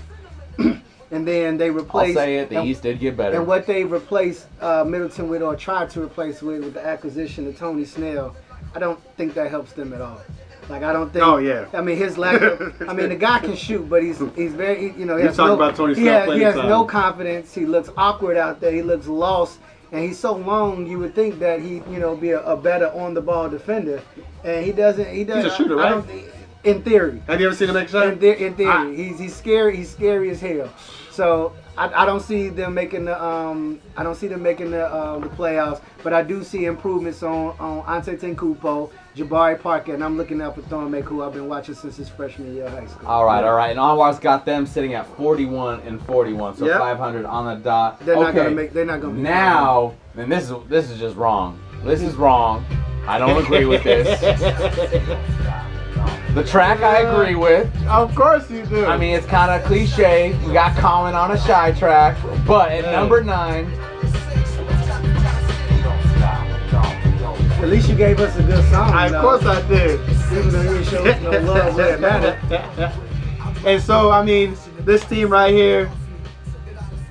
and 1.12 1.26
then 1.28 1.56
they 1.58 1.68
I'll 1.68 1.72
replaced. 1.74 2.16
say 2.16 2.38
it. 2.38 2.48
The 2.48 2.56
and, 2.58 2.66
East 2.68 2.82
did 2.82 2.98
get 2.98 3.16
better. 3.16 3.36
And 3.36 3.46
what 3.46 3.66
they 3.66 3.84
replaced 3.84 4.46
uh, 4.60 4.82
Middleton 4.84 5.28
with, 5.28 5.42
or 5.42 5.54
tried 5.54 5.90
to 5.90 6.02
replace 6.02 6.42
with, 6.42 6.64
with 6.64 6.74
the 6.74 6.84
acquisition 6.84 7.46
of 7.46 7.56
Tony 7.56 7.84
Snell, 7.84 8.34
I 8.74 8.78
don't 8.80 8.98
think 9.16 9.34
that 9.34 9.50
helps 9.50 9.72
them 9.74 9.92
at 9.92 10.00
all. 10.00 10.20
Like 10.68 10.82
I 10.82 10.92
don't 10.92 11.12
think. 11.12 11.24
Oh, 11.24 11.36
yeah. 11.38 11.66
I 11.74 11.80
mean 11.82 11.96
his 11.96 12.16
lack. 12.18 12.40
Of, 12.40 12.82
I 12.88 12.92
mean 12.94 13.08
the 13.10 13.16
guy 13.16 13.38
can 13.40 13.54
shoot, 13.56 13.88
but 13.88 14.02
he's 14.02 14.20
he's 14.36 14.54
very 14.54 14.92
you 14.96 15.04
know 15.04 15.16
he 15.16 15.22
You 15.22 15.28
has 15.28 15.36
talk 15.36 15.48
no, 15.48 15.54
about 15.54 15.76
Tony 15.76 15.94
he 15.94 16.02
Snell 16.02 16.26
has, 16.26 16.34
he 16.34 16.42
has 16.42 16.56
of 16.56 16.64
no 16.66 16.84
confidence. 16.84 17.52
He 17.54 17.66
looks 17.66 17.90
awkward 17.96 18.36
out 18.36 18.60
there. 18.60 18.72
He 18.72 18.80
looks 18.82 19.06
lost, 19.08 19.58
and 19.90 20.02
he's 20.04 20.18
so 20.20 20.34
long. 20.34 20.86
You 20.86 20.98
would 21.00 21.14
think 21.16 21.38
that 21.40 21.60
he 21.60 21.82
you 21.90 21.98
know 21.98 22.16
be 22.16 22.30
a, 22.30 22.40
a 22.44 22.56
better 22.56 22.90
on 22.92 23.12
the 23.12 23.20
ball 23.20 23.48
defender, 23.50 24.00
and 24.44 24.64
he 24.64 24.70
doesn't. 24.72 25.12
He 25.12 25.24
doesn't. 25.24 25.50
a 25.50 25.54
shooter, 25.56 25.78
I 25.80 25.94
right? 25.94 26.06
don't 26.06 26.24
In 26.76 26.82
theory. 26.84 27.20
Have 27.26 27.40
you 27.40 27.46
ever 27.48 27.56
seen 27.56 27.68
him 27.68 27.74
make 27.74 27.88
a 27.88 27.90
shot? 27.90 28.06
In, 28.06 28.18
the, 28.20 28.46
in 28.46 28.54
theory, 28.54 28.70
Ah. 28.70 28.86
he's 28.88 29.18
he's 29.18 29.34
scary. 29.34 29.76
He's 29.76 29.90
scary 29.90 30.30
as 30.30 30.40
hell. 30.40 30.70
So 31.12 31.52
I, 31.76 32.02
I 32.02 32.06
don't 32.06 32.20
see 32.22 32.48
them 32.48 32.72
making 32.74 33.04
the 33.04 33.22
um 33.22 33.80
I 33.96 34.02
don't 34.02 34.14
see 34.14 34.28
them 34.28 34.42
making 34.42 34.70
the 34.70 34.86
uh, 34.86 35.18
the 35.18 35.28
playoffs. 35.28 35.82
But 36.02 36.12
I 36.14 36.22
do 36.22 36.42
see 36.42 36.64
improvements 36.64 37.22
on 37.22 37.54
on 37.60 37.82
Antetokounmpo, 37.82 38.90
Jabari 39.14 39.60
Parker, 39.60 39.92
and 39.92 40.02
I'm 40.02 40.16
looking 40.16 40.40
out 40.40 40.54
for 40.54 40.62
Thon 40.62 40.90
Maker, 40.90 41.08
who 41.08 41.22
I've 41.22 41.34
been 41.34 41.48
watching 41.48 41.74
since 41.74 41.96
his 41.96 42.08
freshman 42.08 42.54
year 42.54 42.64
of 42.64 42.72
high 42.72 42.86
school. 42.86 43.06
all 43.06 43.24
right, 43.26 43.44
all 43.44 43.54
right. 43.54 43.70
And 43.70 43.78
Anwar's 43.78 44.18
got 44.18 44.46
them 44.46 44.66
sitting 44.66 44.94
at 44.94 45.06
41 45.16 45.80
and 45.80 46.00
41, 46.06 46.56
so 46.56 46.66
Yep. 46.66 46.78
500 46.78 47.24
on 47.26 47.44
the 47.46 47.62
dot. 47.62 48.00
They're 48.00 48.16
not 48.16 48.34
gonna 48.34 48.50
make. 48.50 48.72
They're 48.72 48.86
not 48.86 49.00
gonna. 49.02 49.14
Be 49.14 49.20
Now, 49.20 49.94
and 50.16 50.32
this 50.32 50.50
is 50.50 50.56
this 50.68 50.90
is 50.90 50.98
just 50.98 51.16
wrong. 51.16 51.60
This 51.84 52.00
is 52.00 52.14
wrong. 52.14 52.64
I 53.06 53.18
don't 53.18 53.42
agree 53.42 53.66
with 53.66 53.82
this. 53.82 54.08
The 56.34 56.44
track 56.44 56.80
I 56.80 57.00
agree 57.00 57.34
with. 57.34 57.70
Of 57.86 58.14
course 58.14 58.50
you 58.50 58.64
do. 58.66 58.86
I 58.86 58.96
mean, 58.96 59.14
it's 59.14 59.26
kind 59.26 59.50
of 59.50 59.66
cliche. 59.66 60.32
We 60.46 60.52
got 60.54 60.76
Colin 60.76 61.14
on 61.14 61.30
a 61.30 61.40
shy 61.40 61.72
track, 61.72 62.16
but 62.46 62.72
at 62.72 62.90
number 62.90 63.22
nine, 63.22 63.70
At 67.62 67.68
least 67.68 67.88
you 67.88 67.94
gave 67.94 68.18
us 68.18 68.36
a 68.36 68.42
good 68.42 68.64
song. 68.70 68.90
I, 68.90 69.06
of 69.06 69.22
course 69.22 69.44
I 69.44 69.66
did. 69.68 70.00
Even 70.32 70.50
though 70.50 70.62
you 70.62 70.84
didn't 70.84 71.06
us 71.06 71.22
no 71.22 71.52
love 71.52 71.76
where 71.76 71.94
it 71.94 72.00
mattered. 72.00 72.92
and 73.64 73.80
so 73.80 74.10
I 74.10 74.24
mean, 74.24 74.56
this 74.80 75.04
team 75.04 75.28
right 75.30 75.54
here. 75.54 75.88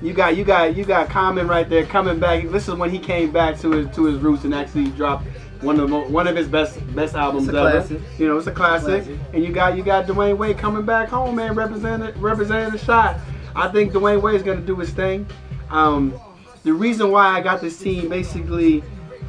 You 0.02 0.12
got 0.12 0.36
you 0.36 0.44
got 0.44 0.76
you 0.76 0.84
got 0.84 1.08
Common 1.08 1.48
right 1.48 1.66
there 1.66 1.86
coming 1.86 2.18
back. 2.18 2.46
This 2.50 2.68
is 2.68 2.74
when 2.74 2.90
he 2.90 2.98
came 2.98 3.30
back 3.30 3.58
to 3.60 3.70
his 3.70 3.96
to 3.96 4.04
his 4.04 4.18
roots 4.18 4.44
and 4.44 4.54
actually 4.54 4.88
dropped 4.88 5.26
one 5.62 5.76
of 5.78 5.82
the 5.82 5.88
mo- 5.88 6.08
one 6.08 6.26
of 6.26 6.36
his 6.36 6.48
best 6.48 6.78
best 6.94 7.14
albums 7.14 7.48
It's 7.48 7.56
a 7.56 7.60
ever. 7.60 7.70
classic. 7.70 8.00
You 8.18 8.28
know, 8.28 8.36
it's 8.38 8.46
a 8.46 8.52
classic. 8.52 9.04
Classic. 9.04 9.18
And 9.32 9.44
you 9.44 9.52
got 9.52 9.76
you 9.76 9.82
got 9.82 10.06
Dwyane 10.06 10.36
Wade 10.36 10.58
coming 10.58 10.84
back 10.84 11.08
home, 11.08 11.36
man, 11.36 11.54
representing 11.54 12.12
representing 12.20 12.70
the 12.72 12.78
shot. 12.78 13.16
I 13.54 13.68
think 13.68 13.92
Dwyane 13.92 14.20
Wade 14.22 14.34
is 14.36 14.42
gonna 14.42 14.60
do 14.60 14.76
his 14.76 14.90
thing. 14.90 15.26
Um, 15.70 16.14
the 16.64 16.72
reason 16.72 17.10
why 17.10 17.26
I 17.28 17.40
got 17.40 17.60
this 17.60 17.78
team 17.78 18.08
basically 18.08 18.82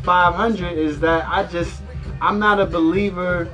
500 0.03 0.77
is 0.77 0.99
that 0.99 1.27
I 1.27 1.43
just 1.45 1.81
I'm 2.21 2.39
not 2.39 2.59
a 2.59 2.65
believer 2.65 3.47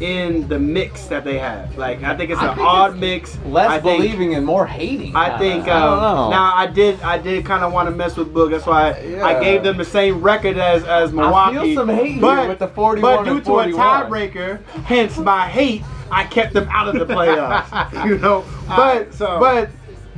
in 0.00 0.48
the 0.48 0.58
mix 0.58 1.06
that 1.06 1.24
they 1.24 1.38
have. 1.38 1.76
Like 1.76 2.02
I 2.02 2.16
think 2.16 2.30
it's 2.30 2.40
I 2.40 2.48
an 2.50 2.56
think 2.56 2.66
odd 2.66 2.90
it's 2.92 3.00
mix. 3.00 3.38
Less 3.46 3.70
I 3.70 3.80
think, 3.80 4.02
believing 4.02 4.34
and 4.34 4.44
more 4.44 4.66
hating. 4.66 5.14
I 5.14 5.38
think 5.38 5.64
I 5.68 5.80
don't 5.80 5.92
um, 5.92 6.00
know. 6.00 6.30
now 6.30 6.54
I 6.54 6.66
did 6.66 7.00
I 7.02 7.18
did 7.18 7.44
kind 7.44 7.64
of 7.64 7.72
want 7.72 7.88
to 7.88 7.94
mess 7.94 8.16
with 8.16 8.32
Boog. 8.32 8.50
That's 8.50 8.66
why 8.66 8.90
I, 8.92 9.00
Yeah. 9.00 9.24
I 9.26 9.40
gave 9.42 9.62
them 9.62 9.76
the 9.76 9.84
same 9.84 10.20
record 10.20 10.56
as 10.58 10.84
as 10.84 11.12
Milwaukee. 11.12 11.74
some 11.74 11.88
hate 11.88 12.20
but, 12.20 12.48
with 12.48 12.58
the 12.58 12.68
41 12.68 13.16
But 13.16 13.24
due 13.24 13.40
to 13.40 13.58
a 13.60 13.66
tiebreaker, 13.66 14.64
hence 14.84 15.16
my 15.18 15.48
hate, 15.48 15.82
I 16.10 16.24
kept 16.24 16.54
them 16.54 16.68
out 16.70 16.88
of 16.88 16.94
the 17.06 17.12
playoffs. 17.14 18.04
you 18.06 18.18
know, 18.18 18.44
but 18.66 18.78
Alright, 18.78 19.14
so- 19.14 19.38
but 19.40 19.70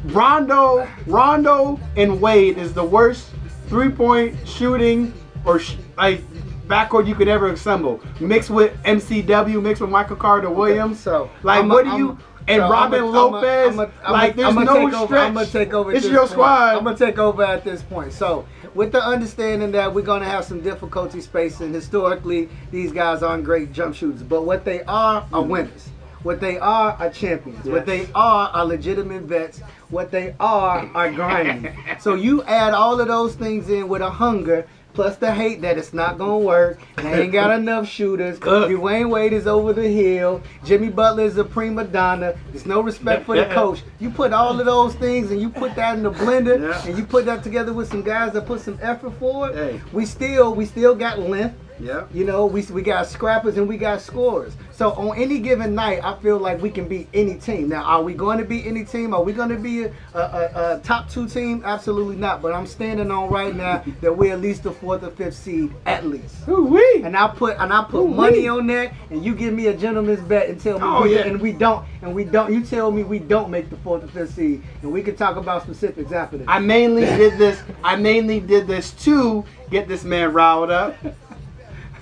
Rondo 0.07 0.87
Rondo 1.07 1.81
and 1.97 2.21
Wade 2.21 2.59
is 2.59 2.73
the 2.73 2.85
worst 2.85 3.31
three 3.69 3.91
point 3.91 4.37
shooting 4.47 5.13
or 5.45 5.59
sh- 5.59 5.77
like 5.97 6.23
backcourt 6.67 7.07
you 7.07 7.15
could 7.15 7.29
ever 7.29 7.49
assemble. 7.49 8.01
Mixed 8.21 8.51
with 8.51 8.73
MCW, 8.85 9.63
mixed 9.63 9.81
with 9.81 9.91
Michael 9.91 10.17
Carter 10.17 10.51
Williams. 10.51 11.01
So 11.01 11.31
like 11.43 11.61
I'm 11.61 11.71
a- 11.71 11.75
what 11.75 11.85
do 11.85 11.91
I'm- 11.91 11.99
you? 11.99 12.19
And 12.49 12.61
so 12.63 12.71
Robin 12.71 13.01
I'm 13.01 13.07
a- 13.09 13.11
Lopez, 13.11 13.73
I'm 13.73 13.81
a- 13.81 13.89
I'm 14.05 14.13
like 14.13 14.35
a- 14.35 14.37
there's 14.37 14.55
no 14.55 14.65
take 14.65 14.95
over- 14.95 15.07
stretch. 15.07 15.27
I'm 15.29 15.35
gonna 15.35 15.47
take 15.47 15.75
over. 15.75 15.93
It's 15.93 16.03
this 16.03 16.13
your 16.13 16.21
point. 16.21 16.31
squad. 16.31 16.77
I'm 16.77 16.85
gonna 16.85 16.97
take 16.97 17.19
over 17.19 17.43
at 17.43 17.65
this 17.65 17.83
point. 17.83 18.13
So, 18.13 18.45
with 18.75 18.93
the 18.93 19.03
understanding 19.05 19.73
that 19.73 19.93
we're 19.93 20.03
gonna 20.03 20.27
have 20.27 20.45
some 20.45 20.61
difficulty 20.61 21.21
spacing, 21.21 21.73
historically 21.73 22.49
these 22.71 22.93
guys 22.93 23.25
aren't 23.25 23.43
great 23.43 23.73
jump 23.73 23.97
shooters, 23.97 24.23
but 24.23 24.45
what 24.45 24.65
they 24.65 24.83
are 24.87 25.25
are 25.33 25.43
winners. 25.43 25.89
What 26.23 26.41
they 26.41 26.57
are 26.59 26.97
are 27.01 27.11
champions. 27.11 27.65
What 27.67 27.83
Mm. 27.83 27.87
They 27.87 28.09
are 28.15 28.51
are 28.55 28.65
legitimate 28.65 29.23
vets. 29.23 29.61
What 29.91 30.11
they 30.13 30.35
are 30.39 30.85
are 30.95 31.11
grinding. 31.11 31.69
so 32.01 32.15
you 32.15 32.45
add 32.45 32.75
all 32.75 33.01
of 33.01 33.09
those 33.09 33.35
things 33.35 33.69
in 33.71 33.89
with 33.89 34.03
a 34.03 34.11
hunger. 34.11 34.67
Plus 34.97 35.17
the 35.17 35.31
hate 35.31 35.61
that 35.61 35.77
it's 35.77 35.93
not 35.93 36.17
gonna 36.17 36.39
work. 36.39 36.81
They 36.97 37.25
ain't 37.25 37.33
got 37.33 37.51
enough 37.59 37.87
shooters. 37.87 38.39
Ugh. 38.39 38.71
Dwyane 38.71 39.11
Wade 39.11 39.35
is 39.35 39.47
over 39.47 39.75
the 39.75 39.87
hill. 39.87 40.41
Jimmy 40.65 40.89
Butler 40.89 41.25
is 41.25 41.37
a 41.37 41.45
prima 41.45 41.85
donna. 41.85 42.35
There's 42.51 42.65
no 42.65 42.81
respect 42.81 43.27
for 43.27 43.37
the 43.37 43.45
coach. 43.45 43.83
You 44.01 44.09
put 44.09 44.33
all 44.33 44.59
of 44.59 44.65
those 44.65 44.95
things 44.95 45.31
and 45.31 45.39
you 45.39 45.51
put 45.51 45.75
that 45.77 45.99
in 45.99 46.03
the 46.03 46.13
blender 46.13 46.59
Yeah. 46.71 46.87
and 46.87 46.97
you 46.97 47.05
put 47.05 47.27
that 47.27 47.43
together 47.45 47.75
with 47.75 47.91
some 47.91 48.01
guys 48.03 48.33
that 48.33 48.47
put 48.47 48.63
some 48.63 48.79
effort 48.81 49.11
forward. 49.19 49.55
Hey. 49.55 49.83
We 49.93 50.07
still 50.07 50.55
we 50.55 50.65
still 50.65 50.95
got 50.95 51.19
length. 51.19 51.57
Yeah. 51.79 52.07
You 52.13 52.25
know, 52.25 52.47
we, 52.47 52.63
we 52.63 52.83
got 52.83 53.07
scrappers 53.07 53.57
and 53.57 53.69
we 53.69 53.77
got 53.77 54.01
scorers. 54.01 54.55
So 54.73 54.93
on 54.93 55.17
any 55.17 55.39
given 55.39 55.75
night, 55.75 56.01
I 56.05 56.17
feel 56.21 56.39
like 56.39 56.61
we 56.61 56.71
can 56.71 56.87
beat 56.89 57.09
any 57.15 57.35
team. 57.37 57.69
Now, 57.69 57.83
are 57.85 58.03
we 58.03 58.15
going 58.15 58.39
to 58.39 58.45
beat 58.45 58.67
any 58.67 58.85
team? 58.85 59.15
Are 59.15 59.23
we 59.23 59.33
going 59.33 59.49
to 59.49 59.57
be 59.57 59.85
a, 59.85 59.93
a, 60.15 60.19
a, 60.21 60.77
a 60.77 60.81
top 60.83 61.09
two 61.09 61.29
team? 61.29 61.63
Absolutely 61.65 62.17
not. 62.17 62.43
But 62.43 62.53
I'm 62.53 62.67
standing 62.67 63.11
on 63.11 63.31
right 63.31 63.55
now 63.55 63.83
that 64.01 64.17
we're 64.17 64.33
at 64.33 64.41
least 64.41 64.63
the 64.65 64.73
fourth 64.73 65.03
or 65.03 65.11
fifth 65.11 65.37
seed, 65.37 65.73
at 65.87 66.07
least. 66.07 66.49
Ooh-wee. 66.49 67.03
And 67.05 67.17
I 67.17 67.29
put 67.29 67.57
and 67.59 67.73
I 67.73 67.85
put 67.85 68.01
Ooh-wee. 68.03 68.15
money 68.15 68.49
on 68.49 68.67
that, 68.69 68.93
and 69.11 69.25
you 69.25 69.35
give 69.35 69.55
me 69.55 69.69
a 69.69 69.75
gentleman's 69.77 70.21
bet 70.21 70.49
and 70.49 70.61
tell 70.61 70.79
me 70.79 70.85
Oh, 70.87 71.03
we, 71.03 71.15
yeah. 71.15 71.27
and 71.27 71.41
we 71.41 71.53
don't 71.53 71.85
and 72.03 72.15
we 72.15 72.25
don't. 72.25 72.53
You 72.53 72.65
tell 72.65 72.91
me 72.91 73.03
we 73.03 73.19
don't 73.19 73.51
make 73.51 73.71
the 73.71 73.77
fourth 73.79 74.05
or 74.05 74.09
fifth 74.09 74.35
seed, 74.35 74.63
and 74.83 74.93
we 74.93 75.03
can 75.03 75.17
talk 75.17 75.37
about 75.37 75.63
specifics 75.63 76.13
after 76.13 76.39
this. 76.39 76.47
I 76.49 76.59
mainly 76.59 77.03
did 77.05 77.39
this. 77.39 77.63
I 77.83 77.97
mainly 77.97 78.41
did 78.41 78.67
this 78.67 78.93
to 79.05 79.45
get 79.71 79.89
this 79.89 80.05
man 80.05 80.33
riled 80.33 80.71
up. 80.71 80.97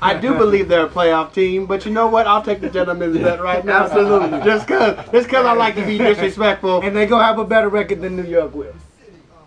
I 0.04 0.14
do 0.14 0.34
believe 0.34 0.68
they're 0.68 0.86
a 0.86 0.88
playoff 0.88 1.32
team, 1.32 1.66
but 1.66 1.84
you 1.86 1.92
know 1.92 2.06
what? 2.06 2.26
I'll 2.26 2.42
take 2.42 2.60
the 2.60 2.68
gentleman's 2.70 3.16
bet 3.18 3.40
right 3.40 3.64
now. 3.64 3.84
Absolutely. 3.84 4.38
Just 4.44 4.68
cause, 4.68 4.96
just 5.12 5.28
cause 5.28 5.44
I 5.46 5.52
like 5.54 5.74
to 5.76 5.84
be 5.86 5.98
disrespectful. 5.98 6.80
and 6.82 6.94
they 6.94 7.06
gonna 7.06 7.24
have 7.24 7.38
a 7.38 7.44
better 7.44 7.68
record 7.68 8.00
than 8.02 8.16
New 8.16 8.24
York 8.28 8.54
will. 8.54 8.74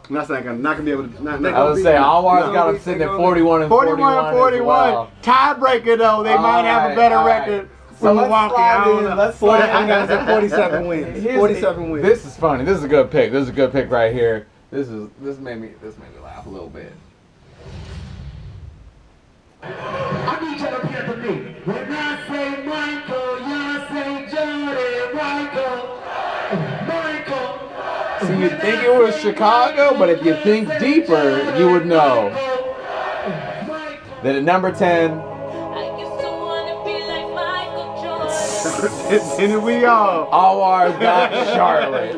That's 0.09 0.29
not 0.29 0.43
gonna, 0.43 0.57
not 0.57 0.73
gonna 0.77 0.83
be 0.85 0.91
able 0.91 1.07
to. 1.09 1.23
Not, 1.23 1.41
They 1.41 1.51
not, 1.51 1.59
I 1.61 1.63
would 1.69 1.75
be- 1.75 1.83
say 1.83 1.95
Anwar's 1.95 2.45
they 2.47 2.53
got 2.53 2.65
gonna 2.65 2.77
him 2.77 2.83
sitting 2.83 3.01
at 3.03 3.09
41 3.15 3.61
and 3.63 3.69
41 3.69 3.97
41. 3.97 4.25
and 4.25 4.37
41. 4.37 4.65
well. 4.67 5.11
Tiebreaker 5.21 5.97
though. 5.97 6.23
They 6.23 6.37
might 6.37 6.63
have 6.63 6.91
a 6.91 6.95
better 6.95 7.15
alright. 7.15 7.41
record 7.47 7.69
So 7.91 7.95
for 7.97 8.13
let's 8.13 8.23
Milwaukee. 8.29 8.53
slide 8.55 8.77
I 8.77 8.85
don't 8.85 8.97
in, 8.99 9.03
know. 9.09 9.15
let's 9.15 9.37
40, 9.37 9.59
slide 9.59 9.69
I 9.69 9.87
got 9.87 10.09
it 10.09 10.13
at 10.13 10.27
47 10.27 10.87
wins. 10.87 11.21
Here's- 11.23 11.37
47 11.37 11.89
wins. 11.91 12.05
This 12.05 12.25
is 12.25 12.37
funny. 12.37 12.63
This 12.63 12.77
is 12.77 12.83
a 12.85 12.87
good 12.87 13.11
pick. 13.11 13.31
This 13.33 13.43
is 13.43 13.49
a 13.49 13.53
good 13.53 13.71
pick 13.73 13.91
right 13.91 14.13
here. 14.13 14.47
This 14.71 14.87
is 14.87 15.09
this 15.21 15.37
made 15.39 15.59
me 15.59 15.71
this 15.83 15.97
made 15.97 16.13
me 16.15 16.21
laugh 16.23 16.45
a 16.45 16.49
little 16.49 16.69
bit. 16.69 16.93
I 19.63 20.37
need 20.41 20.59
you 20.61 20.67
to 20.67 20.75
repeat 20.75 20.95
after 20.95 21.17
me. 21.17 21.55
When 21.65 21.91
I 21.91 22.27
say 22.27 22.47
Michael, 22.65 23.39
you 23.49 23.61
say 23.89 24.09
Jordan, 24.31 25.15
Michael, 25.15 25.83
Michael. 26.87 28.27
See, 28.27 28.37
you 28.41 28.49
think 28.49 28.83
it 28.83 28.93
was 29.01 29.15
Chicago, 29.19 29.97
but 29.97 30.09
if 30.09 30.23
you 30.25 30.35
think 30.43 30.69
deeper, 30.79 31.55
you 31.57 31.69
would 31.71 31.85
know 31.85 32.29
that 34.23 34.35
at 34.35 34.43
number 34.43 34.71
10, 34.71 35.11
I 35.11 35.97
used 35.99 36.21
to 36.21 36.27
wanna 36.27 36.83
be 36.83 37.03
like 37.05 37.29
Michael 37.33 37.89
Jordan. 39.39 39.51
and 39.53 39.63
we 39.63 39.85
all. 39.85 40.27
Anwar's 40.31 40.97
got 40.99 41.31
Charlotte. 41.55 42.15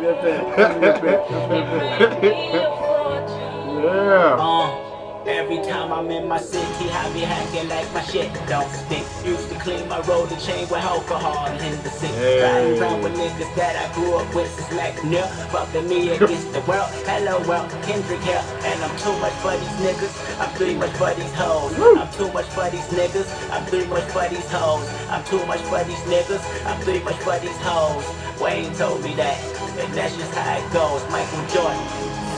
Yeah. 3.82 4.36
Uh, 4.40 4.89
every 5.26 5.58
time 5.64 5.92
I'm 5.92 6.10
in 6.12 6.28
my 6.28 6.40
city, 6.40 6.90
I 6.90 7.12
be 7.14 7.22
hacking 7.22 7.70
like 7.70 7.92
my 7.94 8.02
shit 8.04 8.32
don't 8.48 8.70
stink. 8.72 9.06
Used 9.26 9.50
to 9.50 9.60
clean 9.60 9.88
my 9.88 10.00
roller 10.02 10.36
chain 10.38 10.68
with 10.70 10.80
alcohol 10.80 11.48
in 11.48 11.84
the 11.84 11.90
sink. 11.90 12.14
Hey. 12.16 12.42
Riding 12.42 12.82
around 12.82 13.04
with 13.04 13.14
niggas 13.14 13.56
that 13.56 13.76
I 13.76 13.94
grew 13.94 14.16
up 14.16 14.34
with 14.34 14.50
since 14.54 14.72
like 14.74 15.04
near. 15.04 15.28
Fucking 15.52 15.88
me 15.88 16.10
against 16.10 16.52
the 16.54 16.62
world. 16.62 16.90
Hello 17.06 17.40
world, 17.48 17.70
Kendrick 17.84 18.22
here. 18.22 18.44
And 18.64 18.84
I'm 18.84 18.96
too 18.98 19.16
much 19.20 19.34
for 19.44 19.52
these 19.58 19.78
niggas. 19.84 20.14
I'm 20.40 20.52
too 20.58 20.78
much 20.78 20.92
for 20.98 21.14
these 21.14 21.34
hoes. 21.34 21.74
I'm 21.78 22.12
too 22.14 22.32
much 22.32 22.48
for 22.56 22.70
these 22.70 22.90
niggas. 22.94 23.30
I'm 23.52 23.66
too 23.70 23.86
much 23.86 24.08
for 24.12 24.28
these 24.30 24.50
hoes. 24.52 24.88
I'm 25.10 25.24
too 25.26 25.46
much 25.46 25.62
for 25.68 25.84
these 25.84 26.04
niggas. 26.08 26.44
I'm 26.66 26.80
too 26.84 27.04
much 27.04 27.20
for 27.26 27.38
these 27.40 27.60
hoes. 27.62 28.06
Wayne 28.40 28.74
told 28.76 29.04
me 29.04 29.14
that. 29.16 29.38
And 29.80 29.94
that's 29.94 30.16
just 30.16 30.34
how 30.34 30.58
it 30.58 30.74
goes. 30.74 31.04
Michael 31.12 31.46
Jordan. 31.48 32.29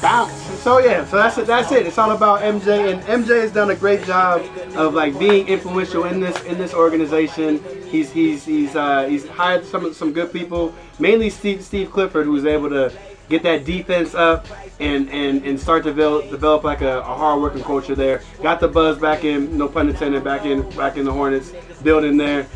Bounce. 0.00 0.32
So 0.62 0.78
yeah, 0.78 1.04
so 1.04 1.16
that's 1.16 1.38
it. 1.38 1.46
That's 1.46 1.70
it. 1.72 1.86
It's 1.86 1.98
all 1.98 2.12
about 2.12 2.40
MJ, 2.40 2.92
and 2.92 3.02
MJ 3.02 3.40
has 3.42 3.52
done 3.52 3.70
a 3.70 3.76
great 3.76 4.04
job 4.04 4.42
of 4.74 4.94
like 4.94 5.18
being 5.18 5.46
influential 5.48 6.04
in 6.04 6.20
this 6.20 6.40
in 6.44 6.58
this 6.58 6.74
organization. 6.74 7.62
He's 7.88 8.10
he's 8.10 8.44
he's 8.44 8.76
uh, 8.76 9.06
he's 9.08 9.26
hired 9.26 9.64
some 9.64 9.92
some 9.94 10.12
good 10.12 10.32
people, 10.32 10.74
mainly 10.98 11.30
Steve 11.30 11.62
Steve 11.62 11.90
Clifford, 11.90 12.26
who 12.26 12.32
was 12.32 12.44
able 12.44 12.70
to 12.70 12.92
get 13.28 13.42
that 13.42 13.64
defense 13.64 14.14
up 14.14 14.46
and 14.80 15.08
and 15.10 15.44
and 15.44 15.60
start 15.60 15.84
to 15.84 15.90
develop 15.90 16.30
develop 16.30 16.64
like 16.64 16.80
a, 16.80 17.00
a 17.00 17.02
hard 17.02 17.40
working 17.40 17.62
culture 17.62 17.94
there. 17.94 18.22
Got 18.42 18.60
the 18.60 18.68
buzz 18.68 18.98
back 18.98 19.24
in, 19.24 19.56
no 19.56 19.68
pun 19.68 19.88
intended, 19.88 20.24
back 20.24 20.44
in 20.44 20.68
back 20.70 20.96
in 20.96 21.04
the 21.04 21.12
Hornets 21.12 21.52
building 21.82 22.16
there. 22.16 22.46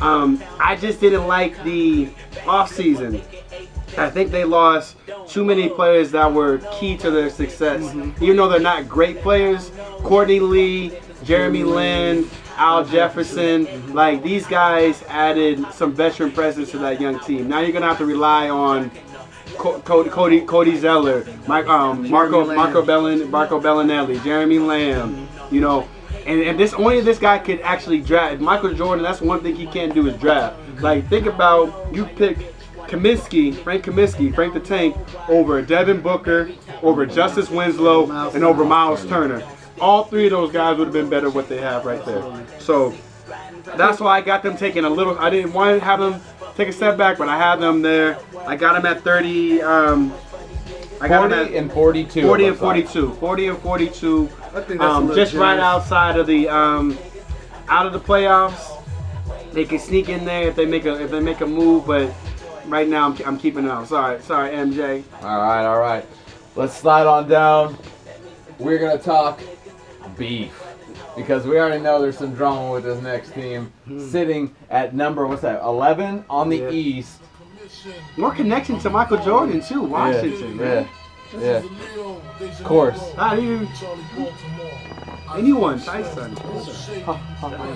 Um, 0.00 0.42
I 0.58 0.76
just 0.76 1.00
didn't 1.00 1.26
like 1.26 1.62
the 1.64 2.08
off 2.46 2.72
season. 2.72 3.22
I 3.98 4.10
think 4.10 4.30
they 4.30 4.44
lost 4.44 4.96
too 5.28 5.44
many 5.44 5.68
players 5.68 6.10
that 6.12 6.32
were 6.32 6.58
key 6.72 6.96
to 6.98 7.10
their 7.10 7.30
success. 7.30 7.82
Mm-hmm. 7.82 8.24
Even 8.24 8.36
though 8.36 8.48
they're 8.48 8.60
not 8.60 8.88
great 8.88 9.20
players, 9.20 9.70
Courtney 10.02 10.40
Lee, 10.40 10.92
Jeremy 11.24 11.60
mm-hmm. 11.60 11.70
Lin, 11.70 12.30
Al 12.56 12.82
mm-hmm. 12.82 12.92
Jefferson, 12.92 13.94
like 13.94 14.22
these 14.22 14.46
guys 14.46 15.02
added 15.08 15.64
some 15.72 15.92
veteran 15.92 16.32
presence 16.32 16.70
to 16.70 16.78
that 16.78 17.00
young 17.00 17.20
team. 17.20 17.48
Now 17.48 17.60
you're 17.60 17.72
gonna 17.72 17.86
have 17.86 17.98
to 17.98 18.06
rely 18.06 18.48
on 18.48 18.90
Co- 19.58 19.80
Cody, 19.80 20.08
Cody, 20.08 20.40
Cody 20.40 20.76
Zeller, 20.76 21.26
Mike, 21.46 21.66
um, 21.66 22.08
Marco, 22.10 22.54
Marco, 22.54 22.82
Bellin, 22.82 23.30
Marco 23.30 23.60
Belinelli, 23.60 24.22
Jeremy 24.24 24.58
Lamb, 24.58 25.28
you 25.50 25.60
know, 25.60 25.86
and, 26.26 26.40
and 26.40 26.58
this 26.58 26.72
only 26.74 27.00
this 27.00 27.18
guy 27.18 27.38
could 27.38 27.60
actually 27.60 28.00
draft. 28.00 28.40
Michael 28.40 28.72
Jordan, 28.72 29.02
that's 29.02 29.20
one 29.20 29.42
thing 29.42 29.54
he 29.54 29.66
can't 29.66 29.94
do 29.94 30.06
is 30.08 30.16
draft. 30.16 30.56
Like 30.80 31.08
think 31.08 31.26
about 31.26 31.94
you 31.94 32.06
pick 32.06 32.54
Kaminsky, 32.92 33.54
Frank 33.54 33.84
Kaminsky, 33.84 34.34
Frank 34.34 34.52
the 34.52 34.60
Tank 34.60 34.96
over 35.28 35.62
Devin 35.62 36.02
Booker, 36.02 36.50
over 36.82 37.06
Justice 37.06 37.48
Winslow, 37.48 38.30
and 38.34 38.44
over 38.44 38.64
Miles 38.64 39.06
Turner. 39.06 39.42
All 39.80 40.04
three 40.04 40.26
of 40.26 40.32
those 40.32 40.52
guys 40.52 40.76
would 40.78 40.84
have 40.88 40.92
been 40.92 41.08
better 41.08 41.30
what 41.30 41.48
they 41.48 41.58
have 41.58 41.86
right 41.86 42.04
there. 42.04 42.22
So 42.58 42.94
that's 43.64 43.98
why 43.98 44.18
I 44.18 44.20
got 44.20 44.42
them 44.42 44.56
taking 44.56 44.84
a 44.84 44.90
little. 44.90 45.18
I 45.18 45.30
didn't 45.30 45.54
want 45.54 45.78
to 45.80 45.84
have 45.84 46.00
them 46.00 46.20
take 46.54 46.68
a 46.68 46.72
step 46.72 46.98
back, 46.98 47.16
but 47.16 47.28
I 47.28 47.38
had 47.38 47.56
them 47.56 47.80
there. 47.80 48.18
I 48.46 48.56
got 48.56 48.74
them 48.74 48.84
at 48.84 49.02
30. 49.02 49.62
Um, 49.62 50.12
I 51.00 51.08
got 51.08 51.30
them 51.30 51.30
40 51.30 51.56
at 51.56 51.62
and 51.62 51.72
42. 51.72 52.22
40 52.26 52.44
and 52.44 52.50
looks 52.52 52.62
like. 52.62 52.86
42. 52.88 53.14
40 53.14 53.46
and 53.48 53.58
42. 53.58 54.28
I 54.54 54.60
think 54.60 54.80
that's 54.80 54.82
Um, 54.82 55.08
little 55.08 55.24
just 55.24 55.34
right 55.34 55.58
outside 55.58 56.18
of 56.18 56.26
the 56.26 56.48
um, 56.48 56.98
out 57.68 57.86
of 57.86 57.94
the 57.94 58.00
playoffs. 58.00 58.78
They 59.52 59.64
can 59.64 59.78
sneak 59.78 60.08
in 60.08 60.24
there 60.24 60.48
if 60.48 60.56
they 60.56 60.66
make 60.66 60.84
a 60.84 61.02
if 61.02 61.10
they 61.10 61.20
make 61.20 61.40
a 61.40 61.46
move, 61.46 61.86
but 61.86 62.12
right 62.72 62.88
now 62.88 63.10
I'm, 63.10 63.26
I'm 63.26 63.38
keeping 63.38 63.68
up. 63.68 63.86
Sorry, 63.86 64.20
sorry, 64.22 64.50
MJ. 64.50 65.04
All 65.20 65.42
right, 65.42 65.64
all 65.64 65.78
right. 65.78 66.04
Let's 66.56 66.74
slide 66.74 67.06
on 67.06 67.28
down. 67.28 67.76
We're 68.58 68.78
gonna 68.78 68.98
talk 68.98 69.40
beef 70.16 70.58
because 71.14 71.46
we 71.46 71.58
already 71.58 71.82
know 71.82 72.00
there's 72.00 72.16
some 72.16 72.34
drama 72.34 72.72
with 72.72 72.84
this 72.84 73.00
next 73.02 73.34
team 73.34 73.70
hmm. 73.84 74.00
sitting 74.08 74.54
at 74.70 74.94
number 74.94 75.26
what's 75.26 75.42
that? 75.42 75.62
11 75.62 76.24
on 76.30 76.48
the 76.48 76.58
Yeah. 76.58 76.70
East. 76.70 77.20
More 78.16 78.34
connection 78.34 78.78
to 78.80 78.90
Michael 78.90 79.18
Jordan 79.18 79.60
too. 79.60 79.82
Washington, 79.82 80.56
yeah, 80.58 80.64
man. 80.64 80.88
yeah, 81.38 81.62
yeah. 82.40 82.46
Of 82.48 82.64
course. 82.64 83.12
How 83.14 83.36
do 83.36 83.42
you? 83.42 83.68
Anyone, 85.34 85.80
Tyson. 85.80 86.36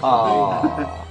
Aw. 0.03 1.07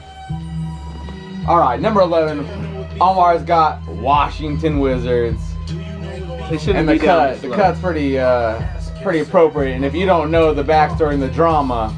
All 1.48 1.60
right, 1.60 1.80
number 1.80 2.02
11. 2.02 2.75
Omar's 3.02 3.44
got 3.44 3.86
Washington 3.88 4.80
Wizards, 4.80 5.42
They 5.68 6.58
shouldn't 6.58 6.78
and 6.78 6.90
the 6.90 6.94
be 6.94 7.00
down 7.00 7.34
cut. 7.34 7.42
The 7.42 7.50
cut's 7.50 7.80
pretty, 7.80 8.18
uh, 8.18 8.62
pretty 9.02 9.20
appropriate. 9.20 9.76
And 9.76 9.84
if 9.84 9.94
you 9.94 10.06
don't 10.06 10.32
know 10.32 10.54
the 10.54 10.64
backstory 10.64 11.14
and 11.14 11.22
the 11.22 11.30
drama, 11.30 11.94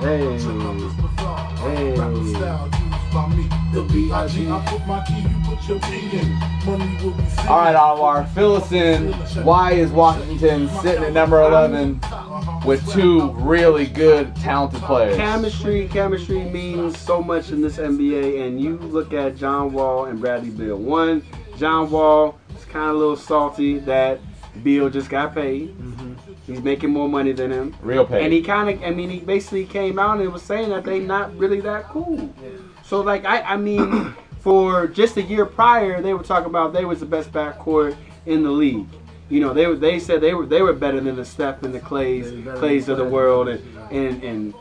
Hey, 0.00 0.38
hey. 1.58 1.94
All 7.48 7.58
right, 7.58 7.74
Omar, 7.74 8.26
fill 8.28 8.56
us 8.56 8.70
in. 8.72 9.12
Why 9.44 9.72
is 9.72 9.90
Washington 9.90 10.68
sitting 10.80 11.02
at 11.04 11.12
number 11.12 11.40
11 11.42 12.00
with 12.64 12.88
two 12.92 13.32
really 13.32 13.86
good, 13.86 14.34
talented 14.36 14.80
players? 14.82 15.16
Chemistry, 15.16 15.88
chemistry 15.88 16.44
means 16.44 16.98
so 16.98 17.22
much 17.22 17.50
in 17.50 17.60
this 17.60 17.76
NBA, 17.78 18.46
and 18.46 18.60
you 18.60 18.76
look 18.78 19.12
at 19.12 19.36
John 19.36 19.72
Wall 19.72 20.06
and 20.06 20.20
Bradley 20.20 20.50
Beal. 20.50 20.76
One, 20.76 21.24
John 21.56 21.90
Wall 21.90 22.38
is 22.56 22.64
kind 22.66 22.90
of 22.90 22.96
a 22.96 22.98
little 22.98 23.16
salty 23.16 23.78
that 23.80 24.20
Beal 24.62 24.88
just 24.88 25.10
got 25.10 25.34
paid. 25.34 25.76
Mm-hmm. 25.78 26.14
He's 26.46 26.62
making 26.62 26.90
more 26.90 27.08
money 27.08 27.32
than 27.32 27.50
him, 27.50 27.74
Real 27.80 28.04
pay. 28.06 28.22
and 28.22 28.32
he 28.32 28.42
kind 28.42 28.68
of, 28.68 28.82
I 28.82 28.90
mean, 28.90 29.08
he 29.10 29.20
basically 29.20 29.64
came 29.64 29.98
out 29.98 30.20
and 30.20 30.32
was 30.32 30.42
saying 30.42 30.68
that 30.68 30.84
they 30.84 31.00
not 31.00 31.36
really 31.36 31.60
that 31.62 31.84
cool. 31.84 32.32
So 32.84 33.00
like, 33.00 33.24
I, 33.24 33.40
I 33.42 33.56
mean, 33.56 34.14
for 34.40 34.86
just 34.86 35.16
a 35.16 35.22
year 35.22 35.46
prior, 35.46 36.00
they 36.02 36.14
were 36.14 36.22
talking 36.22 36.48
about 36.48 36.72
they 36.72 36.84
was 36.84 37.00
the 37.00 37.06
best 37.06 37.32
backcourt 37.32 37.96
in 38.26 38.42
the 38.42 38.50
league. 38.50 38.86
You 39.30 39.40
know, 39.40 39.54
they 39.54 39.72
they 39.74 39.98
said 39.98 40.20
they 40.20 40.34
were 40.34 40.46
they 40.46 40.60
were 40.62 40.74
better 40.74 41.00
than 41.00 41.16
the 41.16 41.24
Steph 41.24 41.62
and 41.62 41.74
the 41.74 41.80
Klays, 41.80 42.30
Klays 42.58 42.88
of 42.88 42.98
the 42.98 43.04
world, 43.04 43.48
and 43.48 43.62
and 43.90 44.22
and 44.22 44.54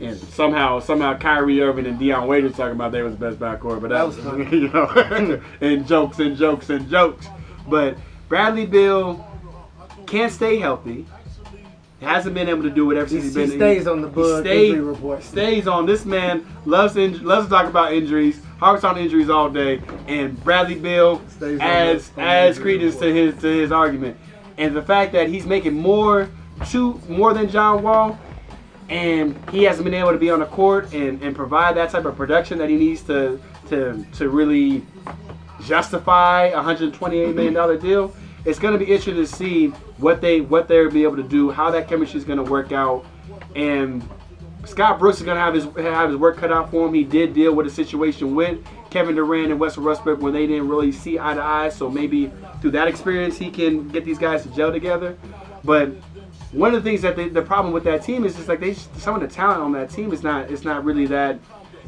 and 0.00 0.18
somehow 0.18 0.80
somehow 0.80 1.16
Kyrie 1.16 1.60
Irving 1.62 1.86
and 1.86 1.98
Dion 1.98 2.26
Waiters 2.26 2.56
talking 2.56 2.74
about 2.74 2.90
they 2.90 3.02
was 3.02 3.16
the 3.16 3.30
best 3.30 3.38
backcourt, 3.38 3.80
but 3.80 3.90
that, 3.90 3.98
That 3.98 4.06
was 4.06 4.16
was 4.16 4.26
funny. 4.26 4.50
you 4.50 4.68
know, 4.68 5.42
and 5.60 5.86
jokes 5.86 6.18
and 6.18 6.36
jokes 6.36 6.70
and 6.70 6.88
jokes. 6.90 7.28
But 7.68 7.96
Bradley 8.28 8.66
Beal 8.66 9.24
can't 10.06 10.32
stay 10.32 10.58
healthy. 10.58 11.06
Hasn't 12.00 12.34
been 12.34 12.48
able 12.48 12.62
to 12.62 12.70
do 12.70 12.86
whatever 12.86 13.06
He, 13.08 13.20
since 13.20 13.34
he 13.34 13.40
he's 13.40 13.50
been. 13.50 13.60
In. 13.60 13.68
He 13.68 13.74
stays 13.76 13.86
on 13.88 14.02
the 14.02 14.08
he 14.08 14.14
bug 14.14 14.44
stayed- 14.44 14.68
injury 14.70 14.80
report. 14.84 15.22
stays 15.24 15.66
on. 15.66 15.84
This 15.84 16.04
man 16.04 16.46
loves 16.64 16.96
loves 16.96 17.46
to 17.46 17.50
talk 17.50 17.66
about 17.66 17.92
injuries, 17.92 18.40
harps 18.60 18.84
on 18.84 18.96
injuries 18.96 19.28
all 19.28 19.50
day, 19.50 19.80
and 20.06 20.42
Bradley 20.44 20.76
Beal 20.76 21.20
Stays 21.28 21.58
adds 21.60 22.08
the- 22.10 22.20
adds 22.20 22.58
credence 22.58 22.96
to 22.96 23.12
his 23.12 23.34
to 23.42 23.48
his 23.48 23.72
argument, 23.72 24.16
and 24.58 24.76
the 24.76 24.82
fact 24.82 25.12
that 25.12 25.28
he's 25.28 25.44
making 25.44 25.74
more 25.74 26.28
two 26.68 27.00
more 27.08 27.34
than 27.34 27.48
John 27.48 27.82
Wall, 27.82 28.16
and 28.88 29.36
he 29.50 29.64
hasn't 29.64 29.84
been 29.84 29.94
able 29.94 30.12
to 30.12 30.18
be 30.18 30.30
on 30.30 30.38
the 30.38 30.46
court 30.46 30.92
and, 30.94 31.20
and 31.22 31.34
provide 31.34 31.76
that 31.76 31.90
type 31.90 32.04
of 32.04 32.16
production 32.16 32.58
that 32.58 32.68
he 32.68 32.76
needs 32.76 33.02
to 33.02 33.40
to 33.70 34.04
to 34.12 34.28
really 34.28 34.84
justify 35.64 36.46
a 36.46 36.56
128 36.56 37.34
million 37.34 37.54
dollar 37.54 37.76
deal. 37.76 38.14
It's 38.48 38.58
going 38.58 38.72
to 38.72 38.82
be 38.82 38.90
interesting 38.90 39.16
to 39.16 39.26
see 39.26 39.66
what 39.98 40.22
they 40.22 40.40
what 40.40 40.68
they'll 40.68 40.90
be 40.90 41.02
able 41.02 41.16
to 41.16 41.22
do, 41.22 41.50
how 41.50 41.70
that 41.70 41.86
chemistry 41.86 42.18
is 42.18 42.24
going 42.24 42.42
to 42.42 42.50
work 42.50 42.72
out, 42.72 43.04
and 43.54 44.02
Scott 44.64 44.98
Brooks 44.98 45.18
is 45.18 45.24
going 45.24 45.36
to 45.36 45.40
have 45.40 45.52
his 45.52 45.64
have 45.76 46.08
his 46.08 46.18
work 46.18 46.38
cut 46.38 46.50
out 46.50 46.70
for 46.70 46.86
him. 46.86 46.94
He 46.94 47.04
did 47.04 47.34
deal 47.34 47.54
with 47.54 47.66
a 47.66 47.70
situation 47.70 48.34
with 48.34 48.58
Kevin 48.88 49.14
Durant 49.14 49.50
and 49.50 49.60
Western 49.60 49.84
Westbrook 49.84 50.22
when 50.22 50.32
they 50.32 50.46
didn't 50.46 50.66
really 50.66 50.92
see 50.92 51.18
eye 51.18 51.34
to 51.34 51.42
eye. 51.42 51.68
So 51.68 51.90
maybe 51.90 52.32
through 52.62 52.70
that 52.70 52.88
experience, 52.88 53.36
he 53.36 53.50
can 53.50 53.86
get 53.88 54.06
these 54.06 54.18
guys 54.18 54.44
to 54.44 54.48
gel 54.48 54.72
together. 54.72 55.18
But 55.62 55.90
one 56.52 56.74
of 56.74 56.82
the 56.82 56.90
things 56.90 57.02
that 57.02 57.16
they, 57.16 57.28
the 57.28 57.42
problem 57.42 57.74
with 57.74 57.84
that 57.84 58.02
team 58.02 58.24
is 58.24 58.34
just 58.34 58.48
like 58.48 58.60
they 58.60 58.72
some 58.72 59.14
of 59.14 59.20
the 59.20 59.28
talent 59.28 59.60
on 59.60 59.72
that 59.72 59.90
team 59.90 60.10
is 60.10 60.22
not 60.22 60.50
it's 60.50 60.64
not 60.64 60.86
really 60.86 61.04
that 61.04 61.38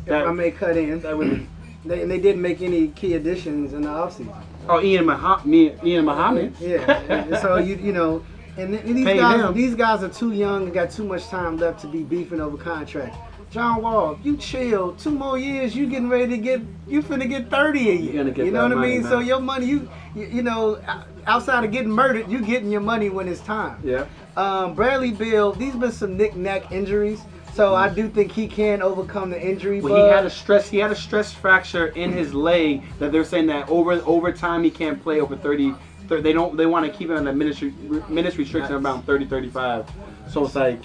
that 0.05 0.27
I 0.27 0.33
may 0.33 0.51
cut 0.51 0.77
in. 0.77 1.01
That 1.01 1.17
really, 1.17 1.47
they, 1.87 2.03
and 2.03 2.11
they 2.11 2.21
didn't 2.21 2.43
make 2.43 2.61
any 2.61 2.89
key 2.89 3.15
additions 3.15 3.73
in 3.73 3.81
the 3.81 3.89
offseason. 3.89 4.37
Oh 4.69 4.81
Ian 4.81 5.07
Mahinmi 5.07 5.83
Ian 5.85 6.05
Mahinmi 6.05 6.53
Yeah. 6.61 7.41
so 7.41 7.57
you 7.57 7.77
you 7.77 7.93
know, 7.93 8.25
and, 8.57 8.75
and 8.75 8.97
these 8.97 9.05
Pay 9.07 9.17
guys 9.19 9.41
him. 9.41 9.55
these 9.55 9.75
guys 9.75 10.03
are 10.03 10.09
too 10.09 10.33
young 10.33 10.65
and 10.65 10.73
got 10.75 10.91
too 10.91 11.05
much 11.05 11.27
time 11.29 11.57
left 11.57 11.81
to 11.81 11.87
be 11.87 12.03
beefing 12.03 12.41
over 12.41 12.57
contract. 12.57 13.17
John 13.51 13.83
Wall, 13.83 14.17
you 14.23 14.37
chill. 14.37 14.93
Two 14.93 15.11
more 15.11 15.37
years, 15.37 15.75
you 15.75 15.89
getting 15.89 16.09
ready 16.09 16.29
to 16.29 16.39
get 16.39 16.61
you 16.87 17.03
finna 17.03 17.29
get 17.29 17.51
thirty 17.51 17.91
a 17.91 17.95
year. 17.95 18.13
gonna 18.19 18.31
get 18.31 18.47
you 18.47 18.53
know 18.53 18.63
what 18.63 18.73
I 18.73 18.81
mean? 18.81 19.01
man. 19.03 19.11
So 19.11 19.19
your 19.19 19.41
money, 19.41 19.67
you, 19.67 19.89
you 20.15 20.43
know, 20.43 20.81
outside 21.27 21.65
of 21.65 21.73
getting 21.73 21.91
murdered, 21.91 22.31
you 22.31 22.41
getting 22.43 22.71
your 22.71 22.81
money 22.81 23.09
when 23.11 23.27
it's 23.27 23.41
time. 23.41 23.81
yeah 23.83 24.07
Um, 24.37 24.75
Bradley 24.75 25.11
Beal, 25.11 25.51
these 25.53 25.75
been 25.75 25.91
some 25.91 26.17
knick-knack 26.17 26.71
injuries, 26.71 27.23
so 27.55 27.75
I 27.75 27.89
do 27.89 28.09
think 28.09 28.33
he 28.33 28.47
can 28.49 28.83
overcome 28.83 29.31
the 29.31 29.41
injury. 29.41 29.81
Well, 29.81 29.95
he 29.95 30.09
had 30.11 30.25
a 30.27 30.31
stress. 30.31 30.69
He 30.69 30.79
had 30.79 30.91
a 30.91 30.97
stress 30.97 31.33
fracture 31.33 31.89
in 31.89 32.13
his 32.13 32.33
leg 32.35 32.83
that 32.99 33.13
they're 33.13 33.25
saying 33.25 33.47
that 33.49 33.69
over 33.69 33.93
over 34.07 34.33
time 34.33 34.63
he 34.65 34.71
can't 34.71 35.03
play 35.03 35.21
over 35.21 35.37
30. 35.37 35.75
thir- 36.09 36.21
They 36.21 36.33
don't. 36.33 36.57
They 36.57 36.67
want 36.67 36.87
to 36.91 36.93
keep 36.97 37.11
him 37.11 37.17
in 37.17 37.25
the 37.25 37.33
ministry 37.33 37.73
minutes 38.09 38.37
restriction 38.37 38.75
around 38.75 39.03
30 39.03 39.27
35. 39.27 39.89
So 40.29 40.45
it's 40.45 40.55
like 40.55 40.81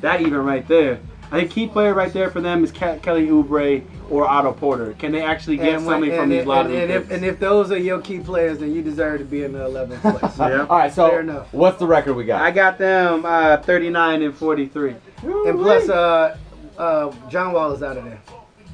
that 0.00 0.20
even 0.20 0.44
right 0.44 0.66
there. 0.68 1.00
I 1.34 1.40
think 1.40 1.50
key 1.50 1.66
player 1.66 1.94
right 1.94 2.12
there 2.12 2.30
for 2.30 2.40
them 2.40 2.62
is 2.62 2.70
Ke- 2.70 3.02
Kelly 3.02 3.26
Oubre 3.26 3.82
or 4.08 4.24
Otto 4.28 4.52
Porter. 4.52 4.94
Can 4.98 5.10
they 5.10 5.22
actually 5.22 5.56
get 5.56 5.74
And 5.74 5.84
when- 5.86 5.94
something 5.96 6.10
from 6.10 6.22
and 6.24 6.32
these 6.32 6.40
if- 6.42 6.46
lottery 6.46 6.74
and, 6.74 6.82
and 6.84 6.90
if, 6.92 7.02
picks? 7.02 7.14
and 7.16 7.24
if 7.24 7.40
those 7.40 7.72
are 7.72 7.76
your 7.78 8.00
key 8.00 8.20
players, 8.20 8.58
then 8.58 8.72
you 8.72 8.82
deserve 8.82 9.18
to 9.18 9.24
be 9.24 9.42
in 9.42 9.52
the 9.52 9.58
11th 9.68 10.00
place. 10.20 10.38
Yeah. 10.38 10.66
All 10.70 10.78
right, 10.78 10.92
so 10.92 11.08
Fair 11.10 11.20
enough. 11.20 11.52
what's 11.52 11.78
the 11.78 11.86
record 11.86 12.14
we 12.14 12.24
got? 12.24 12.40
I 12.40 12.50
got 12.52 12.78
them 12.78 13.24
uh, 13.24 13.56
39 13.56 14.22
and 14.22 14.34
43. 14.34 14.94
And 15.22 15.58
plus, 15.58 15.88
uh, 15.88 16.36
uh, 16.78 17.12
John 17.28 17.52
Wall 17.52 17.72
is 17.72 17.82
out 17.82 17.96
of 17.96 18.04
there. 18.04 18.20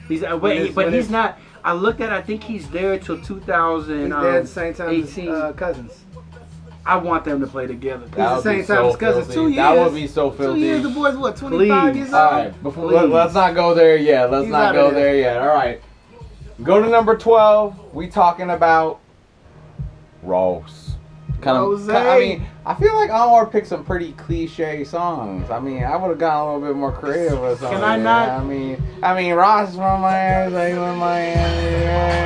He's 0.08 0.22
uh, 0.22 0.36
wait, 0.36 0.58
it's- 0.60 0.74
but 0.74 0.86
he's 0.92 1.06
it's- 1.06 1.10
not. 1.10 1.38
I 1.62 1.74
looked 1.74 2.00
at. 2.00 2.10
I 2.12 2.22
think 2.22 2.42
he's 2.42 2.68
there 2.70 2.98
till 2.98 3.20
2000. 3.20 4.04
He's 4.04 4.12
um, 4.12 4.22
there 4.22 4.36
at 4.36 4.42
the 4.42 4.48
same 4.48 4.72
time 4.74 4.88
as 5.02 5.10
18. 5.18 5.28
uh, 5.30 5.52
Cousins. 5.52 6.04
I 6.90 6.96
want 6.96 7.24
them 7.24 7.40
to 7.40 7.46
play 7.46 7.68
together. 7.68 8.06
That 8.08 8.16
the 8.30 8.34
would 8.34 8.42
same 8.42 8.60
be 8.62 8.66
time 8.66 8.90
so 8.90 8.96
Cousins. 8.96 9.26
filthy. 9.26 9.34
Two 9.34 9.42
years. 9.48 9.56
That 9.56 9.76
would 9.78 9.94
be 9.94 10.06
so 10.08 10.30
Two 10.30 10.36
filthy. 10.36 10.60
years, 10.60 10.82
the 10.82 10.88
boy's 10.88 11.16
what, 11.16 11.36
25 11.36 11.92
Please. 11.92 11.96
years 11.98 12.12
old? 12.12 12.32
right, 12.32 12.62
before, 12.64 12.88
Please. 12.88 13.10
let, 13.12 13.26
us 13.28 13.34
not 13.34 13.54
go 13.54 13.74
there 13.74 13.96
yet. 13.96 14.30
Let's 14.30 14.44
He's 14.46 14.50
not 14.52 14.74
go 14.74 14.90
there 14.90 15.04
there. 15.04 15.16
yet. 15.16 15.36
All 15.40 15.54
right, 15.54 15.80
go 16.64 16.82
to 16.82 16.88
number 16.88 17.16
twelve. 17.16 17.94
We 17.94 18.08
talking 18.08 18.50
about 18.50 18.98
Ross. 20.24 20.89
Kind 21.40 21.56
Rose. 21.58 21.88
of. 21.88 21.94
I 21.96 22.18
mean, 22.18 22.46
I 22.66 22.74
feel 22.74 22.94
like 22.94 23.10
Anwar 23.10 23.50
picked 23.50 23.66
some 23.68 23.84
pretty 23.84 24.12
cliche 24.12 24.84
songs. 24.84 25.50
I 25.50 25.58
mean, 25.58 25.82
I 25.82 25.96
would 25.96 26.08
have 26.10 26.18
gotten 26.18 26.48
a 26.48 26.54
little 26.56 26.68
bit 26.68 26.76
more 26.78 26.92
creative 26.92 27.40
with 27.40 27.58
something. 27.60 27.78
Can 27.78 27.84
I 27.84 27.96
not- 27.96 28.28
I 28.28 28.44
mean, 28.44 28.82
I 29.02 29.14
mean, 29.14 29.34
Ross 29.34 29.70
is 29.70 29.76
from 29.76 30.02
Miami, 30.02 30.54
like 30.54 30.74
from 30.74 30.98
Miami. 30.98 31.70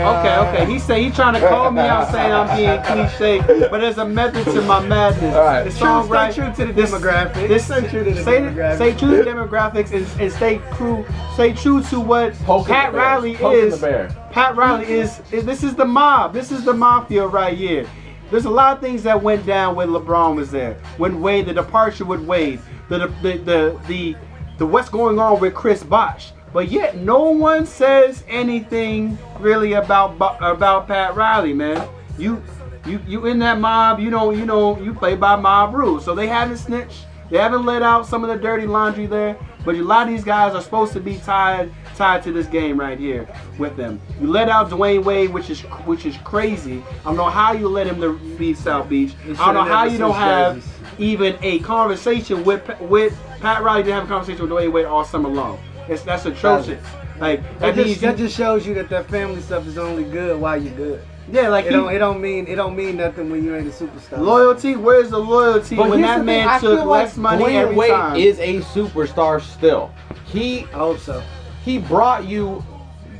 Okay, 0.04 0.36
okay. 0.36 0.66
He 0.72 0.78
say 0.78 1.02
he 1.04 1.10
trying 1.10 1.34
to 1.34 1.48
call 1.48 1.70
me 1.70 1.80
out 1.80 2.10
saying 2.10 2.32
I'm 2.32 2.56
being 2.56 2.82
cliche, 2.82 3.38
but 3.70 3.80
there's 3.80 3.98
a 3.98 4.04
method 4.04 4.44
to 4.52 4.60
my 4.62 4.80
madness. 4.86 5.34
All 5.34 5.44
right. 5.44 5.62
The 5.62 5.70
True, 5.70 5.78
song 5.78 6.06
stay 6.08 6.32
true 6.32 6.52
to 6.52 6.66
the 6.66 6.72
this- 6.72 6.90
demographic. 6.90 7.48
This 7.48 7.64
Stay 7.64 7.88
true 7.88 8.04
to 8.04 8.10
the 8.10 8.22
say, 8.24 8.40
demographic. 8.40 8.78
Say 8.78 8.94
true 8.94 9.10
to 9.16 9.24
the 9.24 9.30
demographics 9.30 9.92
and, 9.92 10.20
and 10.20 10.32
stay 10.32 10.60
true. 10.76 11.06
Stay 11.34 11.52
true 11.54 11.82
to 11.84 12.00
what 12.00 12.34
Poking 12.40 12.74
Pat 12.74 12.92
the 12.92 12.98
bear. 12.98 13.06
Riley 13.06 13.36
Poking 13.36 13.58
is. 13.60 13.80
the 13.80 13.86
bear. 13.86 14.28
Pat 14.30 14.56
Riley 14.56 14.86
is, 14.86 15.20
is. 15.32 15.44
This 15.46 15.62
is 15.62 15.74
the 15.74 15.84
mob. 15.84 16.32
This 16.34 16.50
is 16.52 16.64
the 16.64 16.74
mafia 16.74 17.26
right 17.26 17.56
here. 17.56 17.86
There's 18.34 18.46
a 18.46 18.50
lot 18.50 18.74
of 18.74 18.82
things 18.82 19.04
that 19.04 19.22
went 19.22 19.46
down 19.46 19.76
when 19.76 19.90
LeBron 19.90 20.34
was 20.34 20.50
there. 20.50 20.74
When 20.96 21.20
Wade, 21.20 21.46
the 21.46 21.54
departure 21.54 22.04
with 22.04 22.20
Wade, 22.20 22.58
the 22.88 23.06
the 23.22 23.38
the 23.38 23.80
the, 23.86 24.16
the 24.58 24.66
what's 24.66 24.88
going 24.88 25.20
on 25.20 25.38
with 25.38 25.54
Chris 25.54 25.84
Bosh. 25.84 26.32
But 26.52 26.68
yet 26.68 26.96
no 26.96 27.30
one 27.30 27.64
says 27.64 28.24
anything 28.26 29.16
really 29.38 29.74
about 29.74 30.16
about 30.40 30.88
Pat 30.88 31.14
Riley, 31.14 31.52
man. 31.52 31.88
You 32.18 32.42
you 32.84 33.00
you 33.06 33.26
in 33.26 33.38
that 33.38 33.60
mob, 33.60 34.00
you 34.00 34.10
know 34.10 34.32
you 34.32 34.46
know 34.46 34.80
you 34.80 34.92
play 34.94 35.14
by 35.14 35.36
mob 35.36 35.72
rules. 35.72 36.04
So 36.04 36.12
they 36.16 36.26
haven't 36.26 36.56
snitched. 36.56 37.06
They 37.30 37.38
haven't 37.38 37.64
let 37.64 37.82
out 37.82 38.04
some 38.04 38.24
of 38.24 38.30
the 38.30 38.36
dirty 38.36 38.66
laundry 38.66 39.06
there. 39.06 39.36
But 39.64 39.76
a 39.76 39.82
lot 39.82 40.08
of 40.08 40.12
these 40.12 40.24
guys 40.24 40.56
are 40.56 40.60
supposed 40.60 40.92
to 40.94 41.00
be 41.00 41.18
tied 41.18 41.72
tied 41.96 42.22
to 42.24 42.32
this 42.32 42.46
game 42.46 42.78
right 42.78 42.98
here 42.98 43.28
with 43.58 43.76
them. 43.76 44.00
You 44.20 44.28
let 44.28 44.48
out 44.48 44.70
Dwyane 44.70 45.04
Wade, 45.04 45.30
which 45.32 45.50
is 45.50 45.60
which 45.86 46.06
is 46.06 46.16
crazy. 46.24 46.82
I 47.00 47.04
don't 47.04 47.16
know 47.16 47.24
how 47.30 47.52
you 47.52 47.68
let 47.68 47.86
him 47.86 48.00
to 48.00 48.08
leave 48.38 48.58
South 48.58 48.88
Beach. 48.88 49.12
I 49.24 49.32
don't 49.46 49.54
know 49.54 49.62
how 49.62 49.84
you 49.84 49.98
don't 49.98 50.14
have 50.14 50.64
even 50.98 51.36
a 51.42 51.58
conversation 51.60 52.44
with 52.44 52.62
with 52.80 53.18
Pat 53.40 53.62
Riley. 53.62 53.82
Didn't 53.82 53.94
have 53.94 54.04
a 54.04 54.08
conversation 54.08 54.42
with 54.42 54.50
Dwyane 54.50 54.72
Wade 54.72 54.86
all 54.86 55.04
summer 55.04 55.28
long. 55.28 55.58
It's 55.88 56.02
that's 56.02 56.24
atrocious. 56.26 56.82
Like 57.20 57.42
That 57.60 57.76
that 57.76 57.84
just, 57.86 58.00
that 58.00 58.16
just 58.16 58.36
shows 58.36 58.66
you 58.66 58.74
that 58.74 58.88
that 58.88 59.08
family 59.08 59.40
stuff 59.40 59.66
is 59.66 59.78
only 59.78 60.02
good 60.04 60.40
while 60.40 60.60
you're 60.60 60.74
good. 60.74 61.00
yeah, 61.30 61.48
like 61.48 61.64
It 61.66 61.68
he, 61.70 61.76
don't 61.76 61.94
it 61.94 61.98
don't 61.98 62.20
mean 62.20 62.46
it 62.48 62.56
don't 62.56 62.74
mean 62.74 62.96
nothing 62.96 63.30
when 63.30 63.44
you 63.44 63.54
ain't 63.54 63.68
a 63.68 63.70
superstar. 63.70 64.18
loyalty. 64.18 64.74
Where's 64.74 65.10
the 65.10 65.18
loyalty 65.18 65.76
But 65.76 65.90
when 65.90 66.00
that 66.00 66.24
man 66.24 66.48
thing, 66.48 66.60
took 66.70 66.78
feel 66.80 66.86
like 66.86 67.04
less 67.04 67.16
money 67.16 67.44
Dwayne 67.44 67.54
every 67.54 67.76
Wade 67.76 67.90
time? 67.90 68.16
is 68.16 68.38
a 68.40 68.60
superstar 68.62 69.40
still. 69.40 69.92
He 70.24 70.60
I 70.64 70.78
hope 70.78 70.98
so. 70.98 71.22
He 71.64 71.78
brought 71.78 72.24
you 72.26 72.64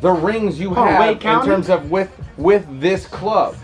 the 0.01 0.11
rings 0.11 0.61
you 0.61 0.70
Oh, 0.70 0.74
have 0.84 1.01
Wade 1.01 1.12
in 1.12 1.18
County? 1.18 1.47
terms 1.49 1.70
of 1.70 1.90
with 1.90 2.11
with 2.36 2.66
this 2.80 3.07
club. 3.07 3.57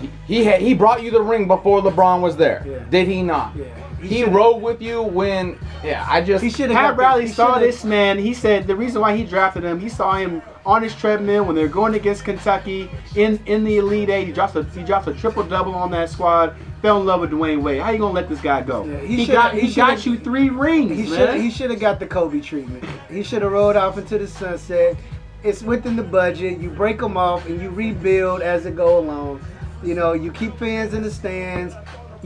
He 0.00 0.10
he, 0.26 0.44
had, 0.44 0.60
he 0.60 0.74
brought 0.74 1.02
you 1.02 1.10
the 1.10 1.22
ring 1.22 1.46
before 1.48 1.80
LeBron 1.80 2.20
was 2.20 2.36
there. 2.36 2.64
Yeah. 2.66 2.78
Did 2.90 3.08
he 3.08 3.22
not? 3.22 3.54
Yeah. 3.56 3.64
He, 4.00 4.20
shoulda- 4.20 4.30
rode 4.36 4.62
with 4.62 4.82
you 4.82 5.02
when 5.02 5.58
yeah. 5.82 6.06
I 6.08 6.20
just 6.20 6.44
He 6.44 6.50
should 6.50 6.70
Pat 6.70 6.84
have 6.84 6.98
Riley 6.98 7.28
saw 7.28 7.58
this 7.58 7.82
man. 7.84 8.18
He 8.18 8.34
said 8.34 8.66
the 8.66 8.76
reason 8.76 9.00
why 9.00 9.16
he 9.16 9.24
drafted 9.24 9.64
him, 9.64 9.80
he 9.80 9.88
saw 9.88 10.14
him 10.14 10.42
on 10.66 10.82
his 10.82 10.94
treadmill 10.94 11.44
when 11.44 11.54
they're 11.54 11.68
going 11.68 11.94
against 11.94 12.24
Kentucky 12.24 12.90
in, 13.14 13.40
in 13.46 13.64
the 13.64 13.78
Elite 13.78 14.10
Eight. 14.10 14.26
He 14.26 14.32
drops 14.32 14.56
a 14.56 14.64
he 14.64 14.82
drops 14.82 15.06
a 15.06 15.14
triple 15.14 15.44
double 15.44 15.74
on 15.74 15.92
that 15.92 16.10
squad. 16.10 16.56
Fell 16.82 17.00
in 17.00 17.06
love 17.06 17.20
with 17.20 17.30
Dwyane 17.30 17.62
Wade. 17.62 17.80
How 17.80 17.90
you 17.90 17.98
gonna 17.98 18.12
let 18.12 18.28
this 18.28 18.40
guy 18.40 18.62
go? 18.62 18.84
Yeah, 18.84 19.00
he, 19.00 19.24
he 19.24 19.26
got 19.26 19.54
he 19.54 19.60
he, 19.60 19.74
got 19.74 20.04
you 20.04 20.18
three 20.18 20.50
rings, 20.50 20.96
He 20.96 21.06
should 21.06 21.40
he 21.40 21.50
should 21.50 21.70
have 21.70 21.80
got 21.80 22.00
the 22.00 22.06
Kobe 22.06 22.40
treatment. 22.40 22.84
He 23.08 23.22
should 23.22 23.42
have 23.42 23.52
rolled 23.52 23.76
off 23.76 23.96
into 23.96 24.18
the 24.18 24.26
sunset. 24.26 24.96
It's 25.42 25.62
within 25.62 25.94
the 25.94 26.02
budget. 26.02 26.58
You 26.58 26.70
break 26.70 26.98
them 26.98 27.16
off 27.16 27.46
and 27.46 27.62
you 27.62 27.70
rebuild 27.70 28.42
as 28.42 28.66
it 28.66 28.74
go 28.74 28.98
along. 28.98 29.40
You 29.84 29.94
know, 29.94 30.12
you 30.14 30.32
keep 30.32 30.58
fans 30.58 30.94
in 30.94 31.02
the 31.02 31.10
stands. 31.10 31.74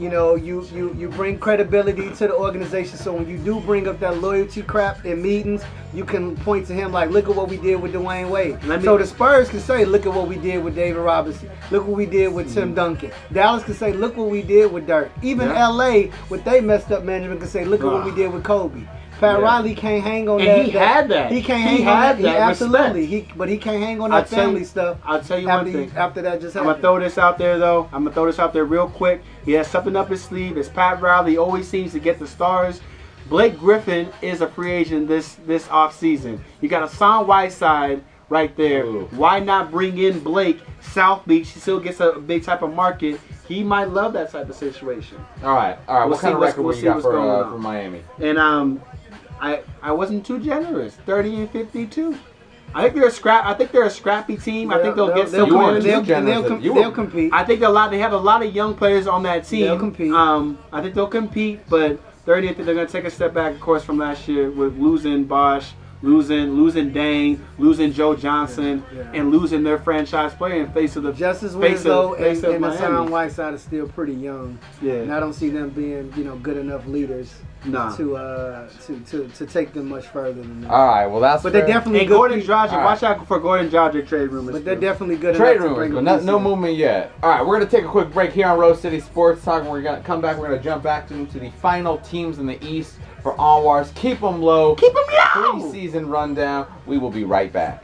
You 0.01 0.09
know, 0.09 0.33
you 0.33 0.65
you 0.73 0.95
you 0.95 1.09
bring 1.09 1.37
credibility 1.37 2.09
to 2.09 2.27
the 2.27 2.33
organization. 2.33 2.97
So 2.97 3.13
when 3.13 3.29
you 3.29 3.37
do 3.37 3.59
bring 3.59 3.87
up 3.87 3.99
that 3.99 4.17
loyalty 4.17 4.63
crap 4.63 5.05
in 5.05 5.21
meetings, 5.21 5.61
you 5.93 6.03
can 6.05 6.35
point 6.37 6.65
to 6.67 6.73
him 6.73 6.91
like, 6.91 7.11
look 7.11 7.29
at 7.29 7.35
what 7.35 7.49
we 7.49 7.57
did 7.57 7.79
with 7.79 7.93
Dwyane 7.93 8.31
Wade. 8.31 8.63
Me- 8.63 8.81
so 8.81 8.97
the 8.97 9.05
Spurs 9.05 9.49
can 9.49 9.59
say, 9.59 9.85
look 9.85 10.07
at 10.07 10.11
what 10.11 10.27
we 10.27 10.37
did 10.37 10.63
with 10.63 10.73
David 10.73 10.97
Robinson. 11.01 11.51
Look 11.69 11.85
what 11.85 11.95
we 11.95 12.07
did 12.07 12.33
with 12.33 12.47
Mm-hmm. 12.47 12.55
Tim 12.55 12.73
Duncan. 12.73 13.11
Dallas 13.31 13.63
can 13.63 13.75
say, 13.75 13.93
look 13.93 14.17
what 14.17 14.29
we 14.31 14.41
did 14.41 14.71
with 14.73 14.87
Dirk. 14.87 15.11
Even 15.21 15.49
Yeah. 15.49 15.67
LA, 15.67 16.03
with 16.29 16.43
they 16.45 16.61
messed 16.61 16.91
up 16.91 17.03
management, 17.03 17.39
can 17.39 17.49
say, 17.49 17.63
look 17.63 17.81
at 17.81 17.85
what 17.85 18.03
we 18.03 18.11
did 18.15 18.33
with 18.33 18.43
Kobe. 18.43 18.81
Pat 19.21 19.39
Yeah. 19.39 19.45
Riley 19.45 19.75
can't 19.75 20.03
hang 20.03 20.27
on 20.27 20.39
And 20.41 20.49
that. 20.49 20.65
he 20.65 20.71
had 20.71 21.07
that. 21.09 21.31
He 21.31 21.41
can't 21.41 21.61
He 21.69 21.83
hang 21.83 21.87
on 21.87 22.01
had 22.01 22.17
that. 22.17 22.21
He 22.21 22.27
absolutely. 22.27 23.05
He, 23.05 23.27
but 23.37 23.47
he 23.47 23.57
can't 23.57 23.81
hang 23.81 24.01
on 24.01 24.11
I'll 24.11 24.23
that 24.23 24.31
you- 24.31 24.35
family 24.37 24.63
stuff. 24.65 24.97
I'll 25.05 25.21
tell 25.21 25.39
you 25.39 25.47
after 25.47 25.63
one 25.65 25.65
he- 25.67 25.85
thing. 25.87 25.97
after 25.97 26.21
that 26.23 26.41
just 26.41 26.57
I'm 26.57 26.65
gonna 26.65 26.81
throw 26.81 26.99
this 26.99 27.17
out 27.17 27.37
there 27.37 27.57
though. 27.57 27.87
I'm 27.93 28.03
gonna 28.03 28.13
throw 28.13 28.25
this 28.25 28.39
out 28.39 28.51
there 28.51 28.65
real 28.65 28.89
quick. 28.89 29.21
He 29.45 29.53
has 29.53 29.67
something 29.67 29.95
up 29.95 30.09
his 30.09 30.21
sleeve. 30.21 30.57
It's 30.57 30.67
Pat 30.67 31.01
Riley. 31.01 31.31
He 31.31 31.37
always 31.37 31.67
seems 31.67 31.93
to 31.93 31.99
get 31.99 32.19
the 32.19 32.27
stars. 32.27 32.81
Blake 33.29 33.57
Griffin 33.57 34.09
is 34.21 34.41
a 34.41 34.47
free 34.47 34.71
agent 34.71 35.07
this 35.07 35.35
this 35.47 35.69
off 35.69 35.97
season. 35.97 36.43
You 36.59 36.67
got 36.67 36.81
Hassan 36.89 37.27
Whiteside 37.27 38.03
right 38.27 38.53
there. 38.57 38.83
Ooh. 38.85 39.07
Why 39.11 39.39
not 39.39 39.71
bring 39.71 39.97
in 39.99 40.19
Blake? 40.19 40.59
South 40.81 41.25
Beach. 41.27 41.49
He 41.51 41.59
still 41.59 41.79
gets 41.79 41.99
a 41.99 42.13
big 42.13 42.43
type 42.43 42.61
of 42.63 42.73
market. 42.73 43.19
He 43.47 43.63
might 43.63 43.89
love 43.89 44.13
that 44.13 44.31
type 44.31 44.49
of 44.49 44.55
situation. 44.55 45.17
all 45.43 45.53
right. 45.53 45.77
All 45.87 45.95
right. 45.95 46.01
We'll 46.05 46.11
what 46.11 46.17
see 46.19 46.21
kind 46.23 46.33
of 46.35 46.39
what's- 46.39 46.51
record 46.53 46.61
we'll 46.63 46.73
we 46.75 46.79
see 46.81 46.85
got 46.87 47.01
for 47.01 47.11
going 47.11 47.29
uh, 47.29 47.33
on. 47.43 47.51
for 47.51 47.57
Miami? 47.59 48.01
And 48.19 48.37
um, 48.39 48.81
I 49.41 49.63
I 49.81 49.91
wasn't 49.91 50.25
too 50.25 50.39
generous. 50.39 50.95
Thirty 51.05 51.35
and 51.35 51.49
fifty-two. 51.49 52.17
I 52.73 52.83
think 52.83 52.95
they're 52.95 53.07
a 53.07 53.11
scrap. 53.11 53.45
I 53.45 53.53
think 53.53 53.71
they're 53.73 53.83
a 53.83 53.89
scrappy 53.89 54.37
team. 54.37 54.71
I 54.71 54.81
think 54.81 54.95
they'll, 54.95 55.07
get 55.13 55.29
they'll, 55.29 55.41
some 55.45 55.49
You 55.49 55.57
weren't 55.57 55.83
they'll, 55.83 56.01
generous. 56.01 56.39
they'll, 56.39 56.47
com- 56.49 56.61
You 56.61 56.73
were- 56.73 56.81
they'll 56.81 56.91
compete. 56.91 57.33
I 57.33 57.43
think 57.43 57.61
a 57.63 57.67
lot. 57.69 57.91
They 57.91 57.99
have 57.99 58.13
a 58.13 58.17
lot 58.17 58.45
of 58.45 58.55
young 58.55 58.75
players 58.75 59.07
on 59.07 59.23
that 59.23 59.45
team. 59.45 59.65
They'll 59.65 59.77
compete. 59.79 60.13
Um, 60.13 60.57
I 60.71 60.81
think 60.81 60.95
they'll 60.95 61.07
compete, 61.07 61.59
but 61.69 61.99
30, 62.25 62.47
I 62.49 62.53
think 62.53 62.65
they're 62.65 62.75
going 62.75 62.87
to 62.87 62.93
take 62.93 63.03
a 63.03 63.11
step 63.11 63.33
back, 63.33 63.55
of 63.55 63.59
course, 63.59 63.83
from 63.83 63.97
last 63.97 64.25
year 64.29 64.49
with 64.51 64.77
losing 64.77 65.25
Bosh, 65.25 65.73
losing 66.01 66.51
losing 66.53 66.93
Dane, 66.93 67.45
losing 67.57 67.91
Joe 67.91 68.15
Johnson, 68.15 68.85
Yeah, 68.95 69.01
yeah. 69.01 69.19
and 69.19 69.31
losing 69.31 69.63
their 69.63 69.77
franchise 69.79 70.33
player 70.33 70.61
in 70.63 70.71
face 70.71 70.95
of 70.95 71.03
the 71.03 71.11
Justice 71.11 71.51
face 71.53 71.59
Winslow 71.83 72.13
of, 72.13 72.19
face 72.19 72.37
and, 72.37 72.45
of 72.45 72.51
and 72.53 72.61
Miami. 72.61 72.77
Hassan 72.77 73.11
Whiteside 73.11 73.53
are 73.53 73.57
still 73.57 73.87
pretty 73.89 74.13
young, 74.13 74.57
Yeah, 74.81 74.93
and 74.93 75.13
I 75.13 75.19
don't 75.19 75.33
see 75.33 75.49
them 75.49 75.71
being, 75.71 76.13
you 76.15 76.23
know, 76.23 76.37
good 76.37 76.55
enough 76.57 76.87
leaders 76.87 77.33
nah. 77.65 77.95
to 77.95 78.15
uh 78.17 78.69
to, 78.85 78.99
to, 79.01 79.27
to 79.29 79.45
take 79.45 79.73
them 79.73 79.89
much 79.89 80.07
further 80.07 80.41
than 80.41 80.61
that. 80.61 80.71
All 80.71 80.87
right. 80.87 81.05
Well, 81.07 81.19
that's 81.19 81.43
but 81.43 81.53
they're 81.53 81.67
definitely 81.67 82.01
And 82.01 82.09
good. 82.09 82.15
Gordon 82.15 82.39
people. 82.39 82.55
Dragic, 82.55 82.71
All 82.73 82.83
watch 82.83 83.03
out 83.03 83.27
for 83.27 83.39
Goran 83.39 83.69
Dragic 83.69 84.07
trade 84.07 84.29
rumors. 84.29 84.53
But 84.53 84.65
they're 84.65 84.75
too. 84.75 84.81
definitely 84.81 85.17
good 85.17 85.35
Trade 85.35 85.57
enough 85.57 85.63
to 85.63 85.69
rumors, 85.69 85.77
bring 85.77 85.91
but 85.93 86.05
them 86.05 86.25
no, 86.25 86.37
no 86.37 86.39
movement 86.39 86.75
yet. 86.75 87.11
All 87.23 87.29
right, 87.29 87.45
we're 87.45 87.59
gonna 87.59 87.69
take 87.69 87.85
a 87.85 87.89
quick 87.89 88.11
break 88.11 88.31
here 88.31 88.47
on 88.47 88.57
Rose 88.59 88.79
City 88.81 88.99
Sports 88.99 89.43
Talk. 89.43 89.63
We're 89.65 89.81
gonna 89.81 90.01
come 90.01 90.21
back. 90.21 90.37
We're 90.37 90.49
gonna 90.49 90.63
jump 90.63 90.83
back 90.83 91.07
to, 91.09 91.25
to 91.25 91.39
the 91.39 91.49
final 91.51 91.97
teams 91.99 92.39
in 92.39 92.45
the 92.45 92.63
East 92.65 92.97
for 93.21 93.35
Anwars. 93.35 93.93
Keep 93.95 94.21
them 94.21 94.41
low. 94.41 94.75
Keep 94.75 94.93
Them 94.93 95.03
low! 95.35 95.53
Preseason 95.53 96.09
rundown. 96.09 96.67
We 96.85 96.97
will 96.97 97.11
be 97.11 97.23
right 97.23 97.51
back. 97.51 97.83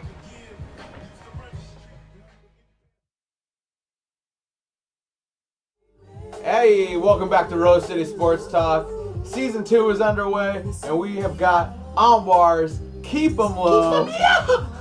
Hey, 6.44 6.96
welcome 6.98 7.30
back 7.30 7.50
to 7.50 7.58
Rose 7.58 7.86
City 7.86 8.06
Sports 8.06 8.48
Talk. 8.48 8.88
Season 9.28 9.64
two 9.64 9.90
is 9.90 10.02
underway, 10.02 10.64
and 10.84 10.98
we 10.98 11.18
have 11.18 11.38
got 11.38 11.76
Anwars. 11.96 12.80
Keep 13.04 13.38
them 13.38 13.56
low. 13.56 14.08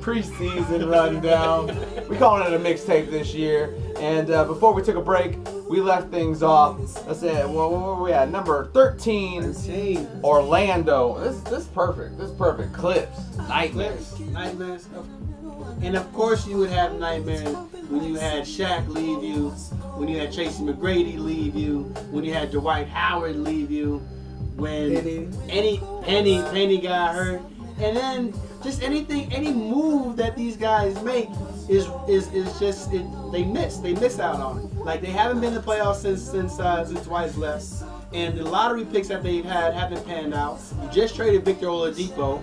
preseason 0.00 0.90
rundown. 0.90 1.66
We 2.08 2.16
calling 2.16 2.46
it 2.46 2.54
a 2.54 2.58
mixtape 2.58 3.10
this 3.10 3.34
year. 3.34 3.74
And 3.98 4.30
uh, 4.30 4.44
before 4.44 4.72
we 4.72 4.82
took 4.82 4.96
a 4.96 5.00
break, 5.00 5.36
we 5.68 5.80
left 5.80 6.10
things 6.10 6.42
off. 6.42 6.78
Let's 7.06 7.20
say, 7.20 7.44
well, 7.44 7.70
where 7.70 7.80
were 7.80 8.02
we 8.02 8.12
at? 8.12 8.30
Number 8.30 8.66
13, 8.66 9.54
Team. 9.54 10.06
Orlando. 10.22 11.18
This 11.18 11.40
this 11.40 11.62
is 11.62 11.68
perfect. 11.68 12.18
This 12.18 12.30
is 12.30 12.36
perfect. 12.36 12.72
Clips, 12.72 13.36
nightmares. 13.48 14.18
Nightmares. 14.20 14.88
And 15.82 15.96
of 15.96 16.12
course, 16.12 16.46
you 16.46 16.56
would 16.58 16.70
have 16.70 16.98
nightmares 16.98 17.54
when 17.88 18.04
you 18.04 18.14
had 18.16 18.44
Shaq 18.44 18.86
leave 18.88 19.22
you, 19.22 19.50
when 19.96 20.08
you 20.08 20.18
had 20.18 20.32
Tracy 20.32 20.62
McGrady 20.62 21.18
leave 21.18 21.54
you, 21.54 21.82
when 22.10 22.24
you 22.24 22.32
had 22.32 22.50
Dwight 22.50 22.88
Howard 22.88 23.36
leave 23.36 23.70
you, 23.70 23.98
when 24.56 24.94
Penny. 24.94 25.28
any 25.48 25.80
Penny 26.02 26.42
Penny 26.52 26.80
got 26.80 27.14
hurt, 27.14 27.42
and 27.80 27.96
then 27.96 28.34
just 28.62 28.82
anything, 28.82 29.32
any 29.32 29.52
move 29.52 30.16
that 30.18 30.36
these 30.36 30.56
guys 30.56 31.02
make 31.02 31.28
is 31.68 31.88
is 32.08 32.32
is 32.32 32.58
just 32.58 32.92
it, 32.92 33.06
they 33.32 33.44
miss. 33.44 33.78
They 33.78 33.94
miss 33.94 34.18
out 34.18 34.36
on 34.36 34.58
it. 34.58 34.74
Like 34.76 35.00
they 35.00 35.10
haven't 35.10 35.40
been 35.40 35.50
in 35.50 35.54
the 35.54 35.62
playoffs 35.62 35.96
since 36.02 36.22
since 36.22 36.60
uh, 36.60 36.84
since 36.84 37.04
Dwight's 37.04 37.36
left. 37.36 37.66
And 38.12 38.36
the 38.36 38.44
lottery 38.44 38.84
picks 38.84 39.08
that 39.08 39.22
they've 39.22 39.44
had 39.44 39.72
haven't 39.72 40.04
panned 40.04 40.34
out. 40.34 40.58
You 40.82 40.90
just 40.90 41.14
traded 41.14 41.44
Victor 41.44 41.66
Oladipo, 41.66 42.42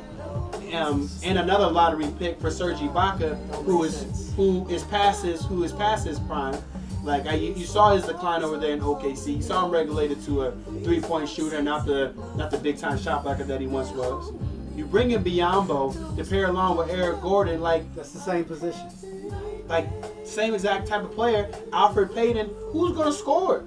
um, 0.73 1.09
and 1.23 1.37
another 1.37 1.67
lottery 1.67 2.07
pick 2.19 2.39
for 2.39 2.51
Serge 2.51 2.77
Ibaka, 2.77 3.37
who 3.63 3.83
is 3.83 4.33
who 4.35 4.67
is 4.69 4.83
past 4.85 5.23
his 5.23 5.43
who 5.45 5.63
is 5.63 5.71
past 5.73 6.05
his 6.07 6.19
prime. 6.19 6.57
Like 7.03 7.25
I, 7.25 7.35
you 7.35 7.65
saw 7.65 7.95
his 7.95 8.05
decline 8.05 8.43
over 8.43 8.57
there 8.57 8.73
in 8.73 8.81
OKC. 8.81 9.37
You 9.37 9.41
saw 9.41 9.65
him 9.65 9.71
regulated 9.71 10.21
to 10.25 10.41
a 10.43 10.51
three-point 10.83 11.29
shooter, 11.29 11.61
not 11.61 11.85
the 11.85 12.13
not 12.35 12.51
the 12.51 12.57
big-time 12.57 12.97
shot 12.97 13.23
blocker 13.23 13.43
that 13.45 13.61
he 13.61 13.67
once 13.67 13.89
was. 13.91 14.33
You 14.75 14.85
bring 14.85 15.11
in 15.11 15.23
Biyombo 15.23 16.17
to 16.17 16.23
pair 16.23 16.47
along 16.47 16.77
with 16.77 16.89
Eric 16.89 17.21
Gordon, 17.21 17.61
like 17.61 17.83
That's 17.95 18.11
the 18.11 18.19
same 18.19 18.43
position. 18.43 18.89
like 19.67 19.87
same 20.25 20.53
exact 20.53 20.87
type 20.87 21.03
of 21.03 21.11
player. 21.13 21.49
Elfrid 21.71 22.13
Payton, 22.13 22.49
who's 22.71 22.95
gonna 22.95 23.11
score? 23.13 23.63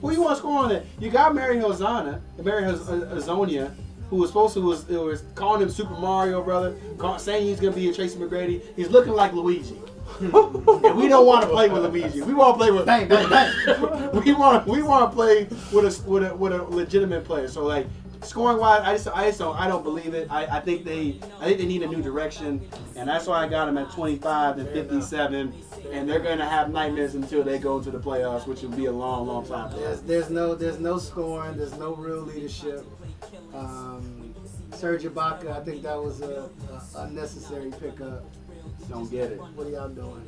Who 0.00 0.12
you 0.12 0.22
want 0.22 0.36
to 0.36 0.38
score 0.38 0.64
on 0.64 0.70
it? 0.70 0.86
You 1.00 1.10
got 1.10 1.34
Mary 1.34 1.58
Hosanna, 1.58 2.20
Mary 2.42 2.64
Hos- 2.64 2.88
Hezonja, 2.88 3.74
who 4.10 4.16
was 4.16 4.30
supposed 4.30 4.54
to 4.54 4.60
was 4.60 4.88
it 4.88 4.98
was 4.98 5.22
calling 5.34 5.62
him 5.62 5.70
Super 5.70 5.94
Mario 5.94 6.42
brother, 6.42 6.76
call, 6.98 7.18
saying 7.18 7.46
he's 7.46 7.60
gonna 7.60 7.74
be 7.74 7.88
a 7.88 7.92
Tracy 7.92 8.18
McGrady. 8.18 8.62
He's 8.76 8.88
looking 8.88 9.12
like 9.12 9.32
Luigi. 9.32 9.76
and 10.20 10.96
we 10.96 11.08
don't 11.08 11.26
want 11.26 11.42
to 11.42 11.48
play 11.48 11.68
with 11.68 11.84
Luigi. 11.84 12.22
We 12.22 12.32
want 12.32 12.54
to 12.54 12.58
play 12.58 12.70
with 12.70 12.86
Bang, 12.86 13.08
bang, 13.08 13.28
bang. 13.28 14.10
we 14.24 14.32
want 14.32 14.66
we 14.66 14.80
want 14.82 15.10
to 15.10 15.14
play 15.14 15.44
with 15.72 15.84
a 15.84 16.08
with 16.08 16.24
a 16.24 16.34
with 16.34 16.52
a 16.52 16.62
legitimate 16.62 17.24
player. 17.24 17.48
So 17.48 17.64
like 17.64 17.86
scoring 18.22 18.58
wise, 18.58 18.82
I 18.82 18.92
just 18.92 19.08
I 19.08 19.26
just 19.26 19.38
don't 19.38 19.56
I 19.58 19.66
don't 19.68 19.82
believe 19.82 20.14
it. 20.14 20.28
I, 20.30 20.46
I 20.46 20.60
think 20.60 20.84
they 20.84 21.18
I 21.40 21.46
think 21.46 21.58
they 21.58 21.66
need 21.66 21.82
a 21.82 21.88
new 21.88 22.02
direction, 22.02 22.66
and 22.94 23.08
that's 23.08 23.26
why 23.26 23.44
I 23.44 23.48
got 23.48 23.66
them 23.66 23.78
at 23.78 23.90
25 23.90 24.58
and 24.58 24.68
57, 24.68 25.52
and 25.92 26.08
they're 26.08 26.20
gonna 26.20 26.48
have 26.48 26.70
nightmares 26.70 27.14
until 27.14 27.42
they 27.42 27.58
go 27.58 27.78
into 27.78 27.90
the 27.90 27.98
playoffs, 27.98 28.46
which 28.46 28.62
will 28.62 28.70
be 28.70 28.86
a 28.86 28.92
long 28.92 29.26
long 29.26 29.46
time. 29.46 29.72
There's, 29.76 30.00
there's 30.02 30.30
no 30.30 30.54
there's 30.54 30.78
no 30.78 30.98
scoring. 30.98 31.56
There's 31.56 31.76
no 31.76 31.94
real 31.94 32.20
leadership. 32.20 32.86
Um, 33.56 34.34
Serge 34.72 35.04
Ibaka, 35.04 35.56
I 35.56 35.64
think 35.64 35.82
that 35.82 36.00
was 36.02 36.20
a, 36.20 36.50
a 36.96 37.00
unnecessary 37.02 37.70
pickup. 37.80 38.24
Don't 38.88 39.10
get 39.10 39.32
it. 39.32 39.40
What 39.40 39.66
are 39.66 39.70
y'all 39.70 39.88
doing? 39.88 40.26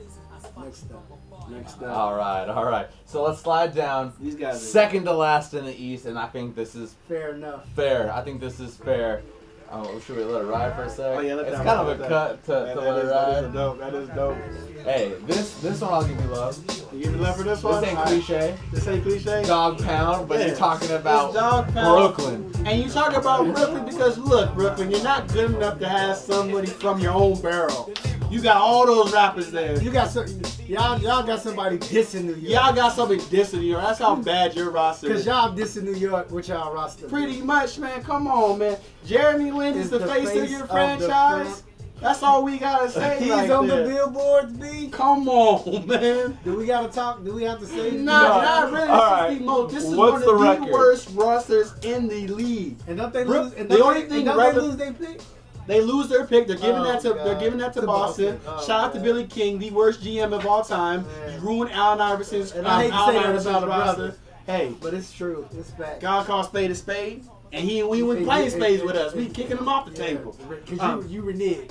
Next 0.56 0.90
up. 0.92 1.50
Next 1.50 1.82
up, 1.82 1.96
All 1.96 2.14
right, 2.14 2.48
all 2.48 2.64
right. 2.64 2.88
So 3.04 3.22
let's 3.24 3.40
slide 3.40 3.74
down. 3.74 4.12
these 4.20 4.34
guys. 4.36 4.56
Are, 4.56 4.58
Second 4.58 5.04
to 5.04 5.12
last 5.12 5.52
in 5.54 5.64
the 5.64 5.74
East, 5.82 6.06
and 6.06 6.18
I 6.18 6.26
think 6.26 6.54
this 6.54 6.74
is 6.74 6.94
Fair 7.08 7.34
enough. 7.34 7.68
fair. 7.74 8.12
I 8.12 8.22
think 8.22 8.40
this 8.40 8.60
is 8.60 8.76
fair. 8.76 9.22
Oh, 9.70 10.00
should 10.00 10.16
we 10.16 10.24
let 10.24 10.42
it 10.42 10.46
ride 10.46 10.74
for 10.74 10.84
a 10.84 10.90
sec? 10.90 11.04
Oh 11.06 11.20
yeah, 11.20 11.34
let 11.34 11.46
it's 11.46 11.56
kind 11.56 11.68
of 11.68 11.88
a 11.88 12.00
let 12.00 12.08
cut 12.08 12.44
to, 12.44 12.50
that- 12.52 12.74
to 12.74 12.80
that 12.80 12.86
let 12.90 12.96
it 12.98 13.04
is- 13.04 13.10
that 13.10 13.28
is 13.38 13.44
ride. 13.44 13.52
dope. 13.52 13.78
That 13.78 13.94
is 13.94 14.08
dope. 14.08 14.36
Hey, 14.84 15.12
this 15.26 15.60
this 15.60 15.80
one 15.82 15.92
I'll 15.92 16.04
give 16.04 16.18
you 16.18 16.26
love. 16.28 16.58
You 16.92 17.02
give 17.02 17.12
me 17.12 17.18
love 17.20 17.36
for 17.36 17.42
this 17.42 17.62
one. 17.62 17.80
This 17.82 17.90
ain't 17.90 17.98
right. 17.98 18.06
cliche. 18.08 18.56
This 18.72 18.88
ain't 18.88 19.02
cliche. 19.02 19.42
Dog 19.44 19.84
pound, 19.84 20.26
but 20.26 20.38
Yeah. 20.40 20.46
you're 20.46 20.56
talking 20.56 20.90
about 20.92 21.34
dog 21.34 21.70
pound. 21.74 22.14
Brooklyn. 22.16 22.52
And 22.66 22.82
you 22.82 22.88
talk 22.88 23.14
about 23.14 23.44
Brooklyn 23.54 23.84
because 23.84 24.16
look, 24.16 24.54
Brooklyn, 24.54 24.90
you're 24.90 25.02
not 25.02 25.28
good 25.32 25.50
enough 25.50 25.78
to 25.80 25.88
have 25.88 26.16
somebody 26.16 26.68
from 26.68 27.00
your 27.00 27.12
own 27.12 27.38
barrel. 27.42 27.92
You 28.30 28.40
got 28.40 28.56
all 28.56 28.86
those 28.86 29.12
rappers 29.12 29.50
there. 29.50 29.82
You 29.82 29.90
got 29.90 30.10
some, 30.10 30.26
y'all, 30.68 31.00
y'all 31.00 31.22
got 31.22 31.40
somebody 31.40 31.78
dissing 31.78 32.24
New 32.24 32.34
York. 32.34 32.64
Y'all 32.64 32.74
got 32.74 32.92
somebody 32.94 33.20
dissing 33.22 33.62
you. 33.62 33.74
That's 33.76 33.98
how 33.98 34.14
bad 34.16 34.54
your 34.54 34.70
roster 34.70 35.08
Cause 35.08 35.20
is. 35.20 35.26
y'all 35.26 35.52
dissing 35.56 35.82
New 35.84 35.94
York 35.94 36.30
with 36.30 36.48
y'all 36.48 36.72
roster. 36.72 37.08
Pretty 37.08 37.40
much, 37.40 37.78
man. 37.78 38.02
Come 38.02 38.26
on, 38.28 38.58
man. 38.58 38.76
Jeremy 39.04 39.50
Lin 39.50 39.74
is 39.76 39.86
Is 39.86 39.90
the, 39.90 39.98
the 39.98 40.06
face, 40.06 40.30
of 40.36 40.50
your 40.50 40.62
of 40.64 40.70
franchise. 40.70 41.62
That's 42.00 42.22
all 42.22 42.44
we 42.44 42.58
gotta 42.58 42.88
say. 42.90 43.18
He's 43.18 43.30
right 43.30 43.50
on 43.50 43.66
there. 43.66 43.82
the 43.82 43.88
billboards, 43.92 44.52
B. 44.52 44.88
Come 44.88 45.28
on, 45.28 45.84
man. 45.88 46.38
Do 46.44 46.56
we 46.56 46.66
gotta 46.66 46.88
talk? 46.92 47.24
Do 47.24 47.34
we 47.34 47.42
have 47.42 47.58
to 47.58 47.66
say? 47.66 47.90
Not, 47.90 48.22
No. 48.22 48.42
not 48.42 48.72
really. 48.72 48.86
This 48.86 48.90
All 48.90 49.24
is 49.24 49.30
right. 49.38 49.40
most. 49.42 49.74
This 49.74 49.84
is 49.84 49.94
What's 49.96 50.12
one 50.12 50.22
of 50.22 50.60
the 50.60 50.66
the, 50.66 50.72
worst 50.72 51.10
rosters 51.14 51.72
in 51.82 52.06
the 52.06 52.28
league. 52.28 52.76
And 52.86 52.98
don't 52.98 53.12
they 53.12 53.24
lose? 53.24 53.52
And 53.54 53.68
the 53.68 53.78
don't 53.78 53.88
only 53.88 54.02
they, 54.02 54.08
thing 54.08 54.28
and 54.28 54.38
don't 54.38 54.54
they 54.54 54.60
lose 54.60 54.76
their 54.76 54.92
pick? 54.92 55.20
They 55.68 55.82
lose 55.82 56.08
their 56.08 56.26
pick. 56.26 56.46
They're 56.48 56.56
giving 56.56 56.76
Oh, 56.80 56.84
that 56.84 57.02
to. 57.02 57.10
God. 57.10 57.26
They're 57.26 57.38
giving 57.38 57.58
that 57.60 57.74
to, 57.74 57.82
To 57.82 57.86
Boston. 57.86 58.36
Boston. 58.38 58.54
Oh, 58.58 58.66
Shout 58.66 58.84
out 58.84 58.94
to 58.94 59.00
Billy 59.00 59.26
King, 59.26 59.58
the 59.58 59.70
worst 59.70 60.00
GM 60.02 60.32
of 60.32 60.46
all 60.46 60.64
time. 60.64 61.04
Man. 61.06 61.34
You 61.34 61.40
ruined 61.40 61.70
Allen 61.72 62.00
Iverson's. 62.00 62.52
And 62.52 62.66
I 62.66 62.84
hate 62.84 62.88
to 62.88 62.94
Allen 62.94 63.14
say 63.14 63.20
that 63.22 63.28
Iverson's 63.28 63.46
about 63.64 63.68
roster. 63.68 64.14
Hey, 64.46 64.72
But 64.80 64.94
it's 64.94 65.12
true. 65.12 65.46
It's 65.56 65.70
fact. 65.72 66.00
God 66.00 66.26
calls 66.26 66.46
spade 66.46 66.70
a 66.70 66.74
spade, 66.74 67.22
and 67.52 67.62
he 67.68 67.80
and 67.80 67.88
we 67.90 68.02
went 68.02 68.20
Hey, 68.20 68.24
playing 68.24 68.50
spades 68.50 68.82
with 68.82 68.96
us. 68.96 69.12
hey, 69.12 69.18
We 69.20 69.26
kicking 69.28 69.58
him 69.58 69.68
off 69.68 69.84
the 69.84 69.92
table. 69.94 70.34
Cause 70.66 70.80
Um, 70.80 71.06
you 71.06 71.22
you 71.22 71.22
reneged. 71.22 71.70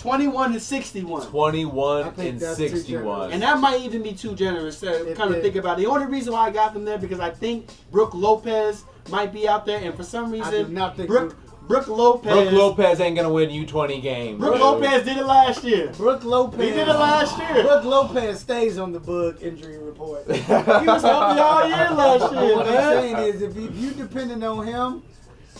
21 0.00 0.52
to 0.52 0.60
61. 0.60 1.26
21 1.26 2.04
I 2.16 2.22
and 2.22 2.40
61. 2.40 3.32
And 3.32 3.42
that 3.42 3.58
might 3.58 3.80
even 3.80 4.02
be 4.02 4.12
too 4.12 4.34
generous 4.36 4.78
to 4.80 5.10
It- 5.10 5.16
kind 5.16 5.30
of 5.32 5.38
it- 5.38 5.42
think 5.42 5.56
about. 5.56 5.78
it. 5.78 5.82
The 5.82 5.86
only 5.90 6.06
reason 6.06 6.32
why 6.32 6.46
I 6.46 6.50
got 6.50 6.74
them 6.74 6.84
there 6.84 6.98
because 6.98 7.18
I 7.18 7.30
think 7.30 7.66
Brook 7.90 8.14
Lopez 8.14 8.84
might 9.10 9.32
be 9.32 9.48
out 9.48 9.66
there, 9.66 9.80
and 9.82 9.94
for 9.96 10.04
some 10.04 10.30
reason, 10.30 10.72
not 10.72 10.96
Brooke 10.96 11.36
Brook 11.68 11.88
Lopez. 11.88 12.32
Brook 12.32 12.52
Lopez 12.52 13.00
ain't 13.00 13.16
gonna 13.16 13.32
win 13.32 13.50
U 13.50 13.66
twenty 13.66 14.00
games. 14.00 14.38
Brooke 14.38 14.54
dude. 14.54 14.62
Lopez 14.62 15.04
did 15.04 15.16
it 15.16 15.24
last 15.26 15.64
year. 15.64 15.88
Brook 15.96 16.24
Lopez. 16.24 16.60
He 16.60 16.70
did 16.70 16.88
it 16.88 16.94
last 16.94 17.38
year. 17.38 17.62
Brook 17.62 17.84
Lopez 17.84 18.40
stays 18.40 18.78
on 18.78 18.92
the 18.92 19.00
bug 19.00 19.42
injury 19.42 19.78
report. 19.78 20.24
He 20.30 20.32
was 20.42 21.02
healthy 21.02 21.40
all 21.40 21.66
year 21.68 21.90
last 21.90 22.32
year, 22.32 22.56
what 22.56 22.66
I'm 22.66 22.74
saying 22.74 23.16
is, 23.18 23.42
if 23.42 23.56
you, 23.56 23.68
if 23.68 23.76
you 23.76 23.90
depending 23.92 24.42
on 24.42 24.66
him 24.66 25.02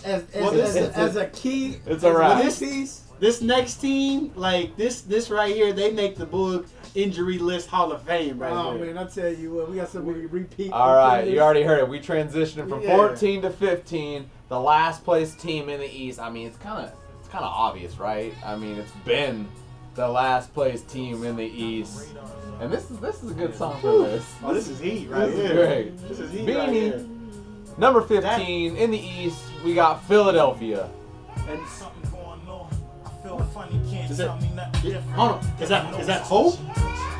as 0.04 0.24
as, 0.34 0.42
Well, 0.42 0.60
as, 0.60 0.74
this- 0.74 0.96
a, 0.96 0.98
as 0.98 1.16
a 1.16 1.26
key, 1.28 1.76
It's 1.86 2.02
as 2.02 2.04
a 2.04 2.12
wrap. 2.18 2.38
key 2.38 2.44
This- 2.44 2.58
piece, 2.58 3.02
This 3.20 3.40
next 3.40 3.76
team, 3.76 4.32
like 4.34 4.76
this, 4.76 5.02
this 5.02 5.30
right 5.30 5.54
here, 5.54 5.72
they 5.72 5.92
make 5.92 6.16
the 6.16 6.26
Boog 6.26 6.66
injury 6.96 7.38
list 7.38 7.68
Hall 7.68 7.92
of 7.92 8.02
Fame 8.02 8.38
right 8.38 8.52
oh 8.52 8.76
there. 8.76 8.86
man, 8.92 8.98
I 8.98 9.08
tell 9.08 9.32
you 9.32 9.52
what, 9.54 9.70
we 9.70 9.76
got 9.76 9.88
so 9.88 10.02
many 10.02 10.26
repeat. 10.26 10.72
All 10.72 10.94
right, 10.94 11.18
offenders. 11.18 11.34
you 11.34 11.40
already 11.44 11.62
heard 11.62 11.78
it. 11.78 11.88
We 11.88 12.00
transitioned 12.00 12.68
from 12.68 12.82
Yeah. 12.82 12.96
14 12.96 13.42
to 13.42 13.50
15. 13.50 14.28
The 14.52 14.60
last 14.60 15.02
place 15.02 15.34
team 15.34 15.70
in 15.70 15.80
the 15.80 15.90
East. 15.90 16.20
I 16.20 16.28
mean, 16.28 16.46
it's 16.46 16.58
kind 16.58 16.84
of 16.84 16.92
it's 17.18 17.28
kind 17.30 17.42
of 17.42 17.50
obvious, 17.50 17.96
right? 17.96 18.34
I 18.44 18.54
mean, 18.54 18.76
it's 18.76 18.92
been 19.06 19.48
the 19.94 20.06
last 20.06 20.52
place 20.52 20.82
team 20.82 21.24
in 21.24 21.36
the 21.36 21.46
East. 21.46 22.08
And 22.60 22.70
this 22.70 22.90
is 22.90 22.98
this 22.98 23.22
is 23.22 23.30
a 23.30 23.34
good 23.34 23.54
song 23.54 23.80
for 23.80 24.00
this. 24.00 24.30
Oh, 24.44 24.52
this 24.52 24.68
is 24.68 24.78
heat 24.78 25.08
right 25.08 25.30
This 25.30 25.38
is 25.38 25.52
great. 25.52 25.98
This 26.06 26.18
is 26.20 26.30
heat 26.32 26.46
Beanie. 26.46 26.58
right 26.58 26.68
here. 26.68 27.06
Number 27.78 28.02
15 28.02 28.76
in 28.76 28.90
the 28.90 28.98
East, 28.98 29.42
we 29.64 29.72
got 29.74 30.04
Philadelphia. 30.04 30.86
And 31.48 31.58
Is 34.04 34.10
Is 34.10 34.20
it- 34.20 34.30
yeah, 34.84 35.00
hold 35.14 35.30
on, 35.32 35.46
is 35.62 35.70
that 35.70 35.98
is 35.98 36.06
that 36.08 36.20
hope? 36.20 36.56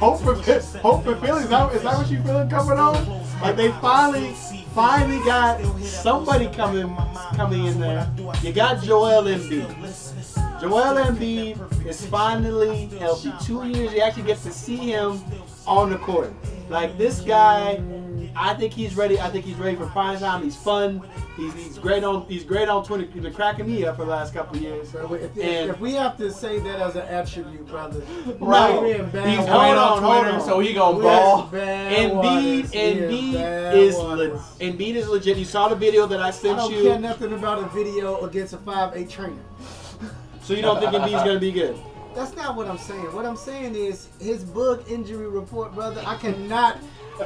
Hope 0.02 0.20
for 0.20 0.34
hope 0.80 1.02
for 1.02 1.16
Philly? 1.16 1.44
Is 1.44 1.48
that, 1.48 1.72
is 1.72 1.82
that 1.82 1.96
what 1.96 2.10
you 2.10 2.22
feeling 2.24 2.50
coming 2.50 2.78
on? 2.78 3.06
Like 3.40 3.56
they 3.56 3.72
finally 3.80 4.34
finally 4.74 5.22
got 5.24 5.62
somebody 5.82 6.48
coming 6.48 6.94
coming 7.34 7.66
in 7.66 7.78
there. 7.80 8.10
You 8.42 8.52
got 8.52 8.82
Joel 8.82 9.24
Embiid. 9.24 10.60
Joel 10.60 10.94
Embiid 11.04 11.86
is 11.86 12.06
finally 12.06 12.86
healthy. 12.98 13.32
Two 13.42 13.66
years, 13.68 13.92
you 13.92 14.00
actually 14.00 14.24
get 14.24 14.38
to 14.38 14.52
see 14.52 14.76
him 14.76 15.22
on 15.66 15.90
the 15.90 15.98
court. 15.98 16.32
Like 16.68 16.96
this 16.96 17.20
guy, 17.20 17.82
I 18.36 18.54
think 18.54 18.72
he's 18.72 18.94
ready. 18.96 19.20
I 19.20 19.28
think 19.30 19.44
he's 19.44 19.56
ready 19.56 19.76
for 19.76 19.86
prime 19.86 20.18
time. 20.18 20.42
He's 20.42 20.56
fun. 20.56 21.02
He's, 21.36 21.52
he's 21.54 21.78
great 21.78 22.04
on 22.04 22.26
he's 22.26 22.44
great 22.44 22.68
on 22.68 22.84
Twitter. 22.84 23.04
He's 23.12 23.22
been 23.22 23.32
cracking 23.32 23.66
me 23.66 23.84
up 23.84 23.96
for 23.96 24.04
the 24.04 24.10
last 24.10 24.34
couple 24.34 24.56
of 24.56 24.62
years. 24.62 24.94
If, 24.94 25.10
if, 25.12 25.38
And- 25.38 25.70
if 25.70 25.80
we 25.80 25.92
have 25.94 26.16
to 26.18 26.30
say 26.32 26.58
that 26.60 26.80
as 26.80 26.94
an 26.96 27.02
attribute, 27.02 27.66
brother, 27.66 28.02
No. 28.40 28.84
in 28.84 29.08
bad 29.10 29.28
He's. 29.28 29.38
Great 29.38 29.48
on, 29.50 30.04
on 30.04 30.22
Twitter, 30.22 30.40
so 30.40 30.60
he 30.60 30.72
gonna 30.74 31.00
ball. 31.00 31.48
Embiid, 31.52 32.64
Embiid 32.72 33.74
is 33.74 33.96
le- 33.96 34.38
Embiid 34.60 34.94
is 34.94 35.08
legit. 35.08 35.36
You 35.38 35.44
saw 35.44 35.68
the 35.68 35.76
video 35.76 36.06
that 36.06 36.20
I 36.20 36.28
I 36.28 36.30
sent 36.30 36.58
don't 36.58 36.72
you, 36.72 36.82
care 36.84 36.98
nothing 36.98 37.32
about 37.32 37.62
a 37.62 37.66
video 37.68 38.20
against 38.24 38.52
a 38.54 38.58
5'8 38.58 39.08
trainer. 39.10 39.36
so 40.42 40.54
you 40.54 40.62
don't 40.62 40.80
think 40.80 40.92
Embiid's 40.92 41.24
gonna 41.24 41.38
be 41.40 41.52
good. 41.52 41.76
That's 42.14 42.36
not 42.36 42.56
what 42.56 42.66
I'm 42.68 42.76
saying. 42.78 43.10
What 43.14 43.24
I'm 43.24 43.36
saying 43.38 43.74
is 43.74 44.08
his 44.20 44.44
bug 44.44 44.84
injury 44.90 45.28
report, 45.28 45.74
brother. 45.74 46.02
I 46.06 46.16
cannot. 46.16 46.76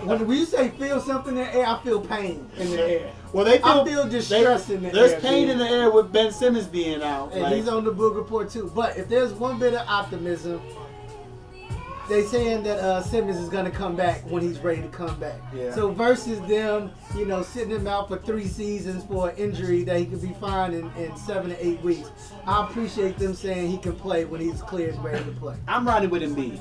When 0.03 0.27
we 0.27 0.45
say 0.45 0.71
feel 0.71 1.01
something 1.01 1.37
in 1.37 1.45
the 1.45 1.55
air, 1.55 1.67
I 1.67 1.81
feel 1.83 2.01
pain 2.01 2.49
in 2.59 2.71
the 2.71 2.83
air. 2.83 3.13
Well, 3.33 3.45
they 3.45 3.59
feel, 3.59 3.67
I 3.67 3.85
feel 3.85 4.09
distress 4.09 4.69
in 4.71 4.83
the 4.83 4.91
There's 4.91 5.13
air, 5.13 5.21
There's 5.21 5.23
pain 5.23 5.43
dude. 5.47 5.53
in 5.53 5.59
the 5.59 5.69
air 5.69 5.91
with 5.91 6.13
Ben 6.13 6.33
Simmons 6.33 6.67
being 6.67 7.03
out. 7.03 7.33
And 7.33 7.43
Like, 7.43 7.55
he's 7.55 7.69
on 7.69 7.85
the 7.85 7.93
book 7.93 8.15
report 8.17 8.51
too. 8.51 8.71
But 8.75 8.97
if 8.97 9.09
there's 9.09 9.33
one 9.33 9.59
bit 9.59 9.75
of 9.75 9.87
optimism, 9.89 10.61
they 12.09 12.23
saying 12.23 12.63
that 12.63 12.79
uh, 12.79 13.03
Simmons 13.03 13.37
is 13.37 13.49
gonna 13.49 13.71
come 13.71 13.97
back 13.97 14.23
when 14.31 14.41
he's 14.43 14.59
ready 14.61 14.81
to 14.83 14.89
come 14.89 15.19
back. 15.19 15.41
Yeah. 15.55 15.75
So 15.75 15.91
versus 15.91 16.41
them, 16.49 16.93
you 17.17 17.25
know, 17.27 17.43
sitting 17.43 17.71
him 17.71 17.87
out 17.89 18.09
for 18.09 18.19
three 18.19 18.47
seasons 18.47 19.05
for 19.05 19.31
an 19.31 19.37
injury 19.37 19.83
that 19.85 19.99
he 19.99 20.07
could 20.07 20.23
be 20.23 20.33
fine 20.41 20.73
in, 20.73 20.91
in 20.93 21.17
seven 21.17 21.51
to 21.51 21.67
eight 21.67 21.81
weeks. 21.83 22.09
I 22.47 22.65
appreciate 22.65 23.19
them 23.19 23.35
saying 23.35 23.71
he 23.71 23.79
can 23.79 23.95
play 23.97 24.25
when 24.25 24.41
he's 24.41 24.63
clear 24.63 24.91
and 24.91 25.03
ready 25.03 25.25
to 25.25 25.33
play. 25.33 25.57
I'm 25.67 25.87
riding 25.87 26.11
with 26.11 26.23
Embiid. 26.23 26.61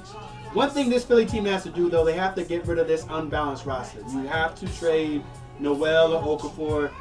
One 0.56 0.70
thing 0.70 0.89
this 0.89 1.03
Philly 1.03 1.26
team 1.26 1.43
has 1.45 1.64
to 1.64 1.70
do, 1.70 1.89
though, 1.89 2.06
they 2.06 2.14
have 2.14 2.34
to 2.36 2.43
get 2.45 2.66
rid 2.66 2.80
of 2.80 2.88
this 2.88 3.06
unbalanced 3.10 3.66
roster. 3.66 3.99
You 4.10 4.26
have 4.28 4.56
to 4.56 4.68
trade 4.78 5.22
Noel 5.60 6.14
or 6.14 6.39
Okafor 6.39 6.91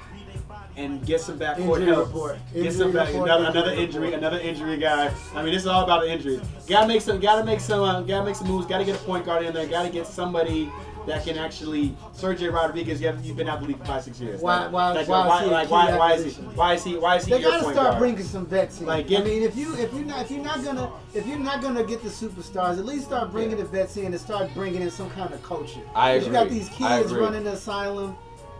and 0.76 1.06
get 1.06 1.20
some 1.20 1.38
backcourt 1.38 1.78
Injury 1.78 1.86
help. 1.86 2.06
report. 2.08 2.38
Get 2.52 2.56
Injury 2.56 2.72
some 2.72 2.92
back, 2.92 3.08
report, 3.08 3.30
another, 3.30 3.44
injury 3.44 3.60
another 3.60 3.80
injury, 3.80 4.00
report. 4.06 4.18
another 4.18 4.38
injury 4.40 4.76
guy. 4.76 5.14
I 5.36 5.42
mean, 5.44 5.52
this 5.52 5.62
is 5.62 5.68
all 5.68 5.84
about 5.84 6.02
the 6.02 6.10
injuries. 6.10 6.40
Gotta 6.66 6.88
make 6.88 7.00
some, 7.00 7.20
gotta 7.20 7.44
make 7.44 7.60
some, 7.60 7.80
uh, 7.82 8.00
gotta 8.02 8.24
make 8.24 8.34
some 8.34 8.48
moves. 8.48 8.66
Gotta 8.66 8.84
get 8.84 8.96
a 8.96 9.04
point 9.04 9.24
guard 9.24 9.44
in 9.44 9.54
there. 9.54 9.68
Gotta 9.68 9.88
get 9.88 10.08
somebody 10.08 10.68
that 11.06 11.24
can 11.24 11.38
actually. 11.38 11.96
Sergio 12.16 12.52
Rodriguez, 12.52 13.00
you 13.00 13.06
have, 13.08 13.24
you've 13.24 13.36
been 13.36 13.48
out 13.48 13.60
the 13.60 13.66
league 13.66 13.78
for 13.78 13.84
five, 13.84 14.04
six 14.04 14.20
years. 14.20 14.40
Why- 14.40 14.68
why- 14.68 14.92
like, 14.92 15.08
why 15.08 15.20
is 15.22 15.28
why, 15.28 15.44
he 15.44 15.50
like, 15.50 15.70
why, 15.70 15.96
why 15.98 16.12
is 16.14 16.24
he? 16.36 16.42
Why 16.42 16.74
is 16.74 16.84
he? 16.84 16.96
Why 16.96 17.16
is 17.16 17.24
he 17.24 17.32
They 17.32 17.40
your 17.40 17.50
gotta 17.50 17.62
point 17.64 17.74
start 17.76 17.88
guard? 17.90 17.98
bringing 18.00 18.22
some 18.24 18.46
vets 18.46 18.80
in. 18.80 18.86
Like, 18.86 19.08
get- 19.08 19.20
I 19.20 19.24
mean, 19.24 19.42
if 19.42 19.56
you 19.56 19.74
if 19.76 19.92
you're 19.92 20.04
not 20.04 20.22
if 20.22 20.30
you're 20.30 20.44
not 20.44 20.64
gonna 20.64 20.90
if 21.14 21.26
you're 21.26 21.38
not 21.38 21.60
gonna 21.62 21.84
get 21.84 22.02
the 22.02 22.08
superstars, 22.08 22.78
at 22.78 22.84
least 22.84 23.04
start 23.06 23.30
bringing 23.32 23.56
the 23.56 23.64
vets 23.64 23.96
in 23.96 24.06
and 24.06 24.20
start 24.20 24.52
bringing 24.54 24.82
in 24.82 24.90
some 24.90 25.10
kind 25.10 25.32
of 25.32 25.42
culture. 25.42 25.80
I 25.94 26.18
'Cause 26.18 26.26
You 26.26 26.32
got 26.32 26.48
these 26.48 26.68
kids 26.70 27.12
running 27.12 27.44
the 27.44 27.52
asylum. 27.52 28.16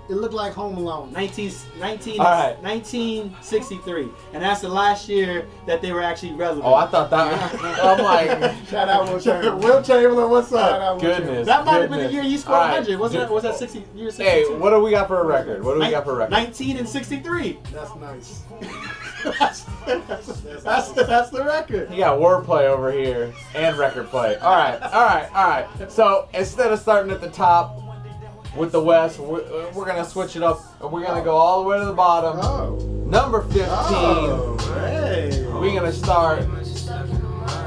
It 0.09 0.17
looked 0.17 0.35
like 0.35 0.53
Home 0.53 0.77
Alone. 0.77 1.13
19, 1.13 1.51
19, 1.79 2.21
All 2.21 2.27
right. 2.27 2.63
1963, 2.63 4.09
and 4.35 4.43
that's 4.43 4.61
the 4.61 4.69
last 4.69 5.09
year 5.09 5.47
that 5.67 5.81
they 5.81 5.93
were 5.93 6.03
actually 6.03 6.33
relevant. 6.35 6.67
Oh, 6.67 6.75
I 6.75 6.87
thought 6.87 7.09
that. 7.09 7.55
I'm 7.83 8.05
like, 8.05 8.55
Shout 8.69 8.89
out 8.91 9.09
Wilt 9.09 9.25
Chamberlain. 9.25 9.59
Wilt 9.63 9.85
Chamberlain, 9.87 10.31
what's 10.31 10.51
Shout 10.51 10.73
up? 10.73 10.83
out 10.83 10.95
Will 10.97 11.01
goodness. 11.01 11.47
That 11.47 11.65
might 11.65 11.81
have 11.81 11.91
been 11.91 12.01
the 12.01 12.13
year 12.13 12.23
you 12.23 12.37
scored 12.37 12.57
All 12.59 12.65
right. 12.65 12.73
100. 12.87 12.99
Was 12.99 13.13
that 13.13 13.31
was 13.31 13.43
that 13.45 13.59
Dude, 13.59 13.71
60 13.71 13.85
year 13.95 14.11
62? 14.11 14.25
Hey, 14.29 14.59
what 14.59 14.71
do 14.71 14.81
we 14.81 14.91
got 14.91 15.09
for 15.09 15.21
a 15.21 15.25
record? 15.25 15.65
What 15.65 15.73
do 15.73 15.79
we 15.79 15.85
Nin- 15.85 15.93
got 15.93 16.05
for 16.05 16.13
a 16.13 16.17
record? 16.17 16.33
19 16.33 16.77
and 16.77 16.89
63. 16.89 17.59
That's 17.73 17.95
nice. 17.97 18.43
that's, 19.25 19.63
that's, 19.87 20.63
that's, 20.63 20.93
that's 20.93 21.31
the 21.31 21.43
record. 21.45 21.91
You 21.91 21.99
got 21.99 22.19
wordplay 22.19 22.65
over 22.65 22.93
here 22.93 23.33
and 23.55 23.77
record 23.79 24.09
play. 24.09 24.37
All 24.37 24.55
right, 24.55 24.81
all 24.83 25.07
right, 25.07 25.29
all 25.35 25.49
right. 25.49 25.91
So 25.91 26.29
instead 26.35 26.71
of 26.73 26.79
starting 26.79 27.11
at 27.11 27.23
the 27.23 27.31
top 27.31 27.81
with 28.57 28.73
the 28.73 28.81
West, 28.83 29.19
we're, 29.19 29.71
we're 29.73 29.85
gonna 29.87 30.05
switch 30.05 30.37
it 30.37 30.43
up 30.43 30.61
and 30.81 30.91
we're 30.93 31.05
gonna 31.05 31.25
go 31.25 31.37
all 31.37 31.63
the 31.63 31.69
way 31.69 31.79
to 31.79 31.85
the 31.85 31.93
bottom. 31.93 32.39
Oh. 32.43 32.77
Number 33.07 33.43
15, 33.43 33.65
hey. 34.85 35.45
we're 35.53 35.75
gonna 35.75 35.93
start. 35.93 36.43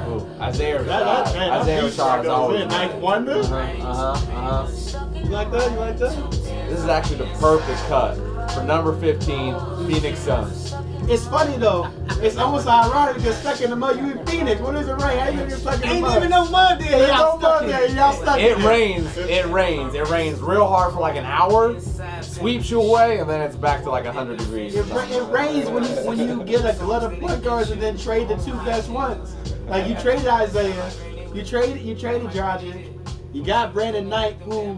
Ooh, 0.08 0.26
Isaiah 0.42 0.82
That, 0.84 0.86
that, 0.86 1.26
Rashad. 1.28 1.34
man, 1.36 1.50
that 1.50 1.62
Isaiah 1.62 1.82
Rashad 1.84 1.90
is 1.90 1.96
goes 1.98 2.28
always. 2.28 2.62
in. 2.62 2.68
Ninth 2.70 2.96
Wonder? 2.96 3.34
Uh 3.40 3.44
huh, 3.44 4.12
uh 4.12 4.68
huh. 4.68 5.06
You 5.16 5.24
like 5.26 5.52
that? 5.52 5.72
You 5.72 5.78
like 5.78 5.98
that? 6.00 6.32
This 6.32 6.80
is 6.80 6.86
actually 6.88 7.18
the 7.18 7.26
perfect 7.40 7.80
cut 7.88 8.16
for 8.52 8.64
number 8.64 8.98
15, 9.00 9.56
Phoenix 9.88 10.20
Suns. 10.20 10.74
It's 11.10 11.26
funny 11.28 11.56
though. 11.58 11.90
It's 12.22 12.36
almost 12.38 12.68
ironic 12.68 13.16
because 13.18 13.38
stuck 13.38 13.62
in 13.62 13.70
the 13.70 13.76
mud. 13.78 13.98
You 13.98 14.12
in 14.12 14.26
Phoenix. 14.26 14.60
When 14.60 14.76
is 14.76 14.88
it 14.90 14.94
rain? 14.94 15.18
How 15.20 15.30
you 15.30 15.38
gonna 15.38 15.50
get 15.50 15.60
stuck 15.60 15.76
in 15.76 15.80
the 15.82 15.88
Ain't 15.88 16.02
mud? 16.02 16.18
even 16.18 16.30
no 16.30 16.50
mud 16.50 16.80
there. 16.82 16.90
There's 16.90 17.10
Y'all 17.10 17.34
no 17.34 17.40
stuck 17.40 17.62
mud 17.62 17.70
there. 17.70 17.84
it. 17.86 17.92
y'all 17.92 18.14
stuck 18.14 18.40
It 18.40 18.58
in 18.58 18.66
rains. 18.66 19.18
It 19.18 19.46
rains. 19.46 19.94
It 19.94 20.08
rains 20.10 20.40
real 20.42 20.68
hard 20.68 20.94
for 20.94 21.00
like 21.00 21.16
an 21.16 21.24
hour, 21.26 21.80
sweeps 22.22 22.70
you 22.70 22.82
away, 22.82 23.20
and 23.20 23.30
then 23.30 23.40
it's 23.42 23.56
back 23.56 23.84
to 23.84 23.90
like 23.90 24.04
100 24.04 24.38
degrees. 24.38 24.76
It, 24.76 24.84
ra- 24.88 25.06
it 25.10 25.32
rains 25.32 25.70
when 25.70 25.84
you 25.84 25.90
when 26.06 26.18
you 26.20 26.44
get 26.44 26.66
a 26.66 26.78
glut 26.78 27.04
of 27.04 27.18
point 27.22 27.42
guards 27.42 27.72
and 27.72 27.82
then 27.82 27.98
trade 27.98 28.28
the 28.28 28.36
two 28.38 28.54
best 28.66 28.90
ones. 28.90 29.34
Like 29.68 29.88
you 29.88 29.96
traded 29.96 30.28
Isaiah, 30.28 30.92
you 31.34 31.44
traded 31.46 31.82
you 31.84 31.96
traded 31.96 32.30
Dragic, 32.32 32.90
you 33.34 33.46
got 33.46 33.74
Brandon 33.74 34.10
Knight, 34.10 34.36
who, 34.42 34.78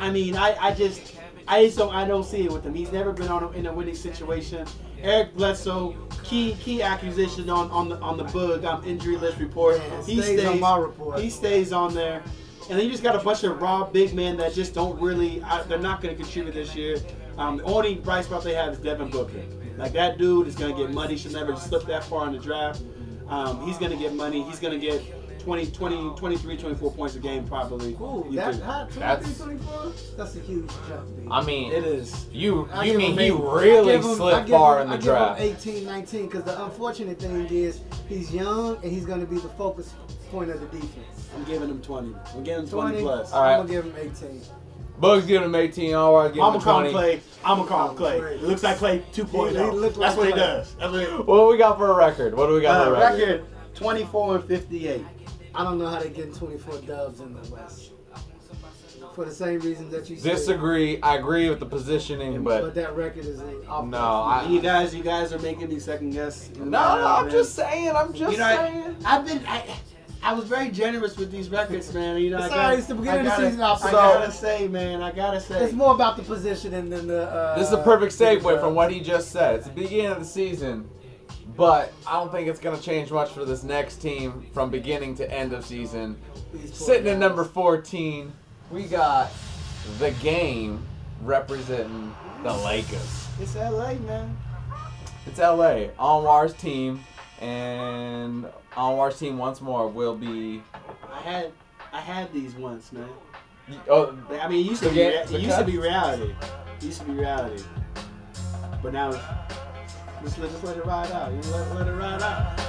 I 0.00 0.10
mean, 0.10 0.36
I, 0.36 0.56
I 0.58 0.74
just 0.74 1.12
I 1.46 1.64
just 1.66 1.76
don't 1.76 1.94
I 1.94 2.06
don't 2.06 2.24
see 2.24 2.44
it 2.44 2.52
with 2.52 2.64
him. 2.64 2.74
He's 2.74 2.92
never 2.92 3.12
been 3.12 3.28
on 3.28 3.42
a, 3.42 3.50
in 3.50 3.66
a 3.66 3.72
winning 3.74 3.94
situation. 3.94 4.66
Eric 5.04 5.36
Bledsoe, 5.36 5.94
key 6.24 6.56
key 6.60 6.82
acquisition 6.82 7.50
on 7.50 7.70
on 7.70 7.88
the 7.90 7.98
on 7.98 8.16
the 8.16 8.24
bug 8.24 8.64
um, 8.64 8.82
injury 8.84 9.16
list 9.16 9.38
report. 9.38 9.80
He 10.06 10.20
stays 10.20 10.24
stays 10.24 10.44
on 10.46 10.60
my 10.60 10.76
report. 10.76 11.20
He 11.20 11.30
stays 11.30 11.72
on 11.72 11.94
there. 11.94 12.22
And 12.70 12.78
then 12.78 12.86
you 12.86 12.90
just 12.90 13.02
got 13.02 13.14
a 13.14 13.22
bunch 13.22 13.44
of 13.44 13.60
raw 13.60 13.84
big 13.84 14.14
men 14.14 14.38
that 14.38 14.54
just 14.54 14.72
don't 14.72 14.98
really, 14.98 15.42
I, 15.42 15.62
they're 15.64 15.78
not 15.78 16.00
going 16.00 16.16
to 16.16 16.22
contribute 16.22 16.54
this 16.54 16.74
year. 16.74 16.96
Um, 17.36 17.58
the 17.58 17.64
only 17.64 17.96
bright 17.96 18.24
spot 18.24 18.42
they 18.42 18.54
have 18.54 18.72
is 18.72 18.78
Devin 18.78 19.10
Booker. 19.10 19.42
Like 19.76 19.92
that 19.92 20.16
dude 20.16 20.46
is 20.46 20.54
going 20.54 20.74
to 20.74 20.82
get 20.82 20.90
money. 20.90 21.18
Should 21.18 21.32
never 21.32 21.54
slip 21.56 21.84
that 21.88 22.04
far 22.04 22.26
in 22.26 22.32
the 22.32 22.38
draft. 22.38 22.80
Um, 23.28 23.66
he's 23.66 23.76
going 23.76 23.90
to 23.90 23.98
get 23.98 24.14
money. 24.14 24.42
He's 24.44 24.60
going 24.60 24.72
to 24.72 24.84
get 24.84 25.02
20, 25.44 25.66
20, 25.66 26.14
23, 26.16 26.56
24 26.56 26.92
points 26.92 27.14
a 27.16 27.18
game 27.18 27.46
probably. 27.46 27.92
Ooh, 27.94 28.26
You 28.30 28.36
that 28.36 28.52
could- 28.54 28.62
hot 28.62 28.90
That's- 28.92 29.36
23, 29.38 29.58
24? 29.58 29.92
That's 30.16 30.36
a 30.36 30.40
huge 30.40 30.68
jump. 30.88 31.16
dude. 31.16 31.28
I 31.30 31.44
mean, 31.44 31.72
it 31.72 31.84
is. 31.84 32.26
you 32.32 32.68
I 32.72 32.84
you 32.84 32.96
mean 32.98 33.12
him 33.12 33.18
he 33.18 33.30
really 33.30 33.94
him- 33.94 34.04
I 34.06 34.14
slipped 34.14 34.46
give 34.46 34.56
far 34.56 34.76
him- 34.80 34.82
in 34.82 34.88
the 34.88 34.94
I 34.94 34.96
give 34.98 35.06
him 35.06 35.12
draft? 35.14 35.40
18, 35.40 35.84
19, 35.84 36.26
because 36.26 36.44
the 36.44 36.64
unfortunate 36.64 37.18
thing 37.20 37.46
is 37.46 37.80
he's 38.08 38.32
young 38.32 38.76
and 38.82 38.90
he's 38.90 39.04
going 39.04 39.20
to 39.20 39.26
be 39.26 39.36
the 39.36 39.48
focus 39.50 39.92
point 40.30 40.50
of 40.50 40.60
the 40.60 40.66
defense. 40.66 41.28
I'm 41.36 41.44
giving 41.44 41.68
him 41.68 41.80
20. 41.82 42.14
I'm 42.34 42.42
giving 42.42 42.64
him 42.64 42.70
20, 42.70 42.90
20, 42.92 43.02
plus. 43.02 43.32
All 43.32 43.42
right. 43.42 43.56
I'm 43.58 43.66
going 43.66 43.82
to 43.84 43.90
give 43.90 43.96
him 43.96 44.10
18. 44.30 44.40
Bugs 44.98 45.26
giving 45.26 45.44
him 45.46 45.54
18. 45.54 45.94
All 45.94 46.16
right, 46.16 46.32
give 46.32 46.42
I'm 46.42 46.54
him 46.54 46.60
gonna 46.60 46.64
call 46.64 46.80
20. 46.90 46.90
him 47.14 47.18
Klay. 47.18 47.20
I'm 47.44 47.56
gonna 47.58 47.68
call 47.68 47.90
him 47.90 47.96
Klay. 47.96 48.20
Klay. 48.20 48.32
It 48.36 48.42
looks 48.44 48.62
like 48.62 48.78
Klay 48.78 49.02
2.0. 49.12 49.48
He- 49.72 49.82
he 49.82 49.88
That's 50.00 50.16
what 50.16 50.26
he 50.28 50.32
does. 50.32 50.74
That's 50.78 50.92
what 50.92 51.00
he, 51.00 51.06
What 51.16 51.36
do 51.36 51.46
we 51.48 51.56
got 51.58 51.78
for 51.78 51.90
a 51.90 51.94
record? 51.96 52.36
What 52.36 52.46
do 52.46 52.54
we 52.54 52.60
got 52.60 52.80
uh, 52.80 52.84
for 52.84 52.94
a 52.94 52.98
record? 53.00 53.20
record 53.20 53.44
24 53.74 54.36
and 54.36 54.44
58. 54.44 55.04
I 55.54 55.62
don't 55.64 55.78
know 55.78 55.86
how 55.86 56.00
they 56.00 56.10
get 56.10 56.34
24 56.34 56.78
dubs 56.82 57.20
in 57.20 57.34
the 57.34 57.48
West. 57.50 57.90
For 59.14 59.24
the 59.24 59.30
same 59.32 59.60
reasons 59.60 59.92
that 59.92 60.10
you 60.10 60.16
said. 60.16 60.32
Disagree. 60.32 61.00
I 61.00 61.16
agree 61.16 61.48
with 61.48 61.60
the 61.60 61.66
positioning, 61.66 62.42
But 62.42 62.62
but 62.62 62.74
that 62.74 62.96
record 62.96 63.24
is 63.26 63.40
off. 63.68 63.86
no, 63.86 63.98
I, 63.98 64.46
You 64.48 64.60
guys, 64.60 64.92
you 64.94 65.04
guys 65.04 65.32
are 65.32 65.38
making 65.38 65.68
me 65.68 65.78
second 65.78 66.10
guess. 66.10 66.50
no, 66.56 66.64
no. 66.64 66.78
I'm 66.78 67.30
just 67.30 67.54
saying. 67.54 67.90
I'm 67.94 68.12
just 68.12 68.32
You 68.32 68.38
know, 68.38 68.56
saying. 68.56 68.96
I've 69.04 69.24
been, 69.24 69.40
I, 69.46 69.62
I 70.20 70.32
was 70.32 70.46
very 70.46 70.70
generous 70.70 71.16
with 71.16 71.30
these 71.30 71.48
records, 71.48 71.92
man. 71.94 72.18
You 72.18 72.30
know, 72.30 72.38
It's 72.38 72.46
I 72.46 72.48
gotta, 72.48 72.60
right, 72.70 72.78
it's 72.78 72.88
the 72.88 72.94
beginning 72.96 73.28
I 73.28 73.34
of 73.36 73.40
the 73.40 73.46
season, 73.50 73.62
I'll 73.62 73.74
I 73.74 73.78
say. 73.78 73.90
gotta 73.92 74.32
say, 74.32 74.68
man, 74.68 75.02
I 75.02 75.12
gotta 75.12 75.40
say. 75.40 75.62
It's 75.62 75.74
more 75.74 75.94
about 75.94 76.16
the 76.16 76.22
positioning 76.24 76.88
than 76.90 77.06
the. 77.06 77.30
Uh, 77.30 77.56
This 77.58 77.68
is 77.68 77.72
a 77.74 77.82
perfect 77.82 78.12
segue 78.14 78.58
from 78.58 78.74
what 78.74 78.90
he 78.90 79.00
just 79.00 79.30
said. 79.30 79.56
It's 79.56 79.66
the 79.68 79.74
beginning 79.74 80.06
of 80.06 80.18
the 80.18 80.24
season, 80.24 80.88
but 81.56 81.92
I 82.06 82.14
don't 82.14 82.30
think 82.32 82.48
it's 82.48 82.60
going 82.60 82.76
to 82.76 82.82
change 82.82 83.10
much 83.10 83.30
for 83.30 83.44
this 83.44 83.62
next 83.62 83.96
team 83.96 84.46
from 84.52 84.70
beginning 84.70 85.14
to 85.16 85.30
end 85.32 85.52
of 85.52 85.64
season. 85.64 86.16
Sitting 86.72 87.08
at 87.08 87.18
number 87.18 87.44
14, 87.44 88.32
we 88.70 88.84
got 88.84 89.30
the 89.98 90.10
game 90.12 90.84
representing 91.22 92.14
the 92.42 92.52
Lakers. 92.52 93.28
It's 93.40 93.54
LA, 93.54 93.94
man. 93.94 94.36
It's 95.26 95.38
LA. 95.38 95.88
Anwar's 95.98 96.54
team, 96.54 97.00
and 97.40 98.46
Anwar's 98.72 99.18
team 99.18 99.38
once 99.38 99.60
more 99.60 99.88
will 99.88 100.16
be. 100.16 100.62
I 101.12 101.20
had, 101.20 101.52
I 101.92 102.00
had 102.00 102.32
these 102.32 102.54
once, 102.54 102.92
man. 102.92 103.08
Oh, 103.88 104.16
I 104.40 104.48
mean, 104.48 104.60
it 104.66 104.68
used 104.68 104.82
to 104.82 104.88
The 104.90 104.94
be, 104.94 105.00
ga- 105.00 105.08
rea- 105.20 105.24
the 105.26 105.36
it 105.36 105.40
used 105.42 105.58
to 105.58 105.64
be 105.64 105.78
reality. 105.78 106.34
It 106.78 106.84
used 106.84 107.00
to 107.00 107.06
be 107.06 107.12
reality. 107.14 107.62
But 108.82 108.92
now, 108.92 109.08
it's, 109.10 109.18
just 110.24 110.38
let, 110.38 110.50
just 110.50 110.64
let 110.64 110.76
it 110.76 110.86
ride 110.86 111.10
out. 111.12 111.32
You 111.32 111.50
let, 111.52 111.74
let 111.74 111.86
it 111.86 111.92
ride 111.92 112.22
out. 112.22 112.60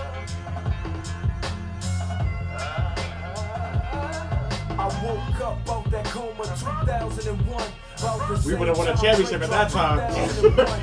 I 4.77 4.87
woke 5.05 5.41
up 5.41 5.69
out 5.69 5.89
that 5.91 6.05
coma 6.05 6.43
2001. 6.43 7.63
We 8.45 8.55
would've 8.55 8.77
won 8.77 8.89
a 8.89 8.97
championship 8.97 9.41
at 9.41 9.49
that 9.49 9.71
time. 9.71 9.99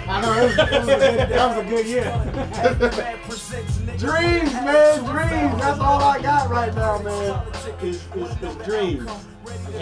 I 0.08 0.20
know 0.22 0.32
it 0.32 0.44
was, 0.44 0.58
it 0.58 0.72
was 0.72 0.88
a 0.88 0.96
good, 0.96 1.28
that 1.28 1.56
was 1.56 1.66
a 1.66 1.68
good 1.68 1.86
year. 1.86 2.04
Man 2.04 3.18
presents 3.28 3.76
niggas 3.78 3.98
Dreams, 3.98 4.52
man, 4.54 4.98
dreams. 5.04 5.60
That's 5.60 5.78
all 5.78 6.02
I 6.02 6.22
got 6.22 6.50
right 6.50 6.74
now, 6.74 7.02
man. 7.02 7.42
It's, 7.82 8.02
is, 8.16 8.42
is 8.42 8.66
dreams. 8.66 9.10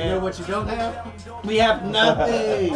You 0.05 0.11
know 0.11 0.19
what 0.21 0.39
you 0.39 0.45
don't 0.47 0.67
have? 0.69 1.45
we 1.45 1.57
have 1.59 1.85
nothing. 1.85 2.73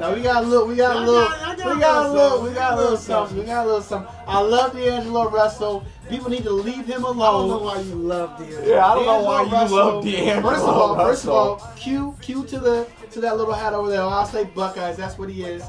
No, 0.00 0.12
we 0.14 0.20
got 0.22 0.44
a 0.44 0.46
little. 0.46 0.66
We 0.66 0.76
got 0.76 0.96
a 0.96 1.00
little. 1.00 1.28
got- 1.28 1.56
got 1.58 1.74
We 1.74 1.80
got 1.80 2.06
a 2.06 2.08
a 2.08 2.12
little. 2.12 2.14
little 2.14 2.42
We 2.42 2.54
got 2.54 2.72
a 2.72 2.76
little 2.76 2.96
something. 2.96 3.38
We 3.38 3.44
got 3.44 3.64
a 3.64 3.66
little 3.66 3.82
something. 3.82 4.12
I 4.26 4.40
love 4.40 4.72
D'Angelo 4.74 5.30
Russell. 5.30 5.84
People 6.08 6.30
need 6.30 6.44
to 6.44 6.50
leave 6.50 6.84
him 6.86 7.04
alone. 7.04 7.20
I 7.22 7.30
don't 7.32 7.48
know 7.48 7.58
why 7.58 7.80
you 7.80 7.94
love 7.94 8.38
the. 8.38 8.44
yeah, 8.68 8.86
I 8.86 8.94
don't 8.94 9.06
know 9.06 9.20
why 9.22 9.42
you 9.42 9.50
D'Angelo 9.50 9.84
love 9.84 9.94
Russell- 9.94 10.02
D'Angelo 10.02 10.50
First 10.52 10.62
of 10.64 10.68
all, 10.76 10.96
first 10.96 11.24
of 11.24 11.30
all, 11.30 11.72
Q 11.76 12.14
Q 12.20 12.44
to 12.46 12.58
the 12.58 12.86
to 13.12 13.20
that 13.20 13.36
little 13.36 13.54
hat 13.54 13.72
over 13.72 13.88
there. 13.88 14.02
I'll 14.02 14.26
say 14.26 14.44
Buckeyes. 14.44 14.96
That's 14.96 15.16
what 15.18 15.28
he 15.30 15.44
is. 15.44 15.62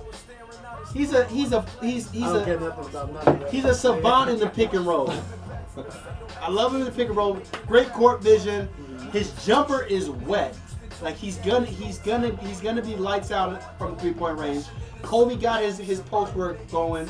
He's 0.93 1.13
a 1.13 1.25
he's 1.25 1.51
a 1.51 1.65
he's 1.81 2.09
he's 2.11 2.31
a 2.31 2.43
care 2.45 2.59
nothing 2.59 2.86
about 2.86 2.93
none 2.93 3.27
of 3.27 3.39
that. 3.41 3.49
He's 3.49 3.65
a 3.65 3.73
savant 3.73 4.29
in 4.31 4.39
the 4.39 4.47
pick 4.49 4.73
and 4.73 4.86
roll. 4.86 5.13
I 6.41 6.49
love 6.49 6.73
him 6.73 6.79
in 6.81 6.86
the 6.86 6.91
pick 6.91 7.07
and 7.09 7.17
roll. 7.17 7.39
Great 7.67 7.91
court 7.91 8.21
vision. 8.23 8.69
His 9.11 9.31
jumper 9.45 9.83
is 9.83 10.09
wet. 10.09 10.55
Like 11.02 11.16
he's 11.16 11.38
gonna 11.38 11.66
he's 11.66 12.00
gonna 12.00 12.36
he's 12.38 12.62
gonna 12.62 12.82
be 12.82 12.96
lights 12.96 13.32
out 13.32 13.78
from 13.78 13.96
the 13.96 14.02
three 14.02 14.14
point 14.14 14.38
range. 14.38 14.66
Kobe 15.02 15.36
got 15.36 15.62
his 15.62 15.78
his 15.78 16.00
post 16.02 16.34
work 16.36 16.60
going. 16.72 17.10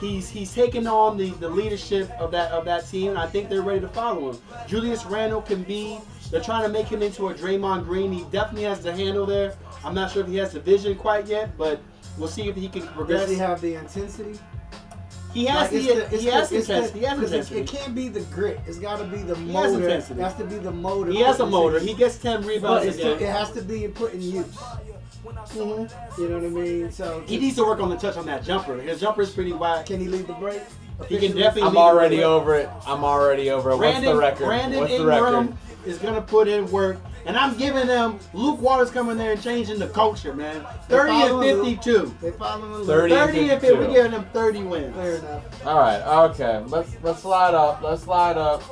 He's 0.00 0.28
he's 0.28 0.52
taking 0.54 0.86
on 0.86 1.16
the, 1.16 1.30
the 1.30 1.48
leadership 1.48 2.10
of 2.18 2.30
that 2.30 2.50
of 2.52 2.64
that 2.64 2.88
team. 2.88 3.10
And 3.10 3.18
I 3.18 3.26
think 3.26 3.48
they're 3.48 3.62
ready 3.62 3.80
to 3.80 3.88
follow 3.88 4.32
him. 4.32 4.40
Julius 4.66 5.04
Randle 5.04 5.42
can 5.42 5.62
be. 5.62 5.98
They're 6.30 6.40
trying 6.40 6.62
to 6.62 6.68
make 6.68 6.86
him 6.86 7.02
into 7.02 7.28
a 7.28 7.34
Draymond 7.34 7.84
Green. 7.84 8.12
He 8.12 8.22
definitely 8.30 8.62
has 8.62 8.82
the 8.82 8.94
handle 8.94 9.26
there. 9.26 9.54
I'm 9.84 9.94
not 9.94 10.12
sure 10.12 10.22
if 10.22 10.28
he 10.28 10.36
has 10.36 10.52
the 10.52 10.60
vision 10.60 10.96
quite 10.96 11.26
yet, 11.26 11.56
but 11.58 11.80
we'll 12.16 12.28
see 12.28 12.48
if 12.48 12.54
he 12.54 12.68
can 12.68 12.86
progress. 12.88 13.22
Does 13.22 13.30
he 13.30 13.36
have 13.36 13.60
the 13.60 13.74
intensity? 13.74 14.38
He 15.32 15.44
has 15.46 15.60
Like, 15.62 15.70
the, 15.70 15.78
the- 15.94 16.14
it's 16.14 16.22
he 16.22 16.28
has 16.30 16.48
the- 16.50 16.56
it's 16.58 16.66
the- 16.66 16.74
intensity. 16.74 16.98
He 17.00 17.04
has 17.04 17.18
'cause 17.20 17.32
it- 17.32 17.36
intensity. 17.36 17.60
It 17.60 17.66
can't 17.68 17.94
be 17.94 18.08
the 18.08 18.20
grit. 18.22 18.60
It's 18.66 18.78
got 18.78 18.98
to 18.98 19.04
be 19.04 19.18
the 19.18 19.34
He 19.36 19.52
has 19.52 19.72
motor. 19.72 19.88
It 19.88 20.02
has 20.18 20.34
to 20.36 20.44
be 20.44 20.56
the 20.56 20.70
motor. 20.72 21.10
He 21.12 21.20
has 21.20 21.40
a 21.40 21.46
motor. 21.46 21.76
into- 21.78 21.88
He 21.88 21.94
gets 21.94 22.18
ten 22.18 22.44
rebounds 22.44 22.84
a 22.84 22.88
it's 22.88 22.96
to, 22.98 23.12
it 23.12 23.20
has 23.28 23.50
to 23.52 23.62
be 23.62 23.86
put 23.88 24.12
in 24.12 24.22
use. 24.22 24.46
Mm-hmm. 25.24 26.20
You 26.22 26.28
know 26.28 26.36
what 26.38 26.44
I 26.44 26.48
mean? 26.48 26.90
So 26.92 27.22
He 27.26 27.38
needs 27.38 27.56
to 27.56 27.62
work 27.64 27.80
on 27.80 27.90
the 27.90 27.96
touch 27.96 28.16
on 28.16 28.26
that 28.26 28.42
jumper. 28.44 28.76
His 28.80 29.00
jumper 29.00 29.22
is 29.22 29.30
pretty 29.30 29.52
wide. 29.52 29.86
can 29.86 30.00
he 30.00 30.08
lead 30.08 30.26
the 30.26 30.32
break? 30.34 30.60
He 31.08 31.18
can 31.18 31.34
definitely. 31.36 31.62
I'm 31.62 31.68
lead 31.68 31.74
the 31.74 31.78
already 31.78 32.24
over 32.24 32.54
it. 32.56 32.68
I'm 32.86 33.04
already 33.04 33.50
over 33.50 33.70
it. 33.70 33.76
What's 33.76 33.80
Brandon, 33.92 34.12
the 34.14 34.18
record? 34.18 34.44
Brandon 34.46 34.80
What's 34.80 34.90
the 34.92 34.96
Ingram 34.98 35.46
record? 35.46 35.56
is 35.86 35.98
gonna 35.98 36.20
put 36.20 36.46
in 36.48 36.70
work, 36.70 36.98
and 37.26 37.36
I'm 37.36 37.56
giving 37.56 37.86
them 37.86 38.18
Luke 38.32 38.60
Waters 38.60 38.90
coming 38.90 39.16
there 39.16 39.32
and 39.32 39.42
changing 39.42 39.78
the 39.78 39.88
culture, 39.88 40.34
man. 40.34 40.64
Thirty 40.88 41.12
and 41.12 41.40
fifty-two. 41.42 42.14
They 42.20 42.30
following 42.32 42.72
Luke. 42.72 42.86
30. 42.86 43.14
30 43.14 43.40
and 43.50 43.60
50. 43.60 43.66
52. 43.66 43.78
We're 43.78 43.92
giving 43.94 44.10
them 44.12 44.26
30 44.32 44.62
wins. 44.64 44.94
Fair 44.96 45.14
enough. 45.16 45.66
All 45.66 45.78
right. 45.78 46.00
Okay. 46.30 46.62
Let's 46.66 46.96
let's 47.02 47.20
slide 47.22 47.54
up. 47.54 47.82
Let's 47.82 48.02
slide 48.02 48.38
up. 48.38 48.62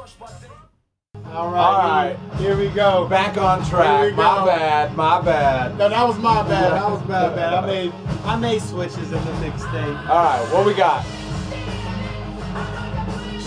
All 1.33 1.51
right. 1.51 1.61
All 1.61 1.89
right. 1.89 2.17
Here, 2.39 2.57
here 2.57 2.69
we 2.69 2.75
go. 2.75 3.07
Back 3.09 3.37
on 3.37 3.61
Here 3.63 3.71
track. 3.71 4.05
we 4.11 4.13
My 4.13 4.45
bad. 4.47 4.97
My 4.97 5.21
bad. 5.21 5.77
No, 5.77 5.89
that 5.89 6.07
was 6.07 6.19
my 6.19 6.43
bad. 6.43 6.73
That 6.79 6.91
was 6.91 7.01
my 7.03 7.29
bad. 7.35 7.55
I 7.55 7.67
made 7.67 7.93
I 8.25 8.37
made 8.37 8.63
switches 8.63 8.97
in 8.99 9.25
the 9.25 9.33
mixtape. 9.43 10.09
All 10.09 10.25
right. 10.25 10.53
What 10.53 10.65
we 10.67 10.75
got? 10.75 11.05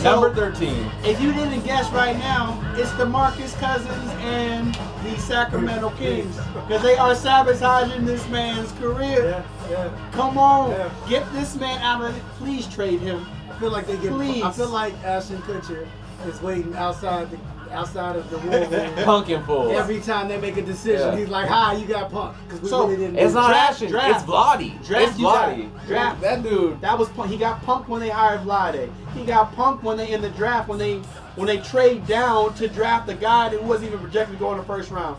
So- 0.02 0.12
Number 0.20 0.34
13. 0.34 0.90
If 1.04 1.22
you 1.22 1.32
didn't 1.32 1.62
guess 1.62 1.90
right 1.92 2.18
now, 2.18 2.60
it's 2.76 2.92
the 2.94 3.06
Marcus 3.06 3.54
Cousins 3.58 4.12
and 4.22 4.74
the 5.04 5.16
Sacramento 5.20 5.92
Kings 5.92 6.36
because 6.56 6.82
they 6.82 6.98
are 6.98 7.14
sabotaging 7.14 8.06
this 8.06 8.28
man's 8.30 8.72
career. 8.74 9.44
Yeah. 9.70 9.90
Come 10.12 10.38
on, 10.40 10.72
Yeah. 10.72 10.90
get 11.08 11.32
this 11.34 11.56
man 11.56 11.80
out 11.82 12.02
of 12.04 12.16
it. 12.16 12.24
Please 12.40 12.66
trade 12.68 13.00
him. 13.00 13.26
I 13.52 13.54
feel 13.60 13.70
like 13.72 13.86
they 13.86 13.98
get. 13.98 14.12
Please. 14.12 14.44
I 14.44 14.52
feel 14.52 14.70
like 14.70 14.94
Ashton 15.06 15.38
Kutcher 15.44 15.86
is 16.28 16.42
waiting 16.42 16.76
outside 16.76 17.30
the 17.30 17.38
outside 17.72 18.16
of 18.16 18.30
the 18.30 18.38
war 18.40 18.60
room. 18.68 18.94
Punkin 19.06 19.44
fool. 19.46 19.72
Every 19.72 20.00
time 20.02 20.28
they 20.28 20.40
make 20.40 20.58
a 20.58 20.62
decision, 20.62 21.10
Yeah. 21.14 21.18
he's 21.18 21.30
like, 21.30 21.48
"Hi, 21.48 21.74
you 21.74 21.86
got 21.86 22.12
punked." 22.12 22.36
Because 22.46 22.62
we 22.62 22.70
So, 22.70 22.84
really 22.86 22.98
didn't. 22.98 23.18
It's 23.18 23.34
not 23.34 23.50
Draft, 23.50 23.72
Ashton. 23.82 23.88
It's 23.96 24.24
Vlade. 24.24 24.86
Draft, 24.86 25.10
it's 25.10 25.18
you 25.20 25.26
got 25.26 25.50
Vlade. 25.56 25.88
Draft. 25.88 26.22
That 26.22 26.44
dude. 26.44 26.82
That 26.82 26.98
was 27.00 27.10
pu- 27.10 27.24
he 27.24 27.38
got 27.38 27.62
punked 27.64 27.88
when 27.88 28.02
they 28.02 28.10
hired 28.10 28.42
Vlade. 28.42 28.90
He 29.16 29.26
got 29.26 29.54
punked 29.56 29.84
when 29.84 29.98
they 29.98 30.12
in 30.12 30.22
the 30.22 30.30
draft 30.32 30.68
when 30.70 30.80
they 30.80 30.98
when 31.36 31.48
they 31.48 31.58
trade 31.58 32.06
down 32.08 32.54
to 32.56 32.68
draft 32.68 33.08
the 33.08 33.14
guy 33.16 33.50
that 33.50 33.62
wasn't 33.64 33.88
even 33.90 34.00
projected 34.00 34.38
to 34.38 34.40
go 34.40 34.52
in 34.52 34.58
the 34.58 34.64
first 34.64 34.92
round. 34.92 35.18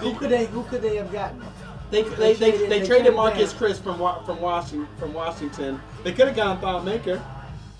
Who 0.00 0.14
could 0.14 0.30
they? 0.30 0.46
Who 0.46 0.62
could 0.64 0.82
they 0.82 0.96
have 0.96 1.12
gotten? 1.12 1.40
They 1.90 2.02
they, 2.02 2.08
they, 2.10 2.32
they, 2.34 2.34
traded- 2.34 2.60
they 2.60 2.66
traded 2.78 2.86
traded 2.86 3.14
Marcus 3.16 3.50
down. 3.50 3.58
Chris 3.58 3.78
from 3.78 3.96
from 4.24 4.40
Washington 4.40 4.88
from 4.98 5.12
Washington. 5.12 5.80
They 6.04 6.12
could 6.12 6.26
have 6.28 6.36
gone 6.36 6.60
Thon 6.60 6.84
Maker. 6.84 7.20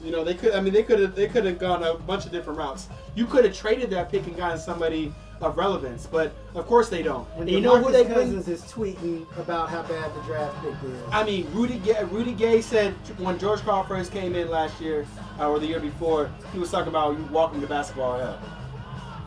You 0.02 0.12
know 0.12 0.24
they 0.24 0.34
could. 0.34 0.54
I 0.54 0.60
mean 0.60 0.72
they 0.72 0.82
could 0.82 0.98
have 0.98 1.14
they 1.14 1.28
could 1.28 1.44
have 1.44 1.58
gone 1.58 1.82
a 1.82 1.94
bunch 1.94 2.24
of 2.24 2.32
different 2.32 2.58
routes. 2.58 2.88
You 3.14 3.26
could 3.26 3.44
have 3.44 3.54
traded 3.54 3.90
that 3.90 4.10
pick 4.10 4.26
and 4.26 4.36
gotten 4.36 4.58
somebody 4.58 5.12
of 5.40 5.56
relevance. 5.56 6.06
But 6.06 6.32
of 6.54 6.66
course 6.66 6.88
they 6.88 7.02
don't. 7.02 7.24
When 7.36 7.48
And 7.48 7.50
you 7.50 7.60
know 7.60 7.82
who 7.82 7.92
they 7.92 8.04
DeMarcus 8.04 8.14
bring? 8.14 8.34
Cousins 8.34 8.48
is 8.48 8.62
tweeting 8.62 9.26
about 9.38 9.68
how 9.68 9.82
bad 9.82 10.14
the 10.14 10.22
draft 10.22 10.56
pick 10.62 10.74
is. 10.90 11.02
I 11.12 11.24
mean, 11.24 11.46
Rudy 11.52 11.78
Gay, 11.78 12.02
Rudy 12.04 12.32
Gay 12.32 12.60
said 12.60 12.92
when 13.18 13.38
George 13.38 13.60
Karl 13.60 13.84
first 13.84 14.12
came 14.12 14.34
in 14.34 14.48
last 14.50 14.80
year 14.80 15.06
uh, 15.38 15.48
or 15.48 15.58
the 15.58 15.66
year 15.66 15.80
before, 15.80 16.30
he 16.52 16.58
was 16.58 16.70
talking 16.70 16.88
about 16.88 17.18
you 17.18 17.28
welcome 17.30 17.60
to 17.60 17.66
basketball 17.66 18.18
hell. 18.18 18.38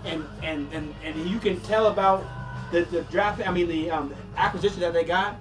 And 0.05 0.25
and 0.41 0.71
and 0.73 0.93
and 1.03 1.29
you 1.29 1.39
can 1.39 1.59
tell 1.61 1.87
about 1.87 2.25
the, 2.71 2.81
the 2.85 3.01
draft. 3.03 3.47
I 3.47 3.51
mean, 3.51 3.67
the 3.67 3.91
um, 3.91 4.13
acquisition 4.37 4.79
that 4.81 4.93
they 4.93 5.03
got. 5.03 5.37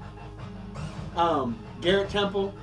Um, 1.16 1.58
Garrett 1.80 2.08
Temple, 2.08 2.54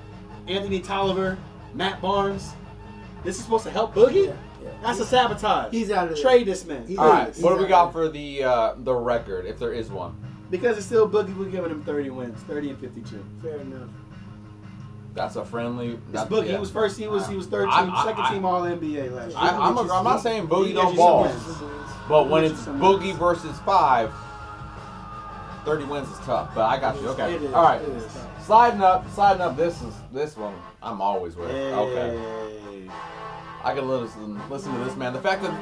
Anthony 0.48 0.80
Tolliver, 0.80 1.38
Matt 1.74 2.02
Barnes. 2.02 2.54
This 3.24 3.38
is 3.38 3.44
supposed 3.44 3.66
to 3.66 3.72
help 3.72 3.94
Boogie. 3.94 4.28
Yeah, 4.28 4.34
yeah. 4.64 4.70
That's 4.82 5.00
a 5.00 5.06
sabotage. 5.06 5.72
He's 5.72 5.92
out 5.92 6.08
of 6.08 6.16
there. 6.16 6.24
Trade 6.24 6.46
this 6.48 6.66
man 6.66 6.88
He- 6.88 6.98
All 6.98 7.08
right, 7.10 7.36
what 7.40 7.56
do 7.56 7.62
we 7.62 7.68
got 7.68 7.92
for 7.92 8.08
the 8.10 8.44
uh, 8.44 8.74
the 8.78 8.94
record, 8.96 9.46
if 9.46 9.60
there 9.60 9.74
is 9.74 9.90
one? 9.90 10.16
because 10.50 10.78
it's 10.78 10.86
still 10.88 11.08
Boogie. 11.08 11.36
We're 11.38 11.46
giving 11.50 11.70
him 11.70 11.84
30 11.84 12.10
wins, 12.10 12.42
30 12.44 12.72
and 12.72 12.80
52. 12.80 13.24
Fair 13.42 13.58
enough. 13.58 13.90
That's 15.14 15.36
a 15.36 15.44
friendly. 15.46 15.90
It's 15.90 16.02
That's, 16.12 16.30
Boogie. 16.30 16.46
yeah. 16.48 16.52
He 16.54 16.58
was 16.60 16.72
first. 16.72 16.98
He 16.98 17.08
was 17.08 17.28
he 17.28 17.36
was 17.36 17.48
third 17.48 17.66
team, 17.70 17.92
I- 17.94 18.04
second 18.06 18.24
I- 18.24 18.32
team 18.34 18.46
All 18.46 18.62
NBA 18.62 19.12
last 19.12 19.30
year. 19.30 19.38
I, 19.38 19.50
I'm, 19.50 19.78
a, 19.78 19.82
I'm 19.94 20.04
not 20.04 20.22
saying 20.22 20.48
Boogie 20.48 20.74
don't 20.74 20.86
gives 20.86 20.92
you 20.94 20.98
ball, 20.98 21.32
but 22.08 22.30
when 22.30 22.44
it's 22.46 22.54
gives 22.54 22.60
you 22.68 22.74
some 22.74 22.80
Boogie 22.80 23.08
wins. 23.08 23.18
versus 23.20 23.60
five, 23.60 24.12
30 25.66 25.86
wins 25.86 26.10
is 26.10 26.18
tough. 26.20 26.56
But 26.56 26.66
I 26.66 26.80
got 26.80 27.00
you. 27.02 27.10
Okay. 27.10 27.36
It 27.36 27.44
is, 27.44 27.54
All 27.54 27.64
right. 27.64 27.82
it 27.82 27.90
is. 27.90 28.08
Sliding 28.46 28.82
up, 28.82 29.10
sliding 29.14 29.42
up. 29.42 29.56
This 29.58 29.82
is 29.82 29.94
this 30.14 30.36
one. 30.38 30.56
I'm 30.82 31.02
always 31.02 31.36
with. 31.36 31.52
Okay. 31.52 33.19
I 33.64 33.74
can 33.76 33.88
listen 33.90 34.40
listen 34.50 34.74
to 34.74 34.80
this 34.86 34.96
man. 34.96 35.12
The 35.14 35.22
fact 35.22 35.42
that 35.44 35.54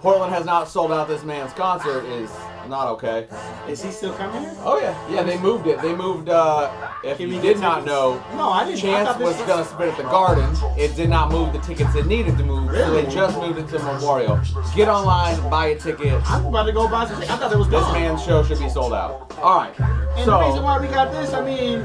Portland 0.00 0.32
has 0.34 0.44
not 0.44 0.68
sold 0.68 0.90
out 0.92 1.06
this 1.08 1.22
man's 1.24 1.52
concert 1.52 2.04
is 2.06 2.30
not 2.68 2.88
okay. 2.88 3.28
Is 3.68 3.82
he 3.82 3.90
still 3.90 4.12
coming 4.14 4.40
here? 4.42 4.54
Oh 4.60 4.80
yeah, 4.80 4.96
yeah. 5.10 5.22
They 5.22 5.38
moved 5.38 5.66
it. 5.66 5.80
They 5.80 5.94
moved. 5.94 6.28
uh 6.28 6.70
If 7.04 7.18
Can 7.18 7.30
you 7.30 7.40
did 7.40 7.60
not 7.60 7.84
tickets? 7.84 7.86
know, 7.86 8.22
No, 8.36 8.48
I 8.50 8.64
didn't. 8.64 8.78
I 8.78 8.82
Chance 8.82 9.08
thought 9.08 9.18
this 9.18 9.38
was 9.38 9.46
gonna 9.46 9.64
spin 9.64 9.88
at 9.90 9.96
the 9.96 10.02
Garden. 10.04 10.50
It 10.76 10.96
did 10.96 11.10
not 11.10 11.30
move 11.30 11.52
the 11.52 11.60
tickets 11.60 11.94
it 11.94 12.06
needed 12.06 12.36
to 12.38 12.44
move, 12.44 12.70
so 12.74 12.92
they 12.92 13.06
just 13.06 13.38
moved 13.38 13.58
it 13.58 13.68
to 13.68 13.78
Memorial. 13.84 14.40
Get 14.74 14.88
online, 14.88 15.48
buy 15.48 15.66
a 15.66 15.78
ticket. 15.78 16.20
I'm 16.28 16.46
about 16.46 16.64
to 16.64 16.72
go 16.72 16.88
buy 16.88 17.06
some. 17.06 17.18
I 17.22 17.26
thought 17.36 17.52
it 17.52 17.58
was 17.58 17.68
This 17.68 17.80
gone. 17.82 17.92
man's 17.92 18.24
show 18.24 18.42
should 18.42 18.58
be 18.58 18.68
sold 18.68 18.92
out. 18.94 19.32
All 19.40 19.58
right. 19.58 19.78
And 20.16 20.28
the 20.28 20.38
reason 20.40 20.62
why 20.62 20.80
we 20.80 20.88
got 20.88 21.12
this, 21.12 21.32
I 21.32 21.44
mean, 21.44 21.84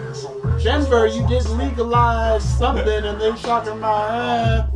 Denver, 0.63 1.05
you 1.07 1.28
did 1.28 1.45
legalize 1.49 2.43
something, 2.57 3.03
and 3.03 3.20
they 3.20 3.32
talking 3.34 3.74
about, 3.74 4.09
uh, 4.09 4.67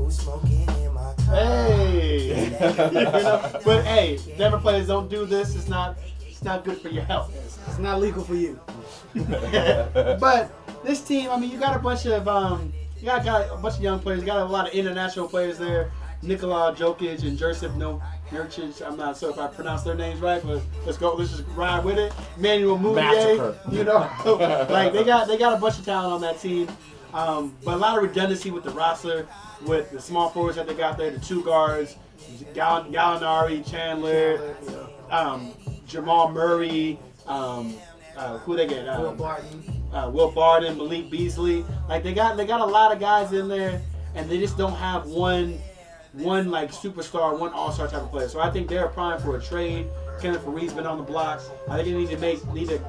hey, 1.33 2.45
you 2.93 3.03
know? 3.03 3.59
But 3.63 3.85
hey, 3.85 4.19
never 4.37 4.57
players 4.57 4.87
don't 4.87 5.09
do 5.09 5.25
this. 5.25 5.55
It's 5.55 5.67
not, 5.67 5.97
it's 6.21 6.43
not 6.43 6.63
good 6.63 6.77
for 6.79 6.89
your 6.89 7.03
health. 7.03 7.31
It's 7.67 7.79
not 7.79 7.99
legal 7.99 8.23
for 8.23 8.35
you. 8.35 8.59
but 9.13 10.51
this 10.83 11.01
team, 11.01 11.29
I 11.29 11.37
mean, 11.37 11.51
you 11.51 11.59
got 11.59 11.75
a 11.75 11.79
bunch 11.79 12.05
of 12.05 12.27
um, 12.27 12.73
you 12.97 13.05
got, 13.05 13.25
got 13.25 13.51
a 13.51 13.57
bunch 13.57 13.75
of 13.75 13.81
young 13.81 13.99
players. 13.99 14.21
You 14.21 14.25
got 14.25 14.37
a 14.41 14.45
lot 14.45 14.67
of 14.67 14.73
international 14.73 15.27
players 15.27 15.57
there. 15.57 15.91
Nikola 16.23 16.73
Jokic 16.73 17.23
and 17.23 17.37
Jusuf 17.37 17.75
No 17.75 18.01
Nurkic. 18.29 18.85
I'm 18.85 18.97
not 18.97 19.17
sure 19.17 19.29
if 19.29 19.37
I 19.37 19.47
pronounced 19.47 19.85
their 19.85 19.95
names 19.95 20.21
right, 20.21 20.41
but 20.43 20.61
let's 20.85 20.97
go. 20.97 21.13
Let's 21.13 21.31
just 21.31 21.43
ride 21.49 21.83
with 21.83 21.97
it. 21.97 22.13
Manuel 22.37 22.77
Mudiay. 22.77 22.95
Massacre. 22.95 23.59
You 23.71 23.83
know, 23.83 24.67
like 24.69 24.93
they 24.93 25.03
got 25.03 25.27
they 25.27 25.37
got 25.37 25.57
a 25.57 25.57
bunch 25.57 25.79
of 25.79 25.85
talent 25.85 26.13
on 26.13 26.21
that 26.21 26.39
team. 26.39 26.67
Um, 27.13 27.55
but 27.63 27.75
a 27.75 27.77
lot 27.77 27.97
of 27.97 28.03
redundancy 28.03 28.51
with 28.51 28.63
the 28.63 28.71
roster, 28.71 29.27
with 29.65 29.91
the 29.91 30.01
small 30.01 30.29
forwards 30.29 30.55
that 30.57 30.67
they 30.67 30.73
got 30.73 30.97
there, 30.97 31.11
the 31.11 31.19
two 31.19 31.43
guards, 31.43 31.95
Gall- 32.55 32.85
Gallinari, 32.85 33.69
Chandler, 33.69 34.55
um, 35.11 35.53
Jamal 35.87 36.31
Murray, 36.31 36.99
um, 37.27 37.75
uh, 38.17 38.37
who 38.39 38.55
they 38.55 38.67
get? 38.67 38.85
Will 38.85 39.09
Um, 39.09 39.17
Barton. 39.17 39.83
uh, 39.93 40.09
Will 40.11 40.31
Barton, 40.31 40.77
Malik 40.77 41.09
Beasley. 41.09 41.65
Like 41.89 42.03
they 42.03 42.13
got 42.13 42.37
they 42.37 42.45
got 42.45 42.61
a 42.61 42.65
lot 42.65 42.91
of 42.91 42.99
guys 42.99 43.31
in 43.33 43.47
there, 43.47 43.81
and 44.15 44.29
they 44.29 44.39
just 44.39 44.57
don't 44.57 44.75
have 44.75 45.05
one 45.07 45.59
one 46.13 46.51
like 46.51 46.71
superstar, 46.71 47.37
one 47.39 47.51
all 47.53 47.71
star 47.71 47.87
type 47.87 48.01
of 48.03 48.11
player. 48.11 48.27
So 48.29 48.39
I 48.39 48.49
think 48.51 48.67
they're 48.69 48.87
prime 48.87 49.19
for 49.19 49.35
a 49.37 49.41
trade. 49.41 49.87
Kenneth 50.21 50.43
Faried's 50.43 50.73
been 50.73 50.85
on 50.85 50.97
the 50.97 51.03
block. 51.03 51.41
I 51.67 51.75
think 51.77 51.87
they 51.87 51.93
need 51.93 52.09
to 52.11 52.17
make 52.17 52.45
need 52.53 52.69
to 52.69 52.79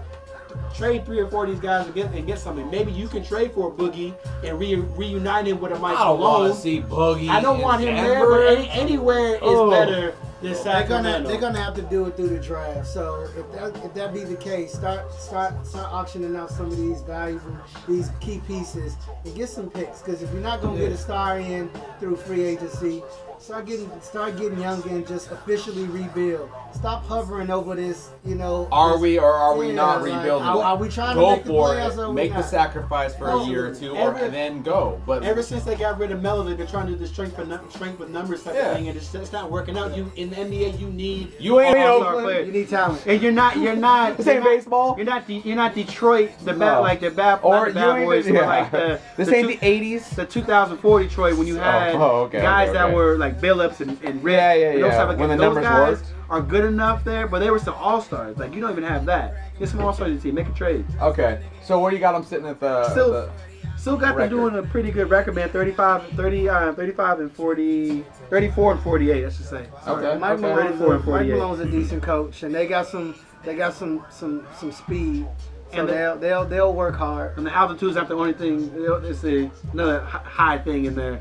trade 0.75 1.05
three 1.05 1.19
or 1.21 1.29
four 1.29 1.45
of 1.45 1.51
these 1.51 1.61
guys 1.61 1.87
and 1.87 1.95
get 1.95 2.13
and 2.13 2.27
get 2.27 2.39
something. 2.39 2.69
Maybe 2.71 2.93
you 2.93 3.09
can 3.09 3.25
trade 3.25 3.53
for 3.53 3.69
a 3.69 3.73
Boogie 3.73 4.15
and 4.45 4.59
re, 4.59 4.75
reunite 4.77 5.47
him 5.47 5.61
with 5.61 5.73
a 5.73 5.79
Mike 5.79 5.97
I 5.97 6.05
don't 6.05 6.21
want 6.21 6.55
to 6.55 6.61
see 6.61 6.81
Boogie. 6.81 7.29
I 7.29 7.41
don't 7.41 7.61
want 7.61 7.83
him 7.83 7.95
there, 7.95 8.29
but 8.29 8.47
any, 8.47 8.69
anywhere 8.71 9.35
is 9.37 9.41
Oh. 9.43 9.71
better 9.71 10.15
than 10.43 10.53
They're 10.63 10.87
gonna 10.87 11.23
they're 11.27 11.41
gonna 11.41 11.63
have 11.63 11.75
to 11.75 11.83
do 11.83 12.05
it 12.07 12.17
through 12.17 12.29
the 12.29 12.39
draft. 12.39 12.87
So 12.87 13.27
if 13.37 13.51
that 13.53 13.85
if 13.85 13.95
that 13.95 14.13
be 14.13 14.25
the 14.25 14.37
case, 14.37 14.75
start 14.75 15.11
start 15.15 15.67
start 15.67 15.91
auctioning 15.93 16.37
out 16.37 16.51
some 16.51 16.67
of 16.67 16.77
these 16.77 17.01
valuable 17.01 17.57
these 17.89 18.11
key 18.21 18.41
pieces 18.47 18.97
and 19.25 19.35
get 19.35 19.49
some 19.49 19.71
picks. 19.71 20.03
Because 20.03 20.23
if 20.23 20.31
you're 20.33 20.43
not 20.43 20.61
gonna 20.61 20.79
get 20.79 20.93
a 20.93 20.97
star 20.99 21.39
in 21.39 21.71
through 21.99 22.17
free 22.17 22.45
agency, 22.45 23.03
start 23.39 23.67
getting 23.67 23.91
start 24.01 24.37
getting 24.39 24.61
younger 24.61 24.89
and 24.91 25.07
just 25.07 25.31
officially 25.31 25.85
rebuild. 25.85 26.49
Stop 26.73 27.05
hovering 27.05 27.51
over 27.51 27.75
this. 27.75 28.11
You 28.25 28.35
know. 28.35 28.69
Are 28.73 28.93
this- 28.93 29.01
we 29.03 29.19
or 29.19 29.33
are 29.33 29.57
we 29.57 29.69
Yeah, 29.69 29.75
not 29.75 30.03
like, 30.03 30.13
rebuilding? 30.15 30.49
Are, 30.49 30.63
are 30.63 30.77
we 30.77 30.89
trying 30.89 31.15
to 31.17 31.21
go 31.21 31.31
make 31.33 31.45
the 31.45 31.51
for 31.51 31.69
playoffs 31.75 31.93
it. 31.93 31.99
or 31.99 32.13
Make 32.13 32.31
the 32.33 32.39
not? 32.41 32.45
sacrifice 32.51 33.15
for 33.15 33.29
a 33.29 33.35
oh, 33.35 33.47
year 33.47 33.69
or 33.69 33.75
two, 33.75 33.91
or 33.97 34.15
and 34.15 34.33
then 34.33 34.63
go. 34.63 35.01
But 35.07 35.23
Ever 35.25 35.43
since 35.43 35.65
they 35.65 35.77
got 35.77 35.99
rid 35.99 36.11
of 36.11 36.23
Melo, 36.23 36.43
they've 36.43 36.57
been 36.57 36.67
trying 36.67 36.87
to 36.87 36.93
do 36.93 36.99
the 36.99 37.07
strength 37.07 37.37
for 37.37 37.45
strength 37.71 37.99
with 37.99 38.09
numbers 38.11 38.43
type 38.43 38.55
Yeah. 38.55 38.71
of 38.71 38.77
thing, 38.77 38.89
and 38.89 38.97
it's, 38.97 39.15
it's 39.15 39.33
not 39.33 39.51
working 39.51 39.77
out. 39.79 39.97
You 39.97 40.11
in 40.17 40.31
the 40.31 40.37
NBA, 40.37 40.79
you 40.81 40.89
need 40.89 41.33
you 41.39 41.61
ain't 41.61 41.77
in 41.77 41.83
all-star 41.83 42.15
Oakland. 42.17 42.47
You 42.47 42.53
need 42.53 42.69
talent. 42.69 43.03
and 43.07 43.23
you're 43.23 43.33
not 43.33 43.57
you're 43.59 43.77
not 43.77 44.17
This 44.17 44.27
you're 44.27 44.37
ain't 44.37 44.45
not- 44.45 44.51
baseball. 44.51 44.95
You're 44.97 45.07
not 45.07 45.27
De- 45.27 45.43
you're 45.45 45.57
not 45.57 45.75
Detroit, 45.75 46.31
the 46.45 46.53
No. 46.53 46.59
bad 46.59 46.79
like 46.79 47.01
the 47.01 47.11
bad 47.11 47.41
Or 47.43 47.53
not 47.53 47.65
the 47.65 47.69
you 47.69 47.75
bad 47.75 47.97
ain't 47.99 48.07
boys, 48.07 48.25
but 48.27 48.35
yeah. 48.35 48.47
like 48.47 48.71
the 48.71 49.01
This 49.17 49.29
the 49.29 49.35
ain't 49.37 49.49
two- 49.51 49.57
the 49.59 49.67
'80s. 49.97 50.15
the 50.17 50.27
2004 50.27 51.03
Detroit 51.03 51.37
when 51.39 51.47
you 51.47 51.59
oh, 51.59 51.63
had 51.63 51.95
oh, 51.95 52.01
okay, 52.25 52.41
guys 52.41 52.69
okay, 52.71 52.79
that 52.79 52.93
were 52.93 53.17
like 53.17 53.24
Billups 53.33 53.81
and, 53.81 54.01
and 54.03 54.23
Rick 54.23 54.37
Yeah, 54.37 54.55
yeah, 54.55 54.67
and 54.73 54.83
those 54.83 54.93
yeah. 54.93 54.97
type 54.99 55.09
of 55.11 55.19
When 55.19 55.29
guys. 55.31 55.39
the 55.39 55.45
those 55.45 55.55
numbers 55.55 55.65
guys 55.65 55.99
worked. 55.99 56.15
are 56.31 56.41
good 56.43 56.65
enough 56.65 57.05
there, 57.05 57.27
but 57.27 57.39
they 57.41 57.51
were 57.51 57.59
still 57.59 57.75
all 57.75 58.01
stars. 58.01 58.37
Like 58.39 58.55
you 58.55 58.61
don't 58.61 58.71
even 58.73 58.85
have 58.85 59.05
that. 59.07 59.59
Get 59.59 59.69
some 59.69 59.81
all 59.81 59.93
stars 59.93 60.11
in 60.11 60.17
the 60.17 60.23
team. 60.23 60.35
Make 60.35 60.49
a 60.49 60.53
trade. 60.53 60.85
Okay, 61.01 61.43
so 61.63 61.79
where 61.81 61.93
you 61.93 61.99
got 61.99 62.13
them 62.13 62.25
sitting 62.25 62.47
at 62.47 62.61
the? 62.61 62.89
Still- 62.91 63.13
the 63.13 63.31
Still 63.77 63.97
got 63.99 64.17
Record. 64.17 64.31
them 64.31 64.39
doing 64.51 64.55
a 64.57 64.63
pretty 64.63 64.91
good 64.91 65.11
record, 65.11 65.35
man. 65.35 65.51
35, 65.51 66.09
30, 66.13 66.49
uh, 66.49 66.73
35 66.73 67.21
and 67.21 67.31
40, 67.33 68.03
34 68.31 68.73
and 68.73 68.81
48, 68.81 69.27
I 69.27 69.29
should 69.29 69.45
say. 69.45 69.67
Sorry. 69.85 70.07
Okay. 70.07 70.19
Mike, 70.19 70.39
Okay. 70.39 70.43
Malone's 70.43 70.79
34 70.79 70.95
a, 70.95 70.97
and 71.21 71.29
Mike 71.29 71.39
Malone's 71.39 71.61
a 71.61 71.67
decent 71.67 72.03
coach, 72.03 72.43
and 72.45 72.55
they 72.55 72.67
got 72.67 72.87
some 72.87 73.15
they 73.45 73.55
got 73.55 73.75
some 73.75 74.03
some 74.11 74.47
some 74.59 74.73
speed. 74.73 75.27
So 75.73 75.81
And 75.81 75.89
the- 75.89 75.93
they'll 75.93 76.17
they'll 76.17 76.45
they'll 76.47 76.73
work 76.73 76.95
hard. 76.97 77.37
And 77.37 77.45
the 77.47 77.55
altitude's 77.55 77.97
not 77.97 78.09
the 78.09 78.15
only 78.15 78.33
thing. 78.33 78.73
It's 78.75 79.23
a, 79.25 79.51
another 79.75 80.01
high 80.01 80.57
thing 80.59 80.87
in 80.87 80.95
there. 80.95 81.21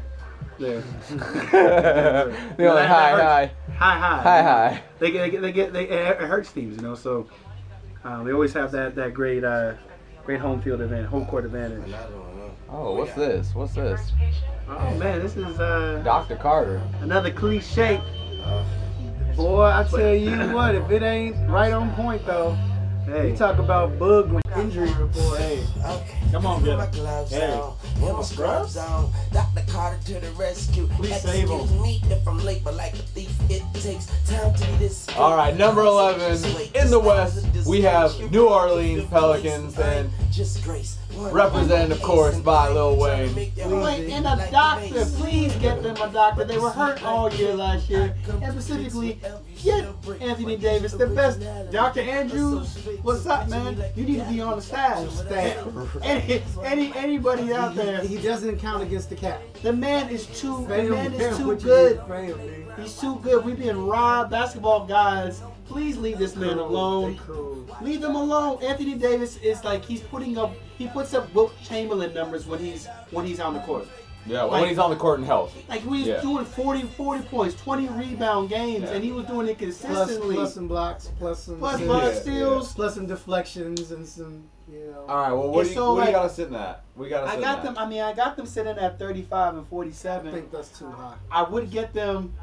There. 0.59 0.81
the 1.09 1.15
No, 2.57 2.69
only 2.69 2.81
that- 2.81 2.87
hi 2.87 3.11
hi 3.11 3.51
High, 3.75 3.97
high. 3.99 4.21
hi 4.21 4.41
hi. 4.43 4.83
They 4.99 5.11
get, 5.11 5.19
they 5.21 5.29
get, 5.31 5.41
they 5.41 5.51
get, 5.51 5.73
they, 5.73 5.83
it 5.89 6.17
hurts 6.19 6.51
teams, 6.51 6.75
you 6.77 6.81
know. 6.83 6.95
So 6.95 7.27
um, 8.03 8.23
they 8.25 8.31
always 8.33 8.53
have 8.53 8.71
that 8.71 8.95
that 8.95 9.13
great, 9.13 9.43
uh, 9.43 9.73
great 10.25 10.39
home 10.39 10.61
field 10.61 10.81
advantage, 10.81 11.07
home 11.09 11.25
court 11.25 11.45
advantage. 11.45 11.91
Oh, 12.69 12.95
what's 12.95 13.13
this? 13.13 13.53
What's 13.55 13.73
this? 13.73 14.11
Oh 14.69 14.93
man, 14.97 15.21
this 15.21 15.35
is 15.37 15.59
uh, 15.59 16.01
Dr. 16.03 16.35
Carter. 16.35 16.81
another 17.01 17.31
cliche. 17.31 17.99
Boy, 19.35 19.63
I 19.63 19.83
tell 19.89 20.13
you 20.13 20.53
what, 20.53 20.75
if 20.75 20.89
it 20.91 21.01
ain't 21.01 21.35
right 21.49 21.73
on 21.73 21.91
point 21.95 22.23
though, 22.25 22.55
Hey, 23.05 23.31
you 23.31 23.35
talk 23.35 23.59
about 23.59 23.99
bug 23.99 24.39
injury 24.57 24.89
report. 24.93 25.39
hey, 25.39 25.63
come 26.31 26.45
on, 26.45 26.63
get 26.63 26.79
it. 26.79 26.95
Hey, 27.29 27.59
With 28.01 28.13
my 28.13 28.21
scrubs 28.23 28.77
on, 28.77 29.11
Dr. 29.31 29.63
Carter 29.69 29.99
to 30.05 30.19
the 30.21 30.31
rescue. 30.31 30.87
Please 30.95 31.21
save 31.21 31.51
'em. 31.51 31.59
Excuse 31.59 31.81
me 31.81 32.01
if 32.09 32.25
I'm 32.27 32.43
late, 32.45 32.63
but 32.63 32.75
like 32.75 32.93
a 32.93 32.97
thief, 32.97 33.31
it 33.49 33.61
takes 33.73 34.07
time 34.27 34.53
to 34.53 34.65
be 34.67 34.75
this. 34.77 35.07
All 35.17 35.35
right, 35.35 35.55
number 35.57 35.81
11 35.81 36.43
in 36.75 36.89
the 36.89 36.99
West, 36.99 37.45
we 37.65 37.81
have 37.81 38.17
New 38.31 38.47
Orleans 38.47 39.05
Pelicans 39.09 39.77
and 39.77 40.09
Just 40.31 40.63
grace. 40.63 40.97
Represented, 41.17 41.91
of 41.91 42.01
course, 42.01 42.39
by 42.39 42.69
Lil 42.69 42.97
Wayne. 42.97 43.35
Wait, 43.35 44.09
and 44.09 44.25
a 44.25 44.47
doctor, 44.51 45.05
please 45.17 45.55
get 45.57 45.83
them 45.83 45.95
a 45.97 46.11
doctor. 46.11 46.43
They 46.43 46.57
were 46.57 46.69
hurt 46.69 47.03
all 47.03 47.31
year 47.33 47.53
last 47.53 47.89
year, 47.89 48.15
and 48.41 48.51
specifically, 48.51 49.19
get 49.63 49.87
Anthony 50.19 50.57
Davis, 50.57 50.93
the 50.93 51.07
best. 51.07 51.41
Dr. 51.71 52.01
Andrews, 52.01 52.77
what's 53.01 53.25
up, 53.25 53.49
man? 53.49 53.81
You 53.95 54.05
need 54.05 54.19
to 54.19 54.25
be 54.25 54.41
on 54.41 54.57
the 54.57 54.61
staff. 54.61 55.09
Staff. 55.09 55.67
Any, 56.03 56.41
any, 56.63 56.93
anybody 56.95 57.53
out 57.53 57.75
there? 57.75 58.01
He 58.01 58.17
doesn't 58.17 58.59
count 58.59 58.83
against 58.83 59.09
the 59.09 59.15
cap. 59.15 59.41
The 59.61 59.73
man 59.73 60.09
is 60.09 60.27
too. 60.27 60.65
The 60.67 60.83
man 60.83 61.13
is 61.13 61.37
too 61.37 61.55
good. 61.57 61.97
get, 61.97 62.07
pay 62.07 62.25
him, 62.27 62.37
man. 62.37 62.77
He's 62.77 62.99
too 62.99 63.19
good. 63.23 63.45
We 63.45 63.53
being 63.53 63.85
robbed, 63.85 64.31
basketball 64.31 64.85
guys. 64.85 65.41
Please 65.65 65.97
leave 65.97 66.17
this 66.17 66.35
man 66.35 66.57
alone. 66.57 67.19
Leave 67.81 68.03
him 68.03 68.15
alone. 68.15 68.61
Anthony 68.63 68.95
Davis 68.95 69.37
is 69.37 69.63
like 69.63 69.83
he's 69.85 70.01
putting 70.01 70.37
up. 70.37 70.53
He 70.83 70.89
puts 70.89 71.13
up 71.13 71.33
Wilt 71.33 71.53
Chamberlain 71.63 72.13
numbers 72.13 72.45
when 72.45 72.59
he's 72.59 72.87
when 73.11 73.25
he's 73.25 73.39
on 73.39 73.53
the 73.53 73.61
court. 73.61 73.87
Yeah, 74.25 74.43
when 74.43 74.67
he's 74.67 74.77
on 74.77 74.89
the 74.89 74.95
court 74.97 75.19
and 75.19 75.25
healthy. 75.25 75.65
Like 75.69 75.81
we 75.85 75.99
was 75.99 76.07
Yeah. 76.07 76.21
doing 76.21 76.43
40, 76.43 76.81
40 76.83 77.23
points, 77.23 77.55
20 77.61 77.87
rebound 77.87 78.49
games, 78.49 78.83
Yeah. 78.83 78.91
and 78.95 79.03
he 79.03 79.13
was 79.13 79.25
doing 79.25 79.47
it 79.47 79.57
consistently. 79.57 80.35
plus 80.35 80.53
some 80.53 80.67
blocks, 80.67 81.09
plus 81.19 81.43
some 81.43 81.57
Plus 81.59 81.75
steals, 81.75 81.87
block 81.89 82.03
Yeah, 82.03 82.19
steals. 82.19 82.73
plus 82.73 82.95
some 82.95 83.05
deflections 83.07 83.91
and 83.91 84.05
some, 84.07 84.43
you 84.69 84.79
know. 84.91 85.05
All 85.07 85.15
right, 85.17 85.31
well, 85.31 85.49
what, 85.49 85.59
And 85.59 85.63
do 85.63 85.69
you, 85.69 85.75
so, 85.75 85.93
what 85.93 85.95
do 85.95 85.99
you 85.99 86.05
like, 86.05 86.15
got 86.15 86.25
us 86.25 86.35
sitting 86.35 86.55
at? 86.55 86.83
We 86.97 87.09
got 87.09 87.23
us 87.25 87.31
I 87.31 87.39
got 87.41 87.57
at. 87.59 87.63
them. 87.63 87.77
I 87.77 87.85
mean, 87.85 88.01
I 88.01 88.13
got 88.13 88.35
them 88.37 88.45
sitting 88.45 88.77
at 88.77 88.99
35 88.99 89.55
and 89.57 89.67
forty-seven. 89.67 90.27
I 90.27 90.31
think 90.31 90.51
that's 90.51 90.77
too 90.79 90.89
high. 90.91 91.15
I 91.31 91.43
would 91.43 91.69
get 91.71 91.93
them. 91.93 92.33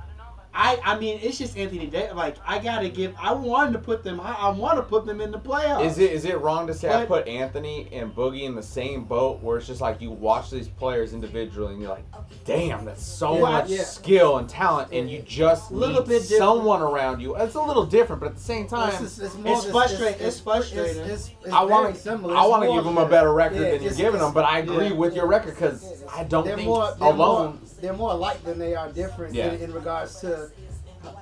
I 0.53 0.81
I 0.85 0.99
mean, 0.99 1.21
it's 1.23 1.39
just 1.39 1.57
Anthony 1.57 1.87
Davis. 1.87 2.15
Like 2.17 2.37
I 2.47 2.59
gotta 2.59 2.89
give. 2.89 3.15
I 3.21 3.33
wanted 3.33 3.73
to 3.75 3.79
put 3.79 4.03
them. 4.03 4.21
I, 4.21 4.33
I 4.33 4.49
want 4.51 4.77
to 4.79 4.83
put 4.83 5.07
them 5.07 5.21
in 5.21 5.31
the 5.31 5.39
playoffs. 5.39 5.85
Is 5.85 5.99
it 5.99 6.11
is 6.13 6.25
it 6.25 6.41
wrong 6.41 6.67
to 6.67 6.75
say 6.75 6.93
I 6.93 7.07
put 7.07 7.29
Anthony 7.29 7.89
and 7.93 8.13
Boogie 8.15 8.43
in 8.43 8.55
the 8.57 8.63
same 8.63 9.05
boat 9.05 9.41
where 9.43 9.59
it's 9.59 9.67
just 9.69 9.81
like 9.81 10.01
you 10.01 10.11
watch 10.11 10.51
these 10.51 10.67
players 10.67 11.15
individually 11.15 11.75
and 11.75 11.81
you're 11.83 11.91
like, 11.93 12.05
damn, 12.45 12.85
that's 12.85 13.05
so 13.05 13.35
Yeah, 13.37 13.41
much 13.43 13.69
yeah. 13.71 13.83
skill 13.85 14.39
and 14.39 14.49
talent, 14.49 14.93
and 14.93 15.09
you 15.09 15.23
just 15.23 15.71
Little 15.71 16.01
need 16.01 16.09
bit 16.09 16.23
different. 16.23 16.39
someone 16.41 16.83
around 16.83 17.21
you. 17.21 17.37
It's 17.37 17.55
a 17.55 17.63
little 17.63 17.87
different, 17.87 18.21
but 18.21 18.31
at 18.31 18.35
the 18.37 18.43
same 18.43 18.67
time, 18.67 18.93
It's, 19.05 19.19
it's, 19.19 19.35
more 19.37 19.53
It's 19.53 19.63
just- 19.63 19.73
frustrating. 19.73 20.27
It's 20.27 20.41
frustrating. 20.41 21.03
It's, 21.05 21.27
it's, 21.29 21.35
it's 21.45 21.53
I 21.53 21.63
want 21.63 21.95
to. 21.95 22.11
I 22.11 22.47
want 22.47 22.65
to 22.65 22.73
give 22.75 22.85
them 22.85 22.99
a 22.99 23.07
better 23.09 23.33
record 23.33 23.61
Yeah, 23.63 23.71
than 23.73 23.83
you're 23.85 23.93
giving 23.95 24.21
them, 24.21 24.33
but 24.33 24.45
I 24.45 24.59
agree 24.59 24.89
yeah. 24.89 24.93
with 24.95 25.15
your 25.15 25.27
record 25.29 25.55
because 25.55 26.03
I 26.13 26.25
don't 26.25 26.45
they're 26.45 26.57
think 26.57 26.67
more, 26.69 26.93
alone. 27.01 27.17
More, 27.51 27.59
they're 27.81 27.93
more 27.93 28.11
alike 28.13 28.43
than 28.45 28.59
they 28.59 28.75
are 28.75 28.91
different 28.93 29.35
Yeah. 29.35 29.53
in, 29.53 29.61
in 29.63 29.73
regards 29.73 30.21
to 30.21 30.51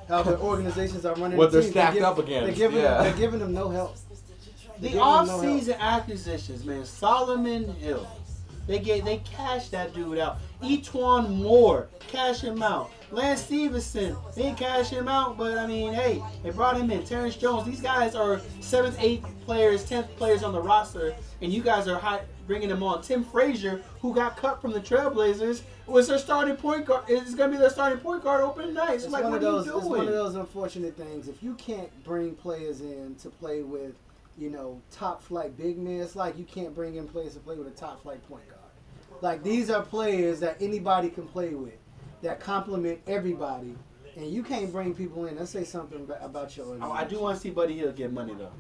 how 0.09 0.23
the 0.23 0.39
organizations 0.41 1.05
are 1.05 1.15
running. 1.15 1.39
What 1.39 1.47
the 1.53 1.59
they're 1.59 1.63
team. 1.63 1.71
stacked 1.73 1.95
give- 1.95 2.03
up 2.05 2.19
against, 2.19 2.47
They're 2.47 2.69
giving, 2.69 2.83
yeah. 2.83 2.95
them, 2.95 3.03
they're 3.05 3.17
giving 3.17 3.41
them 3.41 3.55
no 3.55 3.69
help. 3.71 3.97
the 3.97 4.01
They're 4.81 4.91
giving 4.91 4.93
them 4.93 5.27
no 5.27 5.35
off-season 5.35 5.75
acquisitions, 5.79 6.65
man? 6.65 6.85
Solomon 6.85 7.75
Hill. 7.75 8.07
They 8.67 8.79
gave 8.81 9.05
they 9.05 9.19
cashed 9.19 9.71
that 9.71 9.95
dude 9.95 10.19
out. 10.19 10.39
E'Twaun 10.63 11.37
Moore, 11.37 11.89
cash 12.09 12.41
him 12.41 12.63
out. 12.63 12.91
Lance 13.11 13.41
Stephenson, 13.43 14.17
they 14.35 14.43
didn't 14.43 14.59
cash 14.59 14.91
him 14.91 15.09
out, 15.09 15.39
but 15.39 15.57
I 15.57 15.67
mean, 15.67 15.95
hey, 15.95 16.23
they 16.43 16.51
brought 16.51 16.77
him 16.77 16.91
in. 16.91 17.05
Terrence 17.05 17.37
Jones, 17.37 17.65
these 17.65 17.81
guys 17.81 18.15
are 18.15 18.41
seventh, 18.61 18.97
eighth 19.01 19.27
players, 19.47 19.85
tenth 19.85 20.15
players 20.17 20.43
on 20.43 20.53
the 20.53 20.61
roster, 20.61 21.15
and 21.41 21.51
you 21.53 21.63
guys 21.63 21.89
are 21.89 21.99
high, 21.99 22.21
bringing 22.47 22.69
them 22.69 22.83
on. 22.83 23.01
Tim 23.03 23.25
Frazier, 23.25 23.83
who 24.03 24.15
got 24.15 24.37
cut 24.37 24.61
from 24.61 24.73
the 24.73 24.81
Trailblazers, 24.81 25.63
was 25.87 26.09
their 26.09 26.19
starting 26.19 26.57
point 26.57 26.85
guard. 26.85 27.09
Is 27.09 27.35
going 27.35 27.51
to 27.51 27.57
be 27.57 27.61
their 27.61 27.71
starting 27.71 27.99
point 27.99 28.23
guard 28.23 28.43
opening 28.43 28.75
night. 28.75 28.97
It's 28.97 29.05
It's 29.05 29.13
like, 29.13 29.23
one 29.23 29.33
what 29.33 29.43
of 29.43 29.49
are 29.49 29.53
those. 29.53 29.67
you 29.67 29.79
It's 29.79 29.87
one 29.87 30.01
of 30.01 30.13
those 30.13 30.35
unfortunate 30.35 30.97
things. 30.97 31.29
If 31.29 31.43
you 31.43 31.55
can't 31.55 31.89
bring 32.05 32.35
players 32.35 32.83
in 32.83 33.15
to 33.23 33.31
play 33.31 33.63
with, 33.63 33.95
you 34.37 34.51
know, 34.51 34.83
top 34.91 35.23
flight 35.23 35.57
big 35.57 35.79
men, 35.79 36.01
it's 36.01 36.15
like 36.15 36.37
you 36.37 36.45
can't 36.45 36.75
bring 36.75 36.97
in 36.97 37.09
players 37.09 37.35
to 37.35 37.41
play 37.41 37.57
with 37.57 37.69
a 37.69 37.71
top 37.71 38.03
flight 38.03 38.27
point 38.29 38.47
guard. 38.49 38.58
Like 39.21 39.43
these 39.43 39.71
are 39.71 39.83
players 39.83 40.41
that 40.41 40.57
anybody 40.61 41.11
can 41.11 41.27
play 41.27 41.55
with, 41.55 41.75
that 42.23 42.41
complement 42.41 43.01
everybody, 43.07 43.75
and 44.17 44.31
you 44.31 44.43
can't 44.43 44.71
bring 44.73 44.95
people 44.95 45.27
in. 45.27 45.37
Let's 45.37 45.51
say 45.51 45.65
something 45.65 46.09
about 46.21 46.57
your. 46.57 46.77
Oh, 46.81 46.93
I 46.93 47.05
do 47.05 47.19
want 47.19 47.37
to 47.37 47.43
see 47.43 47.51
Buddy 47.51 47.75
Hield 47.75 47.97
get 47.97 48.13
money 48.13 48.35
though. 48.35 48.53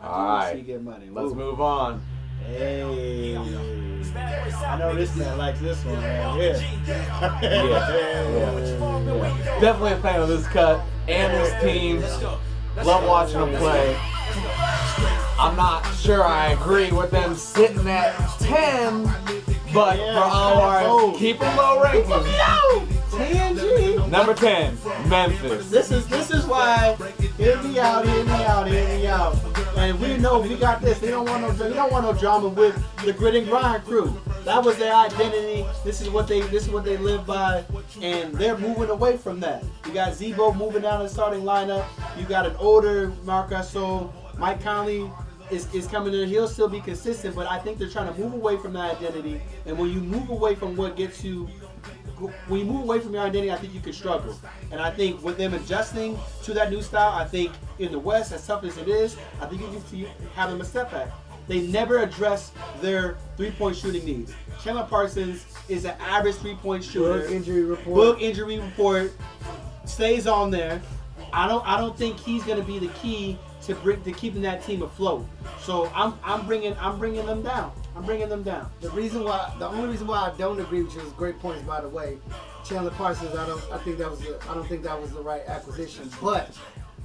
I 0.00 0.04
do 0.04 0.08
All 0.08 0.26
want 0.26 0.42
to 0.42 0.48
see 0.50 0.54
right, 0.56 0.66
get 0.66 0.82
money. 0.82 1.10
let's 1.10 1.32
Ooh. 1.32 1.34
move 1.34 1.60
on. 1.60 2.02
Hey, 2.46 3.36
I 3.36 4.78
know 4.78 4.94
this 4.94 5.14
man 5.16 5.38
likes 5.38 5.60
this 5.60 5.84
one, 5.84 6.00
man. 6.00 6.38
Yeah. 6.38 6.56
Yeah. 7.42 8.20
Definitely 9.60 9.92
a 9.92 9.98
fan 10.00 10.20
of 10.22 10.28
this 10.28 10.46
cut 10.46 10.80
and 11.08 11.32
this 11.34 11.62
team. 11.62 12.00
Love 12.84 13.04
watching 13.04 13.38
them 13.40 13.54
play. 13.56 13.96
I'm 15.38 15.54
not 15.54 15.84
sure 15.94 16.24
I 16.24 16.48
agree 16.48 16.90
with 16.90 17.12
them 17.12 17.36
sitting 17.36 17.86
at 17.88 18.12
10, 18.40 19.04
but 19.72 19.96
for 19.96 20.02
our 20.02 21.14
keep 21.16 21.38
them 21.38 21.56
low 21.56 21.80
rankings. 21.80 22.88
TNG. 23.10 24.10
Number 24.10 24.34
10, 24.34 24.76
Memphis. 25.08 25.70
This 25.70 25.92
is 25.92 26.08
this 26.08 26.32
is 26.32 26.44
why 26.44 26.96
hear 27.36 27.62
me 27.62 27.78
out, 27.78 28.04
hear 28.04 28.24
me 28.24 28.32
out, 28.32 28.66
hear 28.66 28.88
me 28.88 29.06
out. 29.06 29.36
And 29.76 30.00
we 30.00 30.16
know 30.18 30.40
we 30.40 30.56
got 30.56 30.80
this. 30.80 30.98
They 30.98 31.10
don't 31.10 31.28
want 31.28 31.42
no 31.42 31.68
we 31.68 31.72
don't 31.72 31.92
want 31.92 32.04
no 32.04 32.12
drama 32.14 32.48
with 32.48 32.76
the 33.04 33.12
grit 33.12 33.36
and 33.36 33.46
grind 33.46 33.84
crew. 33.84 34.20
That 34.44 34.64
was 34.64 34.76
their 34.76 34.94
identity. 34.94 35.64
This 35.84 36.00
is 36.00 36.10
what 36.10 36.26
they 36.26 36.40
this 36.48 36.64
is 36.64 36.70
what 36.70 36.84
they 36.84 36.96
live 36.96 37.24
by, 37.24 37.64
and 38.02 38.34
they're 38.34 38.58
moving 38.58 38.90
away 38.90 39.16
from 39.16 39.38
that. 39.40 39.62
You 39.86 39.92
got 39.92 40.14
Z-Bo 40.14 40.54
moving 40.54 40.82
down 40.82 41.00
the 41.00 41.08
starting 41.08 41.42
lineup. 41.44 41.86
You 42.18 42.24
got 42.26 42.44
an 42.44 42.56
older 42.56 43.12
Marc 43.22 43.50
Gasol. 43.50 44.12
Mike 44.38 44.62
Conley 44.62 45.10
is, 45.50 45.72
is 45.74 45.86
coming 45.86 46.14
in. 46.14 46.28
He'll 46.28 46.48
still 46.48 46.68
be 46.68 46.80
consistent, 46.80 47.34
but 47.34 47.46
I 47.46 47.58
think 47.58 47.78
they're 47.78 47.88
trying 47.88 48.12
to 48.12 48.20
move 48.20 48.34
away 48.34 48.56
from 48.56 48.72
that 48.74 48.96
identity. 48.96 49.40
And 49.66 49.78
when 49.78 49.90
you 49.90 50.00
move 50.00 50.30
away 50.30 50.54
from 50.54 50.76
what 50.76 50.96
gets 50.96 51.24
you 51.24 51.48
when 52.48 52.60
you 52.60 52.66
move 52.66 52.82
away 52.82 52.98
from 53.00 53.14
your 53.14 53.22
identity, 53.22 53.52
I 53.52 53.56
think 53.56 53.74
you 53.74 53.80
can 53.80 53.92
struggle. 53.92 54.36
And 54.72 54.80
I 54.80 54.90
think 54.90 55.22
with 55.22 55.38
them 55.38 55.54
adjusting 55.54 56.18
to 56.42 56.54
that 56.54 56.70
new 56.70 56.82
style, 56.82 57.12
I 57.12 57.24
think 57.24 57.52
in 57.78 57.92
the 57.92 57.98
West, 57.98 58.32
as 58.32 58.44
tough 58.46 58.64
as 58.64 58.76
it 58.76 58.88
is, 58.88 59.16
I 59.40 59.46
think 59.46 59.62
you 59.62 59.68
can 59.68 59.84
see 59.86 60.08
have 60.34 60.50
them 60.50 60.60
a 60.60 60.64
step 60.64 60.90
back. 60.90 61.08
They 61.46 61.66
never 61.68 61.98
address 61.98 62.52
their 62.82 63.16
three-point 63.36 63.76
shooting 63.76 64.04
needs. 64.04 64.34
Chandler 64.62 64.84
Parsons 64.84 65.46
is 65.68 65.84
an 65.84 65.94
average 66.00 66.34
three-point 66.36 66.84
shooter. 66.84 67.22
Boog 67.22 67.30
injury 67.30 67.62
report. 67.62 68.18
Boog 68.18 68.20
injury 68.20 68.58
report 68.58 69.12
stays 69.86 70.26
on 70.26 70.50
there. 70.50 70.82
I 71.32 71.48
don't. 71.48 71.66
I 71.66 71.78
don't 71.78 71.96
think 71.96 72.18
he's 72.18 72.42
going 72.44 72.58
to 72.58 72.64
be 72.64 72.78
the 72.78 72.92
key 72.94 73.38
to 73.68 73.74
bring 73.76 74.02
to 74.02 74.12
keeping 74.12 74.42
that 74.42 74.64
team 74.64 74.82
afloat. 74.82 75.26
So 75.60 75.90
I'm. 75.94 76.18
I'm 76.24 76.44
bringing. 76.46 76.76
I'm 76.78 76.98
bringing 76.98 77.24
them 77.26 77.42
down. 77.42 77.72
I'm 77.94 78.04
bringing 78.04 78.28
them 78.28 78.42
down. 78.42 78.70
The 78.80 78.90
reason 78.90 79.24
why, 79.24 79.52
the 79.58 79.66
only 79.66 79.88
reason 79.88 80.06
why 80.06 80.30
I 80.30 80.36
don't 80.36 80.60
agree 80.60 80.82
with 80.82 80.94
you 80.94 81.00
is 81.00 81.12
great 81.14 81.38
points, 81.40 81.62
by 81.62 81.80
the 81.80 81.88
way. 81.88 82.18
Chandler 82.64 82.92
Parsons, 82.92 83.34
I 83.34 83.44
don't, 83.44 83.60
I 83.72 83.78
think 83.78 83.98
that 83.98 84.08
was, 84.08 84.20
the, 84.20 84.38
I 84.48 84.54
don't 84.54 84.68
think 84.68 84.84
that 84.84 85.00
was 85.00 85.10
the 85.10 85.20
right 85.20 85.42
acquisition. 85.48 86.08
But 86.22 86.56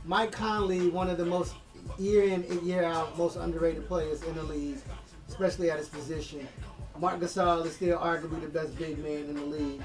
Mike 0.05 0.31
Conley, 0.31 0.89
one 0.89 1.09
of 1.09 1.17
the 1.17 1.25
most 1.25 1.55
year 1.97 2.25
in 2.25 2.43
and 2.43 2.61
year 2.61 2.83
out 2.83 3.17
most 3.17 3.37
underrated 3.37 3.87
players 3.87 4.21
in 4.21 4.35
the 4.35 4.43
league, 4.43 4.77
especially 5.27 5.71
at 5.71 5.79
his 5.79 5.87
position. 5.87 6.47
Marc 6.99 7.19
Gasol 7.19 7.65
is 7.65 7.73
still 7.73 7.97
arguably 7.97 8.41
the 8.41 8.47
best 8.47 8.77
big 8.77 8.99
man 8.99 9.25
in 9.25 9.35
the 9.35 9.45
league. 9.45 9.81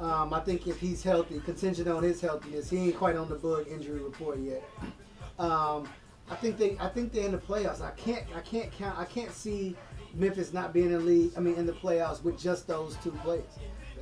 Um, 0.00 0.32
I 0.32 0.40
think 0.40 0.66
if 0.66 0.80
he's 0.80 1.02
healthy, 1.02 1.40
contingent 1.40 1.88
on 1.88 2.02
his 2.02 2.20
healthiness, 2.20 2.70
he 2.70 2.78
ain't 2.78 2.96
quite 2.96 3.16
on 3.16 3.28
the 3.28 3.36
Boog 3.36 3.70
injury 3.70 4.00
report 4.00 4.38
yet. 4.38 4.62
Um, 5.38 5.88
I 6.30 6.34
think 6.34 6.58
they, 6.58 6.76
I 6.80 6.88
think 6.88 7.12
they're 7.12 7.24
in 7.26 7.32
the 7.32 7.38
playoffs. 7.38 7.80
I 7.80 7.90
can't, 7.92 8.24
I 8.34 8.40
can't 8.40 8.70
count, 8.72 8.98
I 8.98 9.04
can't 9.04 9.32
see 9.32 9.76
Memphis 10.14 10.52
not 10.52 10.72
being 10.72 10.86
in 10.86 10.92
the 10.92 10.98
league. 11.00 11.32
I 11.36 11.40
mean, 11.40 11.54
in 11.54 11.66
the 11.66 11.72
playoffs 11.72 12.22
with 12.22 12.38
just 12.38 12.66
those 12.66 12.96
two 13.02 13.12
players. 13.22 13.44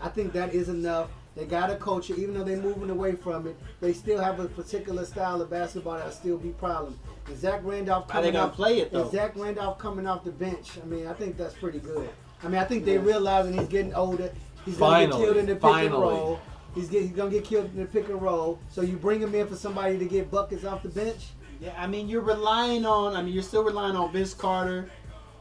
I 0.01 0.09
think 0.09 0.33
that 0.33 0.55
is 0.55 0.69
enough. 0.69 1.11
They 1.37 1.45
got 1.45 1.71
a 1.71 1.77
culture, 1.77 2.15
even 2.15 2.35
though 2.35 2.45
they're 2.45 2.57
moving 2.57 2.91
away 2.91 3.17
from 3.17 3.49
it. 3.49 3.57
They 3.81 3.93
still 3.93 4.21
have 4.21 4.39
a 4.39 4.47
particular 4.47 5.05
style 5.05 5.43
of 5.43 5.51
basketball 5.51 5.97
that'll 5.97 6.13
still 6.13 6.39
be 6.39 6.51
problem. 6.51 6.99
And 7.27 7.37
Zach 7.37 7.61
Randolph 7.65 8.07
coming 8.07 8.15
How 8.15 8.21
they 8.23 8.33
gonna 8.33 8.51
off, 8.51 8.55
play 8.55 8.79
it, 8.79 8.93
though? 8.93 9.11
Zach 9.11 9.33
Randolph 9.35 9.79
coming 9.79 10.07
off 10.07 10.25
the 10.25 10.31
bench. 10.31 10.79
I 10.81 10.87
mean, 10.87 11.07
I 11.09 11.13
think 11.13 11.37
that's 11.37 11.55
pretty 11.55 11.81
good. 11.81 12.09
I 12.43 12.49
mean, 12.49 12.59
I 12.59 12.65
think 12.65 12.85
they 12.85 12.99
realizing 12.99 13.59
he's 13.59 13.69
getting 13.69 13.95
older. 13.95 14.33
He's 14.65 14.77
gonna 14.77 15.07
get 15.07 15.17
killed 15.17 15.37
in 15.39 15.47
the 15.47 15.55
pick 15.55 15.63
finally. 15.63 15.87
and 15.87 15.95
roll. 15.95 16.41
He's, 16.75 16.89
get, 16.89 17.03
he's 17.03 17.13
gonna 17.13 17.31
get 17.31 17.45
killed 17.45 17.67
in 17.67 17.77
the 17.77 17.87
pick 17.87 18.09
and 18.09 18.21
roll. 18.21 18.61
So 18.71 18.83
you 18.83 18.97
bring 18.97 19.21
him 19.21 19.35
in 19.35 19.47
for 19.49 19.57
somebody 19.57 19.99
to 19.99 20.05
get 20.05 20.31
buckets 20.31 20.65
off 20.65 20.83
the 20.83 20.89
bench. 20.89 21.27
Yeah, 21.65 21.73
I 21.79 21.87
mean 21.87 22.09
you're 22.09 22.21
relying 22.21 22.85
on. 22.85 23.17
I 23.17 23.23
mean 23.23 23.33
you're 23.33 23.43
still 23.43 23.65
relying 23.65 23.97
on 23.97 24.13
Vince 24.13 24.35
Carter. 24.35 24.91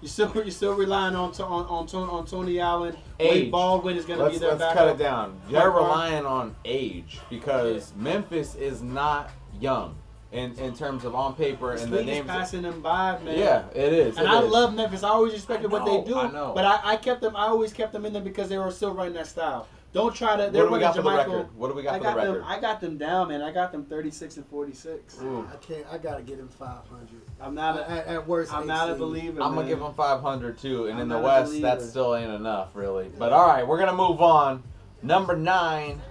You're 0.01 0.09
still 0.09 0.31
you're 0.35 0.51
still 0.51 0.73
relying 0.73 1.15
on 1.15 1.31
on 1.41 1.65
on, 1.65 1.87
Tony, 1.87 2.11
on 2.11 2.25
Tony 2.25 2.59
Allen. 2.59 2.95
Age. 3.19 3.29
Wade 3.31 3.51
Baldwin 3.51 3.97
is 3.97 4.05
going 4.05 4.19
to 4.19 4.29
be 4.29 4.37
their 4.37 4.49
let's 4.49 4.61
backup. 4.61 4.77
cut 4.77 4.87
it 4.95 4.97
down. 4.97 5.39
They're 5.49 5.71
relying 5.71 6.25
on 6.25 6.55
age 6.63 7.19
because 7.29 7.93
Memphis 7.97 8.55
is 8.55 8.81
not 8.81 9.31
young 9.59 9.95
in, 10.31 10.57
in 10.57 10.75
terms 10.75 11.05
of 11.05 11.13
on 11.13 11.35
paper 11.35 11.73
This 11.73 11.83
and 11.83 11.93
the 11.93 12.03
names. 12.03 12.27
passing 12.27 12.63
them 12.63 12.81
by, 12.81 13.19
man. 13.19 13.37
Yeah, 13.37 13.65
it 13.75 13.93
is. 13.93 14.17
And 14.17 14.25
it 14.25 14.31
I 14.31 14.43
is. 14.43 14.51
love 14.51 14.73
Memphis. 14.73 15.03
I 15.03 15.09
always 15.09 15.33
respected 15.33 15.67
I 15.71 15.73
what 15.73 15.85
they 15.85 16.09
do. 16.09 16.17
I 16.17 16.31
know. 16.31 16.53
But 16.55 16.65
I, 16.65 16.79
I 16.83 16.95
kept 16.97 17.21
them. 17.21 17.35
I 17.35 17.47
always 17.47 17.71
kept 17.71 17.93
them 17.93 18.05
in 18.05 18.13
there 18.13 18.21
because 18.21 18.49
they 18.49 18.57
were 18.57 18.71
still 18.71 18.93
running 18.93 19.13
that 19.13 19.27
style. 19.27 19.67
Don't 19.93 20.13
try 20.15 20.35
to. 20.35 20.43
What 20.45 20.53
They're 20.53 20.63
do 20.63 20.71
we 20.71 20.79
running 20.79 20.87
got 20.87 20.95
for 20.95 21.01
the 21.03 21.09
Jermichael- 21.09 21.17
record? 21.17 21.55
What 21.55 21.67
do 21.67 21.73
we 21.75 21.83
got 21.83 21.93
I 21.93 21.97
for 21.99 22.03
the 22.03 22.09
got 22.09 22.17
record? 22.17 22.35
them. 22.41 22.43
I 22.47 22.59
got 22.59 22.81
them 22.81 22.97
down, 22.97 23.27
man. 23.27 23.41
I 23.43 23.51
got 23.51 23.71
them 23.71 23.85
36 23.85 24.37
and 24.37 24.45
46. 24.47 25.21
Ooh. 25.21 25.47
I 25.51 25.55
can't. 25.57 25.85
I 25.91 25.97
gotta 25.99 26.23
get 26.23 26.37
them 26.37 26.49
500. 26.49 27.07
I'm 27.39 27.53
not. 27.53 27.77
A, 27.79 27.89
At, 27.89 28.07
at 28.07 28.27
worst, 28.27 28.51
I'm 28.51 28.63
eight 28.63 28.67
not 28.67 28.89
a 28.89 28.93
seed. 28.93 28.99
believer. 28.99 29.41
I'm 29.41 29.49
gonna 29.49 29.61
man. 29.61 29.67
give 29.69 29.79
them 29.79 29.93
500 29.93 30.57
too, 30.57 30.85
and 30.87 30.95
I'm 30.95 31.01
in 31.03 31.07
the 31.09 31.19
West, 31.19 31.51
believer. 31.51 31.67
that 31.67 31.81
still 31.83 32.15
ain't 32.15 32.31
enough, 32.31 32.69
really. 32.75 33.11
But 33.17 33.33
all 33.33 33.47
right, 33.47 33.67
we're 33.67 33.77
gonna 33.77 33.93
move 33.93 34.19
on. 34.21 34.63
Number 35.03 35.35
nine. 35.37 36.01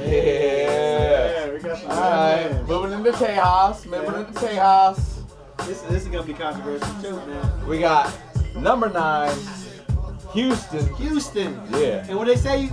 Yeah. 0.00 1.50
we 1.52 1.58
got 1.58 1.78
some 1.78 1.90
All 1.90 1.96
right, 2.00 2.50
man. 2.50 2.66
moving 2.66 2.92
into 2.92 3.10
Tejas. 3.12 3.86
Moving 3.86 4.20
into 4.20 4.32
Tejas. 4.32 5.22
This, 5.66 5.80
this 5.82 6.02
is 6.02 6.08
gonna 6.08 6.22
be 6.24 6.34
controversial 6.34 7.02
too, 7.02 7.16
man. 7.26 7.66
We 7.66 7.78
got 7.80 8.12
number 8.56 8.88
nine, 8.88 9.36
Houston. 10.36 10.94
Houston. 10.96 11.60
Yeah. 11.70 12.06
And 12.08 12.18
when 12.18 12.28
they 12.28 12.36
say 12.36 12.62
you, 12.62 12.68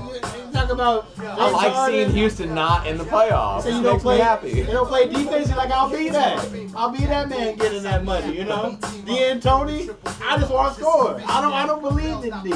talk 0.51 0.69
about. 0.69 1.07
I 1.19 1.49
like 1.49 1.71
Harden. 1.71 1.99
seeing 1.99 2.11
Houston 2.11 2.53
not 2.53 2.85
in 2.87 2.97
the 2.97 3.05
playoffs. 3.05 3.65
It 3.65 3.73
you 3.73 3.81
don't 3.81 3.93
makes 3.93 4.03
play, 4.03 4.17
me 4.17 4.21
happy. 4.21 4.49
you 4.51 4.65
don't 4.65 4.87
play 4.87 5.07
defense. 5.07 5.47
You're 5.47 5.57
like, 5.57 5.71
I'll 5.71 5.89
be 5.89 6.09
that. 6.09 6.39
I'll 6.75 6.91
be 6.91 7.05
that 7.05 7.29
man 7.29 7.55
getting 7.55 7.83
that 7.83 8.03
money. 8.03 8.35
You 8.37 8.45
know, 8.45 8.77
D'Antoni. 9.05 9.95
I 10.21 10.37
just 10.37 10.51
want 10.51 10.75
to 10.75 10.81
score. 10.81 11.21
I 11.25 11.41
don't. 11.41 11.53
I 11.53 11.65
don't 11.65 11.81
believe 11.81 12.23
in 12.25 12.43
D. 12.43 12.53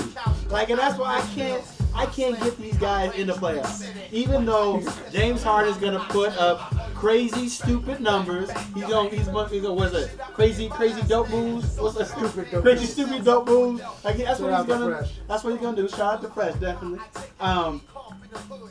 Like, 0.49 0.70
and 0.70 0.80
that's 0.80 0.97
why 0.97 1.18
I 1.18 1.22
can't. 1.34 1.64
I 1.98 2.06
can't 2.06 2.39
get 2.39 2.58
these 2.58 2.78
guys 2.78 3.14
in 3.16 3.28
the 3.28 3.34
playoffs. 3.34 3.91
Even 4.12 4.45
though 4.45 4.82
James 5.12 5.41
Harden 5.41 5.74
is 5.74 5.78
gonna 5.78 6.06
put 6.10 6.38
up 6.38 6.74
crazy, 6.93 7.50
stupid 7.50 8.00
numbers. 8.00 8.52
He's 8.74 8.84
gonna. 8.84 9.10
He's 9.10 9.28
gonna. 9.28 9.50
He's 9.50 9.62
gonna 9.62 9.74
what's 9.74 9.93
it? 9.93 10.18
Crazy, 10.34 10.70
crazy 10.70 11.02
dope 11.04 11.30
moves. 11.30 11.78
What's 11.80 11.98
that? 11.98 12.08
Stupid 12.08 12.52
dope 12.52 12.64
Crazy, 12.64 12.86
stupid 12.86 13.24
dope 13.24 13.48
moves. 13.48 13.82
Like 14.04 14.18
that's 14.18 14.39
what 14.39 14.56
he's 14.56 14.66
gonna. 14.68 15.08
That's 15.28 15.43
what 15.43 15.54
he's 15.54 15.62
gonna 15.62 15.76
do. 15.76 15.89
Shout 15.89 16.16
out 16.16 16.22
to 16.22 16.30
Fresh, 16.30 16.56
definitely. 16.56 17.00
Um, 17.39 17.82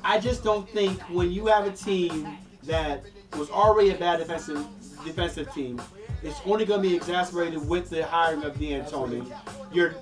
I 0.04 0.20
just 0.20 0.44
don't 0.44 0.68
think 0.70 1.00
when 1.02 1.32
you 1.32 1.46
have 1.46 1.66
a 1.66 1.72
team 1.72 2.28
that 2.62 3.04
was 3.36 3.50
already 3.50 3.90
a 3.90 3.96
bad 3.96 4.18
defensive 4.18 4.64
defensive 5.04 5.52
team, 5.52 5.80
it's 6.22 6.40
only 6.44 6.64
going 6.64 6.82
to 6.82 6.88
be 6.88 6.94
exacerbated 6.94 7.66
with 7.68 7.90
the 7.90 8.04
hiring 8.04 8.42
of 8.42 8.54
D'Antoni. 8.54 9.32
You're 9.72 9.94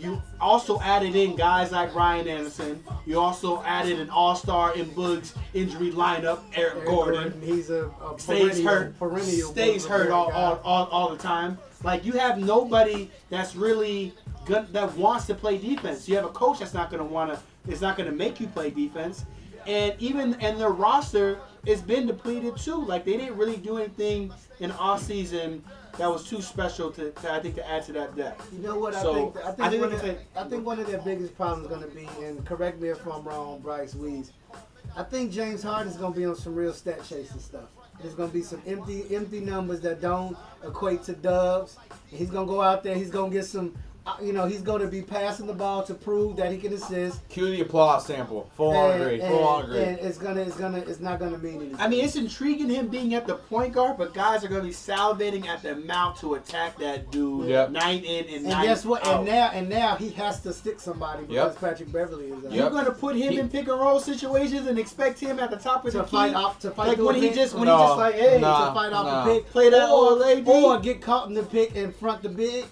you 0.00 0.22
also 0.40 0.80
added 0.80 1.14
in 1.14 1.36
guys 1.36 1.72
like 1.72 1.94
Ryan 1.94 2.26
Anderson. 2.26 2.82
You 3.06 3.20
also 3.20 3.62
added 3.62 4.00
an 4.00 4.10
all-star 4.10 4.74
in 4.74 4.90
Boog's 4.90 5.34
injury 5.52 5.90
lineup, 5.90 6.40
Eric, 6.54 6.74
Eric 6.76 6.86
Gordon. 6.86 7.42
He's 7.42 7.70
a, 7.70 7.86
a 7.88 8.18
Stays 8.18 8.60
perennial, 8.60 8.68
hurt, 8.68 8.98
perennial 8.98 9.52
stays 9.52 9.86
hurt 9.86 10.10
all, 10.10 10.30
all, 10.32 10.60
all, 10.64 10.86
all 10.86 11.10
the 11.10 11.18
time. 11.18 11.58
Like 11.82 12.04
you 12.04 12.12
have 12.12 12.38
nobody 12.38 13.10
that's 13.28 13.54
really 13.54 14.14
good 14.46 14.72
that 14.72 14.94
wants 14.96 15.26
to 15.26 15.34
play 15.34 15.58
defense. 15.58 16.08
You 16.08 16.16
have 16.16 16.24
a 16.24 16.30
coach 16.30 16.58
that's 16.58 16.74
not 16.74 16.90
going 16.90 17.02
to 17.02 17.08
want 17.08 17.32
to. 17.32 17.40
It's 17.68 17.80
not 17.80 17.96
going 17.96 18.08
to 18.10 18.16
make 18.16 18.40
you 18.40 18.48
play 18.48 18.70
defense. 18.70 19.24
And 19.66 19.94
even 19.98 20.34
and 20.40 20.58
their 20.58 20.70
roster 20.70 21.40
has 21.66 21.82
been 21.82 22.06
depleted 22.06 22.56
too. 22.56 22.82
Like 22.84 23.04
they 23.04 23.16
didn't 23.16 23.36
really 23.36 23.56
do 23.56 23.76
anything 23.78 24.32
in 24.60 24.72
off 24.72 25.02
season 25.02 25.62
that 25.98 26.10
was 26.10 26.28
too 26.28 26.40
special 26.40 26.90
to, 26.92 27.10
to 27.10 27.32
I 27.32 27.40
think 27.40 27.56
to 27.56 27.68
add 27.68 27.84
to 27.86 27.92
that 27.92 28.16
deck. 28.16 28.38
You 28.52 28.58
know 28.60 28.78
what? 28.78 28.94
I 28.94 29.02
So, 29.02 29.14
think 29.14 29.36
I 29.36 29.52
think, 29.52 29.60
I 29.60 29.68
think 29.70 29.82
one 29.82 29.92
of, 29.92 30.00
can 30.00 30.16
I 30.36 30.44
think 30.44 30.66
one 30.66 30.78
of 30.80 30.86
their 30.86 30.98
biggest 31.00 31.36
problems 31.36 31.64
is 31.64 31.68
going 31.76 31.82
to 31.82 31.94
be, 31.94 32.08
and 32.24 32.44
correct 32.44 32.80
me 32.80 32.88
if 32.88 33.04
I'm 33.06 33.24
wrong, 33.24 33.60
Bryce 33.60 33.94
Weeds. 33.94 34.32
I 34.96 35.02
think 35.04 35.30
James 35.30 35.62
Harden's 35.62 35.96
going 35.96 36.12
to 36.12 36.18
be 36.18 36.26
on 36.26 36.36
some 36.36 36.54
real 36.54 36.72
stat 36.72 37.00
chasing 37.08 37.40
stuff. 37.40 37.68
There's 38.00 38.14
going 38.14 38.30
to 38.30 38.34
be 38.34 38.42
some 38.42 38.62
empty 38.66 39.04
empty 39.14 39.40
numbers 39.40 39.80
that 39.82 40.00
don't 40.00 40.36
equate 40.64 41.02
to 41.04 41.12
dubs. 41.12 41.76
And 42.10 42.18
he's 42.18 42.30
going 42.30 42.46
to 42.46 42.52
go 42.52 42.60
out 42.62 42.82
there. 42.82 42.94
He's 42.94 43.10
going 43.10 43.30
to 43.30 43.36
get 43.36 43.46
some. 43.46 43.74
Uh, 44.18 44.22
You 44.22 44.32
know, 44.32 44.46
he's 44.46 44.62
going 44.62 44.80
to 44.80 44.86
be 44.88 45.02
passing 45.02 45.46
the 45.46 45.52
ball 45.52 45.82
to 45.84 45.94
prove 45.94 46.36
that 46.36 46.50
he 46.52 46.58
can 46.58 46.72
assist. 46.72 47.26
Cue 47.28 47.46
the 47.50 47.60
applause 47.62 48.06
sample. 48.06 48.50
Full 48.56 48.70
on 48.76 48.90
And- 48.92 49.02
agree. 49.02 49.20
and- 49.20 49.30
Full 49.34 49.44
on 49.44 49.64
agree. 49.64 49.78
And 49.82 49.98
it's 49.98 50.18
gonna, 50.18 50.40
it's 50.40 50.56
gonna, 50.56 50.78
it's 50.78 51.00
not 51.00 51.18
gonna 51.18 51.38
mean 51.38 51.56
anything. 51.56 51.76
I 51.78 51.88
mean, 51.88 52.04
it's 52.04 52.16
intriguing 52.16 52.68
him 52.68 52.88
being 52.88 53.14
at 53.14 53.26
the 53.26 53.34
point 53.34 53.72
guard, 53.74 53.96
but 53.98 54.14
guys 54.14 54.44
are 54.44 54.48
going 54.48 54.62
to 54.62 54.66
be 54.68 54.74
salivating 54.74 55.46
at 55.46 55.62
the 55.62 55.76
mouth 55.76 56.18
to 56.20 56.34
attack 56.34 56.78
that 56.78 57.10
dude 57.10 57.48
Yep. 57.48 57.70
nine 57.70 58.04
in 58.04 58.24
and, 58.26 58.34
and 58.36 58.44
nine 58.46 58.64
guess 58.64 58.84
what? 58.84 59.06
out. 59.06 59.18
And 59.20 59.26
now, 59.26 59.50
and 59.52 59.68
now 59.68 59.96
he 59.96 60.10
has 60.10 60.40
to 60.42 60.52
stick 60.52 60.80
somebody 60.80 61.24
because 61.26 61.52
Yep. 61.54 61.60
Patrick 61.60 61.92
Beverley 61.92 62.26
is 62.26 62.36
out. 62.36 62.42
Yep. 62.44 62.52
You're 62.54 62.70
gonna 62.70 62.90
put 62.92 63.16
him 63.16 63.32
He- 63.32 63.38
in 63.38 63.48
pick 63.48 63.68
and 63.68 63.78
roll 63.78 64.00
situations 64.00 64.66
and 64.66 64.78
expect 64.78 65.18
him 65.20 65.38
at 65.38 65.50
the 65.50 65.56
top 65.56 65.84
of 65.84 65.92
To 65.92 65.98
the 65.98 66.04
fight 66.04 66.30
key? 66.30 66.34
off- 66.34 66.58
to 66.60 66.70
fight 66.70 66.88
like 66.88 66.96
through 66.96 67.06
when 67.06 67.14
he 67.16 67.28
pick? 67.28 67.34
just 67.34 67.54
when 67.54 67.64
No, 67.66 67.76
he 67.78 67.82
just 67.84 67.98
like 67.98 68.14
hey 68.14 68.40
no. 68.40 68.66
to 68.66 68.74
fight 68.74 68.92
off 68.92 69.26
no. 69.26 69.34
the 69.34 69.40
pick, 69.40 69.50
Play 69.50 69.70
that 69.70 69.88
or, 69.88 69.92
old 70.12 70.18
lady. 70.20 70.50
or 70.50 70.78
get 70.78 71.00
caught 71.00 71.28
in 71.28 71.34
the 71.34 71.42
pick 71.42 71.76
and 71.76 71.94
front 71.94 72.22
the 72.22 72.28
big. 72.28 72.64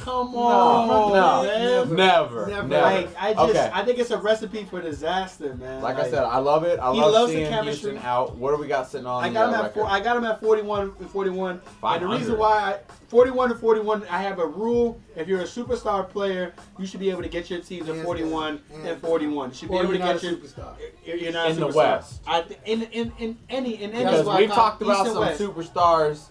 Come 0.00 0.34
on 0.34 1.12
no, 1.12 1.42
man. 1.42 1.94
never, 1.94 2.46
Never. 2.46 2.68
never. 2.68 2.82
Like 2.82 3.10
I 3.18 3.32
just 3.34 3.50
okay. 3.50 3.70
I 3.72 3.84
think 3.84 3.98
it's 3.98 4.10
a 4.10 4.18
recipe 4.18 4.64
for 4.64 4.80
disaster, 4.80 5.54
man. 5.54 5.82
like 5.82 5.96
I 5.98 6.08
said, 6.10 6.22
I 6.24 6.38
love 6.38 6.64
it. 6.64 6.78
I 6.80 6.92
He 6.92 7.00
love 7.00 7.12
loves 7.12 7.32
the 7.32 7.38
seeing 7.38 7.48
chemistry. 7.50 7.90
Houston 7.92 8.06
out. 8.08 8.36
What 8.36 8.52
do 8.54 8.60
we 8.60 8.66
got 8.68 8.88
sitting 8.88 9.06
on 9.06 9.24
I 9.24 9.28
the 9.28 9.34
got 9.34 9.48
him 9.48 9.54
uh, 9.54 9.56
at 9.58 9.62
record? 9.64 9.74
four, 9.80 9.86
I 9.88 10.00
got 10.00 10.16
him 10.16 10.24
at 10.24 10.40
41 10.40 10.94
and 11.00 11.10
41. 11.10 11.60
And 11.82 12.02
the 12.02 12.06
reason 12.08 12.38
why 12.38 12.48
I 12.74 12.78
41 13.08 13.50
to 13.50 13.54
41, 13.54 14.04
I 14.10 14.18
have 14.22 14.38
a 14.38 14.46
rule. 14.46 15.00
If 15.14 15.28
you're 15.28 15.40
a 15.40 15.44
superstar 15.44 16.08
player, 16.08 16.52
you 16.78 16.86
should 16.86 17.00
be 17.00 17.10
able 17.10 17.22
to 17.22 17.28
get 17.28 17.48
your 17.50 17.60
team 17.60 17.84
to 17.86 17.92
Hands 17.92 18.04
41 18.04 18.60
down. 18.72 18.86
and 18.86 19.00
41. 19.00 19.48
You 19.50 19.54
should 19.54 19.68
be 19.70 19.74
Or 19.76 19.82
able 19.84 19.92
to 19.92 19.98
get 19.98 20.22
a 20.22 20.26
your 20.26 20.36
superstar. 20.36 20.74
You're 21.04 21.16
you're 21.16 21.32
not 21.32 21.46
a 21.48 21.50
In 21.50 21.60
the. 21.60 21.66
West. 21.68 22.20
I, 22.26 22.42
th- 22.42 22.60
in, 22.64 22.82
in 22.82 23.12
in 23.18 23.38
any 23.48 23.74
in 23.82 23.92
any 23.92 24.04
because 24.04 24.26
we've 24.38 24.50
talked 24.50 24.82
about 24.82 25.06
and 25.06 25.14
some 25.14 25.20
West. 25.24 25.40
superstars 25.40 26.24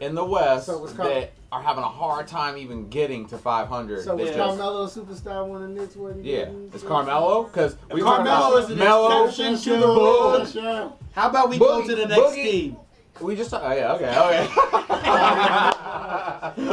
in 0.00 0.14
the 0.14 0.24
West 0.24 0.66
So 0.66 0.78
was 0.78 0.92
Car- 0.92 1.08
that 1.08 1.32
are 1.52 1.60
having 1.62 1.82
a 1.82 1.88
hard 1.88 2.28
time 2.28 2.56
even 2.56 2.88
getting 2.88 3.26
to 3.26 3.36
500. 3.36 4.04
So 4.04 4.14
was 4.14 4.28
Because- 4.30 4.46
Carmelo 4.56 4.84
a 4.84 4.88
superstar 4.88 5.46
when 5.48 5.62
the 5.62 5.68
Knicks 5.80 5.96
were? 5.96 6.14
Yeah, 6.20 6.46
it's 6.72 6.84
Carmelo 6.84 7.42
because 7.44 7.76
we 7.92 8.02
Carmelo 8.02 8.56
is 8.58 8.66
an 8.70 8.74
about 8.80 8.84
Melo. 9.10 9.24
exception 9.26 9.56
to 9.58 9.70
the 9.80 9.86
Boog. 9.86 10.54
rule. 10.54 10.98
How 11.12 11.28
about 11.28 11.48
we 11.50 11.58
go 11.58 11.84
to 11.84 11.94
the 11.96 12.06
next 12.06 12.20
Boogie- 12.20 12.34
team? 12.50 12.76
We 13.20 13.34
just 13.36 13.52
oh 13.52 13.58
yeah 13.72 13.92
okay 13.94 14.16
okay. 14.18 14.46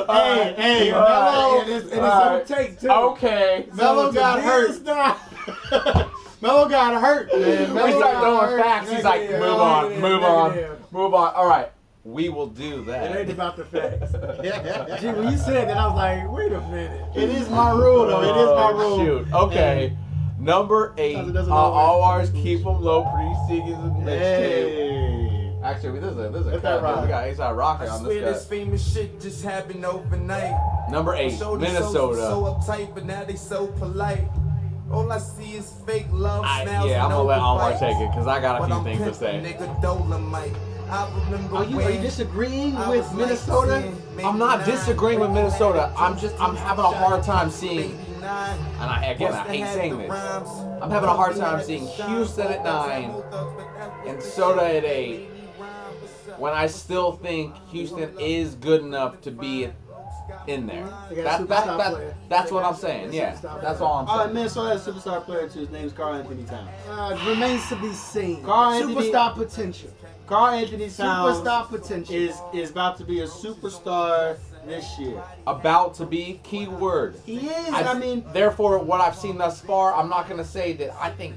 Hey, 0.07 0.53
hey, 0.57 0.91
All 0.91 1.01
right. 1.01 1.31
Melo, 1.31 1.61
And 1.61 1.69
it's, 1.69 1.83
and 1.85 1.91
it's 1.93 1.99
All 2.01 2.21
on 2.21 2.31
right. 2.33 2.45
tape 2.47 2.79
too. 2.79 2.89
Okay. 2.89 3.65
Melo 3.73 4.05
So 4.07 4.13
got 4.13 4.41
hurt. 4.41 4.69
a 4.69 4.73
star- 4.75 5.17
Melo 6.39 6.69
got 6.69 7.01
hurt, 7.01 7.31
man. 7.33 7.73
We 7.73 7.79
start 7.79 7.99
got 7.99 8.21
throwing 8.21 8.39
hurt. 8.51 8.61
facts. 8.61 8.89
He's 8.91 9.03
like, 9.03 9.21
Negative, 9.21 9.41
move 9.41 9.59
on, 9.59 9.83
negative, 9.89 10.01
move 10.11 10.23
on, 10.23 10.49
negative. 10.55 10.79
move 10.91 11.13
on. 11.15 11.33
All 11.33 11.47
right, 11.47 11.71
we 12.07 12.29
will 12.29 12.47
do 12.47 12.85
that. 12.85 13.11
It 13.11 13.19
ain't 13.19 13.29
about 13.31 13.57
the 13.57 13.65
facts. 13.65 14.11
Gee, 15.01 15.07
when 15.09 15.29
you 15.29 15.37
said 15.37 15.67
that, 15.67 15.75
I 15.77 15.87
was 15.87 15.95
like, 15.95 16.31
wait 16.31 16.53
a 16.53 16.61
minute. 16.61 17.01
It 17.15 17.29
is 17.29 17.49
my 17.49 17.71
rule, 17.71 18.07
though. 18.07 18.21
It 18.21 18.37
is 18.43 18.49
my 18.49 18.71
Oh, 18.73 18.77
rule. 18.77 19.05
Shoot. 19.25 19.33
Okay. 19.33 19.97
Number 20.39 20.93
eight. 20.97 21.17
Uh, 21.17 21.51
all 21.51 22.01
ours 22.03 22.29
keep 22.29 22.63
them 22.63 22.81
low 22.81 23.03
Pretty 23.13 23.59
pre-season 23.59 23.91
mixtape. 24.03 24.07
Hey. 24.07 25.53
Actually, 25.63 25.99
this 25.99 26.11
is 26.11 26.17
a 26.17 26.29
this 26.29 26.41
is 26.41 26.47
a 26.47 26.51
Let 26.51 26.61
that 26.61 26.79
cut. 26.79 26.83
ride. 26.83 27.01
We 27.03 27.07
got 27.09 27.23
ASAP 27.25 27.57
Rocky 27.57 27.85
I 27.85 27.89
on 27.89 27.99
swear 28.01 28.21
this 28.21 28.37
this 28.37 28.47
famous 28.47 28.93
shit 28.93 29.19
just 29.19 29.43
happened 29.43 29.83
overnight. 29.83 30.55
Number 30.89 31.13
eight, 31.15 31.37
Minnesota. 31.39 31.91
So, 31.91 32.13
so 32.15 32.43
uptight, 32.45 32.93
but 32.93 33.05
now 33.05 33.25
they 33.25 33.35
so 33.35 33.67
polite. 33.67 34.29
All 34.91 35.11
I 35.11 35.17
see 35.17 35.55
is 35.55 35.73
fake 35.85 36.05
love. 36.11 36.45
I, 36.45 36.63
yeah, 36.63 37.03
I'm 37.03 37.11
gonna 37.11 37.23
let 37.23 37.39
Omar 37.39 37.71
take 37.77 37.97
it 37.97 38.09
because 38.11 38.27
I 38.27 38.39
got 38.39 38.55
a 38.55 38.59
But 38.59 38.67
few 38.67 38.75
I'm 38.75 38.83
things 38.85 39.01
to 39.01 39.13
say. 39.13 39.41
Nigga 39.43 39.81
Dolomite. 39.81 40.53
Are 40.89 41.65
you, 41.65 41.81
are 41.81 41.91
you 41.91 41.99
disagreeing 41.99 42.73
with 42.87 43.13
Minnesota? 43.13 43.93
I'm 44.23 44.37
not 44.37 44.65
disagreeing 44.65 45.19
with 45.19 45.31
Minnesota. 45.31 45.91
I'm 45.97 46.17
just 46.17 46.39
I'm 46.39 46.55
having 46.55 46.85
a 46.85 46.87
hard 46.91 47.23
time 47.23 47.49
seeing. 47.51 47.99
And 48.17 48.23
I, 48.89 49.05
again, 49.11 49.33
I 49.33 49.47
hate 49.47 49.65
saying 49.73 49.97
this. 49.97 50.11
I'm 50.11 50.89
having 50.89 51.09
a 51.09 51.13
hard 51.13 51.35
time 51.35 51.61
seeing 51.63 51.87
Houston 51.87 52.47
at 52.47 52.63
nine 52.63 53.11
and 54.05 54.21
Soda 54.21 54.63
at 54.63 54.85
eight. 54.85 55.29
When 56.37 56.53
I 56.53 56.67
still 56.67 57.13
think 57.13 57.55
Houston 57.69 58.17
is 58.19 58.55
good 58.55 58.81
enough 58.81 59.21
to 59.21 59.31
be 59.31 59.69
in 60.47 60.65
there. 60.67 60.87
They 61.09 61.23
got 61.23 61.41
a 61.41 61.45
That, 61.45 61.65
that, 61.65 61.77
that, 61.77 62.29
that's 62.29 62.51
what 62.51 62.63
I'm 62.63 62.75
saying. 62.75 63.13
Yeah, 63.13 63.31
that's 63.31 63.41
player. 63.41 63.57
all 63.61 63.97
I'm 63.99 64.07
saying. 64.07 64.09
All 64.09 64.17
right, 64.17 64.23
saying. 64.25 64.33
Minnesota 64.35 64.69
has 64.69 64.87
a 64.87 64.91
superstar 64.91 65.23
player 65.23 65.49
too. 65.49 65.59
His 65.59 65.69
name's 65.69 65.93
Karl 65.93 66.15
Anthony 66.15 66.43
Towns. 66.43 66.69
Uh, 66.89 67.19
remains 67.27 67.67
to 67.69 67.75
be 67.77 67.91
seen. 67.93 68.43
Karl 68.43 68.71
Anthony- 68.71 69.11
Superstar 69.11 69.33
potential. 69.35 69.89
Karl 70.25 70.47
Anthony 70.55 70.89
Towns 70.89 71.37
Superstar 71.37 71.67
potential. 71.69 72.15
is 72.15 72.37
is 72.53 72.71
about 72.71 72.97
to 72.97 73.05
be 73.05 73.21
a 73.21 73.27
superstar 73.27 74.37
this 74.65 74.99
year. 74.99 75.21
About 75.45 75.93
to 75.95 76.05
be 76.05 76.39
key 76.43 76.67
word. 76.67 77.15
He 77.25 77.47
is. 77.47 77.73
I, 77.73 77.97
mean, 77.97 78.25
therefore, 78.33 78.79
what 78.79 79.01
I've 79.01 79.15
seen 79.15 79.37
thus 79.37 79.61
far, 79.61 79.93
I'm 79.93 80.09
not 80.09 80.27
going 80.27 80.39
to 80.39 80.45
say 80.47 80.73
that 80.73 80.93
I 81.01 81.09
think 81.09 81.35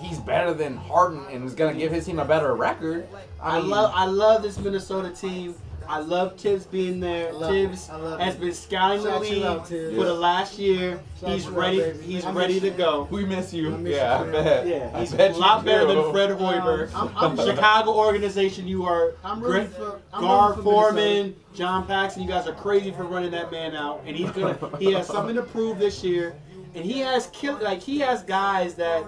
he's 0.00 0.18
better 0.18 0.52
than 0.52 0.76
Harden 0.76 1.24
and 1.30 1.44
is 1.44 1.54
going 1.54 1.74
to 1.74 1.78
give 1.78 1.92
his 1.92 2.06
team 2.06 2.18
a 2.18 2.24
better 2.24 2.54
record. 2.54 3.06
I, 3.40 3.56
I 3.56 3.58
love 3.60 3.92
I 3.94 4.04
love 4.06 4.42
this 4.42 4.58
Minnesota 4.58 5.10
team. 5.10 5.54
I 5.90 5.98
love 5.98 6.38
Thibs 6.38 6.66
being 6.66 7.00
there. 7.00 7.30
I 7.30 7.32
love 7.32 7.50
Thibs. 7.50 7.90
I 7.90 7.96
love 7.96 8.20
has 8.20 8.36
been 8.36 8.52
scouting 8.52 9.02
the 9.02 9.10
Shout 9.10 9.26
you 9.28 9.34
league 9.34 9.42
out, 9.44 9.66
Thibs. 9.66 9.96
for 9.96 10.04
the 10.04 10.14
last 10.14 10.56
year. 10.56 11.00
Shout 11.20 11.30
he's 11.30 11.44
you 11.46 11.50
out, 11.50 11.56
ready. 11.58 11.78
baby. 11.80 11.98
He's 12.04 12.24
I 12.24 12.32
ready 12.32 12.60
to 12.60 12.70
go. 12.70 13.08
we 13.10 13.24
miss 13.24 13.52
you. 13.52 13.70
Miss 13.70 13.96
yeah, 13.96 14.22
you, 14.22 14.28
I 14.28 14.32
bet. 14.32 14.66
Yeah, 14.68 14.90
I 14.94 15.00
he's 15.00 15.12
bet 15.12 15.32
a 15.32 15.36
lot 15.36 15.64
better 15.64 15.88
do. 15.88 16.00
than 16.00 16.12
Fred 16.12 16.30
Hoiberg. 16.30 16.94
Um, 16.94 17.12
I'm- 17.16 17.38
I'm- 17.40 17.48
Chicago 17.48 17.92
organization, 17.92 18.68
you 18.68 18.84
are 18.84 19.14
I'm 19.24 19.40
great. 19.40 19.68
for- 19.70 20.00
Gar 20.12 20.50
rooting 20.50 20.62
for 20.62 20.70
Forman, 20.70 21.36
John 21.54 21.84
Paxson, 21.88 22.22
you 22.22 22.28
guys 22.28 22.46
are 22.46 22.54
crazy 22.54 22.92
for 22.92 23.02
running 23.02 23.32
that 23.32 23.50
man 23.50 23.74
out, 23.74 24.02
and 24.06 24.16
he's 24.16 24.30
gonna. 24.30 24.56
he 24.78 24.92
has 24.92 25.08
something 25.08 25.34
to 25.34 25.42
prove 25.42 25.80
this 25.80 26.04
year, 26.04 26.36
and 26.76 26.84
he 26.84 27.00
has 27.00 27.26
kill 27.32 27.58
like 27.60 27.80
he 27.82 27.98
has 27.98 28.22
guys 28.22 28.74
that 28.76 29.04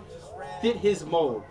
fit 0.61 0.77
his 0.79 1.07
mold. 1.07 1.45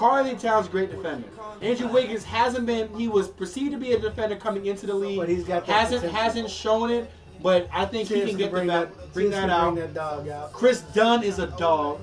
Karl 0.00 0.24
Anthony 0.24 0.38
Towns, 0.38 0.66
great 0.66 0.90
defender. 0.90 1.28
Andrew 1.60 1.86
Wiggins 1.86 2.24
hasn't 2.24 2.64
been. 2.64 2.88
He 2.94 3.06
was 3.06 3.28
perceived 3.28 3.72
to 3.72 3.76
be 3.76 3.92
a 3.92 3.98
defender 3.98 4.34
coming 4.34 4.64
into 4.64 4.86
the 4.86 4.94
league. 4.94 5.18
But 5.18 5.28
he's 5.28 5.44
got 5.44 5.66
that 5.66 5.72
hasn't 5.72 6.00
potential. 6.00 6.22
hasn't 6.22 6.50
shown 6.50 6.90
it. 6.90 7.10
But 7.42 7.68
I 7.70 7.84
think 7.84 8.08
he 8.08 8.22
can 8.22 8.38
get 8.38 8.50
bring 8.50 8.66
the 8.66 8.72
that, 8.72 8.96
back, 8.96 9.12
bring 9.12 9.28
that 9.28 9.50
out. 9.50 9.74
Bring 9.74 9.84
that 9.84 9.94
dog 9.94 10.26
out. 10.28 10.54
Kris 10.54 10.80
Dunn 10.94 11.22
is 11.22 11.38
a 11.38 11.48
dog. 11.48 12.00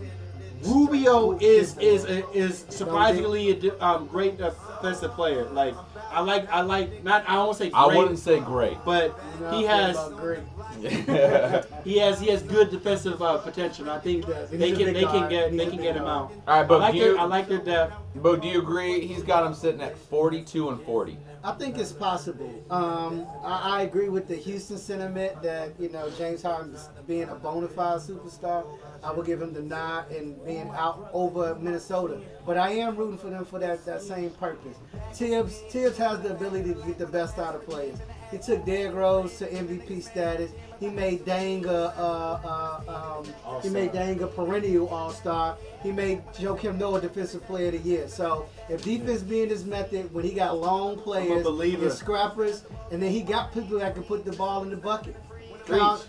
Rubio 0.62 1.40
is 1.40 1.76
is 1.80 2.06
is 2.36 2.68
surprisingly 2.70 3.60
a 3.68 3.84
um, 3.84 4.06
great 4.06 4.38
defensive 4.38 5.14
player. 5.14 5.46
Like 5.46 5.74
I 6.12 6.22
like 6.22 6.50
I 6.50 6.62
like 6.62 7.04
not 7.04 7.24
I 7.28 7.38
won't 7.38 7.58
say 7.58 7.70
great, 7.70 7.76
I 7.80 7.86
wouldn't 7.88 8.20
say 8.20 8.40
great. 8.40 8.78
but 8.86 9.18
You 9.42 9.58
he 9.58 9.64
has 9.64 9.98
great. 10.16 10.40
he 11.84 11.98
has 11.98 12.20
he 12.20 12.28
has 12.28 12.44
good 12.44 12.70
defensive 12.70 13.22
uh, 13.22 13.38
potential. 13.40 13.90
I 13.90 14.00
think 14.00 14.26
He 14.26 14.58
they 14.58 14.72
can 14.72 14.86
big 14.86 14.96
they 14.96 15.06
can 15.06 15.30
get 15.30 15.52
He's 15.52 15.58
they 15.58 15.66
can 15.66 15.78
big 15.78 15.86
get 15.86 15.96
him 15.96 16.06
out. 16.06 16.32
All 16.48 16.62
right, 16.62 16.70
I 16.72 16.76
like 16.76 16.94
do 16.94 17.00
their 17.00 17.12
you, 17.14 17.18
I 17.18 17.24
like 17.24 17.48
their 17.48 17.58
depth. 17.60 17.96
but 18.16 18.42
do 18.42 18.48
you 18.48 18.60
agree 18.60 19.06
he's 19.06 19.24
got 19.24 19.46
him 19.46 19.54
sitting 19.54 19.82
at 19.82 19.98
42 19.98 20.70
and 20.70 20.82
40? 20.82 21.18
I 21.44 21.52
think 21.54 21.78
it's 21.78 21.92
possible. 21.92 22.64
Um, 22.70 23.26
I, 23.44 23.80
I 23.80 23.82
agree 23.84 24.10
with 24.10 24.28
the 24.28 24.36
Houston 24.36 24.78
sentiment 24.78 25.42
that 25.44 25.80
you 25.80 25.90
know 25.90 26.10
James 26.12 26.42
Harden's 26.42 26.90
being 27.08 27.30
a 27.30 27.36
bona 27.36 27.68
fide 27.68 28.00
superstar. 28.02 28.66
I 29.04 29.12
will 29.12 29.24
give 29.24 29.42
him 29.42 29.54
the 29.54 29.62
nod 29.62 30.12
and 30.12 30.44
being 30.46 30.70
out 30.70 31.10
over 31.14 31.56
Minnesota. 31.56 32.20
But 32.46 32.58
I 32.58 32.72
am 32.72 32.96
rooting 32.96 33.18
for 33.18 33.30
them 33.30 33.46
for 33.46 33.60
that, 33.60 33.86
that 33.86 34.02
same 34.02 34.32
purpose. 34.32 34.78
Thibs 35.14 35.60
Thibs 35.70 35.98
has 35.98 36.22
the 36.22 36.32
ability 36.32 36.74
to 36.74 36.82
get 36.82 36.98
the 36.98 37.08
best 37.08 37.38
out 37.38 37.56
of 37.56 37.66
players. 37.66 37.98
He 38.32 38.38
took 38.38 38.66
Derrick 38.66 38.94
Rose 38.94 39.38
to 39.38 39.48
MVP 39.48 40.04
status. 40.04 40.52
He 40.80 40.88
made 40.90 41.26
Deng 41.26 41.66
a, 41.66 41.94
uh, 41.98 42.82
uh, 42.86 43.24
um, 43.24 43.62
he 43.62 43.70
made 43.70 43.94
Deng 43.94 44.22
a 44.22 44.28
perennial 44.28 44.90
All 44.90 45.12
Star. 45.12 45.58
He 45.82 45.92
made 45.92 46.26
Joakim 46.34 46.78
Noah 46.78 47.00
Defensive 47.00 47.46
Player 47.46 47.68
of 47.68 47.84
the 47.84 47.90
Year. 47.90 48.08
So 48.10 48.50
if 48.70 48.84
defense 48.84 49.22
being 49.22 49.50
his 49.50 49.66
method, 49.66 50.14
when 50.14 50.24
he 50.26 50.34
got 50.34 50.58
long 50.60 50.98
players, 50.98 51.46
and 51.46 51.92
scrappers, 51.94 52.64
and 52.92 53.02
then 53.02 53.12
he 53.12 53.22
got 53.22 53.54
people 53.54 53.80
that 53.80 53.94
can 53.94 54.04
put 54.04 54.26
the 54.26 54.32
ball 54.34 54.64
in 54.64 54.70
the 54.70 54.78
bucket. 54.78 55.16
Preach. 55.66 55.80
Towns, 55.80 56.06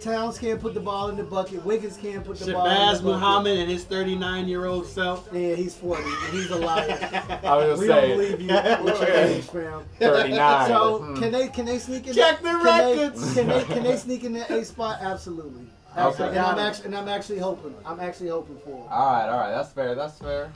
Towns 0.00 0.36
can't 0.38 0.60
put 0.60 0.74
the 0.74 0.80
ball 0.80 1.10
in 1.10 1.16
the 1.16 1.22
bucket. 1.22 1.64
Wiggins 1.64 1.96
can't 1.96 2.24
put 2.24 2.36
the 2.38 2.52
ball 2.52 2.66
in 2.66 2.72
the 2.74 2.92
bucket. 2.94 3.04
Muhammad 3.04 3.58
and 3.58 3.70
his 3.70 3.84
39 3.84 4.48
year 4.48 4.64
old 4.66 4.84
self. 4.86 5.28
Yeah, 5.32 5.54
he's 5.54 5.74
40. 5.76 6.02
and 6.02 6.12
He's 6.32 6.50
a 6.50 6.56
liar. 6.56 7.38
I 7.44 7.56
was 7.56 7.78
we 7.78 7.86
gonna 7.86 8.00
don't 8.00 8.10
say 8.18 8.34
believe 8.34 8.40
you 8.40 8.84
with 8.84 9.00
your 9.00 9.10
age, 9.10 9.44
fam. 9.44 9.84
39. 10.00 10.66
So 10.68 10.98
Hmm. 10.98 11.14
can 11.20 11.32
they 11.32 11.48
can 11.48 11.66
they 11.66 11.78
sneak 11.78 12.08
in? 12.08 12.14
Check 12.14 12.38
the 12.42 12.48
can 12.48 12.64
records. 12.64 13.34
They, 13.34 13.40
can 13.42 13.48
they 13.48 13.64
can 13.64 13.82
they 13.84 13.96
sneak 14.06 14.24
in 14.24 14.32
the 14.32 14.52
A 14.52 14.64
spot? 14.64 14.98
Absolutely. 15.00 15.66
Absolutely. 15.94 16.36
Okay. 16.36 16.38
And 16.38 16.46
I'm 16.46 16.58
actually 16.58 16.86
and 16.86 16.96
I'm 16.96 17.08
actually 17.08 17.38
hoping. 17.38 17.74
I'm 17.86 18.00
actually 18.00 18.30
hoping 18.30 18.58
for. 18.64 18.70
it. 18.70 18.90
All 18.90 19.12
right, 19.12 19.28
all 19.28 19.38
right, 19.38 19.50
that's 19.52 19.70
fair. 19.72 19.94
That's 19.94 20.18
fair. 20.18 20.50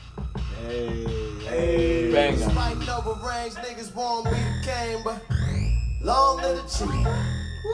Hey, 0.64 2.10
Bang 2.12 2.40
'em. 2.42 2.50
Fighting 2.50 2.88
over 2.88 3.12
range, 3.26 3.54
niggas 3.54 3.94
won't 3.94 4.24
be 4.30 4.36
game, 4.64 5.00
but 5.04 5.22
long 6.02 6.38
live 6.38 6.56
the 6.56 6.62
chief. 6.62 7.06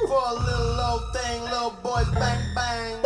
For 0.08 0.22
a 0.26 0.34
little 0.34 0.80
old 0.80 1.12
thing, 1.14 1.42
little 1.42 1.70
boys 1.82 2.08
bang 2.10 2.54
bang. 2.54 2.96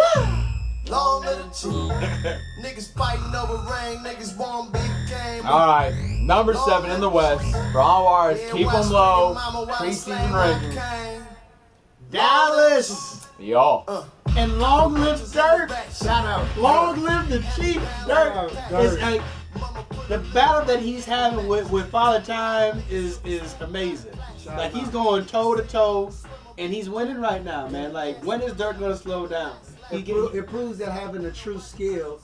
Long 0.89 1.24
live 1.24 1.39
the 1.39 1.51
chief. 1.51 2.32
niggas 2.65 2.93
fighting 2.97 3.35
over 3.35 3.57
range, 3.70 4.01
niggas 4.01 4.36
won't 4.36 4.73
be 4.73 4.78
game. 5.09 5.44
All 5.47 5.66
right, 5.66 5.93
number 6.20 6.55
seven 6.55 6.90
in 6.90 7.01
the 7.01 7.09
West. 7.11 7.44
For 7.73 7.81
all 7.81 8.05
wars, 8.05 8.40
Yeah, 8.40 8.53
keep 8.53 8.70
them 8.70 8.90
low. 8.90 9.35
Street 9.35 9.44
mama 9.44 9.66
while 9.66 9.77
Preseason 9.78 9.94
slang 9.94 10.32
rankings. 10.32 11.23
Dallas 12.11 13.27
Y'all. 13.39 14.07
and 14.36 14.59
long 14.59 14.94
live 14.94 15.20
Dirk. 15.32 15.70
Shout 15.93 16.24
out. 16.24 16.47
Long 16.57 17.03
live 17.03 17.28
the 17.28 17.40
Chief. 17.57 17.82
Dirk. 18.07 18.51
Dirk. 18.53 18.53
It's 18.70 19.03
like 19.03 19.20
the 20.09 20.19
battle 20.33 20.65
that 20.66 20.81
he's 20.81 21.05
having 21.05 21.49
with 21.49 21.70
with 21.70 21.89
Father 21.91 22.24
Time 22.24 22.83
is 22.91 23.20
is 23.24 23.55
amazing. 23.61 24.12
Like 24.47 24.73
he's 24.73 24.89
going 24.89 25.24
toe 25.27 25.55
to 25.57 25.62
toe, 25.62 26.12
and 26.59 26.73
he's 26.73 26.89
winning 26.89 27.20
right 27.20 27.45
now, 27.45 27.69
man. 27.69 27.93
Like 27.93 28.23
when 28.24 28.41
is 28.43 28.53
Dirk 28.55 28.78
gonna 28.78 28.97
slow 28.97 29.27
down? 29.27 29.57
He 29.91 29.99
It, 29.99 30.07
pro- 30.09 30.28
it 30.28 30.47
proves 30.47 30.78
that 30.78 30.91
having 30.93 31.24
a 31.27 31.31
true 31.33 31.59
skill, 31.61 32.20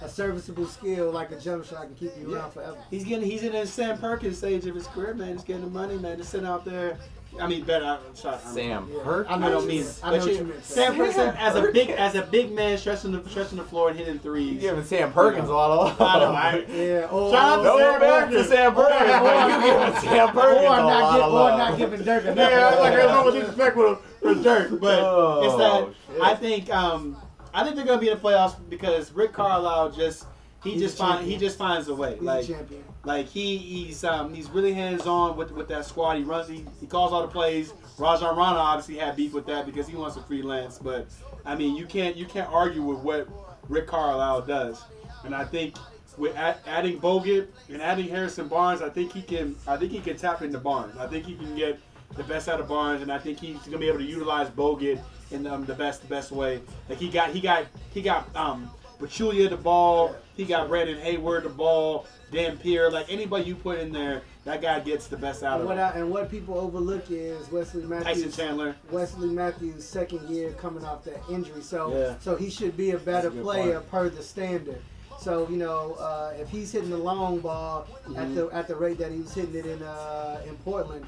a 0.00 0.08
serviceable 0.08 0.66
skill 0.66 1.10
like 1.10 1.30
a 1.30 1.38
jump 1.38 1.64
shot 1.64 1.82
can 1.82 1.94
keep 1.94 2.12
you 2.18 2.30
Yeah. 2.30 2.38
around 2.38 2.52
forever. 2.52 2.76
He's 2.90 3.04
getting 3.04 3.28
he's 3.28 3.42
in 3.42 3.52
his 3.52 3.72
Sam 3.72 3.98
Perkins 3.98 4.38
stage 4.38 4.66
of 4.66 4.74
his 4.74 4.86
career, 4.88 5.14
man. 5.14 5.32
He's 5.34 5.44
getting 5.44 5.62
the 5.64 5.70
money, 5.70 5.96
man. 5.98 6.16
Just 6.18 6.30
sitting 6.30 6.46
out 6.46 6.64
there. 6.64 6.98
I 7.40 7.46
mean, 7.46 7.64
better. 7.64 7.84
I'm 7.86 8.14
sorry. 8.14 8.36
I'm- 8.44 8.54
Sam 8.54 8.90
Yeah. 8.92 9.02
Perkins. 9.04 9.26
I 9.34 9.38
know 9.38 9.54
what 9.56 9.64
I 9.64 9.66
mean. 9.66 9.86
I 10.02 10.10
know 10.10 10.18
what 10.18 10.26
you- 10.26 10.32
you 10.38 10.44
meant. 10.44 10.64
Sam 10.64 10.96
Perkins 10.96 11.16
as 11.38 11.54
a 11.56 11.62
big 11.72 11.90
as 11.90 12.14
a 12.14 12.22
big 12.22 12.52
man 12.52 12.76
stretching 12.78 13.12
the 13.12 13.28
stretching 13.30 13.58
the 13.58 13.64
floor 13.64 13.88
and 13.88 13.98
hitting 13.98 14.14
You 14.14 14.20
threes. 14.20 14.60
giving 14.60 14.84
Sam 14.84 15.12
Perkins 15.12 15.48
a 15.48 15.52
lot 15.54 15.70
of 15.70 16.00
I 16.00 16.18
know, 16.18 16.24
love. 16.26 16.34
I- 16.36 16.64
Yeah. 16.72 17.06
Or, 17.10 17.30
Shout 17.32 17.58
out 17.58 17.64
No 17.64 17.78
Sam 17.78 17.94
offense 17.94 18.02
to 18.02 18.30
Perkins. 18.30 18.48
Sam 18.48 18.74
Perkins, 18.74 19.00
but 19.22 19.48
you 19.48 19.72
giving 19.72 20.00
Sam 20.10 20.28
Perkins 20.28 20.58
or 20.58 20.64
a 20.64 20.86
lot 20.86 21.12
give, 21.14 21.22
of 21.22 21.32
or 21.32 21.34
love. 21.34 21.58
not 21.58 21.78
giving 21.78 22.02
Dirk 22.02 22.24
enough. 22.24 22.36
Yeah, 22.36 22.44
I 22.66 22.70
was 22.70 22.78
like, 22.80 22.92
there's 22.92 23.10
no 23.10 23.24
much 23.24 23.34
disrespect 23.40 23.76
with, 23.76 23.98
with 24.22 24.44
Dirk, 24.44 24.80
but 24.80 24.98
Oh, 25.00 25.42
it's 25.44 25.56
that 25.56 26.14
shit. 26.14 26.22
I 26.22 26.34
think 26.34 26.74
um 26.74 27.16
I 27.54 27.64
think 27.64 27.76
they're 27.76 27.84
gonna 27.84 28.00
be 28.00 28.08
in 28.10 28.16
the 28.18 28.22
playoffs 28.22 28.54
because 28.68 29.12
Rick 29.12 29.32
Carlisle 29.32 29.90
just 29.92 30.26
he 30.62 30.72
He's 30.72 30.80
just 30.82 30.94
a 30.94 30.98
find 30.98 31.12
champion. 31.18 31.30
he 31.40 31.44
just 31.46 31.58
finds 31.58 31.88
a 31.88 31.94
way. 31.94 32.14
He's 32.14 32.22
like 32.22 32.44
a 32.44 32.46
champion. 32.46 32.84
like 33.04 33.26
he 33.26 33.56
he's 33.58 34.04
um 34.04 34.32
he's 34.32 34.48
really 34.50 34.72
hands 34.72 35.06
on 35.06 35.36
with 35.36 35.50
with 35.52 35.68
that 35.68 35.84
squad. 35.84 36.16
He 36.16 36.22
runs 36.22 36.48
he, 36.48 36.64
he 36.80 36.86
calls 36.86 37.12
all 37.12 37.22
the 37.22 37.28
plays. 37.28 37.72
Rajon 37.98 38.36
Rondo 38.36 38.60
obviously 38.60 38.96
had 38.96 39.16
beef 39.16 39.32
with 39.32 39.46
that 39.46 39.66
because 39.66 39.86
he 39.86 39.96
wants 39.96 40.16
to 40.16 40.22
freelance, 40.22 40.78
but 40.78 41.06
I 41.44 41.54
mean 41.56 41.76
you 41.76 41.86
can't 41.86 42.16
you 42.16 42.26
can't 42.26 42.50
argue 42.52 42.82
with 42.82 42.98
what 42.98 43.28
Rick 43.68 43.86
Carlisle 43.88 44.42
does, 44.42 44.82
and 45.24 45.34
I 45.34 45.44
think. 45.44 45.76
With 46.18 46.36
add, 46.36 46.58
adding 46.66 47.00
Bogut 47.00 47.48
and 47.70 47.80
adding 47.80 48.06
Harrison 48.06 48.46
Barnes, 48.46 48.82
I 48.82 48.90
think 48.90 49.14
he 49.14 49.22
can. 49.22 49.56
I 49.66 49.78
think 49.78 49.92
he 49.92 49.98
can 50.00 50.18
tap 50.18 50.42
into 50.42 50.58
Barnes. 50.58 50.94
I 50.98 51.06
think 51.06 51.24
he 51.24 51.34
can 51.34 51.56
get 51.56 51.80
the 52.16 52.22
best 52.24 52.50
out 52.50 52.60
of 52.60 52.68
Barnes, 52.68 53.00
and 53.00 53.10
I 53.10 53.18
think 53.18 53.40
he's 53.40 53.56
gonna 53.60 53.78
be 53.78 53.88
able 53.88 53.96
to 54.00 54.04
utilize 54.04 54.50
Bogut 54.50 55.00
in 55.30 55.46
um, 55.46 55.64
the 55.64 55.72
best 55.72 56.02
the 56.02 56.08
best 56.08 56.30
way. 56.30 56.60
Like 56.90 56.98
he 56.98 57.08
got 57.08 57.30
he 57.30 57.40
got 57.40 57.64
he 57.94 58.02
got 58.02 58.28
um 58.36 58.70
Pachulia 59.06 59.50
the 59.50 59.56
ball, 59.56 60.14
he 60.36 60.44
got 60.44 60.68
Brendan 60.68 60.98
Haywood 60.98 61.42
the 61.44 61.48
ball, 61.48 62.06
Dan 62.30 62.56
Pierre, 62.56 62.90
like 62.90 63.12
anybody 63.12 63.44
you 63.44 63.54
put 63.56 63.78
in 63.80 63.92
there, 63.92 64.22
that 64.44 64.62
guy 64.62 64.80
gets 64.80 65.06
the 65.08 65.16
best 65.16 65.42
out 65.42 65.60
of 65.60 65.66
what, 65.66 65.76
him. 65.76 65.84
I, 65.84 65.90
and 65.98 66.10
what 66.10 66.30
people 66.30 66.56
overlook 66.56 67.10
is 67.10 67.50
Wesley 67.50 67.82
Tyson 67.82 67.88
Matthews. 68.04 68.36
Chandler. 68.36 68.76
Wesley 68.90 69.28
Matthews' 69.28 69.84
second 69.86 70.28
year 70.28 70.52
coming 70.52 70.84
off 70.84 71.04
that 71.04 71.20
injury, 71.30 71.62
so 71.62 71.94
Yeah. 71.96 72.18
so 72.20 72.36
he 72.36 72.48
should 72.48 72.76
be 72.76 72.92
a 72.92 72.98
better 72.98 73.28
a 73.28 73.30
player 73.32 73.80
point. 73.80 73.90
per 73.90 74.08
the 74.08 74.22
standard. 74.22 74.80
So 75.20 75.46
you 75.50 75.56
know, 75.56 75.92
uh, 76.00 76.32
if 76.38 76.48
he's 76.48 76.72
hitting 76.72 76.90
the 76.90 76.96
long 76.96 77.40
ball 77.40 77.86
Mm-hmm. 78.06 78.16
at 78.16 78.34
the 78.34 78.48
at 78.48 78.66
the 78.68 78.74
rate 78.74 78.98
that 78.98 79.12
he 79.12 79.18
was 79.20 79.32
hitting 79.34 79.54
it 79.54 79.66
in 79.66 79.82
uh, 79.82 80.40
in 80.46 80.56
Portland, 80.58 81.04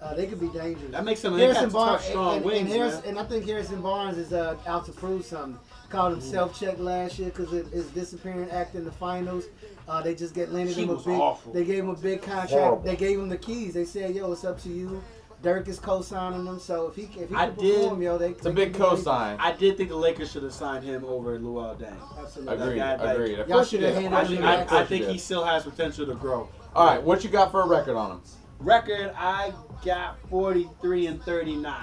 uh, 0.00 0.14
they 0.14 0.26
could 0.26 0.40
be 0.40 0.48
dangerous. 0.48 0.90
That 0.92 1.04
makes 1.04 1.22
him 1.22 1.34
they 1.34 1.40
Harrison 1.42 1.68
Barnes 1.70 2.00
tough, 2.02 2.10
strong 2.10 2.36
and, 2.36 2.44
wings, 2.44 2.60
and, 2.60 2.68
Harris, 2.70 3.02
and 3.04 3.18
I 3.18 3.24
think 3.24 3.44
Harrison 3.46 3.82
Barnes 3.82 4.16
is 4.16 4.32
uh, 4.32 4.56
out 4.66 4.86
to 4.86 4.92
prove 4.92 5.26
something. 5.26 5.58
Called 5.92 6.14
him 6.14 6.20
Mm-hmm. 6.20 6.30
self 6.30 6.58
check 6.58 6.78
last 6.78 7.18
year 7.18 7.28
because 7.28 7.52
of 7.52 7.70
his 7.70 7.84
disappearing 7.90 8.50
act 8.50 8.74
in 8.74 8.86
the 8.86 8.90
finals. 8.92 9.44
Uh, 9.86 10.00
they 10.00 10.14
just 10.14 10.34
get 10.34 10.50
landed 10.50 10.74
He 10.74 10.84
him 10.84 10.88
a 10.90 10.96
big. 10.96 11.08
awful. 11.20 11.52
They 11.52 11.64
gave 11.66 11.80
him 11.84 11.90
a 11.90 11.94
big 11.96 12.22
contract. 12.22 12.50
Horrible. 12.52 12.82
They 12.82 12.96
gave 12.96 13.18
him 13.18 13.28
the 13.28 13.36
keys. 13.36 13.74
They 13.74 13.84
said, 13.84 14.14
"Yo, 14.14 14.32
it's 14.32 14.42
up 14.42 14.58
to 14.62 14.70
you." 14.70 15.02
Dirk 15.42 15.68
is 15.68 15.78
co-signing 15.78 16.44
them, 16.46 16.58
so 16.58 16.86
if 16.86 16.94
he 16.96 17.02
if 17.20 17.28
he 17.28 17.34
I 17.34 17.48
can 17.48 17.56
did- 17.58 17.74
perform, 17.82 18.00
yo, 18.00 18.16
they 18.16 18.30
It's 18.30 18.46
a 18.46 18.52
big 18.52 18.72
cosign. 18.72 19.36
I 19.38 19.52
did 19.52 19.76
think 19.76 19.90
the 19.90 19.96
Lakers 19.96 20.30
should 20.32 20.44
have 20.44 20.54
signed 20.54 20.82
him 20.82 21.04
over 21.04 21.38
Luol 21.38 21.76
Deng. 21.76 21.92
Absolutely. 22.18 22.54
Agreed. 22.54 22.78
That 22.80 22.98
guy, 22.98 23.04
like, 23.04 23.14
Agreed. 23.16 23.38
Of 23.40 23.48
y'all 23.50 23.58
you 23.58 23.64
should 23.66 23.82
have 23.82 23.94
did. 23.94 24.02
handed 24.10 24.40
I 24.42 24.56
him 24.64 24.68
I. 24.72 24.78
I 24.80 24.84
think 24.86 25.06
he 25.08 25.18
still 25.18 25.44
has 25.44 25.64
potential 25.64 26.06
to 26.06 26.14
grow. 26.14 26.48
All 26.74 26.86
right, 26.86 27.02
what 27.02 27.22
you 27.22 27.28
got 27.28 27.50
for 27.50 27.60
a 27.60 27.66
record 27.68 27.96
on 27.96 28.12
him? 28.12 28.20
Record, 28.60 29.12
I 29.18 29.52
got 29.84 30.16
43 30.30 31.06
and 31.08 31.22
39. 31.22 31.74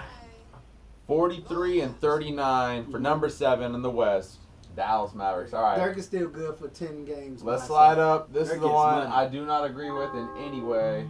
43 1.10 1.82
and 1.82 2.00
39 2.00 2.92
for 2.92 3.00
number 3.00 3.30
seven 3.30 3.74
in 3.74 3.82
the 3.82 3.90
West. 3.90 4.38
Dallas 4.76 5.16
Mavericks. 5.16 5.54
All 5.54 5.64
right. 5.64 5.76
Dirk 5.76 5.98
is 5.98 6.06
still 6.06 6.28
good 6.28 6.56
for 6.60 6.68
ten 6.68 7.04
games. 7.04 7.44
Let's 7.44 7.66
slide 7.66 7.98
himself. 7.98 8.22
up. 8.22 8.34
This 8.34 8.48
Dirk 8.48 8.58
is 8.58 8.62
the 8.62 8.68
one 8.68 9.10
money. 9.10 9.12
I 9.12 9.28
do 9.28 9.44
not 9.44 9.66
agree 9.66 9.90
with 9.90 10.14
in 10.14 10.30
any 10.38 10.62
way 10.62 11.10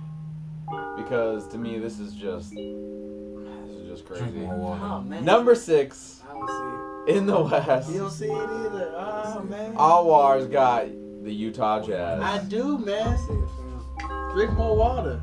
because 0.95 1.49
to 1.49 1.57
me 1.57 1.79
this 1.79 1.99
is 1.99 2.13
just 2.13 2.51
this 2.51 3.75
is 3.75 3.89
just 3.89 4.05
crazy. 4.05 4.47
Oh, 4.49 5.01
man. 5.01 5.25
Number 5.25 5.53
six 5.53 6.21
I 6.29 6.33
don't 6.33 7.05
see 7.05 7.17
in 7.17 7.25
the 7.25 7.41
West. 7.41 7.91
You 7.91 7.99
don't 7.99 8.09
see 8.09 8.27
it 8.27 8.31
either. 8.31 8.93
Oh, 8.95 9.45
man. 9.49 9.75
Anwar's 9.75 10.47
got 10.47 10.85
the 11.23 11.31
Utah 11.31 11.85
Jazz. 11.85 12.21
I 12.21 12.41
do, 12.45 12.75
it. 12.75 12.85
Man. 12.85 13.05
don't 13.05 13.17
see 13.17 13.33
it, 13.33 14.07
fam. 14.07 14.31
Drink 14.33 14.53
more 14.53 14.77
water. 14.77 15.21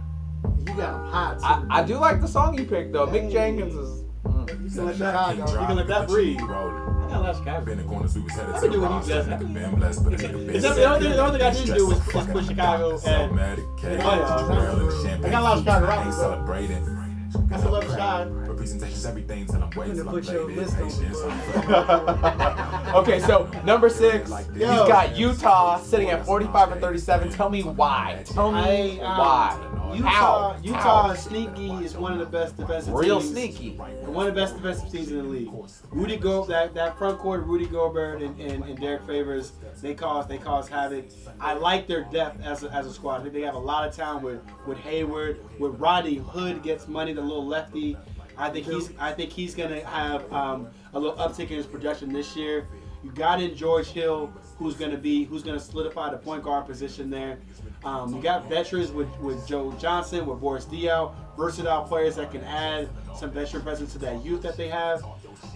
You 0.59 0.75
got 0.75 1.01
him 1.01 1.11
hot. 1.11 1.39
I, 1.43 1.81
I 1.81 1.83
do 1.83 1.97
like 1.97 2.21
the 2.21 2.29
song 2.29 2.59
you 2.59 2.67
picked 2.67 2.93
though. 2.93 3.07
Mick 3.07 3.33
Jenkins 3.33 3.75
is. 3.75 4.06
You 4.49 4.71
can 4.71 4.87
let 4.87 4.99
that 4.99 5.37
Chicago. 5.37 5.61
You 5.61 5.67
can 5.67 5.77
let 5.77 5.87
that 5.89 6.09
breathe. 6.09 6.39
I 6.41 6.47
got 7.09 7.23
last 7.23 7.45
guy. 7.45 7.61
Been 7.61 7.79
in 7.79 7.79
the 7.79 7.85
corner, 7.85 8.03
was 8.05 8.15
headed 8.15 8.55
I 8.55 8.61
can 8.61 8.73
do 8.73 8.81
what 8.81 9.03
he 9.05 9.09
does. 9.11 9.27
Been 9.27 9.75
blessed, 9.77 10.05
but 10.05 10.13
a 10.13 10.17
nigga 10.17 10.33
been 10.47 10.51
Except 10.57 10.77
the 10.77 10.85
only 10.85 11.01
thing- 11.01 11.13
the 11.17 11.25
only 11.27 11.39
thing 11.39 11.47
I 11.49 11.51
didn't 11.53 11.77
do 11.77 11.87
was- 11.87 11.99
put 12.01 12.45
Chicago 12.47 12.91
doctor, 12.93 12.95
at- 12.95 13.01
Self-medic, 13.01 13.65
playoffs. 13.77 14.49
girl 14.49 14.81
in 14.81 14.87
the 14.87 15.03
champagne 15.03 15.25
I 15.25 15.31
got 15.31 15.41
a 15.41 15.45
lot 15.45 15.53
of 15.59 15.65
Chicago 15.65 15.87
rappers. 15.87 16.19
I 17.53 17.69
love 17.69 17.85
Chicago. 17.85 18.46
Representation's 18.57 19.05
everything 19.05 19.45
till 19.45 19.63
I'm 19.63 19.71
waiting 19.77 19.97
gonna 19.97 19.97
till 19.97 20.09
I'm 20.09 20.15
put 20.15 20.33
your 20.33 20.51
list 20.51 20.79
on 20.79 20.89
the 20.89 22.93
okay, 22.95 23.21
so 23.21 23.51
number 23.67 23.91
six, 23.91 24.33
he's 24.55 24.65
got 24.65 25.15
Utah 25.15 25.79
sitting 25.79 26.09
at 26.09 26.25
45 26.25 26.73
and 26.73 26.81
37. 26.81 27.33
Tell 27.33 27.51
me 27.51 27.63
why. 27.63 28.23
Tell 28.25 28.51
me 28.51 28.99
I, 29.03 29.05
um, 29.05 29.19
why. 29.19 29.77
Utah, 29.95 30.09
How? 30.09 30.57
Utah 30.63 31.03
How? 31.03 31.11
is 31.11 31.21
sneaky 31.21 31.71
is 31.85 31.97
one 31.97 32.13
of 32.13 32.19
the 32.19 32.27
best 32.27 32.57
defensive 32.57 32.95
Real 32.95 33.21
teams. 33.21 33.31
sneaky. 33.31 33.77
One 33.77 34.27
of 34.27 34.35
the 34.35 34.41
best 34.41 34.57
defensive 34.57 34.91
teams 34.91 35.11
in 35.11 35.19
the 35.19 35.23
league. 35.23 35.51
Rudy 35.91 36.17
Go 36.17 36.45
that, 36.47 36.75
that 36.75 36.99
front 36.99 37.19
court, 37.19 37.45
Rudy 37.45 37.67
Gobert 37.67 38.23
and, 38.23 38.41
and, 38.41 38.65
and 38.65 38.81
Derrick 38.81 39.07
Favors, 39.07 39.53
they 39.83 39.95
cause 39.95 40.27
they 40.27 40.39
cause 40.39 40.67
havoc. 40.67 41.05
I 41.41 41.53
like 41.53 41.87
their 41.87 42.05
depth 42.05 42.43
as 42.43 42.65
a, 42.65 42.73
as 42.73 42.87
a 42.87 42.93
squad. 42.93 43.21
I 43.21 43.23
think 43.23 43.35
they 43.35 43.43
have 43.43 43.55
a 43.55 43.59
lot 43.59 43.87
of 43.87 43.95
talent 43.95 44.25
with 44.25 44.41
with 44.67 44.79
Hayward, 44.79 45.39
with 45.61 45.79
Rodney 45.79 46.17
Hood 46.17 46.63
gets 46.63 46.89
money, 46.89 47.13
the 47.13 47.21
little 47.21 47.47
lefty. 47.47 47.97
I 48.39 48.51
think 48.51 48.67
he's 48.67 48.91
I 48.99 49.13
think 49.13 49.31
he's 49.31 49.55
gonna 49.55 49.85
have 49.85 50.31
um, 50.33 50.69
a 50.93 50.99
little 50.99 51.17
uptick 51.17 51.51
in 51.51 51.57
his 51.57 51.67
production 51.67 52.13
this 52.13 52.37
year. 52.37 52.69
You 53.03 53.11
got 53.13 53.41
in 53.41 53.55
George 53.55 53.87
Hill, 53.89 54.33
who's 54.59 54.75
gonna 54.75 54.97
be 54.97 55.25
who's 55.25 55.43
gonna 55.43 55.61
solidify 55.61 56.11
the 56.11 56.19
point 56.19 56.43
guard 56.43 56.67
position 56.67 57.09
there. 57.09 57.39
Um, 57.85 58.15
you 58.15 58.21
got 58.21 58.49
veterans 58.49 58.91
with, 58.91 59.09
with 59.21 59.47
Joe 59.47 59.73
Johnson, 59.79 60.27
with 60.27 60.41
Boris 60.41 60.65
Diaw, 60.65 61.15
versatile 61.37 61.85
players 61.85 62.17
that 62.17 62.33
can 62.33 62.43
add 62.43 62.89
some 63.17 63.31
veteran 63.31 63.63
presence 63.63 63.93
to 63.93 63.99
that 64.01 64.25
youth 64.25 64.43
that 64.43 64.57
they 64.57 64.69
have. 64.69 65.05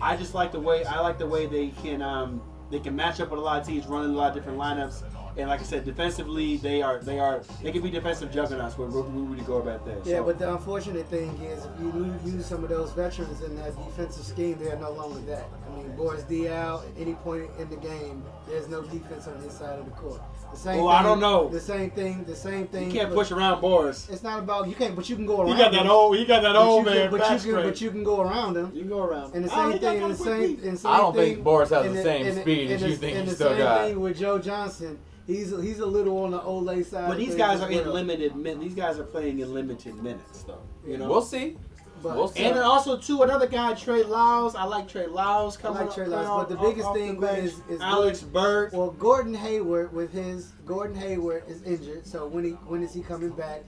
I 0.01 0.17
just 0.17 0.35
like 0.35 0.53
the 0.53 0.61
way 0.61 0.85
I 0.85 1.01
like 1.01 1.19
the 1.19 1.27
way 1.27 1.47
they 1.47 1.69
can 1.69 2.03
um, 2.03 2.41
they 2.71 2.79
can 2.79 2.95
match 2.95 3.21
up 3.21 3.31
with 3.31 3.41
a 3.41 3.43
lot 3.43 3.61
of 3.61 3.67
teams, 3.67 3.87
running 3.87 4.15
a 4.15 4.17
lot 4.17 4.29
of 4.29 4.35
different 4.35 4.59
lineups. 4.59 5.03
And 5.41 5.49
like 5.49 5.61
I 5.61 5.63
said, 5.65 5.85
defensively 5.85 6.59
they 6.59 6.83
are 6.83 6.99
they 6.99 7.19
are 7.19 7.41
they 7.63 7.73
can 7.73 7.83
be 7.83 7.91
defensive 7.91 8.31
juggernauts 8.31 8.77
with 8.77 8.93
Ru- 8.93 9.03
Rudy 9.05 9.43
Gobert 9.43 9.85
there. 9.87 9.97
Yeah, 9.99 10.05
So- 10.05 10.11
yeah 10.11 10.21
but 10.21 10.39
the 10.39 10.53
unfortunate 10.53 11.07
thing 11.09 11.31
is, 11.43 11.65
if 11.65 11.71
you 11.81 11.91
lo- 11.95 12.15
use 12.25 12.45
some 12.47 12.63
of 12.63 12.69
those 12.71 12.93
veterans 12.93 13.41
in 13.43 13.57
that 13.57 13.75
defensive 13.87 14.25
scheme, 14.25 14.59
they 14.59 14.71
are 14.71 14.77
no 14.77 14.91
longer 14.93 15.21
that. 15.21 15.49
I 15.73 15.77
mean, 15.77 15.97
Boris 15.97 16.23
Diaw, 16.25 16.83
at 16.83 16.89
any 17.01 17.15
point 17.15 17.49
in 17.59 17.71
the 17.71 17.77
game, 17.77 18.23
there's 18.49 18.69
no 18.69 18.83
defense 18.83 19.27
on 19.29 19.41
his 19.43 19.53
side 19.55 19.79
of 19.79 19.87
the 19.87 19.91
court. 19.93 20.21
The 20.53 20.59
same 20.59 20.81
Oh, 20.81 20.89
thing, 20.89 20.97
I 20.97 21.03
don't 21.05 21.21
know. 21.21 21.49
The 21.49 21.61
same 21.61 21.91
thing. 21.93 22.25
The 22.25 22.35
same 22.35 22.67
thing. 22.67 22.87
you 22.91 22.93
can't 22.93 23.09
for- 23.09 23.15
push 23.15 23.31
around 23.31 23.61
Boris. 23.61 24.09
It's 24.11 24.23
not 24.25 24.41
about 24.41 24.69
you 24.69 24.75
can't, 24.75 24.95
but 24.97 25.09
you 25.09 25.17
can 25.17 25.25
go 25.25 25.41
around. 25.41 25.53
He 25.53 25.55
got 25.63 25.71
that 25.73 25.83
him. 25.85 25.91
old 25.91 26.17
he 26.17 26.25
got 26.25 26.43
that 26.43 26.57
old 26.57 26.85
man 26.85 27.09
can, 27.09 27.11
but 27.19 27.45
you 27.45 27.53
can, 27.55 27.63
but 27.63 27.81
you 27.81 27.91
can 27.91 28.03
go 28.05 28.21
around 28.21 28.57
him. 28.57 28.73
You 28.75 28.81
can 28.81 28.91
go 28.91 29.03
around. 29.05 29.35
And 29.35 29.45
the 29.45 29.51
Oh, 29.51 29.55
same 29.55 29.73
he 29.73 29.79
got 29.79 29.93
thing, 29.95 30.03
and 30.03 30.13
the 30.13 30.17
quick 30.17 30.29
same, 30.29 30.57
feet. 30.57 30.65
and 30.69 30.79
same 30.79 30.91
I 30.93 30.97
don't 30.99 31.15
thing, 31.15 31.33
think 31.35 31.45
Boris 31.45 31.71
has 31.71 31.87
and 31.87 31.97
the 31.97 32.03
same 32.03 32.27
and 32.27 32.41
speed 32.41 32.71
as 32.73 32.83
and 32.83 32.91
you 32.91 32.97
the- 32.97 33.01
think 33.01 33.17
and 33.17 33.25
he 33.25 33.31
the 33.31 33.35
still 33.37 33.49
same 33.51 33.59
got. 33.59 33.87
thing 33.87 34.01
with 34.01 34.19
Joe 34.19 34.39
Johnson. 34.39 34.99
He's 35.27 35.51
he's 35.51 35.79
a 35.81 35.87
little 35.87 36.19
on 36.25 36.31
the 36.33 36.43
old 36.43 36.65
late 36.65 36.87
side. 36.87 37.09
But 37.09 37.19
these 37.19 37.35
guys 37.35 37.61
are 37.61 37.71
in 37.71 37.85
well. 37.85 37.95
limited 37.95 38.35
min. 38.37 38.59
These 38.59 38.75
guys 38.75 38.99
are 38.99 39.05
playing 39.05 39.39
in 39.41 39.53
limited 39.55 39.95
minutes, 40.03 40.43
though. 40.43 40.61
You 40.87 40.99
know. 40.99 41.09
We'll 41.09 41.23
see. 41.23 41.57
But- 42.03 42.17
We'll 42.17 42.29
see. 42.29 42.45
and 42.45 42.57
then 42.57 42.63
also 42.65 42.97
too 42.97 43.23
another 43.23 43.47
guy, 43.47 43.75
Trey 43.75 44.03
Lyles. 44.05 44.55
I 44.55 44.65
like 44.65 44.89
Trey 44.89 45.07
Lyles 45.07 45.59
I 45.63 45.69
like 45.69 45.93
Trey 45.95 46.07
Lyles, 46.07 46.27
coming 46.27 46.45
but 46.45 46.49
the 46.49 46.57
off- 46.57 46.63
biggest 46.71 46.87
off 46.89 46.95
the 46.95 47.01
thing 47.01 47.21
bench. 47.21 47.45
is- 47.45 47.61
is 47.69 47.81
Alec 47.83 48.17
Burks. 48.33 48.73
Well, 48.73 48.91
Gordon 48.93 49.35
Hayward 49.35 49.93
with 49.93 50.11
his 50.11 50.53
Gordon 50.65 50.97
Hayward 50.97 51.45
is 51.47 51.63
injured, 51.63 52.07
so 52.07 52.27
when 52.27 52.45
he 52.45 52.51
when 52.53 52.83
is 52.83 52.95
he 52.95 53.03
coming 53.03 53.31
back? 53.31 53.65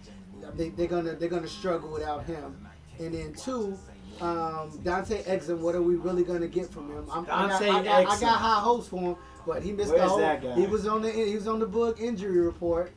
They, 0.57 0.71
they're 0.71 0.87
gonna 0.89 1.13
they're 1.13 1.29
gonna 1.29 1.47
struggle 1.47 1.91
without 1.91 2.25
him. 2.25 2.67
And 2.99 3.13
then 3.15 3.35
two, 3.35 3.77
um, 4.21 4.81
Dante 4.83 5.23
Exum. 5.25 5.59
What 5.59 5.75
are 5.75 5.83
we 5.83 5.97
really 5.97 6.25
gonna 6.25 6.49
get 6.49 6.71
from 6.73 6.91
him? 6.91 7.07
I'm, 7.13 7.25
I, 7.25 7.27
got, 7.27 7.49
Dante 7.61 7.69
I, 7.71 7.83
got, 7.85 7.87
I 7.87 8.05
Exum. 8.05 8.21
got 8.23 8.39
high 8.39 8.61
hopes 8.61 8.89
for 8.89 8.97
him, 9.01 9.17
but 9.47 9.63
he 9.63 9.73
missed 9.73 9.91
the 9.91 9.97
Where's 9.99 10.11
whole. 10.11 10.19
that 10.19 10.43
guy? 10.43 10.55
He 10.55 10.67
was 10.67 10.87
on 10.87 11.03
the 11.03 11.11
he 11.11 11.35
was 11.35 11.47
on 11.49 11.59
the 11.59 11.67
Boog 11.67 12.01
injury 12.01 12.41
report. 12.41 12.93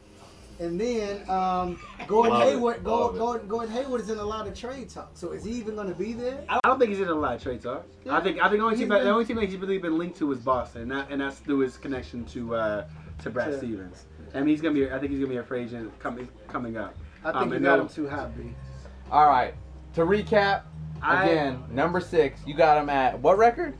And 0.57 0.79
then 0.79 1.29
um, 1.29 1.77
Gordon 2.07 2.31
Love 2.31 2.43
Hayward, 2.43 2.81
Gordon. 2.81 3.19
Gordon, 3.19 3.47
Gordon 3.49 3.71
Hayward 3.73 3.99
is 3.99 4.09
in 4.09 4.19
a 4.19 4.23
lot 4.23 4.47
of 4.47 4.57
trade 4.57 4.89
talk. 4.89 5.11
So 5.13 5.33
is 5.33 5.43
he 5.43 5.51
even 5.51 5.75
going 5.75 5.89
to 5.89 5.93
be 5.93 6.13
there? 6.13 6.45
I 6.47 6.61
don't 6.63 6.79
think 6.79 6.91
he's 6.91 7.01
in 7.01 7.09
a 7.09 7.13
lot 7.13 7.35
of 7.35 7.43
trade 7.43 7.61
talk. 7.61 7.85
I 8.09 8.21
think 8.21 8.39
I 8.41 8.47
think 8.47 8.59
the 8.59 8.63
only 8.65 8.77
team 8.77 8.89
He's 8.89 9.03
the 9.03 9.09
only 9.09 9.25
team 9.25 9.35
that 9.35 9.49
he's 9.49 9.57
really 9.57 9.79
been 9.79 9.97
linked 9.97 10.17
to 10.19 10.31
is 10.31 10.39
Boston, 10.39 10.83
and, 10.83 10.91
that, 10.91 11.07
and 11.09 11.19
that's 11.19 11.39
through 11.39 11.59
his 11.59 11.75
connection 11.75 12.23
to 12.27 12.55
uh, 12.55 12.87
to 13.23 13.29
Brad 13.29 13.51
To- 13.51 13.57
Stevens. 13.57 14.05
I 14.33 14.39
mean, 14.39 14.47
he's 14.47 14.61
gonna 14.61 14.73
be. 14.75 14.89
I 14.89 14.97
think 14.97 15.11
he's 15.11 15.19
gonna 15.19 15.31
be 15.31 15.37
a 15.39 15.43
free 15.43 15.63
agent 15.63 15.97
coming 15.99 16.29
coming 16.47 16.77
up. 16.77 16.95
I 17.25 17.31
think 17.33 17.35
Um, 17.47 17.53
you 17.53 17.59
got 17.59 17.79
him 17.79 17.89
too 17.89 18.07
high, 18.07 18.27
B. 18.27 18.53
All 19.11 19.27
right. 19.27 19.55
To 19.95 20.01
recap, 20.05 20.61
I- 21.01 21.25
again, 21.25 21.63
number 21.69 21.99
six, 21.99 22.39
you 22.47 22.53
got 22.53 22.77
him 22.81 22.89
at 22.89 23.19
what 23.19 23.37
record? 23.37 23.73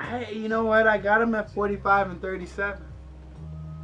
Hey, 0.00 0.34
you 0.34 0.48
know 0.48 0.64
what? 0.64 0.86
I 0.86 0.98
got 0.98 1.20
him 1.20 1.34
at 1.34 1.50
45 1.50 2.10
and 2.10 2.20
37. 2.20 2.82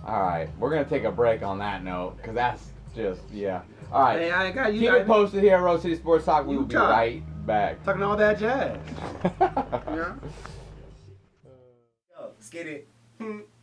All 0.07 0.23
right, 0.23 0.49
we're 0.59 0.71
gonna 0.71 0.85
take 0.85 1.05
a 1.05 1.11
break 1.11 1.43
on 1.43 1.59
that 1.59 1.83
note 1.83 2.17
because 2.19 2.35
that's 2.35 2.67
just 2.95 3.23
yeah. 3.33 3.63
All 3.91 4.03
right, 4.03 4.19
Hey, 4.19 4.31
I 4.33 4.51
got 4.51 4.73
you. 4.75 4.81
keep 4.81 4.91
I- 4.91 4.99
it 4.99 5.07
posted 5.07 5.43
here 5.43 5.57
at 5.57 5.63
Rose 5.63 5.83
City 5.83 5.97
Sports 5.97 6.25
Talk. 6.27 6.47
We 6.47 6.57
will 6.57 6.65
be 6.65 6.77
right 6.77 7.23
back. 7.47 7.83
Talking 7.85 8.03
all 8.03 8.17
that 8.17 8.39
jazz. 8.39 8.79
Yeah. 9.41 10.15
Yo, 12.11 12.31
let's 12.35 12.51
get 12.51 12.67
it. 12.67 12.89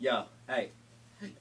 Yo, 0.00 0.24
hey. 0.48 0.70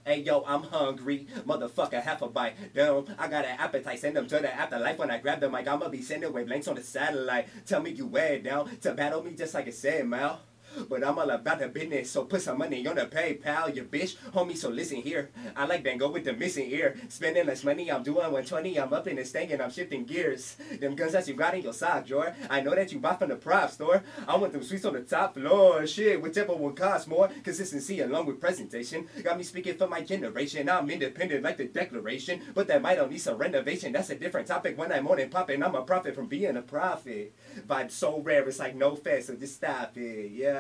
Hey 0.06 0.20
yo, 0.20 0.44
I'm 0.46 0.64
hungry, 0.64 1.28
motherfucker, 1.48 2.04
half 2.04 2.22
a 2.22 2.28
bite. 2.28 2.56
Damn, 2.76 3.06
I 3.18 3.30
got 3.30 3.46
an 3.46 3.56
appetite, 3.58 4.00
send 4.00 4.18
them 4.18 4.28
to 4.28 4.40
the 4.40 4.54
afterlife. 4.54 4.98
When 4.98 5.10
I 5.10 5.18
grab 5.18 5.40
the 5.40 5.50
mic, 5.50 5.66
I'ma 5.66 5.88
be 5.88 6.02
sending 6.02 6.30
wavelengths 6.34 6.68
on 6.68 6.76
the 6.76 6.84
satellite. 6.84 7.48
Tell 7.66 7.82
me 7.82 7.92
you 7.92 8.06
wear 8.06 8.34
it 8.34 8.44
down 8.44 8.70
to 8.80 8.94
battle 8.94 9.24
me 9.24 9.32
just 9.32 9.54
like 9.54 9.68
it 9.68 9.76
said, 9.76 10.06
Mal. 10.06 10.42
But 10.90 11.04
I'm 11.04 11.18
all 11.18 11.30
about 11.30 11.60
the 11.60 11.68
business, 11.68 12.12
so 12.12 12.26
put 12.26 12.42
some 12.42 12.58
money 12.58 12.86
on 12.88 12.96
the 12.96 13.06
PayPal, 13.06 13.76
you 13.76 13.84
bitch. 13.84 14.16
Homie, 14.34 14.58
so 14.58 14.70
listen 14.70 14.98
here. 14.98 15.30
I 15.56 15.66
like 15.66 15.84
Van 15.84 15.98
Gogh 15.98 16.12
with 16.12 16.26
the 16.26 16.34
missing 16.34 16.70
ear. 16.72 16.96
Spending 17.10 17.46
less 17.46 17.64
money, 17.64 17.92
I'm 17.92 18.04
doing 18.04 18.18
120. 18.18 18.80
I'm 18.80 18.94
up 18.94 19.08
in 19.08 19.18
the 19.18 19.26
stank 19.26 19.52
and 19.52 19.62
I'm 19.62 19.72
shifting 19.72 20.06
gears. 20.06 20.56
Them 20.80 20.96
guns 20.96 21.14
that 21.14 21.28
you 21.28 21.34
got 21.34 21.56
in 21.56 21.62
your 21.62 21.74
sock 21.74 22.06
drawer. 22.06 22.36
I 22.50 22.62
know 22.62 22.76
that 22.76 22.92
you 22.92 23.00
bought 23.00 23.20
from 23.20 23.30
the 23.30 23.36
prop 23.36 23.72
store. 23.72 24.04
I 24.28 24.38
want 24.38 24.54
them 24.54 24.64
sweets 24.64 24.86
on 24.86 24.94
the 24.94 25.02
top 25.02 25.34
floor. 25.34 25.86
Shit, 25.86 26.22
whichever 26.22 26.54
one 26.54 26.76
costs 26.76 27.08
more. 27.08 27.30
Consistency 27.44 28.00
along 28.02 28.26
with 28.26 28.40
presentation. 28.40 29.08
Got 29.24 29.38
me 29.38 29.44
speaking 29.44 29.76
for 29.76 29.88
my 29.88 30.02
generation. 30.02 30.70
I'm 30.70 30.90
independent 30.90 31.44
like 31.44 31.58
the 31.58 31.66
declaration. 31.66 32.42
But 32.54 32.68
that 32.68 32.82
might 32.82 33.00
need 33.10 33.20
some 33.20 33.38
renovation. 33.38 33.92
That's 33.92 34.10
a 34.10 34.16
different 34.16 34.48
topic 34.48 34.78
when 34.78 34.92
I'm 34.92 35.08
on 35.08 35.20
and 35.20 35.32
popping. 35.32 35.64
I'm 35.64 35.76
a 35.76 35.82
prophet 35.82 36.16
from 36.16 36.28
being 36.28 36.56
a 36.56 36.62
prophet. 36.62 37.34
Vibe 37.68 37.92
so 37.92 38.20
rare, 38.20 38.48
it's 38.48 38.60
like 38.60 38.76
no 38.76 38.96
fair, 38.96 39.22
so 39.22 39.36
just 39.36 39.56
stop 39.56 39.98
it. 39.98 40.32
Yeah, 40.32 40.59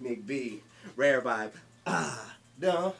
Nick 0.00 0.26
B. 0.26 0.62
Rare 0.96 1.22
vibe. 1.22 1.52
Ah, 1.86 2.34
no. 2.60 2.94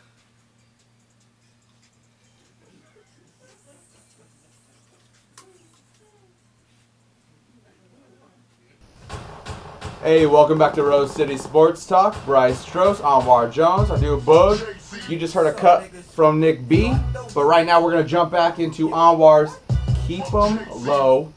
Hey, 10.02 10.26
welcome 10.26 10.58
back 10.58 10.74
to 10.74 10.82
Rose 10.82 11.14
City 11.14 11.36
Sports 11.36 11.86
Talk. 11.86 12.24
Bryce 12.24 12.64
Stross, 12.64 12.96
Anwar 12.96 13.52
Jones. 13.52 13.88
I 13.88 14.00
do 14.00 14.14
a 14.14 14.20
bug. 14.20 14.58
You 15.08 15.16
just 15.16 15.32
heard 15.32 15.46
a 15.46 15.52
cut 15.52 15.86
from 15.90 16.40
Nick 16.40 16.66
B. 16.66 16.92
But 17.34 17.44
right 17.44 17.64
now 17.64 17.80
we're 17.80 17.92
gonna 17.92 18.02
jump 18.02 18.32
back 18.32 18.58
into 18.58 18.88
Anwar's 18.88 19.56
Keep 20.08 20.34
'em 20.34 20.58
Low 20.84 21.32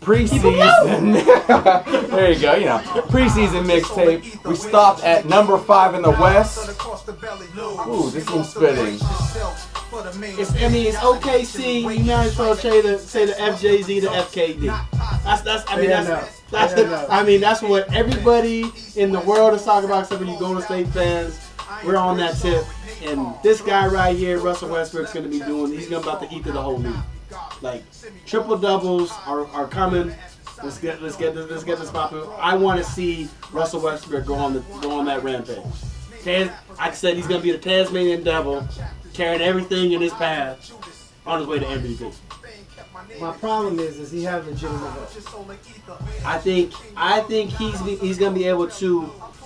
preseason. 0.00 1.24
there 2.10 2.32
you 2.32 2.40
go. 2.40 2.54
You 2.54 2.64
know, 2.66 2.78
preseason 3.08 3.64
mixtape. 3.64 4.44
We 4.44 4.56
stopped 4.56 5.04
at 5.04 5.26
number 5.26 5.58
five 5.58 5.94
in 5.94 6.02
the 6.02 6.10
West. 6.10 6.70
Ooh, 7.88 8.10
this 8.10 8.28
one's 8.30 8.48
spitting. 8.48 8.98
It's, 10.38 10.54
I 10.54 10.68
mean, 10.68 10.86
it's 10.86 10.96
OKC. 10.98 11.82
You 11.82 12.04
might 12.04 12.26
as 12.26 12.38
well 12.38 12.54
say 12.54 12.80
the 12.80 12.98
say 12.98 13.26
the 13.26 13.32
FJZ 13.32 14.00
to 14.02 14.06
FKD. 14.06 15.22
That's 15.24 15.42
that's. 15.42 15.64
I 15.68 15.76
mean, 15.76 15.90
that's 15.90 16.40
that's. 16.50 17.10
I 17.10 17.24
mean, 17.24 17.40
that's 17.40 17.62
what 17.62 17.92
everybody 17.92 18.64
in 18.96 19.12
the 19.12 19.20
world 19.20 19.54
is 19.54 19.64
talking 19.64 19.88
about. 19.88 20.04
Except 20.04 20.22
for 20.22 20.26
you 20.26 20.38
Golden 20.38 20.62
State 20.62 20.88
fans, 20.88 21.38
we're 21.84 21.96
on 21.96 22.16
that 22.18 22.36
tip. 22.36 22.64
And 23.02 23.34
this 23.42 23.60
guy 23.60 23.86
right 23.86 24.16
here, 24.16 24.38
Russell 24.38 24.68
Westbrook's 24.68 25.12
going 25.12 25.24
to 25.24 25.30
be 25.30 25.40
doing. 25.40 25.72
He's 25.72 25.88
going 25.88 26.02
to 26.02 26.08
about 26.08 26.28
to 26.28 26.34
eat 26.34 26.44
to 26.44 26.52
the 26.52 26.62
whole 26.62 26.78
league. 26.78 26.94
Like 27.60 27.82
triple 28.26 28.56
doubles 28.56 29.12
are, 29.26 29.46
are 29.48 29.66
coming. 29.66 30.14
Let's 30.62 30.78
get 30.78 31.02
let's 31.02 31.16
get 31.16 31.34
this 31.34 31.50
let's 31.50 31.64
get 31.64 31.78
this 31.78 31.90
popping. 31.90 32.24
I 32.38 32.56
want 32.56 32.78
to 32.78 32.84
see 32.84 33.28
Russell 33.52 33.80
Westbrook 33.80 34.26
go 34.26 34.34
on 34.34 34.54
the 34.54 34.60
go 34.82 34.98
on 34.98 35.06
that 35.06 35.22
rampage. 35.22 35.58
I 36.78 36.90
said 36.92 37.16
he's 37.16 37.26
gonna 37.26 37.42
be 37.42 37.52
the 37.52 37.58
Tasmanian 37.58 38.22
devil, 38.22 38.66
carrying 39.14 39.40
everything 39.40 39.92
in 39.92 40.00
his 40.00 40.12
path 40.12 40.72
on 41.26 41.38
his 41.38 41.48
way 41.48 41.58
to 41.58 41.64
MVP. 41.64 42.14
My 43.20 43.32
problem 43.32 43.78
is, 43.78 43.98
is 43.98 44.10
he 44.10 44.22
have 44.24 44.46
legitimate 44.46 44.78
hope? 44.78 46.00
I 46.24 46.38
think 46.38 46.72
I 46.96 47.20
think 47.22 47.50
he's 47.50 47.80
he's 48.00 48.18
gonna 48.18 48.34
be 48.34 48.44
able 48.44 48.68
to. 48.68 49.02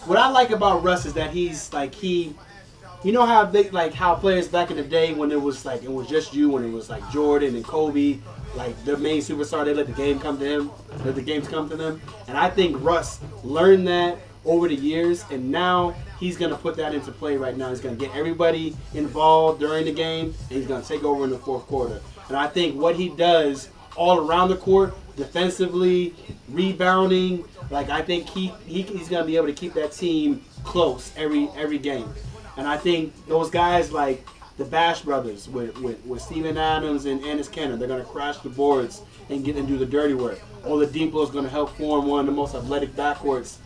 What 0.06 0.19
I 0.19 0.28
like 0.28 0.51
about 0.51 0.82
Russ 0.82 1.06
is 1.06 1.15
that 1.15 1.31
he's 1.31 1.73
like 1.73 1.94
he, 1.94 2.35
you 3.05 3.12
know 3.12 3.26
how 3.26 3.44
they 3.44 3.68
like 3.70 3.93
how 3.93 4.14
players 4.14 4.48
back 4.48 4.70
in 4.70 4.78
the 4.78 4.82
day 4.82 5.12
when 5.12 5.31
it 5.31 5.40
was 5.40 5.64
like 5.64 5.82
it 5.82 5.93
was 5.93 6.09
just 6.09 6.35
you 6.35 6.48
when 6.48 6.64
it 6.64 6.72
was 6.72 6.89
like 6.89 7.09
Jordan 7.10 7.55
and 7.55 7.64
Kobe, 7.64 8.18
like 8.56 8.82
the 8.85 8.97
main 8.97 9.20
superstar. 9.20 9.64
They 9.64 9.74
let 9.74 9.86
the 9.86 9.93
game 9.93 10.18
come 10.18 10.39
to 10.39 10.44
him, 10.44 10.70
let 11.05 11.14
the 11.14 11.22
games 11.22 11.47
come 11.47 11.68
to 11.68 11.76
them. 11.76 12.01
And 12.28 12.39
I 12.39 12.48
think 12.48 12.82
Russ 12.82 13.20
learned 13.43 13.86
that 13.89 14.18
over 14.47 14.68
the 14.68 14.74
years, 14.74 15.24
and 15.31 15.51
now 15.51 15.94
he's 16.18 16.39
gonna 16.39 16.56
put 16.56 16.76
that 16.76 16.94
into 16.94 17.12
play 17.12 17.36
right 17.36 17.56
now. 17.56 17.68
He's 17.68 17.81
gonna 17.81 17.97
get 17.97 18.14
everybody 18.16 18.74
involved 18.94 19.60
during 19.60 19.85
the 19.85 19.93
game, 19.93 20.35
and 20.48 20.59
he's 20.59 20.66
gonna 20.66 20.85
take 20.85 21.05
over 21.05 21.24
in 21.24 21.31
the 21.31 21.39
fourth 21.39 21.66
quarter. 21.66 22.01
And 22.28 22.39
I 22.39 22.47
think 22.47 22.81
what 22.81 22.97
he 22.97 23.10
does 23.10 23.68
all 23.97 24.26
around 24.26 24.48
the 24.48 24.56
court 24.56 24.94
defensively, 25.16 26.14
rebounding. 26.48 27.44
Like 27.70 27.90
I 27.90 28.02
think 28.02 28.28
he, 28.28 28.48
he 28.66 28.82
he's 28.82 29.09
gonna 29.09 29.26
be 29.26 29.36
able 29.36 29.47
to 29.47 29.52
keep 29.52 29.74
that 29.74 29.93
team 29.93 30.43
close 30.64 31.12
every 31.16 31.48
every 31.56 31.78
game. 31.78 32.09
And 32.56 32.66
I 32.66 32.76
think 32.76 33.12
those 33.26 33.51
guys 33.51 33.93
like 33.93 34.26
the 34.56 34.64
Bash 34.64 35.02
brothers 35.02 35.48
with, 35.48 35.76
with, 35.81 36.05
with 36.06 36.22
Steven 36.22 36.56
Adams 36.56 37.06
and 37.06 37.20
Enes 37.22 37.51
Kanter, 37.51 37.78
they're 37.78 37.89
gonna 37.89 38.05
crash 38.05 38.39
the 38.39 38.48
boards 38.48 39.02
and 39.28 39.44
get 39.44 39.56
and 39.56 39.66
do 39.66 39.76
the 39.76 39.86
dirty 39.86 40.14
work. 40.14 40.40
Oladipo 40.64 41.24
is 41.24 41.31
gonna 41.31 41.48
help 41.48 41.70
form 41.76 42.06
one 42.06 42.20
of 42.20 42.26
the 42.26 42.32
most 42.32 42.55
athletic 42.55 42.90
backcourts 42.94 43.56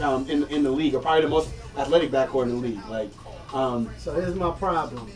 um, 0.00 0.28
in 0.28 0.44
in 0.48 0.62
the 0.62 0.70
league, 0.70 0.94
or 0.94 1.00
probably 1.00 1.22
the 1.22 1.28
most 1.28 1.50
athletic 1.78 2.10
backcourt 2.10 2.44
in 2.44 2.50
the 2.50 2.54
league. 2.56 2.86
Like 2.88 3.10
um, 3.54 3.90
So 3.98 4.12
here's 4.12 4.34
my 4.34 4.50
problem 4.50 5.10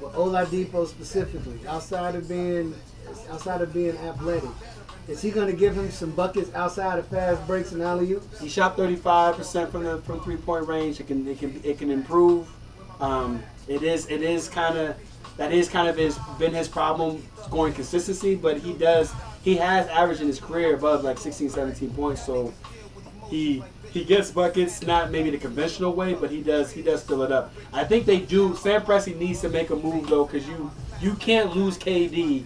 with 0.00 0.12
Oladipo 0.12 0.86
specifically. 0.86 1.58
Outside 1.66 2.14
of 2.14 2.28
being, 2.28 2.74
outside 3.30 3.62
of 3.62 3.72
being 3.72 3.96
athletic, 3.98 4.50
is 5.08 5.20
he 5.20 5.30
going 5.30 5.46
to 5.46 5.56
give 5.56 5.76
him 5.76 5.90
some 5.90 6.10
buckets 6.12 6.52
outside 6.54 6.98
of 6.98 7.06
fast 7.08 7.46
breaks 7.46 7.72
and 7.72 7.82
alley 7.82 8.12
oops? 8.12 8.40
He 8.40 8.48
shot 8.48 8.76
35% 8.76 9.70
from 9.70 9.84
the 9.84 9.98
from 9.98 10.20
three 10.20 10.36
point 10.36 10.66
range. 10.66 11.00
It 11.00 11.06
can 11.06 11.26
it 11.28 11.38
can 11.38 11.60
it 11.62 11.78
can 11.78 11.90
improve. 11.90 12.48
Um, 13.00 13.42
it 13.68 13.82
is 13.82 14.06
it 14.08 14.22
is 14.22 14.48
kind 14.48 14.78
of 14.78 14.96
that 15.36 15.52
is 15.52 15.68
kind 15.68 15.88
of 15.88 15.96
his 15.96 16.18
been 16.38 16.54
his 16.54 16.68
problem 16.68 17.22
scoring 17.44 17.74
consistency, 17.74 18.34
but 18.34 18.58
he 18.58 18.72
does 18.72 19.12
he 19.42 19.56
has 19.56 19.86
averaged 19.88 20.22
in 20.22 20.26
his 20.26 20.40
career 20.40 20.74
above 20.74 21.04
like 21.04 21.18
16 21.18 21.50
17 21.50 21.90
points. 21.90 22.24
So 22.24 22.54
he 23.28 23.62
he 23.90 24.04
gets 24.04 24.30
buckets 24.30 24.82
not 24.82 25.10
maybe 25.10 25.30
the 25.30 25.38
conventional 25.38 25.92
way, 25.92 26.14
but 26.14 26.30
he 26.30 26.42
does 26.42 26.72
he 26.72 26.82
does 26.82 27.02
fill 27.02 27.22
it 27.22 27.30
up. 27.30 27.52
I 27.72 27.84
think 27.84 28.06
they 28.06 28.20
do. 28.20 28.56
Sam 28.56 28.82
Presti 28.82 29.16
needs 29.16 29.42
to 29.42 29.50
make 29.50 29.70
a 29.70 29.76
move 29.76 30.08
though, 30.08 30.24
because 30.24 30.48
you 30.48 30.70
you 31.00 31.14
can't 31.14 31.54
lose 31.54 31.76
KD 31.76 32.44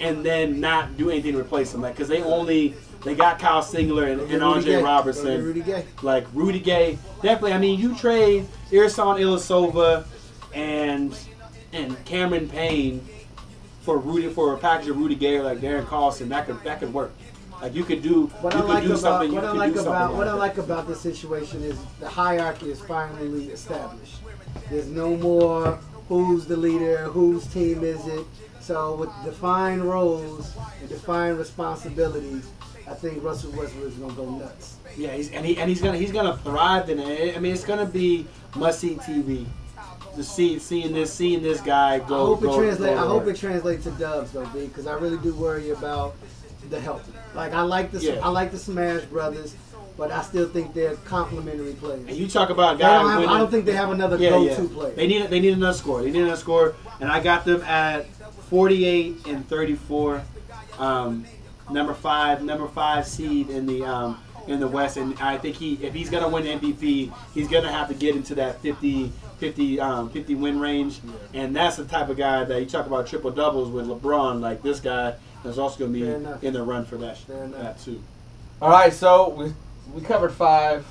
and 0.00 0.24
then 0.24 0.60
not 0.60 0.96
do 0.96 1.10
anything 1.10 1.32
to 1.32 1.38
replace 1.40 1.72
him. 1.72 1.82
Like 1.82 1.94
because 1.94 2.08
they 2.08 2.22
only 2.22 2.74
they 3.04 3.14
got 3.14 3.38
Kyle 3.38 3.62
Singler 3.62 4.10
and, 4.12 4.20
and 4.32 4.42
Andre 4.42 4.76
Gay. 4.76 4.82
Robertson 4.82 5.44
Rudy 5.44 5.62
Gay. 5.62 5.84
like 6.02 6.26
Rudy 6.34 6.60
Gay. 6.60 6.98
Definitely, 7.22 7.52
I 7.52 7.58
mean, 7.58 7.78
you 7.78 7.94
trade 7.96 8.46
Ersan 8.70 9.18
Ilyasova 9.20 10.04
and 10.54 11.16
and 11.72 12.04
Cameron 12.04 12.48
Payne 12.48 13.06
for 13.82 13.98
Rudy 13.98 14.28
for 14.28 14.54
a 14.54 14.58
package 14.58 14.88
of 14.88 14.98
Rudy 14.98 15.14
Gay 15.14 15.36
or 15.36 15.44
like 15.44 15.58
Darren 15.58 15.84
Collison. 15.84 16.28
That 16.28 16.46
could 16.46 16.62
that 16.64 16.80
could 16.80 16.92
work. 16.92 17.12
Like 17.60 17.74
you 17.74 17.84
could 17.84 18.02
do 18.02 18.26
What 18.40 18.54
you 18.54 18.58
I 18.58 18.62
could 18.62 18.68
like 18.70 18.82
do 18.84 18.90
about 18.90 19.00
something. 19.00 19.34
what 19.34 19.44
I 19.44 19.52
like 19.52 19.76
about 19.76 20.14
what 20.14 20.28
I 20.28 20.32
like 20.32 20.56
like 20.56 20.64
about 20.64 20.88
this 20.88 21.00
situation 21.00 21.62
is 21.62 21.78
the 22.00 22.08
hierarchy 22.08 22.70
is 22.70 22.80
finally 22.80 23.50
established. 23.50 24.16
There's 24.70 24.88
no 24.88 25.16
more 25.16 25.78
who's 26.08 26.46
the 26.46 26.56
leader, 26.56 27.04
whose 27.04 27.46
team 27.46 27.84
is 27.84 28.06
it. 28.06 28.26
So 28.60 28.94
with 28.96 29.10
defined 29.24 29.82
roles 29.84 30.54
and 30.80 30.88
defined 30.88 31.38
responsibilities, 31.38 32.48
I 32.88 32.94
think 32.94 33.22
Russell 33.24 33.52
Westbrook 33.52 33.86
is 33.88 33.94
gonna 33.94 34.12
go 34.14 34.30
nuts. 34.30 34.76
Yeah, 34.96 35.12
he's, 35.12 35.30
and 35.32 35.44
he 35.46 35.56
and 35.58 35.68
he's 35.68 35.80
gonna 35.80 35.96
he's 35.96 36.12
gonna 36.12 36.36
thrive 36.38 36.90
in 36.90 36.98
it. 36.98 37.36
I 37.36 37.40
mean, 37.40 37.52
it's 37.52 37.64
gonna 37.64 37.86
be 37.86 38.26
must 38.56 38.80
see 38.80 38.96
TV. 38.96 39.46
To 40.16 40.24
see 40.24 40.58
seeing 40.58 40.92
this 40.92 41.12
seeing 41.12 41.40
this 41.42 41.60
guy 41.60 42.00
go. 42.00 42.16
I 42.16 42.26
hope 42.26 42.42
it 42.42 42.46
go- 42.46 42.58
translates. 42.58 42.98
I 42.98 43.06
hope 43.06 43.26
it 43.28 43.36
translates 43.36 43.84
to 43.84 43.90
Dubs 43.92 44.32
though, 44.32 44.44
B, 44.46 44.66
because 44.66 44.86
I 44.86 44.94
really 44.94 45.18
do 45.18 45.32
worry 45.34 45.70
about 45.70 46.16
the 46.68 46.80
health. 46.80 47.08
Like 47.34 47.52
I 47.52 47.62
like 47.62 47.92
the 47.92 48.00
Yeah. 48.00 48.20
I 48.22 48.28
like 48.28 48.50
the 48.50 48.58
Smash 48.58 49.02
Brothers, 49.04 49.54
but 49.96 50.10
I 50.10 50.20
still 50.22 50.48
think 50.48 50.74
they're 50.74 50.96
complementary 51.04 51.74
players. 51.74 52.08
And 52.08 52.16
you 52.16 52.26
talk 52.28 52.50
about 52.50 52.78
guys. 52.80 53.02
don't 53.02 53.10
have- 53.22 53.30
I 53.30 53.38
don't 53.38 53.50
think 53.52 53.64
they 53.66 53.72
have 53.72 53.90
another 53.92 54.16
Yeah, 54.16 54.30
go-to 54.30 54.62
yeah. 54.62 54.68
player. 54.74 54.94
They 54.96 55.06
need 55.06 55.30
they 55.30 55.38
need 55.40 55.52
another 55.54 55.78
score. 55.78 56.02
They 56.02 56.10
need 56.10 56.22
another 56.22 56.36
score, 56.40 56.74
and 57.00 57.08
I 57.10 57.20
got 57.20 57.44
them 57.44 57.62
at 57.62 58.06
48 58.50 59.26
and 59.26 59.48
34. 59.48 60.22
Um, 60.78 61.24
number 61.70 61.94
five, 61.94 62.42
number 62.42 62.68
five 62.68 63.06
seed 63.06 63.48
in 63.48 63.64
the 63.64 63.84
um, 63.84 64.20
in 64.48 64.58
the 64.58 64.66
West, 64.66 64.96
and 64.96 65.16
I 65.20 65.38
think 65.38 65.56
he 65.56 65.74
if 65.84 65.94
he's 65.94 66.10
gonna 66.10 66.28
win 66.28 66.44
MVP, 66.44 67.12
he's 67.32 67.48
gonna 67.48 67.70
have 67.70 67.88
to 67.88 67.94
get 67.94 68.16
into 68.16 68.34
that 68.34 68.60
50. 68.60 69.12
50, 69.40 69.80
um, 69.80 70.10
50 70.10 70.34
win 70.34 70.60
range, 70.60 71.00
and 71.32 71.56
that's 71.56 71.76
the 71.76 71.86
type 71.86 72.10
of 72.10 72.18
guy 72.18 72.44
that 72.44 72.60
you 72.60 72.66
talk 72.66 72.86
about 72.86 73.06
triple 73.06 73.30
doubles 73.30 73.70
with 73.70 73.86
LeBron. 73.86 74.38
Like 74.38 74.62
this 74.62 74.80
guy 74.80 75.14
is 75.46 75.58
also 75.58 75.78
going 75.78 75.94
to 75.94 75.98
be 75.98 76.46
in 76.46 76.52
the 76.52 76.62
run 76.62 76.84
for 76.84 76.98
that, 76.98 77.16
that 77.26 77.80
too. 77.80 78.02
All 78.60 78.68
right, 78.68 78.92
so 78.92 79.30
we 79.30 79.54
we 79.94 80.02
covered 80.02 80.32
five, 80.32 80.84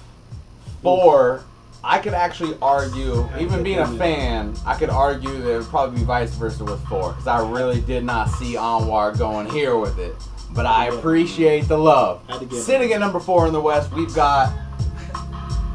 four. 0.81 1.43
I 1.83 1.99
could 1.99 2.13
actually 2.13 2.57
argue, 2.61 3.27
even 3.39 3.63
being 3.63 3.79
a 3.79 3.87
fan, 3.97 4.53
I 4.65 4.75
could 4.75 4.89
argue 4.89 5.41
that 5.41 5.53
it 5.53 5.57
would 5.59 5.67
probably 5.67 5.99
be 5.99 6.05
vice 6.05 6.33
versa 6.35 6.65
with 6.65 6.83
four, 6.87 7.11
because 7.13 7.27
I 7.27 7.49
really 7.49 7.79
did 7.81 8.03
not 8.03 8.29
see 8.29 8.55
Anwar 8.55 9.17
going 9.17 9.49
here 9.49 9.77
with 9.77 9.97
it. 9.97 10.15
But 10.51 10.65
I 10.65 10.87
appreciate 10.87 11.67
the 11.67 11.77
love. 11.77 12.21
Had 12.27 12.39
to 12.39 12.45
get 12.45 12.57
it. 12.57 12.61
Sitting 12.63 12.91
at 12.91 12.99
number 12.99 13.19
four 13.19 13.47
in 13.47 13.53
the 13.53 13.61
West, 13.61 13.91
we've 13.93 14.13
got 14.13 14.51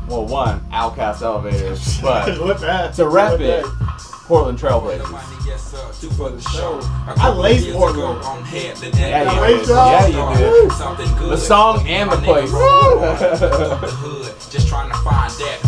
well, 0.08 0.26
one 0.26 0.60
OutKast 0.70 1.22
Elevators, 1.22 1.98
but 2.02 2.38
What's 2.44 2.60
that? 2.60 2.92
to 2.94 3.08
rep 3.08 3.30
What's 3.32 3.42
it, 3.42 3.62
that? 3.64 3.94
Portland 4.26 4.58
Trailblazers. 4.58 5.34
for 6.16 6.30
the 6.30 6.40
show. 6.40 6.80
I 7.06 7.30
laced 7.30 7.70
Portland. 7.72 8.20
Yeah, 8.52 9.22
you 9.22 9.28
I 9.28 9.48
did. 9.48 9.56
laced 9.58 9.70
Yeah, 9.70 10.06
y'all. 10.08 10.32
you 10.32 10.38
did. 10.38 10.70
The 10.70 11.36
song 11.36 11.86
and 11.86 12.10
the 12.10 12.16
place. 12.18 12.50
just 14.50 14.68
trying 14.68 14.90
to 14.90 14.96
find 14.98 15.30
that 15.32 15.58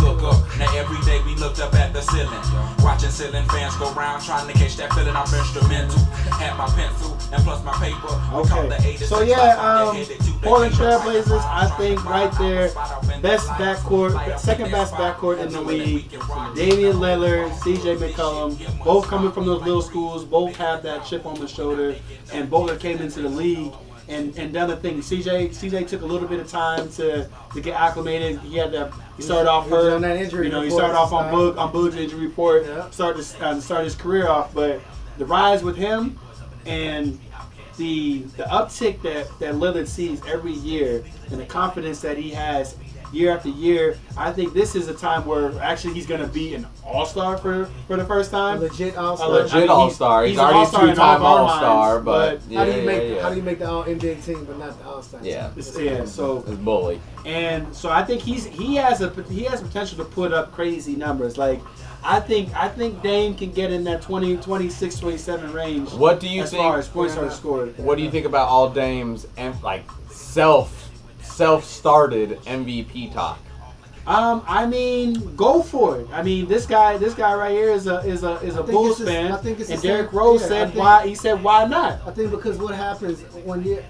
looked 1.46 1.60
up 1.60 1.74
at 1.74 1.92
the 1.92 2.00
ceiling, 2.00 2.40
watching 2.82 3.08
ceiling 3.08 3.46
fans 3.48 3.76
go 3.76 3.92
round, 3.92 4.20
trying 4.20 4.48
to 4.48 4.52
catch 4.54 4.76
that 4.76 4.92
feeling. 4.94 5.14
I'm 5.14 5.32
instrumental, 5.32 6.00
had 6.34 6.56
my 6.56 6.66
pencil 6.74 7.16
and 7.32 7.40
plus 7.44 7.62
my 7.62 7.72
paper. 7.74 8.08
We 8.36 8.48
caught 8.48 8.68
the 8.68 8.76
Okay. 8.76 8.96
So 8.96 9.20
yeah, 9.22 9.54
um, 9.56 9.94
they 9.94 10.02
headed 10.02 10.18
to 10.18 10.32
the 10.32 10.38
Portland. 10.42 10.74
Trailblazers, 10.74 11.44
I 11.44 11.68
think 11.78 12.04
right 12.04 12.32
there, 12.38 12.68
best 13.20 13.46
backcourt, 13.50 14.38
second 14.40 14.72
best 14.72 14.94
backcourt 14.94 15.38
in 15.38 15.52
the 15.52 15.60
league. 15.60 16.10
Damian 16.56 16.96
Lillard, 16.96 17.54
C.J. 17.60 17.94
McCollum, 17.96 18.84
both 18.84 19.06
coming 19.06 19.30
from 19.30 19.46
those 19.46 19.62
little 19.62 19.82
schools, 19.82 20.24
both 20.24 20.56
have 20.56 20.82
that 20.82 21.06
chip 21.06 21.26
on 21.26 21.38
the 21.38 21.46
shoulder, 21.46 21.94
and 22.32 22.50
both 22.50 22.80
came 22.80 22.98
into 22.98 23.22
the 23.22 23.28
league 23.28 23.72
and, 24.08 24.36
and 24.38 24.52
done 24.52 24.68
the 24.68 24.76
thing. 24.76 25.02
C.J. 25.02 25.52
C.J. 25.52 25.84
took 25.84 26.02
a 26.02 26.06
little 26.06 26.28
bit 26.28 26.40
of 26.40 26.48
time 26.48 26.88
to, 26.90 27.28
to 27.54 27.60
get 27.60 27.74
acclimated. 27.74 28.40
He 28.40 28.56
had 28.56 28.72
to. 28.72 28.92
He 29.16 29.22
started 29.22 29.50
off 29.50 29.68
hurt. 29.68 29.92
on 29.92 30.02
that 30.02 30.16
injury 30.16 30.46
you 30.46 30.52
know, 30.52 30.60
he 30.60 30.70
started 30.70 30.96
off 30.96 31.12
on 31.12 31.32
Boog, 31.32 31.56
on 31.56 31.72
Boog's 31.72 31.96
injury 31.96 32.26
report. 32.26 32.66
Yeah. 32.66 32.90
Started 32.90 33.24
to, 33.24 33.46
uh, 33.46 33.60
start 33.60 33.84
his 33.84 33.94
career 33.94 34.28
off, 34.28 34.54
but 34.54 34.80
the 35.18 35.24
rise 35.24 35.62
with 35.62 35.76
him 35.76 36.18
and 36.66 37.18
the 37.78 38.20
the 38.36 38.44
uptick 38.44 39.02
that 39.02 39.26
that 39.38 39.54
Lillard 39.54 39.86
sees 39.86 40.20
every 40.26 40.52
year 40.52 41.04
and 41.30 41.40
the 41.40 41.46
confidence 41.46 42.00
that 42.00 42.16
he 42.16 42.30
has 42.30 42.76
year 43.12 43.32
after 43.34 43.48
year, 43.48 43.98
I 44.16 44.32
think 44.32 44.52
this 44.54 44.74
is 44.74 44.88
a 44.88 44.94
time 44.94 45.24
where 45.26 45.52
actually 45.60 45.94
he's 45.94 46.06
going 46.06 46.20
to 46.20 46.26
be 46.26 46.54
an 46.54 46.66
all 46.84 47.06
star 47.06 47.36
for 47.38 47.66
for 47.86 47.96
the 47.96 48.04
first 48.04 48.30
A 48.30 48.32
time. 48.32 48.60
legit 48.60 48.96
All 48.96 49.16
Star. 49.16 49.28
legit- 49.30 49.44
Legit 49.52 49.60
he's- 49.62 49.70
all 49.70 49.90
star. 49.90 50.22
He's, 50.24 50.30
he's 50.32 50.38
an 50.38 50.44
already 50.44 50.56
a 50.56 50.60
all-star 50.60 50.86
two-time 50.88 51.22
all 51.22 51.48
star, 51.56 52.00
but, 52.00 52.40
but 52.40 52.50
yeah, 52.50 52.58
how 52.58 52.64
do 52.64 52.70
you 52.72 52.76
yeah, 52.78 52.84
make 52.86 53.14
yeah. 53.14 53.22
how 53.22 53.30
do 53.30 53.36
you 53.36 53.42
make 53.42 53.58
the 53.58 53.68
all 53.70 53.84
NBA 53.84 54.24
team 54.24 54.44
but 54.44 54.58
not 54.58 54.78
the 54.78 54.84
all 54.88 55.02
star? 55.02 55.20
Yeah. 55.22 55.50
It's- 55.56 55.76
yeah, 55.78 56.04
so 56.04 56.44
It's 56.46 56.56
bully. 56.58 57.00
and 57.24 57.74
so 57.74 57.90
I 57.90 58.02
think 58.04 58.22
he's 58.22 58.44
he 58.46 58.76
has 58.76 59.00
a 59.00 59.10
he 59.30 59.44
has 59.44 59.60
potential 59.62 59.98
to 59.98 60.04
put 60.04 60.32
up 60.32 60.52
crazy 60.52 60.96
numbers. 60.96 61.36
Like 61.38 61.60
I 62.04 62.20
think 62.20 62.54
I 62.54 62.68
think 62.68 63.02
Dame 63.02 63.34
can 63.34 63.50
get 63.50 63.72
in 63.72 63.82
that 63.84 64.00
20, 64.02 64.36
26, 64.36 64.98
27 65.00 65.52
range. 65.52 65.90
What 65.92 66.20
do 66.20 66.28
you 66.28 66.42
as 66.42 66.50
think? 66.50 66.62
far 66.62 66.78
as 66.78 66.86
points 66.88 67.16
are 67.16 67.28
scored? 67.30 67.76
What 67.78 67.96
do 67.96 68.04
you 68.04 68.10
think 68.10 68.26
about 68.26 68.48
all 68.48 68.70
Dame's 68.70 69.26
and 69.36 69.60
like 69.62 69.84
self 70.10 70.85
self 71.36 71.64
started 71.64 72.40
MVP 72.44 73.12
talk? 73.12 73.38
Um, 74.06 74.42
I 74.46 74.66
mean, 74.66 75.34
go 75.34 75.62
for 75.62 76.00
it. 76.00 76.08
I 76.12 76.22
mean, 76.22 76.46
this 76.46 76.64
guy, 76.64 76.96
this 76.96 77.12
guy 77.12 77.34
right 77.34 77.50
here 77.50 77.70
is 77.70 77.88
a 77.88 77.98
is 77.98 78.22
a 78.22 78.34
is 78.36 78.54
a 78.54 78.58
think 78.58 78.70
Bulls 78.70 79.00
it's 79.00 79.10
fan, 79.10 79.32
I 79.32 79.36
think 79.36 79.58
it's 79.58 79.68
the 79.68 79.74
and 79.74 79.82
Derrick 79.82 80.12
Rose 80.12 80.42
yeah, 80.42 80.48
said 80.48 80.68
think- 80.68 80.78
why 80.78 81.06
he 81.06 81.14
said 81.14 81.42
why 81.42 81.66
not? 81.66 82.00
I 82.06 82.12
think 82.12 82.30
because 82.30 82.56
what 82.58 82.74
happens 82.74 83.20
when 83.44 83.64
you 83.64 83.82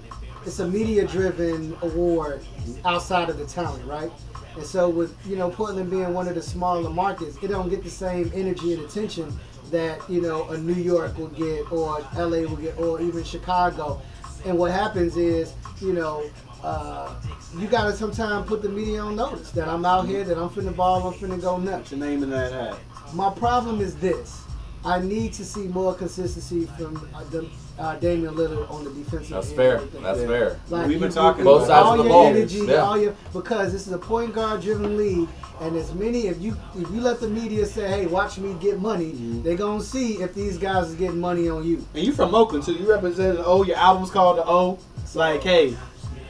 it's 0.46 0.58
a 0.60 0.66
media 0.66 1.06
driven 1.06 1.76
award 1.82 2.40
outside 2.84 3.28
of 3.28 3.36
the 3.36 3.44
talent, 3.46 3.84
right? 3.84 4.10
And 4.54 4.64
so 4.64 4.88
with 4.88 5.14
you 5.26 5.36
know 5.36 5.50
Portland 5.50 5.90
being 5.90 6.14
one 6.14 6.28
of 6.28 6.34
the 6.34 6.42
smaller 6.42 6.88
markets, 6.88 7.36
it 7.42 7.48
don't 7.48 7.68
get 7.68 7.84
the 7.84 7.90
same 7.90 8.32
energy 8.34 8.72
and 8.72 8.82
attention 8.84 9.38
that 9.70 9.98
you 10.08 10.22
know 10.22 10.48
a 10.48 10.56
New 10.56 10.80
York 10.80 11.18
will 11.18 11.28
get 11.28 11.70
or 11.70 12.00
LA 12.16 12.48
will 12.48 12.56
get 12.56 12.78
or 12.78 13.02
even 13.02 13.22
Chicago. 13.22 14.00
And 14.46 14.56
what 14.56 14.70
happens 14.70 15.18
is 15.18 15.52
you 15.82 15.92
know 15.92 16.24
uh, 16.62 17.14
you 17.58 17.66
gotta 17.66 17.92
sometimes 17.92 18.46
put 18.48 18.62
the 18.62 18.68
media 18.68 19.00
on 19.00 19.16
notice 19.16 19.50
that 19.52 19.68
I'm 19.68 19.84
out 19.84 20.06
here, 20.06 20.24
that 20.24 20.38
I'm 20.38 20.48
finna 20.50 20.74
ball, 20.74 21.06
I'm 21.06 21.14
finna 21.14 21.40
go 21.40 21.58
nuts. 21.58 21.90
The 21.90 21.96
name 21.96 22.22
of 22.22 22.30
that 22.30 22.52
hat. 22.52 22.76
My 23.14 23.30
problem 23.30 23.80
is 23.80 23.94
this. 23.96 24.42
I 24.84 25.00
need 25.00 25.32
to 25.34 25.44
see 25.44 25.62
more 25.66 25.94
consistency 25.94 26.66
from 26.78 27.08
uh, 27.12 27.24
the, 27.24 27.48
uh, 27.76 27.96
Damian 27.96 28.34
Lillard 28.34 28.70
on 28.70 28.84
the 28.84 28.90
defensive 28.90 29.30
That's 29.30 29.48
end. 29.48 29.56
fair. 29.56 29.80
That's 30.00 30.20
Yeah. 30.20 30.26
fair. 30.26 30.60
Like 30.70 30.86
We've 30.86 31.00
been 31.00 31.10
talking 31.10 31.42
Both 31.44 31.66
sides 31.66 31.72
all 31.86 31.92
of 31.94 31.98
the 31.98 32.04
your 32.04 32.12
ball. 32.12 32.26
energy, 32.26 32.58
Yeah. 32.66 32.74
all 32.86 32.96
your 32.96 33.14
because 33.32 33.72
this 33.72 33.88
is 33.88 33.92
a 33.92 33.98
point 33.98 34.32
guard 34.32 34.60
driven 34.62 34.96
league, 34.96 35.28
and 35.60 35.74
as 35.76 35.92
many 35.92 36.28
if 36.28 36.40
you 36.40 36.56
if 36.76 36.88
you 36.92 37.00
let 37.00 37.18
the 37.20 37.26
media 37.28 37.66
say, 37.66 37.88
"Hey, 37.88 38.06
watch 38.06 38.38
me 38.38 38.54
get 38.60 38.80
money," 38.80 39.06
Mm-hmm. 39.12 39.42
they're 39.42 39.56
gonna 39.56 39.82
see 39.82 40.22
if 40.22 40.34
these 40.34 40.56
guys 40.56 40.88
is 40.90 40.94
getting 40.94 41.20
money 41.20 41.48
on 41.48 41.64
you. 41.64 41.84
And 41.94 42.04
you 42.06 42.12
from 42.12 42.32
Oakland 42.34 42.64
so 42.64 42.70
You 42.70 42.88
represent 42.88 43.38
the 43.38 43.44
O. 43.44 43.64
Your 43.64 43.76
album's 43.78 44.10
called 44.12 44.36
the 44.38 44.46
O. 44.46 44.78
It's 45.02 45.16
like, 45.16 45.42
hey, 45.42 45.76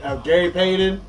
uh, 0.06 0.16
Gary 0.16 0.50
Payton, 0.50 1.00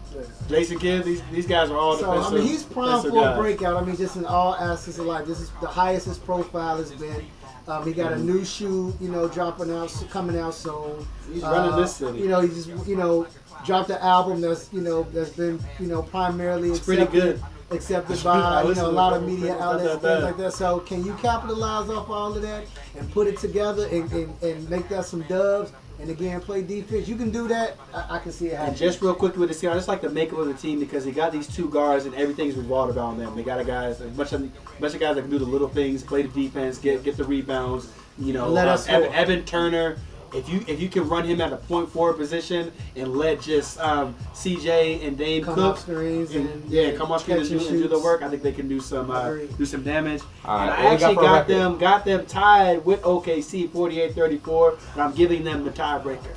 Jason 0.49 0.79
Kidd, 0.79 1.03
these 1.03 1.21
these 1.31 1.47
guys 1.47 1.69
are 1.69 1.77
all 1.77 1.97
So 1.97 2.11
I 2.11 2.31
mean, 2.33 2.43
he's 2.47 2.63
prime 2.63 2.87
defensive 3.03 3.11
for 3.11 3.17
a 3.19 3.21
guys. 3.21 3.37
breakout. 3.37 3.77
I 3.81 3.85
mean, 3.85 3.95
just 3.97 4.15
in 4.15 4.25
all 4.25 4.55
aspects 4.55 4.97
of 4.99 5.05
life, 5.05 5.25
this 5.27 5.39
is 5.39 5.51
the 5.61 5.67
highest 5.67 6.05
his 6.07 6.17
profile 6.17 6.77
has 6.77 6.91
been. 6.91 7.25
Um, 7.67 7.85
he 7.85 7.91
got 7.91 8.13
a 8.13 8.17
new 8.17 8.45
shoe, 8.45 8.95
you 9.01 9.09
know, 9.09 9.27
dropping 9.27 9.69
out, 9.73 9.93
coming 10.09 10.39
out 10.39 10.53
soon. 10.53 10.71
Mm-hmm. 10.73 11.01
Uh, 11.29 11.33
He's 11.33 11.43
running 11.43 11.75
this 11.81 11.95
city. 11.97 12.19
You 12.19 12.29
know, 12.29 12.39
he 12.39 12.47
just, 12.47 12.69
you 12.87 12.95
know, 12.95 13.27
dropped 13.65 13.89
an 13.89 13.97
album 13.97 14.39
that's, 14.39 14.71
you 14.71 14.79
know, 14.79 15.03
that's 15.03 15.31
been, 15.31 15.59
you 15.77 15.87
know, 15.87 16.01
primarily 16.01 16.69
It's 16.69 16.79
pretty 16.79 17.01
accepted, 17.01 17.41
good. 17.69 17.75
accepted 17.75 18.07
pretty- 18.07 18.23
by, 18.23 18.63
you 18.63 18.73
know, 18.75 18.87
a 18.87 18.89
lot 18.89 19.11
of 19.11 19.23
media 19.23 19.59
outlets, 19.59 19.91
and 19.91 20.01
things 20.01 20.23
like 20.23 20.37
that. 20.37 20.53
So, 20.53 20.79
can 20.79 21.03
you 21.03 21.13
capitalize 21.15 21.89
off 21.89 22.09
all 22.09 22.33
of 22.33 22.41
that 22.41 22.63
and 22.97 23.11
put 23.11 23.27
it 23.27 23.37
together 23.37 23.85
and, 23.91 24.09
and, 24.13 24.41
and 24.43 24.69
make 24.69 24.87
that 24.87 25.03
some 25.03 25.23
dubs? 25.23 25.73
And 25.99 26.11
again, 26.11 26.39
play 26.41 26.61
defense. 26.61 27.07
You 27.07 27.15
can 27.15 27.31
do 27.31 27.47
that. 27.47 27.75
I, 27.93 28.17
I 28.17 28.19
can 28.19 28.31
see 28.31 28.47
it 28.47 28.51
happening. 28.51 28.69
And 28.69 28.77
just 28.77 29.01
real 29.01 29.15
quickly 29.15 29.39
with 29.39 29.59
the 29.59 29.69
I 29.69 29.73
just 29.73 29.87
like 29.87 30.01
the 30.01 30.09
makeup 30.09 30.37
of 30.37 30.47
the 30.47 30.53
team 30.53 30.79
because 30.79 31.03
he 31.03 31.11
got 31.11 31.31
these 31.31 31.47
two 31.47 31.69
guards 31.69 32.05
and 32.05 32.13
everything's 32.13 32.55
revolved 32.55 32.95
around 32.95 33.17
them. 33.17 33.35
They 33.35 33.43
got 33.43 33.59
a 33.59 33.63
guys, 33.63 33.99
a 34.01 34.05
bunch 34.05 34.31
of 34.33 34.51
bunch 34.79 34.93
of 34.93 34.99
guys 34.99 35.15
that 35.15 35.23
can 35.23 35.31
do 35.31 35.39
the 35.39 35.45
little 35.45 35.69
things, 35.69 36.03
play 36.03 36.21
the 36.21 36.29
defense, 36.29 36.77
get 36.77 37.03
get 37.03 37.17
the 37.17 37.23
rebounds. 37.23 37.91
You 38.19 38.33
know, 38.33 38.47
Let 38.49 38.67
uh, 38.67 38.73
us 38.73 38.87
Evan. 38.87 39.11
Evan 39.13 39.45
Turner. 39.45 39.97
If 40.33 40.49
you 40.49 40.63
if 40.67 40.79
you 40.81 40.89
can 40.89 41.07
run 41.07 41.25
him 41.25 41.41
at 41.41 41.53
a 41.53 41.57
point 41.57 41.89
forward 41.89 42.17
position 42.17 42.71
and 42.95 43.15
let 43.15 43.41
just 43.41 43.79
um, 43.79 44.15
CJ 44.33 45.05
and 45.05 45.17
Dame 45.17 45.43
Come 45.43 45.55
cook, 45.55 45.73
off 45.73 45.79
screens 45.79 46.35
and, 46.35 46.49
and, 46.49 46.69
yeah, 46.69 46.83
yeah, 46.83 46.97
come 46.97 47.11
off 47.11 47.21
screen 47.21 47.37
and 47.37 47.49
do, 47.49 47.57
and 47.57 47.67
and 47.67 47.81
do 47.83 47.87
the 47.87 47.99
work, 47.99 48.21
I 48.21 48.29
think 48.29 48.41
they 48.41 48.51
can 48.51 48.67
do 48.67 48.79
some 48.79 49.11
uh, 49.11 49.33
do 49.57 49.65
some 49.65 49.83
damage. 49.83 50.21
All 50.45 50.59
and 50.59 50.69
right, 50.69 50.79
I 50.79 50.83
what 50.83 50.91
we 50.93 50.99
got 50.99 51.09
actually 51.09 51.15
got 51.15 51.47
them 51.47 51.77
got 51.77 52.05
them 52.05 52.25
tied 52.25 52.85
with 52.85 53.01
OKC 53.01 53.69
48-34, 53.69 54.79
and 54.93 55.01
I'm 55.01 55.13
giving 55.13 55.43
them 55.43 55.63
the 55.63 55.71
tiebreaker. 55.71 56.35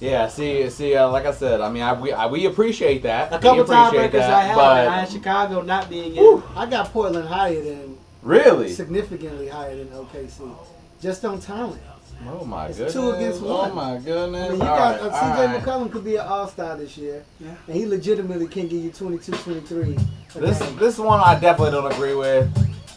Yeah, 0.00 0.28
see, 0.28 0.68
see, 0.70 0.96
uh, 0.96 1.10
like 1.10 1.26
I 1.26 1.32
said, 1.32 1.60
I 1.60 1.70
mean, 1.70 1.82
I, 1.82 1.92
we, 1.92 2.10
I, 2.10 2.26
we 2.26 2.46
appreciate 2.46 3.02
that. 3.02 3.34
A 3.34 3.38
couple 3.38 3.64
tiebreakers 3.64 4.22
I 4.22 4.44
have. 4.44 4.56
but 4.56 4.88
I 4.88 5.00
had 5.00 5.10
Chicago 5.10 5.60
not 5.60 5.90
being 5.90 6.16
in. 6.16 6.42
I 6.56 6.64
got 6.64 6.90
Portland 6.90 7.28
higher 7.28 7.62
than 7.62 7.98
really, 8.22 8.72
significantly 8.72 9.48
higher 9.48 9.76
than 9.76 9.88
OKC. 9.88 10.56
Just 11.02 11.24
on 11.26 11.38
talent. 11.38 11.82
Oh 12.28 12.44
my 12.44 12.66
It's 12.66 12.76
goodness, 12.78 12.92
two 12.94 13.10
against 13.12 13.40
one. 13.42 13.70
oh 13.70 13.74
my 13.74 13.98
goodness. 13.98 14.48
I 14.48 14.52
mean, 14.52 14.60
you 14.60 14.66
All 14.66 14.76
got 14.76 15.00
right, 15.00 15.10
uh, 15.10 15.36
CJ 15.36 15.46
right. 15.54 15.62
McCollum 15.62 15.92
could 15.92 16.04
be 16.04 16.16
an 16.16 16.26
All 16.26 16.48
Star 16.48 16.76
this 16.76 16.96
year, 16.96 17.24
Yeah. 17.38 17.50
and 17.66 17.76
he 17.76 17.86
legitimately 17.86 18.46
can 18.48 18.68
give 18.68 18.82
you 18.84 18.90
22, 18.90 19.32
23. 19.32 19.98
This 20.36 20.58
game. 20.60 20.76
this 20.76 20.98
one 20.98 21.20
I 21.20 21.38
definitely 21.38 21.72
don't 21.72 21.90
agree 21.92 22.14
with, 22.14 22.48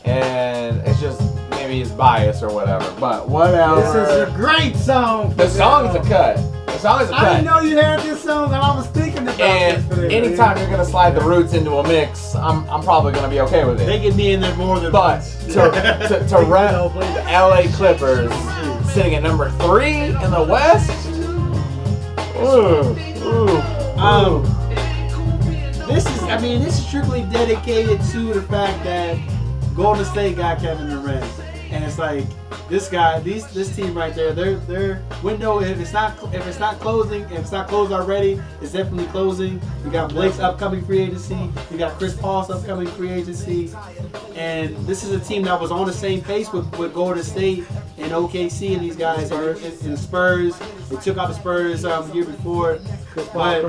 and 0.06 0.78
it's 0.88 1.00
just 1.02 1.22
maybe 1.52 1.82
it's 1.82 1.92
bias 1.92 2.44
or 2.44 2.54
whatever. 2.54 2.94
But 3.00 3.28
whatever. 3.30 3.76
This 3.82 3.96
is 4.10 4.30
a 4.30 4.34
great 4.36 4.76
song. 4.76 5.36
the 5.36 5.50
song 5.50 5.88
is 5.88 5.96
a 5.96 6.10
cut. 6.10 6.38
The 6.68 6.78
song 6.80 7.02
is 7.02 7.10
a 7.10 7.14
I 7.16 7.34
didn't 7.36 7.46
know 7.46 7.60
you 7.62 7.78
had 7.78 8.00
this 8.02 8.24
song, 8.24 8.46
and 8.46 8.56
I 8.56 8.76
was 8.76 8.88
thinking 8.88 9.24
about 9.24 9.38
this. 9.38 9.86
For 9.88 10.04
And 10.04 10.12
anytime 10.12 10.58
you're 10.58 10.70
gonna 10.70 10.84
slide 10.86 11.12
the 11.12 11.22
roots 11.22 11.54
into 11.54 11.72
a 11.78 11.88
mix, 11.88 12.36
I'm, 12.36 12.68
I'm 12.70 12.84
probably 12.84 13.14
gonna 13.14 13.30
be 13.30 13.40
okay 13.42 13.64
with 13.64 13.80
it. 13.82 13.86
They 13.86 13.98
it. 13.98 14.02
get 14.02 14.16
me 14.16 14.34
in 14.34 14.42
there 14.42 14.56
more 14.56 14.80
than 14.80 14.92
But 14.92 15.20
once. 15.20 15.38
to 15.54 15.54
to, 15.54 16.28
to 16.28 16.38
rep 16.46 16.72
the 16.94 17.24
LA 17.32 17.64
Clippers 17.76 18.32
sitting 18.94 19.16
at 19.16 19.24
number 19.24 19.50
three 19.52 19.96
in 19.96 20.30
the 20.30 20.46
West. 20.48 21.08
Ooh, 22.38 22.96
ooh, 23.26 23.60
Um, 24.00 24.44
this 25.88 26.06
is, 26.06 26.22
I 26.24 26.40
mean, 26.40 26.62
this 26.62 26.78
is 26.78 26.86
strictly 26.86 27.24
dedicated 27.24 28.00
to 28.12 28.34
the 28.34 28.44
fact 28.44 28.84
that 28.84 29.18
Golden 29.76 30.06
State 30.06 30.38
got 30.38 30.60
Kevin 30.60 30.90
Durant, 30.90 31.26
and 31.72 31.84
it's 31.84 31.98
like 31.98 32.26
this 32.70 32.88
guy, 32.88 33.20
these 33.22 33.48
this 33.48 33.76
team 33.76 33.98
right 33.98 34.14
there, 34.14 34.32
their 34.32 34.58
their 34.58 35.04
window, 35.24 35.60
if 35.60 35.80
it's 35.80 35.92
not 35.92 36.16
if 36.32 36.46
it's 36.46 36.60
not 36.60 36.80
closing, 36.80 37.24
if 37.24 37.32
it's 37.32 37.52
not 37.52 37.68
closed 37.68 37.92
already, 37.92 38.40
it's 38.62 38.74
definitely 38.74 39.08
closing. 39.08 39.60
You 39.84 39.90
got 39.90 40.12
Blake's 40.12 40.38
upcoming 40.40 40.86
free 40.86 41.00
agency, 41.00 41.50
you 41.72 41.80
got 41.80 41.98
Chris 41.98 42.16
Paul's 42.16 42.52
upcoming 42.52 42.88
free 42.90 43.10
agency, 43.10 43.72
and 44.36 44.76
this 44.86 45.04
is 45.04 45.14
a 45.14 45.20
team 45.20 45.42
that 45.44 45.60
was 45.60 45.72
on 45.72 45.88
the 45.88 45.94
same 45.94 46.22
pace 46.22 46.54
with, 46.54 46.70
with 46.78 46.94
Golden 46.94 47.24
State 47.24 47.66
and 48.04 48.12
OKC 48.12 48.74
and 48.74 48.82
these 48.84 48.96
guys 48.96 49.32
and, 49.32 49.58
and 49.84 49.98
Spurs. 49.98 50.60
They 50.90 50.98
took 50.98 51.18
out 51.18 51.30
the 51.30 51.34
Spurs 51.34 51.86
um, 51.86 52.12
year 52.14 52.26
before, 52.26 52.80
but. 53.34 53.66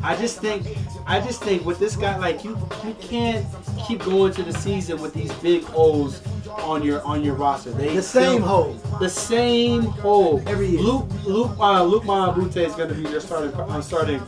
I 0.00 0.14
just 0.14 0.40
think, 0.40 0.64
I 1.06 1.20
just 1.20 1.42
think 1.42 1.64
with 1.64 1.80
this 1.80 1.96
guy, 1.96 2.16
like 2.18 2.44
you, 2.44 2.56
you 2.84 2.94
can't 3.00 3.44
keep 3.86 4.04
going 4.04 4.32
to 4.34 4.44
the 4.44 4.52
season 4.52 5.00
with 5.00 5.12
these 5.12 5.32
big 5.34 5.64
holes 5.64 6.22
on 6.62 6.82
your 6.82 7.02
on 7.02 7.24
your 7.24 7.34
roster. 7.34 7.70
They 7.72 7.94
The 7.94 8.02
same 8.02 8.42
hole. 8.42 8.74
the 9.00 9.08
same 9.08 9.82
hole 9.82 10.42
Every 10.46 10.68
year. 10.68 10.80
Luke 10.80 11.06
Luke 11.24 11.58
uh, 11.58 11.82
Luc 11.82 12.04
Mbah 12.04 12.34
a 12.34 12.38
Moute 12.38 12.56
is 12.58 12.74
going 12.74 12.88
to 12.88 12.94
be 12.94 13.08
your 13.10 13.20
starting 13.20 13.52
uh, 13.54 13.80
starting 13.80 14.22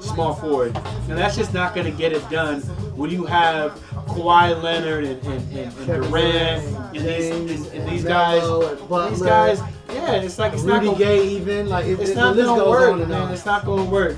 small 0.00 0.34
forward, 0.34 0.74
and 1.08 1.18
that's 1.18 1.36
just 1.36 1.52
not 1.52 1.74
going 1.74 1.90
to 1.90 1.96
get 1.96 2.12
it 2.12 2.28
done 2.30 2.60
when 2.96 3.10
you 3.10 3.24
have 3.26 3.72
Kawhi 4.08 4.60
Leonard 4.62 5.04
and, 5.04 5.22
and, 5.24 5.58
and, 5.58 5.76
and 5.78 5.86
Durant, 5.86 6.64
and, 6.94 7.06
these 7.06 7.28
James, 7.28 7.68
and, 7.68 7.88
these 7.88 8.04
guys. 8.04 8.40
Butler. 8.42 9.10
These 9.10 9.22
guys, 9.22 9.60
yeah, 9.88 10.12
it's 10.16 10.38
like 10.38 10.52
it's 10.52 10.64
not 10.64 10.84
gonna, 10.84 10.98
Gay, 10.98 11.26
even 11.28 11.68
like 11.68 11.86
it, 11.86 12.00
it's 12.00 12.10
it, 12.10 12.16
not 12.16 12.36
gonna 12.36 12.68
work, 12.68 13.08
man. 13.08 13.12
on. 13.12 13.32
It's 13.32 13.46
not 13.46 13.64
gonna 13.64 13.84
work. 13.84 14.16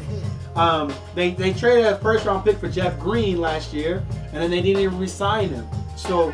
Um, 0.55 0.93
they 1.15 1.31
they 1.33 1.53
traded 1.53 1.87
a 1.87 1.99
first 1.99 2.27
round 2.27 2.45
pick 2.45 2.59
for 2.59 2.69
Jeff 2.69 2.99
Green 2.99 3.41
last 3.41 3.73
year, 3.73 4.05
and 4.33 4.43
then 4.43 4.51
they 4.51 4.61
didn't 4.61 4.83
even 4.83 4.99
re-sign 4.99 5.49
him. 5.49 5.67
So 5.97 6.33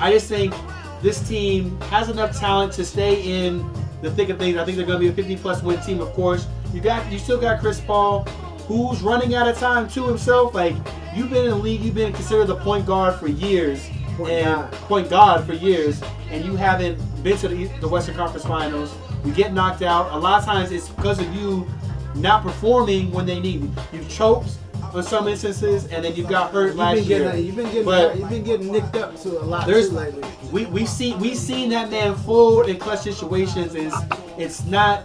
I 0.00 0.12
just 0.12 0.28
think 0.28 0.54
this 1.02 1.26
team 1.26 1.80
has 1.82 2.08
enough 2.08 2.38
talent 2.38 2.72
to 2.74 2.84
stay 2.84 3.22
in 3.22 3.68
the 4.02 4.10
thick 4.10 4.28
of 4.28 4.38
things. 4.38 4.56
I 4.56 4.64
think 4.64 4.76
they're 4.76 4.86
gonna 4.86 4.98
be 4.98 5.08
a 5.08 5.12
50 5.12 5.36
plus 5.36 5.62
win 5.62 5.80
team, 5.80 6.00
of 6.00 6.12
course. 6.12 6.46
You 6.72 6.80
got 6.80 7.10
you 7.12 7.18
still 7.18 7.40
got 7.40 7.60
Chris 7.60 7.80
Paul, 7.80 8.24
who's 8.66 9.02
running 9.02 9.34
out 9.34 9.48
of 9.48 9.58
time 9.58 9.88
to 9.90 10.06
himself. 10.06 10.54
Like 10.54 10.74
you've 11.14 11.30
been 11.30 11.44
in 11.44 11.50
the 11.50 11.56
league, 11.56 11.80
you've 11.80 11.94
been 11.94 12.12
considered 12.12 12.46
the 12.46 12.56
point 12.56 12.86
guard 12.86 13.14
for 13.14 13.28
years. 13.28 13.88
Point 14.16 14.30
and 14.32 14.44
guard. 14.44 14.72
point 14.72 15.10
guard 15.10 15.44
for 15.44 15.52
years, 15.54 16.02
and 16.30 16.44
you 16.44 16.56
haven't 16.56 16.98
been 17.22 17.36
to 17.38 17.48
the, 17.48 17.66
the 17.80 17.88
Western 17.88 18.14
Conference 18.16 18.44
Finals. 18.44 18.94
You 19.24 19.32
get 19.32 19.52
knocked 19.52 19.82
out. 19.82 20.12
A 20.12 20.16
lot 20.18 20.38
of 20.40 20.44
times 20.44 20.70
it's 20.72 20.88
because 20.88 21.18
of 21.20 21.34
you 21.34 21.66
not 22.14 22.42
performing 22.42 23.10
when 23.12 23.26
they 23.26 23.38
need 23.40 23.62
you. 23.62 23.72
You've 23.92 24.08
choked 24.08 24.56
on 24.92 25.02
some 25.02 25.28
instances, 25.28 25.86
and 25.92 26.04
then 26.04 26.14
you 26.16 26.24
got 26.24 26.50
hurt 26.52 26.68
You've 26.68 26.76
last 26.76 26.96
been 26.96 27.04
year. 27.06 27.34
you've 27.36 27.54
been 27.56 27.66
getting, 27.66 27.84
But- 27.84 28.18
you've 28.18 28.28
been 28.28 28.42
getting 28.42 28.72
nicked 28.72 28.96
up 28.96 29.18
to 29.22 29.40
a 29.40 29.44
lot 29.44 29.66
There's- 29.66 29.88
too 29.88 29.94
lately. 29.94 30.24
we 30.50 30.66
we 30.66 30.84
see 30.84 31.14
we 31.16 31.34
seen 31.34 31.70
that 31.70 31.90
man 31.90 32.16
fold 32.16 32.68
in 32.68 32.76
clutch 32.78 33.00
situations 33.02 33.74
is 33.76 33.94
it's 34.36 34.64
not 34.64 35.04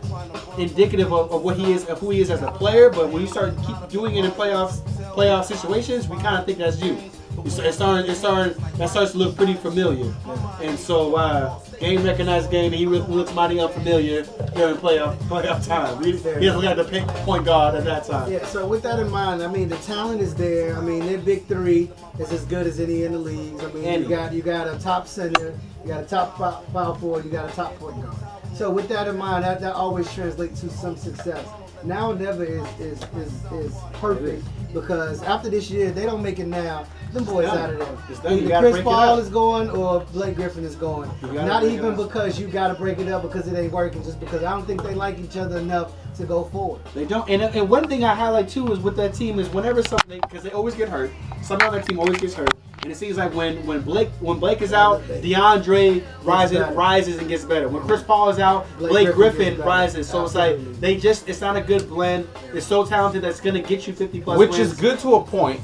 indicative 0.58 1.14
of, 1.14 1.32
of 1.32 1.44
what 1.44 1.56
he 1.56 1.72
is 1.72 1.86
of 1.86 2.00
who 2.00 2.10
he 2.10 2.20
is 2.22 2.32
as 2.32 2.42
a 2.42 2.50
player 2.52 2.90
but 2.90 3.10
when 3.10 3.22
you 3.22 3.28
start 3.28 3.54
keep 3.68 3.76
doing 3.90 4.16
it 4.16 4.26
in 4.26 4.32
playoffs 4.32 4.80
playoff 5.14 5.44
situations 5.46 6.08
we 6.08 6.18
kind 6.18 6.38
of 6.38 6.46
think 6.48 6.58
that's 6.58 6.82
you 6.82 6.98
it's, 7.44 7.58
it's 7.60 7.76
starting 7.78 8.10
it's 8.10 8.20
starting 8.20 8.54
that 8.78 8.90
starts 8.90 9.12
to 9.12 9.18
look 9.18 9.36
pretty 9.36 9.54
familiar 9.56 10.14
and 10.62 10.78
so 10.78 11.16
uh 11.16 11.60
game 11.80 12.04
recognized 12.04 12.50
game 12.50 12.72
and 12.72 12.76
he 12.76 12.86
looks 12.86 13.34
mighty 13.34 13.60
unfamiliar 13.60 14.24
during 14.56 14.76
playoff 14.78 15.16
playoff 15.28 15.66
time 15.68 16.02
he, 16.04 16.12
he 16.14 16.46
doesn't 16.46 16.62
got 16.62 16.78
the 16.78 16.84
pick 16.84 17.06
point 17.26 17.44
guard 17.46 17.76
at 17.76 17.84
that 17.84 18.06
time 18.06 18.32
Yeah, 18.32 18.46
so 18.46 18.66
with 18.66 18.82
that 18.84 19.00
in 19.00 19.10
mind, 19.12 19.44
I 19.44 19.48
mean 19.48 19.68
the 19.68 19.78
talent 19.78 20.22
is 20.22 20.34
there. 20.36 20.78
I 20.78 20.82
mean 20.82 21.06
their 21.06 21.18
big 21.18 21.46
three 21.48 21.92
is 22.20 22.32
as 22.32 22.46
good 22.46 22.66
as 22.66 22.80
any 22.80 23.04
in 23.04 23.12
the 23.12 23.20
leagues. 23.20 23.62
I 23.64 23.72
mean 23.74 23.84
Any. 23.84 24.04
you 24.04 24.10
got 24.10 24.32
you 24.34 24.42
got 24.42 24.68
a 24.74 24.80
top 24.80 25.08
center, 25.08 25.54
you 25.84 25.90
got 25.90 26.04
a 26.04 26.06
top 26.06 26.36
pow- 26.38 26.64
power 26.72 26.96
forward, 26.96 27.26
you 27.26 27.32
got 27.32 27.50
a 27.52 27.54
top 27.54 27.76
point 27.78 28.02
guard. 28.02 28.16
So 28.56 28.72
with 28.72 28.88
that 28.88 29.08
in 29.10 29.18
mind, 29.18 29.44
that, 29.44 29.60
that 29.60 29.74
always 29.76 30.12
translates 30.14 30.62
to 30.62 30.70
some 30.70 30.96
success. 30.96 31.46
Now 31.84 32.14
never 32.14 32.46
is 32.46 32.66
is, 32.80 33.04
is, 33.18 33.34
is 33.52 33.76
perfect 33.94 34.44
because 34.74 35.22
after 35.24 35.50
this 35.50 35.70
year, 35.70 35.92
they 35.92 36.06
don't 36.06 36.24
make 36.24 36.40
it 36.40 36.48
now. 36.48 36.86
Them 37.16 37.24
boys 37.24 37.48
out 37.48 37.70
of 37.70 37.80
there. 37.80 37.98
It's 38.10 38.20
done. 38.20 38.38
You 38.38 38.54
Either 38.54 38.72
Chris 38.72 38.84
Paul 38.84 39.20
is 39.20 39.30
going 39.30 39.70
or 39.70 40.02
Blake 40.12 40.36
Griffin 40.36 40.66
is 40.66 40.76
going. 40.76 41.10
Not 41.22 41.64
even 41.64 41.96
because 41.96 42.38
you 42.38 42.48
got 42.48 42.68
to 42.68 42.74
break 42.74 43.00
it 43.00 43.08
up 43.08 43.22
because 43.22 43.48
it 43.48 43.58
ain't 43.58 43.72
working, 43.72 44.04
just 44.04 44.20
because 44.20 44.44
I 44.44 44.52
don't 44.52 44.66
think 44.66 44.84
they 44.84 44.94
like 44.94 45.18
each 45.20 45.38
other 45.38 45.58
enough 45.60 45.94
to 46.18 46.26
go 46.26 46.44
forward. 46.44 46.82
They 46.94 47.06
don't. 47.06 47.30
And, 47.30 47.42
and 47.42 47.70
one 47.70 47.88
thing 47.88 48.04
I 48.04 48.14
highlight 48.14 48.50
too 48.50 48.70
is 48.74 48.80
with 48.80 48.98
that 48.98 49.14
team 49.14 49.40
is 49.40 49.48
whenever 49.48 49.82
something 49.82 50.20
because 50.20 50.44
they 50.44 50.52
always 50.52 50.76
get 50.76 50.90
hurt. 50.90 51.10
Someone 51.42 51.68
on 51.68 51.74
that 51.76 51.88
team 51.88 52.00
always 52.00 52.20
gets 52.20 52.34
hurt, 52.34 52.54
and 52.82 52.92
it 52.92 52.98
seems 52.98 53.16
like 53.16 53.34
when 53.34 53.66
when 53.66 53.82
Blake 53.82 54.10
when 54.20 54.38
Blake 54.38 54.62
is 54.62 54.74
out, 54.74 55.02
DeAndre 55.04 56.04
rises 56.24 56.60
rises 56.76 57.18
and 57.18 57.30
gets 57.30 57.46
better. 57.46 57.70
When 57.70 57.82
Chris 57.84 58.04
Paul 58.04 58.30
is 58.30 58.40
out, 58.40 58.68
Blake 58.78 58.92
Blake, 58.92 59.14
Griffin 59.14 59.38
Griffin, 59.38 59.56
gets 59.56 59.66
rises. 59.66 60.10
So 60.10 60.26
it's 60.26 60.36
like 60.36 60.58
they 60.82 60.98
just 60.98 61.30
it's 61.30 61.40
not 61.40 61.56
a 61.56 61.62
good 61.62 61.88
blend. 61.88 62.28
It's 62.54 62.66
so 62.66 62.86
talented 62.86 63.22
that's 63.22 63.40
gonna 63.40 63.62
get 63.62 63.88
you 63.88 63.94
50 63.94 64.22
plus 64.22 64.38
which 64.38 64.52
wins. 64.52 64.72
is 64.72 64.80
good 64.80 65.00
to 65.00 65.16
a 65.16 65.24
point, 65.24 65.62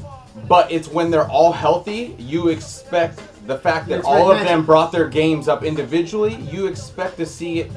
but 0.48 0.72
it's 0.72 0.88
when 0.88 1.12
they're 1.12 1.28
all 1.28 1.52
healthy, 1.52 2.16
you 2.18 2.50
expect 2.50 3.22
the 3.48 3.58
fact 3.58 3.88
that 3.90 4.04
all 4.04 4.32
of 4.32 4.40
them 4.40 4.66
brought 4.66 4.92
their 4.92 5.08
games 5.10 5.48
up 5.48 5.64
individually, 5.64 6.36
you 6.36 6.68
expect 6.68 7.18
to 7.18 7.26
see 7.26 7.60
it 7.60 7.72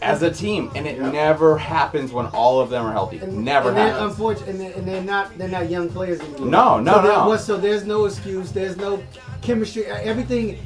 as 0.00 0.22
a 0.22 0.30
team, 0.30 0.70
and 0.74 0.86
it 0.86 0.98
never 0.98 1.58
happens 1.58 2.12
when 2.12 2.26
all 2.26 2.60
of 2.60 2.70
them 2.70 2.86
are 2.86 2.92
healthy. 2.92 3.18
And, 3.18 3.44
never 3.44 3.68
and 3.68 3.78
happens. 3.78 4.12
unfortunate, 4.12 4.48
and 4.48 4.60
they're, 4.60 4.72
and 4.72 4.88
they're 4.88 5.02
not 5.02 5.36
they're 5.38 5.48
not 5.48 5.68
young 5.68 5.88
players 5.90 6.20
anymore. 6.20 6.46
No, 6.46 6.80
no, 6.80 6.94
so 6.94 7.02
no. 7.02 7.36
So 7.36 7.56
there's 7.58 7.84
no 7.84 8.06
excuse. 8.06 8.52
There's 8.52 8.76
no 8.76 9.02
chemistry. 9.42 9.86
Everything. 9.86 10.58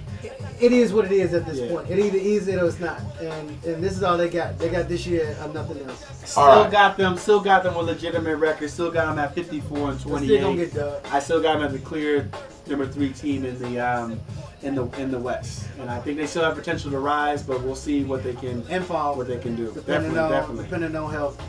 It 0.60 0.72
is 0.72 0.92
what 0.92 1.04
it 1.06 1.12
is 1.12 1.34
at 1.34 1.44
this 1.46 1.58
Yeah. 1.58 1.68
point. 1.68 1.90
It 1.90 1.98
either 1.98 2.18
is 2.18 2.48
it 2.48 2.60
or 2.62 2.66
it's 2.66 2.80
not. 2.80 3.00
And 3.20 3.50
and 3.64 3.82
this 3.82 3.92
is 3.96 4.02
all 4.02 4.16
they 4.16 4.28
got. 4.28 4.58
They 4.58 4.68
got 4.68 4.88
this 4.88 5.06
year 5.06 5.36
and 5.42 5.52
nothing 5.54 5.78
else. 5.88 6.04
Still 6.24 6.42
All 6.42 6.62
right. 6.62 6.70
got 6.70 6.96
them. 6.96 7.16
Still 7.16 7.40
got 7.40 7.62
them 7.62 7.74
with 7.74 7.86
legitimate 7.86 8.36
records. 8.36 8.72
Still 8.72 8.90
got 8.90 9.06
them 9.06 9.18
at 9.18 9.34
54 9.34 9.76
and 9.78 9.86
They're 10.00 10.18
still 10.18 10.40
28. 10.54 10.74
get. 10.74 11.06
I 11.12 11.18
still 11.20 11.40
got 11.42 11.54
them 11.58 11.62
as 11.66 11.72
the 11.72 11.78
clear 11.78 12.28
number 12.66 12.86
three 12.86 13.10
team 13.12 13.44
in 13.44 13.58
the 13.58 13.78
um, 13.80 14.20
in 14.62 14.74
the 14.74 14.86
in 15.00 15.10
the 15.10 15.18
West, 15.18 15.64
and 15.80 15.90
I 15.90 15.98
think 16.00 16.16
they 16.16 16.26
still 16.26 16.42
have 16.44 16.54
potential 16.54 16.90
to 16.90 16.98
rise. 16.98 17.42
But 17.42 17.62
we'll 17.62 17.76
see 17.76 18.04
what 18.04 18.22
they 18.22 18.34
can 18.34 18.64
And 18.70 18.84
fall. 18.84 19.14
what 19.16 19.28
they 19.28 19.38
can 19.38 19.54
do. 19.56 19.66
Depending 19.72 20.14
Definitely, 20.14 20.18
on 20.20 20.30
definitely. 20.30 20.64
depending 20.64 20.96
on 20.96 21.10
health. 21.10 21.40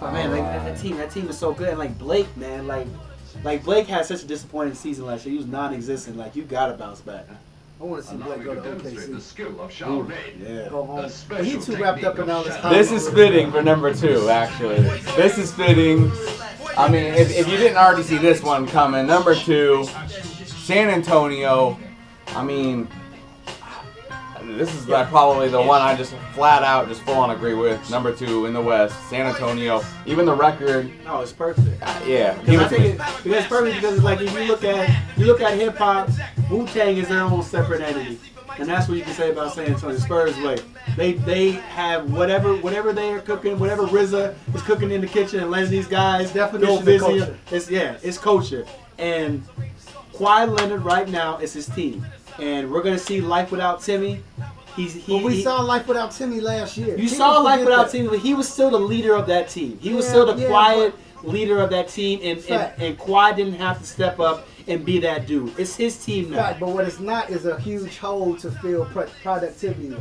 But 0.00 0.12
man, 0.14 0.30
like, 0.32 0.40
that, 0.42 0.64
that 0.64 0.78
team, 0.80 0.96
that 0.96 1.10
team 1.12 1.28
is 1.28 1.38
so 1.38 1.52
good. 1.52 1.68
And 1.68 1.78
like 1.78 1.96
Blake, 1.96 2.34
man, 2.36 2.66
like, 2.66 2.88
like 3.44 3.64
Blake 3.64 3.86
had 3.86 4.06
such 4.06 4.22
a 4.22 4.26
disappointing 4.26 4.74
season 4.74 5.06
last 5.06 5.24
year. 5.26 5.32
He 5.32 5.38
was 5.38 5.46
non-existent. 5.46 6.16
Like 6.16 6.36
you 6.36 6.42
gotta 6.42 6.74
bounce 6.74 7.00
back. 7.00 7.26
I 7.80 7.84
want 7.84 8.04
to 8.04 8.08
see 8.10 8.16
Blake 8.16 8.44
go 8.44 8.54
to 8.54 8.60
OKC. 8.60 9.08
Ooh, 9.88 10.12
yeah. 10.40 10.68
Go 10.68 10.84
home. 10.84 11.10
But 11.28 11.44
he 11.44 11.58
too 11.58 11.76
wrapped 11.76 12.04
up 12.04 12.18
in 12.18 12.30
all 12.30 12.44
this. 12.44 12.54
This 12.70 12.92
is 12.92 13.08
fitting 13.12 13.50
for 13.50 13.62
number 13.62 13.92
two, 13.92 14.28
actually. 14.28 14.76
This 15.16 15.36
is 15.38 15.52
fitting. 15.52 16.12
I 16.78 16.88
mean, 16.88 17.12
if, 17.14 17.30
if 17.36 17.48
you 17.48 17.56
didn't 17.56 17.76
already 17.76 18.04
see 18.04 18.18
this 18.18 18.40
one 18.42 18.66
coming, 18.68 19.06
number 19.06 19.34
two, 19.34 19.84
San 20.46 20.90
Antonio. 20.90 21.76
I 22.28 22.44
mean, 22.44 22.88
this 24.56 24.74
is 24.74 24.88
like 24.88 25.08
probably 25.08 25.48
the 25.48 25.60
one 25.60 25.80
I 25.80 25.94
just 25.96 26.14
flat 26.34 26.62
out 26.62 26.88
just 26.88 27.02
full 27.02 27.14
on 27.14 27.30
agree 27.30 27.54
with. 27.54 27.90
Number 27.90 28.14
two 28.14 28.46
in 28.46 28.52
the 28.52 28.60
West, 28.60 28.94
San 29.08 29.26
Antonio. 29.26 29.82
Even 30.06 30.26
the 30.26 30.34
record, 30.34 30.90
No, 31.04 31.20
it's 31.20 31.32
perfect. 31.32 31.82
uh, 31.82 32.00
yeah. 32.06 32.34
Because 32.38 32.46
give 32.50 32.60
I 32.60 32.68
think 32.68 32.84
it, 33.26 33.36
it's 33.36 33.46
perfect 33.46 33.76
because 33.76 33.94
it's 33.96 34.04
like 34.04 34.20
if 34.20 34.32
you 34.32 34.44
look 34.44 34.64
at 34.64 35.18
you 35.18 35.26
look 35.26 35.40
at 35.40 35.54
hip 35.54 35.76
hop, 35.76 36.08
Wu 36.50 36.66
Tang 36.66 36.96
is 36.96 37.08
their 37.08 37.20
own 37.22 37.42
separate 37.42 37.80
entity, 37.80 38.18
and 38.58 38.68
that's 38.68 38.88
what 38.88 38.98
you 38.98 39.04
can 39.04 39.14
say 39.14 39.30
about 39.30 39.52
San 39.54 39.66
Antonio 39.66 39.96
Spurs. 39.98 40.36
Way 40.38 40.58
they 40.96 41.12
they 41.12 41.52
have 41.52 42.12
whatever 42.12 42.54
whatever 42.56 42.92
they 42.92 43.12
are 43.12 43.20
cooking, 43.20 43.58
whatever 43.58 43.86
RZA 43.86 44.34
is 44.54 44.62
cooking 44.62 44.90
in 44.90 45.00
the 45.00 45.06
kitchen 45.06 45.40
and 45.40 45.50
letting 45.50 45.70
these 45.70 45.86
guys 45.86 46.32
Definition 46.32 46.74
go 46.74 46.78
of 46.80 46.84
busy. 46.84 46.98
culture. 47.04 47.38
It's 47.50 47.70
yeah, 47.70 47.96
it's 48.02 48.18
culture. 48.18 48.66
And 48.98 49.42
Kawhi 50.14 50.48
Leonard 50.58 50.82
right 50.84 51.08
now 51.08 51.38
is 51.38 51.52
his 51.54 51.66
team, 51.66 52.04
and 52.38 52.70
we're 52.70 52.82
gonna 52.82 52.98
see 52.98 53.20
life 53.20 53.50
without 53.50 53.80
Timmy. 53.80 54.22
He's 54.76 54.94
he. 54.94 55.12
But 55.18 55.24
we 55.24 55.34
he- 55.36 55.42
saw 55.42 55.60
Life 55.60 55.86
Without 55.86 56.12
Timmy 56.12 56.40
last 56.40 56.78
year. 56.78 56.96
you 56.96 57.04
People 57.04 57.16
saw 57.18 57.38
life 57.40 57.60
without 57.60 57.84
that. 57.86 57.92
Timmy, 57.92 58.08
but 58.08 58.20
he 58.20 58.32
was 58.32 58.48
still 58.48 58.70
the 58.70 58.78
leader 58.80 59.14
of 59.14 59.26
that 59.26 59.50
team. 59.50 59.78
He 59.82 59.92
was 59.92 60.08
still 60.08 60.24
the 60.32 60.40
yeah, 60.40 60.48
quiet 60.48 60.94
leader 61.22 61.60
of 61.60 61.68
that 61.70 61.88
team, 61.88 62.20
and, 62.20 62.38
and 62.38 62.42
Fact. 62.42 62.80
and 62.80 62.98
Kawhi 62.98 63.36
didn't 63.36 63.54
have 63.56 63.78
to 63.80 63.84
step 63.86 64.18
up 64.18 64.46
and 64.66 64.82
be 64.82 64.98
that 65.00 65.26
dude. 65.26 65.52
It's 65.58 65.76
his 65.76 66.02
team 66.02 66.30
now. 66.30 66.38
Right, 66.38 66.58
but 66.58 66.70
what 66.70 66.86
it's 66.86 67.00
not 67.00 67.28
is 67.28 67.44
a 67.44 67.60
huge 67.60 67.98
hole 67.98 68.34
to 68.36 68.50
fill 68.50 68.86
pro- 68.86 69.08
productivity 69.22 69.90
wise. 69.90 70.00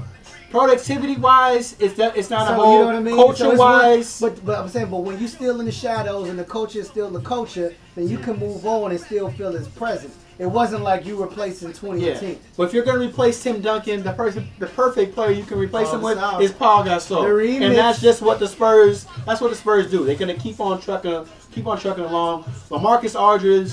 Productivity 0.51 1.17
wise, 1.17 1.75
it's 1.79 1.93
that 1.95 2.15
it's 2.17 2.29
not 2.29 2.43
a 2.43 2.47
So, 2.47 2.53
whole 2.55 2.73
you 2.73 2.79
know 2.79 2.85
what 2.87 2.95
I 2.95 2.99
mean? 2.99 3.15
culture 3.15 3.43
So 3.43 3.55
wise. 3.55 4.19
but 4.21 4.45
but 4.45 4.57
I'm 4.59 4.69
saying, 4.69 4.89
but 4.89 4.99
when 4.99 5.19
you're 5.19 5.27
still 5.29 5.59
in 5.59 5.65
the 5.65 5.71
shadows 5.71 6.29
and 6.29 6.37
the 6.39 6.43
culture 6.43 6.79
is 6.79 6.87
still 6.87 7.09
the 7.09 7.21
culture, 7.21 7.73
then 7.95 8.07
you 8.07 8.17
can 8.17 8.37
move 8.39 8.65
on 8.65 8.91
and 8.91 8.99
still 8.99 9.29
feel 9.31 9.51
his 9.51 9.67
presence. 9.67 10.15
It 10.39 10.45
wasn't 10.47 10.83
like 10.83 11.05
you 11.05 11.21
replacing 11.21 11.67
yeah, 11.69 11.73
2018. 11.75 12.39
but 12.57 12.63
if 12.63 12.73
you're 12.73 12.83
gonna 12.83 12.99
replace 13.05 13.41
Tim 13.43 13.61
Duncan, 13.61 14.01
the 14.01 14.13
person, 14.13 14.47
the 14.59 14.65
perfect 14.67 15.13
player 15.13 15.31
you 15.31 15.43
can 15.43 15.59
replace 15.59 15.87
Paul 15.89 15.95
him 15.97 16.01
with 16.03 16.17
Gasol. 16.17 16.41
is 16.41 16.51
Paul 16.51 16.83
Gasol, 16.83 17.21
The 17.23 17.27
remix. 17.29 17.65
and 17.67 17.75
that's 17.75 18.01
just 18.01 18.21
what 18.21 18.39
the 18.39 18.47
Spurs. 18.47 19.05
That's 19.25 19.39
what 19.41 19.49
the 19.51 19.55
Spurs 19.55 19.91
do. 19.91 20.03
They're 20.05 20.15
gonna 20.15 20.33
keep 20.33 20.59
on 20.59 20.81
trucking, 20.81 21.25
keep 21.51 21.67
on 21.67 21.77
trucking 21.79 22.05
along. 22.05 22.43
Lamarcus 22.69 23.19
Aldridge, 23.19 23.71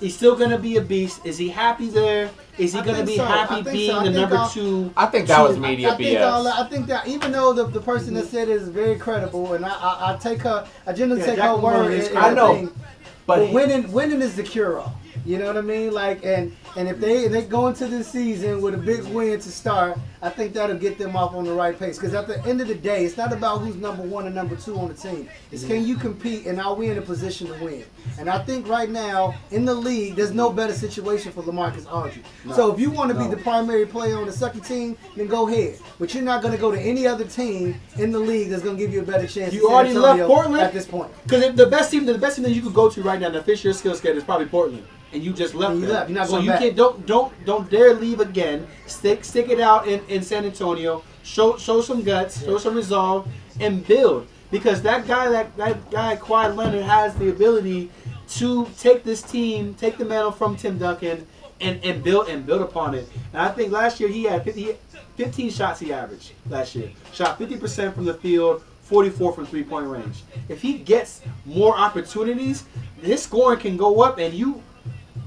he's 0.00 0.16
still 0.16 0.36
gonna 0.36 0.58
be 0.58 0.76
a 0.76 0.80
beast. 0.80 1.20
Is 1.26 1.36
he 1.36 1.48
happy 1.50 1.90
there? 1.90 2.30
Is 2.56 2.72
he 2.72 2.80
gonna 2.82 3.04
be 3.04 3.16
so. 3.16 3.24
Happy 3.24 3.62
being 3.70 3.90
so. 3.90 4.02
The 4.04 4.10
number 4.10 4.36
I'll- 4.36 4.48
two? 4.48 4.90
I 4.96 5.06
think 5.06 5.26
that 5.28 5.42
was 5.46 5.56
I- 5.56 5.60
media 5.60 5.92
I, 5.92 5.96
think 5.96 6.18
all 6.20 6.44
BS. 6.44 6.58
I 6.58 6.68
think 6.68 6.86
that 6.86 7.08
even 7.08 7.32
though 7.32 7.52
the, 7.52 7.66
the 7.66 7.80
person 7.80 8.14
that 8.14 8.26
said 8.28 8.48
it 8.48 8.56
is 8.56 8.68
very 8.68 8.96
credible, 8.96 9.52
and 9.54 9.64
I, 9.66 9.70
I, 9.70 10.12
I 10.14 10.16
take 10.16 10.40
her, 10.42 10.66
I 10.86 10.92
generally 10.92 11.20
Yeah, 11.20 11.26
take 11.26 11.36
her 11.36 11.42
Jacqueline 11.42 11.62
word. 11.74 11.92
Is 11.92 12.06
and- 12.08 12.16
credible. 12.16 12.28
and 12.28 12.38
I 12.40 12.42
know, 12.42 12.54
thing. 12.68 12.80
but 13.26 13.36
But 13.36 13.46
he- 13.48 13.54
winning, 13.54 13.92
winning 13.92 14.22
is 14.22 14.36
the 14.36 14.42
cure 14.42 14.78
all. 14.80 14.94
You 15.30 15.38
know 15.38 15.46
what 15.46 15.58
I 15.58 15.60
mean? 15.60 15.92
Like, 15.92 16.24
and 16.24 16.56
and 16.76 16.88
if 16.88 16.98
they 16.98 17.28
they 17.28 17.42
go 17.42 17.68
into 17.68 17.86
this 17.86 18.10
season 18.10 18.60
with 18.60 18.74
a 18.74 18.78
big 18.78 19.04
win 19.04 19.38
to 19.38 19.52
start, 19.52 19.96
I 20.20 20.28
think 20.28 20.54
that'll 20.54 20.76
get 20.76 20.98
them 20.98 21.14
off 21.14 21.36
on 21.36 21.44
the 21.44 21.52
right 21.52 21.78
pace. 21.78 21.98
Because 21.98 22.14
at 22.14 22.26
the 22.26 22.44
end 22.44 22.60
of 22.60 22.66
the 22.66 22.74
day, 22.74 23.04
it's 23.04 23.16
not 23.16 23.32
about 23.32 23.60
who's 23.60 23.76
number 23.76 24.02
one 24.02 24.26
and 24.26 24.34
number 24.34 24.56
two 24.56 24.76
on 24.76 24.88
the 24.88 24.94
team. 24.94 25.28
It's 25.52 25.64
can 25.64 25.86
you 25.86 25.94
compete, 25.94 26.46
and 26.46 26.60
are 26.60 26.74
we 26.74 26.88
in 26.88 26.98
a 26.98 27.02
position 27.02 27.46
to 27.46 27.64
win? 27.64 27.84
And 28.18 28.28
I 28.28 28.42
think 28.42 28.66
right 28.66 28.90
now 28.90 29.36
in 29.52 29.64
the 29.64 29.72
league, 29.72 30.16
there's 30.16 30.32
no 30.32 30.50
better 30.50 30.72
situation 30.74 31.30
for 31.30 31.44
LaMarcus 31.44 31.86
Aldridge. 31.86 32.24
So 32.56 32.74
if 32.74 32.80
you 32.80 32.90
want 32.90 33.12
to 33.12 33.16
be 33.16 33.28
the 33.28 33.40
primary 33.40 33.86
player 33.86 34.18
on 34.18 34.26
the 34.26 34.32
second 34.32 34.62
team, 34.62 34.98
then 35.14 35.28
go 35.28 35.46
ahead. 35.46 35.78
But 36.00 36.12
you're 36.12 36.24
not 36.24 36.42
going 36.42 36.54
to 36.54 36.60
go 36.60 36.72
to 36.72 36.80
any 36.80 37.06
other 37.06 37.24
team 37.24 37.80
in 37.98 38.10
the 38.10 38.18
league 38.18 38.50
that's 38.50 38.64
going 38.64 38.76
to 38.76 38.82
give 38.82 38.92
you 38.92 39.00
a 39.00 39.04
better 39.04 39.28
chance. 39.28 39.54
You 39.54 39.70
already 39.70 39.94
left 39.94 40.26
Portland? 40.26 40.60
at 40.60 40.72
this 40.72 40.86
point. 40.86 41.12
Because 41.22 41.54
the 41.54 41.66
best 41.66 41.92
team, 41.92 42.04
the 42.04 42.18
best 42.18 42.34
team 42.34 42.42
that 42.42 42.50
you 42.50 42.62
could 42.62 42.74
go 42.74 42.90
to 42.90 43.00
right 43.02 43.20
now 43.20 43.30
to 43.30 43.42
fish 43.44 43.62
your 43.62 43.74
skill 43.74 43.94
set 43.94 44.16
is 44.16 44.24
probably 44.24 44.46
Portland, 44.46 44.84
and 45.12 45.22
you 45.22 45.32
just 45.32 45.54
left. 45.54 45.72
And 45.72 45.80
you 45.80 45.86
them. 45.86 45.94
left. 45.94 46.10
You're 46.10 46.18
not 46.18 46.26
so 46.26 46.32
going 46.34 46.44
you 46.44 46.50
back. 46.50 46.60
can't 46.60 46.76
don't 46.76 47.06
don't 47.06 47.44
don't 47.44 47.70
dare 47.70 47.94
leave 47.94 48.20
again. 48.20 48.66
Stick 48.86 49.24
stick 49.24 49.48
it 49.48 49.60
out 49.60 49.88
in, 49.88 50.04
in 50.08 50.22
San 50.22 50.44
Antonio. 50.44 51.02
Show 51.22 51.56
show 51.56 51.80
some 51.80 52.02
guts, 52.02 52.44
show 52.44 52.58
some 52.58 52.74
resolve, 52.74 53.28
and 53.60 53.86
build. 53.86 54.26
Because 54.50 54.82
that 54.82 55.06
guy 55.06 55.28
that 55.30 55.56
that 55.56 55.90
guy 55.90 56.16
Kawhi 56.16 56.54
Leonard 56.54 56.82
has 56.82 57.14
the 57.16 57.30
ability 57.30 57.90
to 58.30 58.68
take 58.78 59.04
this 59.04 59.22
team, 59.22 59.74
take 59.74 59.98
the 59.98 60.04
mantle 60.04 60.32
from 60.32 60.56
Tim 60.56 60.78
Duncan, 60.78 61.26
and 61.60 61.84
and 61.84 62.02
build 62.02 62.28
and 62.28 62.46
build 62.46 62.62
upon 62.62 62.94
it. 62.94 63.08
And 63.32 63.42
I 63.42 63.48
think 63.48 63.72
last 63.72 64.00
year 64.00 64.08
he 64.08 64.24
had 64.24 64.44
50, 64.44 64.76
15 65.16 65.50
shots 65.50 65.80
he 65.80 65.92
averaged 65.92 66.32
last 66.48 66.74
year. 66.74 66.90
Shot 67.12 67.38
50% 67.38 67.94
from 67.94 68.04
the 68.04 68.14
field, 68.14 68.62
44 68.82 69.32
from 69.32 69.46
three 69.46 69.62
point 69.62 69.86
range. 69.86 70.22
If 70.48 70.62
he 70.62 70.78
gets 70.78 71.20
more 71.44 71.76
opportunities, 71.76 72.64
his 73.02 73.22
scoring 73.22 73.60
can 73.60 73.76
go 73.76 74.02
up. 74.02 74.18
And 74.18 74.34
you, 74.34 74.62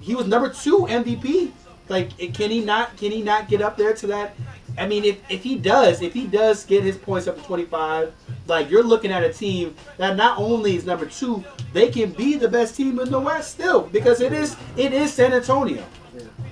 he 0.03 0.15
was 0.15 0.27
number 0.27 0.49
two 0.49 0.79
MVP. 0.89 1.51
Like, 1.89 2.17
can 2.33 2.49
he 2.51 2.63
not? 2.63 2.95
Can 2.97 3.11
he 3.11 3.21
not 3.21 3.47
get 3.47 3.61
up 3.61 3.77
there 3.77 3.93
to 3.93 4.07
that? 4.07 4.35
I 4.77 4.87
mean, 4.87 5.03
if, 5.03 5.19
if 5.29 5.43
he 5.43 5.55
does, 5.55 6.01
if 6.01 6.13
he 6.13 6.25
does 6.25 6.65
get 6.65 6.83
his 6.83 6.97
points 6.97 7.27
up 7.27 7.37
to 7.37 7.43
25, 7.43 8.11
like 8.47 8.69
you're 8.71 8.83
looking 8.83 9.11
at 9.11 9.23
a 9.23 9.31
team 9.31 9.75
that 9.97 10.15
not 10.15 10.39
only 10.39 10.75
is 10.75 10.85
number 10.85 11.05
two, 11.05 11.43
they 11.73 11.89
can 11.89 12.11
be 12.11 12.37
the 12.37 12.47
best 12.47 12.75
team 12.75 12.99
in 12.99 13.11
the 13.11 13.19
West 13.19 13.51
still 13.51 13.81
because 13.81 14.19
it 14.19 14.33
is 14.33 14.55
it 14.75 14.91
is 14.93 15.13
San 15.13 15.31
Antonio. 15.33 15.85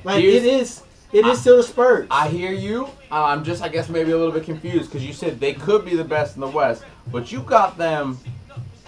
Like 0.04 0.22
Here's- 0.22 0.44
it 0.44 0.46
is 0.46 0.84
it 1.12 1.26
is 1.26 1.42
still 1.42 1.58
the 1.58 1.64
Spurs. 1.64 2.08
I 2.10 2.30
hear 2.30 2.52
you. 2.52 2.86
Uh, 3.12 3.26
I'm 3.26 3.44
just, 3.44 3.62
I 3.62 3.68
guess, 3.68 3.90
maybe 3.90 4.12
a 4.12 4.18
little 4.18 4.32
bit 4.32 4.46
confused 4.46 4.90
because 4.90 5.06
you 5.06 5.12
said 5.12 5.42
they 5.42 5.54
could 5.54 5.84
be 5.84 5.96
the 5.96 6.06
best 6.06 6.36
in 6.36 6.42
the 6.42 6.48
West, 6.48 6.86
but 7.12 7.34
you 7.34 7.42
got 7.42 7.78
them 7.78 8.18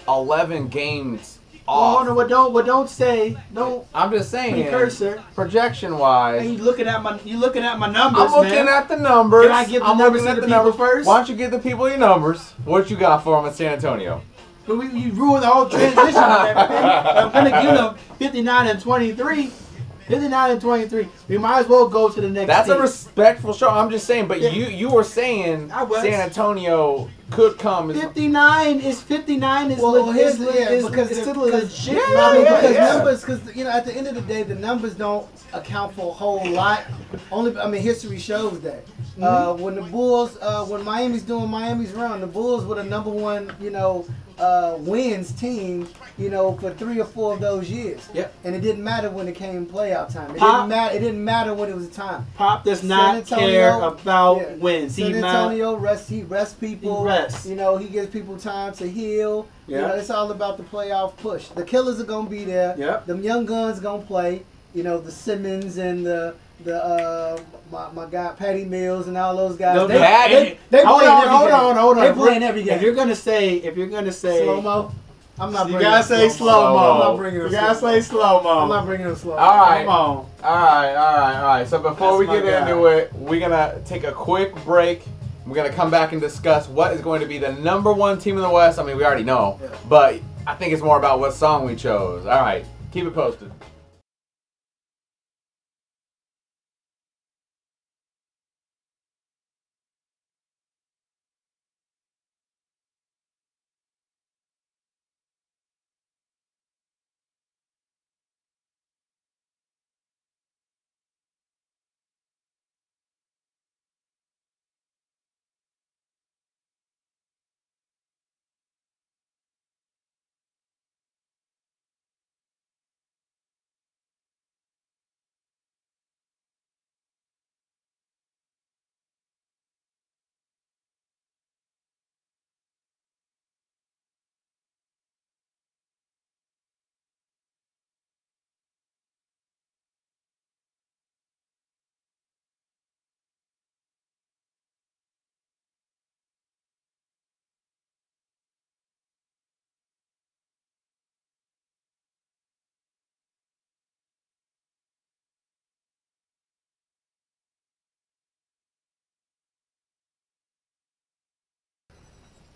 11 0.07 0.68
games 0.69 1.40
Oh 1.68 1.98
off. 1.98 2.06
no! 2.06 2.14
What 2.14 2.27
don't 2.30 2.53
what 2.53 2.65
don't 2.65 2.90
say? 2.90 3.38
Don't 3.53 3.88
I'm 3.94 4.11
just 4.11 4.30
saying, 4.31 4.53
precursor. 4.64 5.23
projection 5.34 5.91
And 5.94 5.99
wise. 5.99 6.45
you 6.52 6.57
looking 6.57 6.88
at 6.88 7.02
my 7.02 7.19
you 7.23 7.38
looking 7.38 7.64
at 7.64 7.80
my 7.80 7.90
numbers, 7.90 8.22
I'm 8.23 8.31
looking 8.31 8.65
man. 8.65 8.68
at 8.68 8.88
the 8.90 8.98
numbers. 8.98 9.44
Can 9.48 9.52
I 9.52 9.65
give 9.65 9.81
the 9.81 9.88
I'm 9.88 9.98
numbers 9.98 10.23
looking 10.23 10.44
at 10.44 10.48
the 10.49 10.56
people 10.56 10.73
first? 10.73 11.07
Why 11.07 11.18
don't 11.18 11.30
you 11.30 11.35
give 11.35 11.52
the 11.52 11.60
people 11.60 11.88
your 11.88 11.98
numbers? 11.98 12.52
What 12.65 12.90
you 12.90 12.98
got 12.98 13.23
for 13.23 13.38
them 13.38 13.48
in 13.49 13.53
San 13.53 13.73
Antonio? 13.73 14.22
But 14.65 14.77
we, 14.77 14.88
you 14.90 15.11
ruined 15.14 15.44
the 15.44 15.48
whole 15.48 15.68
transition 15.69 16.23
of 16.23 16.45
everything. 16.48 16.85
I'm 16.85 17.31
gonna 17.31 17.61
give 17.61 17.76
them 17.76 17.95
59 18.18 18.68
and 18.68 18.81
23. 18.81 19.52
59 20.07 20.52
and 20.52 20.60
23. 20.61 21.07
We 21.30 21.38
might 21.38 21.60
as 21.61 21.68
well 21.68 21.88
go 21.88 22.10
to 22.10 22.19
the 22.19 22.30
next. 22.30 22.48
That's 22.48 22.68
a 22.69 22.77
respectful 22.80 23.53
show. 23.53 23.69
I'm 23.69 23.90
just 23.90 24.06
saying, 24.06 24.27
but 24.27 24.41
Yeah. 24.41 24.49
you 24.49 24.65
you 24.65 24.90
were 24.90 25.03
saying 25.03 25.69
San 25.69 26.19
Antonio 26.19 27.10
could 27.34 27.57
come 27.57 27.91
as 27.91 27.99
59 27.99 28.80
is 28.80 29.01
59 29.01 29.72
is, 29.72 29.80
Well, 29.80 30.05
le- 30.05 30.14
here's 30.14 30.39
is, 30.39 30.55
yeah, 30.55 30.69
is, 30.69 30.85
because 30.85 31.11
is 31.11 31.22
still 31.22 31.35
legit. 31.35 31.95
Yeah, 31.95 32.01
I 32.01 32.34
mean, 32.34 32.45
yeah, 32.45 32.61
because 32.61 32.76
yeah. 32.76 32.93
numbers, 32.93 33.22
because 33.22 33.55
you 33.55 33.64
know, 33.64 33.72
at 33.72 33.85
the 33.85 33.93
end 33.93 34.07
of 34.07 34.15
the 34.15 34.22
day, 34.22 34.43
the 34.43 34.55
numbers 34.55 34.93
don't 34.95 35.27
account 35.53 35.95
for 35.95 36.10
a 36.10 36.14
whole 36.14 36.47
lot. 36.51 36.84
Only, 37.31 37.57
I 37.57 37.68
mean, 37.68 37.81
history 37.81 38.19
shows 38.19 38.61
that. 38.61 38.85
Mm-hmm. 38.85 39.23
Uh, 39.23 39.53
when 39.53 39.76
the 39.76 39.81
Bulls, 39.81 40.38
uh, 40.41 40.65
when 40.65 40.84
Miami's 40.84 41.23
doing 41.23 41.49
Miami's 41.49 41.91
run, 41.91 42.22
the 42.22 42.27
Bulls 42.27 42.65
were 42.65 42.76
the 42.76 42.84
number 42.84 43.10
one, 43.10 43.53
you 43.60 43.69
know, 43.69 44.05
uh, 44.39 44.76
wins 44.80 45.31
team, 45.31 45.88
you 46.18 46.30
know, 46.30 46.57
for 46.57 46.72
three 46.72 46.99
or 46.99 47.05
four 47.05 47.34
of 47.34 47.39
those 47.41 47.69
years. 47.69 48.07
Yep. 48.14 48.34
And 48.43 48.55
it 48.55 48.61
didn't 48.61 48.84
matter 48.84 49.10
when 49.10 49.27
it 49.27 49.35
came 49.35 49.65
playoff 49.65 50.14
time. 50.14 50.31
It 50.31 50.38
Pop- 50.39 50.55
didn't 50.61 50.69
matter. 50.69 50.95
It 50.95 50.99
didn't 50.99 51.23
matter 51.23 51.53
when 51.53 51.69
it 51.69 51.76
was 51.76 51.89
time. 51.89 52.26
Pop 52.35 52.64
does 52.64 52.84
not 52.84 53.15
Antonio- 53.15 53.47
care 53.47 53.81
about 53.81 54.38
yeah. 54.38 54.55
wins. 54.55 54.95
He 54.95 55.03
San 55.11 55.15
Antonio 55.23 55.76
rest 55.76 56.10
he 56.10 56.23
rests 56.23 56.55
people. 56.55 57.01
He 57.01 57.07
rests. 57.07 57.45
You 57.45 57.55
know, 57.55 57.77
he 57.77 57.88
gives 57.88 58.10
people 58.10 58.38
time 58.38 58.73
to 58.73 58.89
heal. 58.89 59.47
You 59.68 59.76
Yeah. 59.76 59.81
know, 59.88 59.93
it's 59.95 60.10
all 60.10 60.31
about 60.31 60.57
the 60.57 60.64
playoff 60.64 61.15
push. 61.18 61.47
The 61.49 61.64
killers 61.64 61.99
are 61.99 62.05
gonna 62.05 62.30
be 62.30 62.43
there. 62.43 62.76
Yep. 62.77 63.05
Them 63.05 63.23
young 63.23 63.45
guns 63.45 63.80
gonna 63.80 64.03
play. 64.03 64.43
You 64.73 64.84
know, 64.84 64.99
the 64.99 65.11
Simmons 65.11 65.77
and 65.77 66.05
the 66.05 66.34
the 66.64 66.84
uh 66.84 67.40
my, 67.72 67.91
my 67.91 68.06
guy 68.10 68.34
Patty 68.38 68.65
Mills 68.65 69.07
and 69.07 69.18
all 69.18 69.35
those 69.35 69.56
guys. 69.57 69.76
No, 69.76 69.88
they, 69.88 69.98
Patty- 69.98 70.34
they, 70.34 70.57
they 70.69 70.84
hold 70.85 70.99
playing 71.02 71.11
on, 71.14 71.22
every 71.23 71.30
hold 71.35 71.49
game. 71.49 71.56
on, 71.60 71.76
hold 71.76 71.98
on. 71.98 72.03
They 72.06 72.14
playing 72.14 72.44
every 72.44 72.64
game. 72.64 72.76
If 72.76 72.81
you're 72.81 72.95
gonna 72.95 73.15
say, 73.15 73.56
if 73.57 73.76
you're 73.77 73.88
gonna 73.88 74.11
say, 74.11 74.44
slow 74.44 74.61
mo. 74.61 74.91
I'm 75.40 75.52
not 75.52 75.68
You 75.68 75.80
gotta 75.80 76.03
say 76.03 76.30
slow 76.30 76.48
slow 76.49 76.73
mo. 76.73 76.91
I'm 76.94 76.99
not 76.99 77.18
bringing 77.18 77.41
it 77.41 77.44
You 77.45 77.49
gotta 77.52 77.73
say 77.80 78.02
slow 78.02 78.44
mo. 78.44 78.60
I'm 78.60 78.69
not 78.69 78.85
bringing 78.85 79.07
it 79.07 79.15
slow. 79.15 79.34
All 79.34 79.57
right. 79.65 79.80
Come 79.85 79.90
on. 79.90 80.15
All 80.18 80.27
right, 80.44 80.94
all 80.95 81.18
right, 81.18 81.35
all 81.38 81.44
right. 81.45 81.68
So 81.68 81.80
before 81.80 82.19
That's 82.23 82.31
we 82.31 82.41
get 82.41 82.45
guy. 82.45 82.69
into 82.69 82.85
it, 82.85 83.11
we're 83.14 83.40
gonna 83.40 83.80
take 83.85 84.03
a 84.03 84.11
quick 84.11 84.53
break. 84.64 85.02
We're 85.48 85.56
gonna 85.56 85.72
come 85.73 85.90
back 85.90 86.11
and 86.11 86.22
discuss 86.22 86.68
what 86.69 86.94
is 86.94 87.02
going 87.02 87.19
to 87.22 87.27
be 87.27 87.40
the 87.40 87.52
number 87.53 87.91
one 87.91 88.19
team 88.19 88.35
in 88.35 88.44
the 88.44 88.49
West. 88.49 88.77
I 88.77 88.84
mean, 88.84 88.95
we 88.95 89.03
already 89.03 89.23
know, 89.23 89.60
Yeah. 89.61 89.69
but 89.90 90.19
I 90.45 90.53
think 90.56 90.72
it's 90.72 90.84
more 90.84 90.98
about 90.99 91.19
what 91.19 91.34
song 91.34 91.65
we 91.65 91.76
chose. 91.76 92.26
All 92.27 92.40
right, 92.41 92.64
keep 92.91 93.06
it 93.06 93.14
posted. 93.15 93.52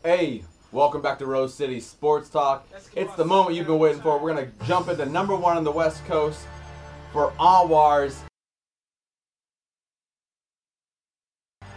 Hey, 0.08 0.42
welcome 0.72 1.02
back 1.02 1.20
to 1.20 1.26
Rose 1.26 1.54
City 1.54 1.82
Sports 1.82 2.30
Talk. 2.30 2.66
It's 2.96 3.14
the 3.16 3.26
moment 3.26 3.58
you've 3.58 3.68
been 3.68 3.78
waiting 3.78 4.02
for. 4.02 4.18
We're 4.18 4.34
gonna 4.34 4.50
jump 4.66 4.88
into 4.88 5.06
number 5.06 5.36
one 5.36 5.58
on 5.58 5.66
the 5.66 5.72
West 5.74 6.06
Coast 6.06 6.48
for 7.12 7.34
Anwar's. 7.38 8.18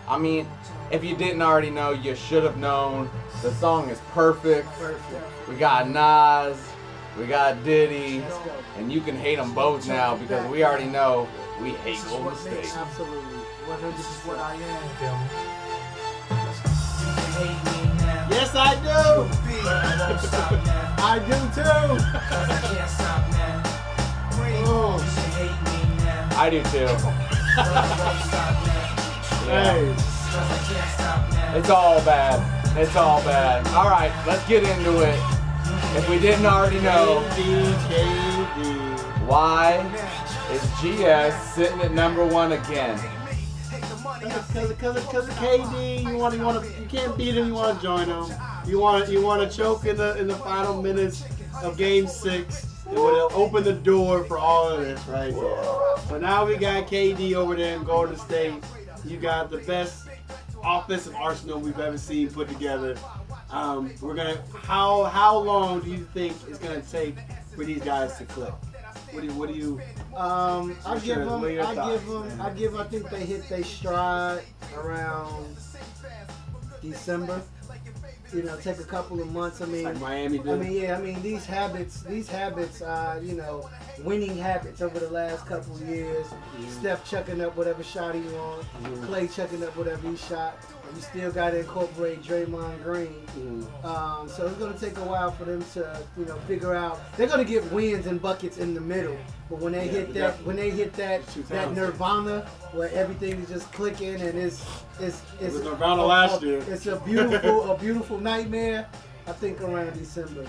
I 0.07 0.17
mean, 0.17 0.47
if 0.93 1.03
you 1.03 1.17
didn't 1.17 1.43
already 1.43 1.71
know, 1.71 1.91
you 1.91 2.15
should 2.15 2.45
have 2.45 2.57
known. 2.57 3.11
The 3.43 3.51
song 3.55 3.89
is 3.91 3.99
perfect. 4.13 4.69
Perfect. 4.79 5.49
We 5.49 5.57
got 5.57 5.89
Nas, 5.89 6.57
we 7.19 7.27
got 7.27 7.65
Diddy, 7.65 8.23
and 8.79 8.93
you 8.93 9.01
can 9.01 9.17
hate 9.17 9.39
them 9.39 9.53
both 9.55 9.89
now 9.89 10.15
because 10.15 10.49
we 10.53 10.63
already 10.63 10.87
know 10.87 11.27
we 11.61 11.71
hate 11.71 11.99
Golden 12.09 12.37
State. 12.37 12.77
Absolutely. 12.77 13.39
100 13.67 13.97
This 13.97 14.07
is 14.07 14.25
what 14.25 14.39
I 14.39 14.55
am. 14.55 15.60
Yes, 18.53 18.59
I 18.59 18.75
do. 18.83 18.91
I 19.69 20.09
won't 20.09 20.21
stop 20.21 20.51
now. 20.67 20.95
I 20.99 21.19
do 21.21 21.39
too. 21.55 21.63
I 21.63 22.59
can't 22.67 22.91
stop 22.91 23.23
now. 23.31 23.63
Breathe. 24.37 24.67
Oh. 24.67 24.99
You 24.99 25.23
hate 25.39 25.59
me 25.71 26.05
now. 26.05 26.29
I 26.33 26.51
do 26.51 26.59
too. 26.65 26.91
But 27.55 27.69
I 27.69 27.87
won't 28.03 28.21
stop 28.27 28.55
now. 28.67 28.91
Hey. 29.47 29.95
Cause 29.95 30.51
I 30.51 30.59
can't 30.67 30.91
stop 30.91 31.31
now. 31.31 31.57
It's 31.59 31.71
all 31.71 32.05
bad. 32.05 32.77
It's 32.77 32.97
all 32.97 33.23
bad. 33.23 33.67
All 33.69 33.89
right, 33.89 34.13
let's 34.27 34.45
get 34.49 34.65
into 34.65 35.01
it. 35.01 35.19
If 35.97 36.09
we 36.11 36.19
didn't 36.19 36.47
already 36.47 36.81
know, 36.81 37.21
why 39.27 39.79
is 40.51 40.63
GS 40.81 41.55
sitting 41.55 41.81
at 41.83 41.93
number 41.93 42.27
one 42.27 42.51
again? 42.51 42.99
Because 44.21 44.69
because 44.69 45.07
because 45.07 45.29
KD, 45.31 46.05
you 46.05 46.17
want 46.17 46.35
you 46.35 46.43
want 46.43 46.63
to 46.63 46.81
you 46.81 46.87
can't 46.87 47.17
beat 47.17 47.37
him. 47.37 47.47
You 47.47 47.55
want 47.55 47.77
to 47.79 47.83
join 47.83 48.07
him. 48.07 48.27
You 48.67 48.79
want 48.79 49.09
you 49.09 49.23
want 49.23 49.49
to 49.49 49.57
choke 49.57 49.87
in 49.87 49.97
the 49.97 50.19
in 50.19 50.29
the 50.29 50.37
final 50.37 50.83
minutes 50.83 51.25
of 51.63 51.77
Game 51.77 52.07
Six. 52.07 52.67
It 52.91 52.99
would 52.99 53.33
opened 53.33 53.67
the 53.67 53.73
door 53.73 54.25
for 54.25 54.37
all 54.37 54.69
of 54.69 54.81
this 54.81 55.05
right 55.07 55.33
here. 55.33 55.63
But 56.09 56.21
now 56.21 56.45
we 56.45 56.57
got 56.57 56.89
KD 56.89 57.35
over 57.35 57.55
there 57.55 57.77
in 57.77 57.85
Golden 57.85 58.17
State. 58.17 58.55
You 59.05 59.17
got 59.17 59.51
the 59.51 59.59
best 59.59 60.09
offensive 60.63 61.15
arsenal 61.15 61.61
we've 61.61 61.79
ever 61.79 61.97
seen 61.97 62.31
put 62.31 62.49
together. 62.49 62.97
Um, 63.51 63.93
we're 64.01 64.15
gonna 64.15 64.43
how 64.63 65.05
how 65.05 65.39
long 65.39 65.81
do 65.81 65.91
you 65.91 66.05
think 66.13 66.37
it's 66.49 66.59
gonna 66.59 66.83
take 66.83 67.17
for 67.55 67.65
these 67.65 67.83
guys 67.83 68.17
to 68.19 68.25
click? 68.25 68.53
What 69.13 69.21
do 69.23 69.27
you 69.27 69.33
what 69.35 69.49
do 69.49 69.55
you 69.55 69.81
Um, 70.17 70.77
I 70.87 70.99
give 70.99 71.19
them. 71.19 71.29
What 71.41 71.45
are 71.45 71.51
your 71.51 71.65
I 71.67 71.75
thoughts, 71.75 72.01
give 72.03 72.09
them. 72.11 72.29
man? 72.29 72.41
I 72.41 72.51
give. 72.51 72.77
I 72.77 72.85
think 72.85 73.11
they 73.11 73.25
hit 73.25 73.49
their 73.49 73.65
stride 73.65 74.43
around 74.77 75.57
December. 76.83 77.43
You 78.33 78.45
know, 78.45 78.57
take 78.59 78.79
a 78.79 78.85
couple 78.85 79.21
of 79.21 79.33
months. 79.33 79.61
I 79.61 79.67
mean, 79.67 79.83
like 79.85 79.99
Miami 79.99 80.39
I 80.39 80.55
mean, 80.55 80.73
yeah. 80.73 80.97
I 80.97 81.01
mean, 81.01 81.21
these 81.21 81.45
habits. 81.45 82.03
These 82.03 82.29
habits. 82.29 82.81
Uh, 82.81 83.21
you 83.23 83.35
know, 83.35 83.69
winning 84.05 84.37
habits 84.37 84.81
over 84.81 85.01
the 85.01 85.11
last 85.11 85.47
couple 85.47 85.75
of 85.75 85.83
years. 85.89 86.27
Steph 86.69 87.09
chucking 87.11 87.41
up 87.41 87.57
whatever 87.57 87.83
shot 87.83 88.15
he 88.15 88.21
wants. 88.21 88.67
Mhm. 88.83 89.07
Klay 89.09 89.35
chucking 89.35 89.65
up 89.65 89.77
whatever 89.77 90.09
he 90.09 90.17
shot. 90.17 90.57
And 90.91 90.97
you 90.97 91.03
still 91.05 91.31
got 91.33 91.51
to 91.51 91.61
incorporate 91.61 92.23
Draymond 92.23 92.83
Green. 92.83 93.15
Mm. 93.39 93.85
Um, 93.85 94.29
so 94.29 94.47
it's 94.47 94.57
going 94.57 94.73
to 94.75 94.79
take 94.81 94.97
a 94.99 95.05
while 95.05 95.31
for 95.31 95.45
them 95.45 95.65
to, 95.75 96.01
you 96.19 96.25
know, 96.25 96.37
figure 96.49 96.75
out. 96.75 97.01
They're 97.17 97.29
going 97.29 97.39
to 97.39 97.51
get 97.51 97.65
wins 97.73 98.07
and 98.07 98.21
buckets 98.21 98.59
in 98.59 98.75
the 98.75 98.81
middle, 98.81 99.17
but 99.49 99.61
when 99.61 99.73
they 99.73 99.87
Yeah, 99.87 99.93
hit 99.93 100.15
that, 100.15 100.45
when 100.45 100.57
they 100.57 100.71
hit 100.71 100.93
that, 100.95 101.25
that. 101.49 101.73
Nirvana 101.75 102.41
where 102.73 102.91
everything 102.93 103.41
is 103.41 103.49
just 103.49 103.71
clicking 103.73 104.21
and 104.21 104.37
it's 104.39 104.65
it's 104.99 105.23
it's 105.41 105.55
was 105.55 105.63
Nirvana 105.65 106.03
a- 106.03 106.07
last 106.07 106.43
a- 106.43 106.47
year. 106.47 106.65
It's 106.69 106.87
a 106.87 106.97
beautiful 107.01 107.71
a 107.73 107.79
beautiful 107.79 108.19
nightmare. 108.19 108.89
I 109.27 109.33
think 109.33 109.61
around 109.61 109.93
December 109.97 110.45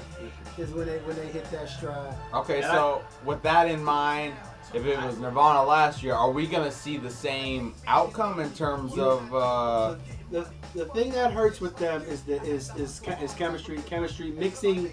is 0.57 0.71
when 0.71 0.87
they 0.87 0.97
when 0.99 1.15
they 1.17 1.27
hit 1.27 1.49
that 1.51 1.69
stride. 1.69 2.15
Okay, 2.33 2.61
And 2.63 2.65
so 2.71 3.03
with 3.25 3.41
that 3.43 3.67
in 3.69 3.83
mind, 3.83 4.33
if 4.73 4.85
it 4.85 4.97
was 5.03 5.19
Nirvana 5.19 5.63
last 5.63 6.01
year, 6.01 6.13
are 6.15 6.31
we 6.31 6.47
gonna 6.47 6.71
see 6.71 6.97
the 6.97 7.09
same 7.11 7.75
outcome 7.85 8.39
in 8.39 8.49
terms 8.53 8.97
of? 8.97 9.33
Uh, 9.35 9.95
the, 10.31 10.47
the 10.73 10.85
thing 10.85 11.11
that 11.11 11.31
hurts 11.31 11.59
with 11.61 11.75
them 11.77 12.01
is 12.03 12.23
the 12.23 12.41
is 12.43 12.73
is, 12.75 13.01
is 13.21 13.33
chemistry 13.33 13.77
chemistry 13.85 14.31
mixing. 14.31 14.91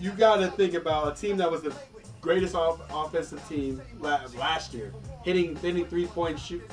You 0.00 0.10
got 0.12 0.36
to 0.36 0.48
think 0.48 0.74
about 0.74 1.16
a 1.16 1.20
team 1.20 1.36
that 1.38 1.50
was 1.50 1.62
the 1.62 1.74
greatest 2.20 2.54
off, 2.54 2.80
offensive 2.92 3.46
team 3.48 3.80
la- 4.00 4.20
last 4.36 4.74
year, 4.74 4.92
hitting 5.24 5.56
hitting 5.56 5.86
three 5.86 6.06
point 6.06 6.38
shoot, 6.38 6.68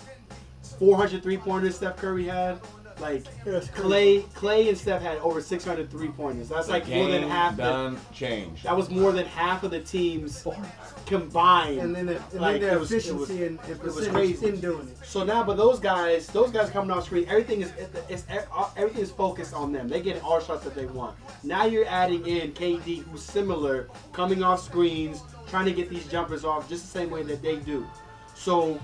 400 0.79 1.21
three 1.23 1.37
pointers 1.37 1.75
Steph 1.75 1.97
Curry 1.97 2.25
had. 2.25 2.59
Like 2.99 3.23
That's. 3.43 3.67
Klay, 3.67 4.23
Klay 4.29 4.69
and 4.69 4.77
Steph 4.77 5.01
had 5.01 5.17
over 5.17 5.41
600 5.41 5.89
three 5.91 6.07
pointers. 6.09 6.49
That's 6.49 6.67
the 6.67 6.73
like 6.73 6.87
more 6.87 7.07
than 7.09 7.21
game 7.21 7.29
half. 7.29 7.57
The, 7.57 7.63
done 7.63 7.99
changed. 8.13 8.63
that 8.63 8.75
was 8.75 8.89
more 8.89 9.11
than 9.11 9.25
half 9.25 9.63
of 9.63 9.71
the 9.71 9.81
teams 9.81 10.47
combined. 11.05 11.79
And 11.79 11.95
then, 11.95 12.05
the, 12.05 12.15
and 12.31 12.39
Like, 12.41 12.53
then 12.53 12.61
their 12.69 12.77
it 12.77 12.79
was- 12.79 12.91
it 12.91 12.95
was- 13.13 13.29
efficiency 13.29 13.45
and, 13.45 13.59
and 13.61 13.69
it 13.71 13.83
was 13.83 13.95
percentage 13.95 14.41
in 14.43 14.59
doing 14.61 14.87
it. 14.87 15.05
So 15.05 15.23
now, 15.23 15.43
but 15.43 15.57
those 15.57 15.79
guys, 15.79 16.27
those 16.27 16.51
guys 16.51 16.69
coming 16.69 16.89
off 16.91 17.05
screen, 17.05 17.25
everything 17.27 17.61
is 17.61 17.71
it's, 18.09 18.25
everything 18.77 19.01
is 19.01 19.11
focused 19.11 19.53
on 19.53 19.71
them. 19.71 19.87
They 19.87 20.01
get 20.01 20.21
all 20.23 20.39
shots 20.39 20.63
that 20.63 20.73
they 20.75 20.85
want. 20.85 21.15
Now 21.43 21.65
you're 21.65 21.85
adding 21.87 22.25
in 22.25 22.53
KD, 22.53 23.03
who's 23.03 23.23
similar, 23.23 23.89
coming 24.13 24.41
off 24.43 24.63
screens, 24.63 25.21
trying 25.47 25.65
to 25.65 25.71
get 25.73 25.89
these 25.89 26.07
jumpers 26.07 26.43
off 26.45 26.67
just 26.69 26.83
the 26.83 26.99
same 26.99 27.09
way 27.09 27.23
that 27.23 27.41
they 27.41 27.57
do. 27.57 27.85
So, 28.35 28.79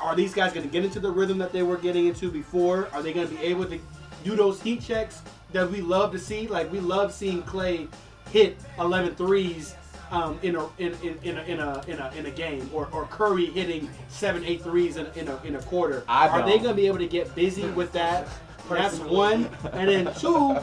are 0.00 0.16
these 0.16 0.34
guys 0.34 0.52
going 0.52 0.66
to 0.66 0.72
get 0.72 0.84
into 0.84 1.00
the 1.00 1.10
rhythm 1.10 1.38
that 1.38 1.52
they 1.52 1.62
were 1.62 1.76
getting 1.76 2.06
into 2.06 2.30
before? 2.30 2.88
Are 2.92 3.02
they 3.02 3.12
going 3.12 3.28
to 3.28 3.34
be 3.34 3.42
able 3.42 3.66
to 3.66 3.78
do 4.24 4.36
those 4.36 4.60
heat 4.62 4.82
checks 4.82 5.22
that 5.52 5.70
we 5.70 5.80
love 5.80 6.12
to 6.12 6.18
see? 6.18 6.48
Like 6.48 6.70
we 6.72 6.80
love 6.80 7.12
seeing 7.12 7.42
Klay 7.42 7.88
hit 8.30 8.58
11 8.78 9.14
threes 9.14 9.74
um, 10.10 10.38
in, 10.42 10.56
a, 10.56 10.66
in, 10.78 10.94
in, 11.02 11.18
in, 11.22 11.38
a, 11.38 11.42
in, 11.42 11.60
a, 11.60 11.84
in, 11.86 11.98
a, 11.98 12.12
in 12.16 12.26
a 12.26 12.30
game, 12.30 12.68
or, 12.72 12.88
or 12.92 13.06
Curry 13.06 13.46
hitting 13.46 13.88
seven, 14.08 14.44
eight 14.44 14.62
threes 14.62 14.96
in, 14.96 15.06
in, 15.14 15.28
a, 15.28 15.40
in 15.44 15.56
a 15.56 15.62
quarter. 15.62 16.04
Are 16.08 16.44
they 16.44 16.56
going 16.56 16.70
to 16.70 16.74
be 16.74 16.86
able 16.86 16.98
to 16.98 17.06
get 17.06 17.32
busy 17.34 17.66
with 17.68 17.92
that? 17.92 18.26
That's 18.68 18.98
one. 18.98 19.48
And 19.72 19.88
then 19.88 20.14
two, 20.18 20.58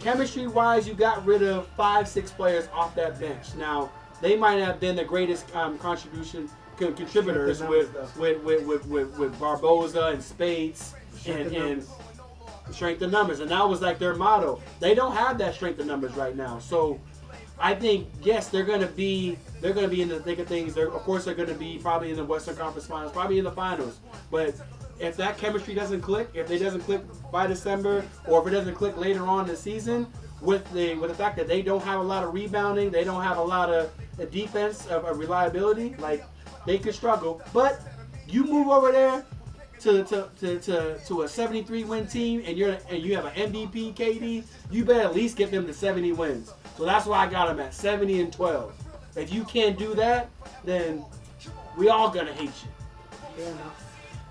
chemistry 0.00 0.46
wise, 0.46 0.86
you 0.88 0.94
got 0.94 1.24
rid 1.24 1.42
of 1.42 1.66
five, 1.68 2.08
six 2.08 2.30
players 2.30 2.68
off 2.72 2.94
that 2.96 3.20
bench. 3.20 3.54
Now, 3.56 3.90
they 4.20 4.36
might 4.36 4.56
have 4.56 4.80
been 4.80 4.96
the 4.96 5.04
greatest 5.04 5.54
um, 5.54 5.78
contribution 5.78 6.48
con- 6.78 6.94
contributors 6.94 7.62
with, 7.62 7.94
with, 8.16 8.42
with, 8.42 8.66
with, 8.66 8.86
with, 8.86 9.18
with 9.18 9.38
Barbosa 9.38 10.12
and 10.12 10.22
Speights 10.22 10.94
and, 11.26 11.52
and 11.54 11.86
strength 12.70 13.02
of 13.02 13.10
numbers. 13.10 13.40
And 13.40 13.50
that 13.50 13.68
was 13.68 13.80
like 13.80 13.98
their 13.98 14.14
motto. 14.14 14.60
They 14.80 14.94
don't 14.94 15.14
have 15.14 15.38
that 15.38 15.54
strength 15.54 15.78
of 15.80 15.86
numbers 15.86 16.14
right 16.14 16.36
now. 16.36 16.58
So 16.58 17.00
I 17.58 17.74
think 17.74 18.08
yes, 18.22 18.48
they're 18.48 18.64
gonna 18.64 18.86
be 18.86 19.38
they're 19.60 19.72
gonna 19.72 19.88
be 19.88 20.02
in 20.02 20.08
the 20.08 20.20
thick 20.20 20.38
of 20.38 20.46
things. 20.46 20.74
They're, 20.74 20.88
of 20.88 21.02
course, 21.02 21.24
they're 21.24 21.34
gonna 21.34 21.54
be 21.54 21.78
probably 21.78 22.10
in 22.10 22.16
the 22.16 22.24
Western 22.24 22.56
Conference 22.56 22.86
Finals, 22.86 23.12
probably 23.12 23.38
in 23.38 23.44
the 23.44 23.52
finals. 23.52 23.98
But 24.30 24.54
if 24.98 25.16
that 25.16 25.38
chemistry 25.38 25.74
doesn't 25.74 26.02
click, 26.02 26.28
if 26.34 26.48
they 26.48 26.58
doesn't 26.58 26.82
click 26.82 27.02
by 27.30 27.46
December, 27.46 28.04
or 28.26 28.40
if 28.40 28.46
it 28.48 28.50
doesn't 28.50 28.74
click 28.74 28.96
later 28.96 29.26
on 29.26 29.44
in 29.44 29.50
the 29.50 29.56
season, 29.56 30.06
with 30.40 30.70
the 30.72 30.94
with 30.96 31.10
the 31.10 31.16
fact 31.16 31.36
that 31.36 31.48
they 31.48 31.62
don't 31.62 31.82
have 31.82 32.00
a 32.00 32.02
lot 32.02 32.24
of 32.24 32.34
rebounding, 32.34 32.90
they 32.90 33.04
don't 33.04 33.22
have 33.22 33.38
a 33.38 33.42
lot 33.42 33.70
of 33.70 33.90
defense 34.30 34.86
of, 34.86 35.04
of 35.04 35.18
reliability, 35.18 35.94
like 35.98 36.24
they 36.66 36.78
can 36.78 36.92
struggle. 36.92 37.40
But 37.52 37.80
you 38.28 38.44
move 38.44 38.68
over 38.68 38.92
there 38.92 39.24
to 39.80 40.04
to, 40.04 40.28
to, 40.40 40.58
to, 40.60 40.98
to 40.98 41.22
a 41.22 41.28
73 41.28 41.84
win 41.84 42.06
team 42.06 42.42
and 42.44 42.56
you're 42.56 42.76
and 42.90 43.02
you 43.02 43.14
have 43.16 43.26
an 43.26 43.52
MVP 43.52 43.94
KD, 43.94 44.44
you 44.70 44.84
better 44.84 45.00
at 45.00 45.14
least 45.14 45.36
get 45.36 45.50
them 45.50 45.66
to 45.66 45.72
70 45.72 46.12
wins. 46.12 46.52
So 46.76 46.84
that's 46.84 47.06
why 47.06 47.18
I 47.18 47.30
got 47.30 47.48
them 47.48 47.60
at 47.60 47.72
70 47.72 48.20
and 48.20 48.32
12. 48.32 48.72
If 49.16 49.32
you 49.32 49.44
can't 49.44 49.78
do 49.78 49.94
that, 49.94 50.28
then 50.64 51.04
we 51.78 51.88
all 51.88 52.10
gonna 52.10 52.32
hate 52.32 52.52
you. 52.62 53.44
Yeah. 53.44 53.52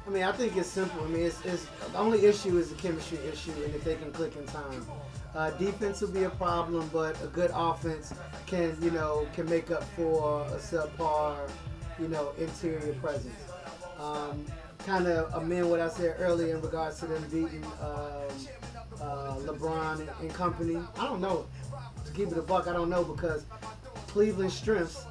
I 0.05 0.09
mean, 0.11 0.23
I 0.23 0.31
think 0.31 0.55
it's 0.55 0.69
simple. 0.69 1.03
I 1.03 1.07
mean, 1.07 1.25
it's, 1.25 1.43
it's 1.45 1.65
the 1.91 1.97
only 1.97 2.25
issue 2.25 2.57
is 2.59 2.69
the 2.69 2.75
chemistry 2.75 3.17
issue, 3.31 3.51
and 3.63 3.73
if 3.73 3.83
they 3.83 3.95
can 3.95 4.11
click 4.11 4.35
in 4.35 4.45
time. 4.45 4.85
Uh, 5.33 5.49
defense 5.51 5.99
will 5.99 6.11
be 6.11 6.23
a 6.23 6.29
problem, 6.29 6.89
but 6.93 7.21
a 7.23 7.27
good 7.27 7.51
offense 7.53 8.13
can, 8.45 8.77
you 8.81 8.91
know, 8.91 9.27
can 9.33 9.49
make 9.49 9.71
up 9.71 9.83
for 9.95 10.43
a 10.45 10.57
subpar, 10.57 11.35
you 11.99 12.07
know, 12.07 12.31
interior 12.37 12.93
presence. 12.95 13.35
Um, 13.99 14.45
kind 14.79 15.07
of 15.07 15.33
amend 15.33 15.69
what 15.69 15.79
I 15.79 15.89
said 15.89 16.15
earlier 16.19 16.55
in 16.55 16.61
regards 16.61 16.99
to 16.99 17.07
them 17.07 17.23
beating 17.23 17.63
um, 17.81 19.01
uh, 19.01 19.35
LeBron 19.39 20.01
and, 20.01 20.09
and 20.21 20.33
company. 20.33 20.77
I 20.99 21.05
don't 21.05 21.21
know. 21.21 21.45
To 22.05 22.11
keep 22.11 22.27
it 22.29 22.37
a 22.37 22.41
buck, 22.41 22.67
I 22.67 22.73
don't 22.73 22.89
know 22.89 23.03
because 23.03 23.45
Cleveland's 24.07 24.53
strengths 24.53 25.05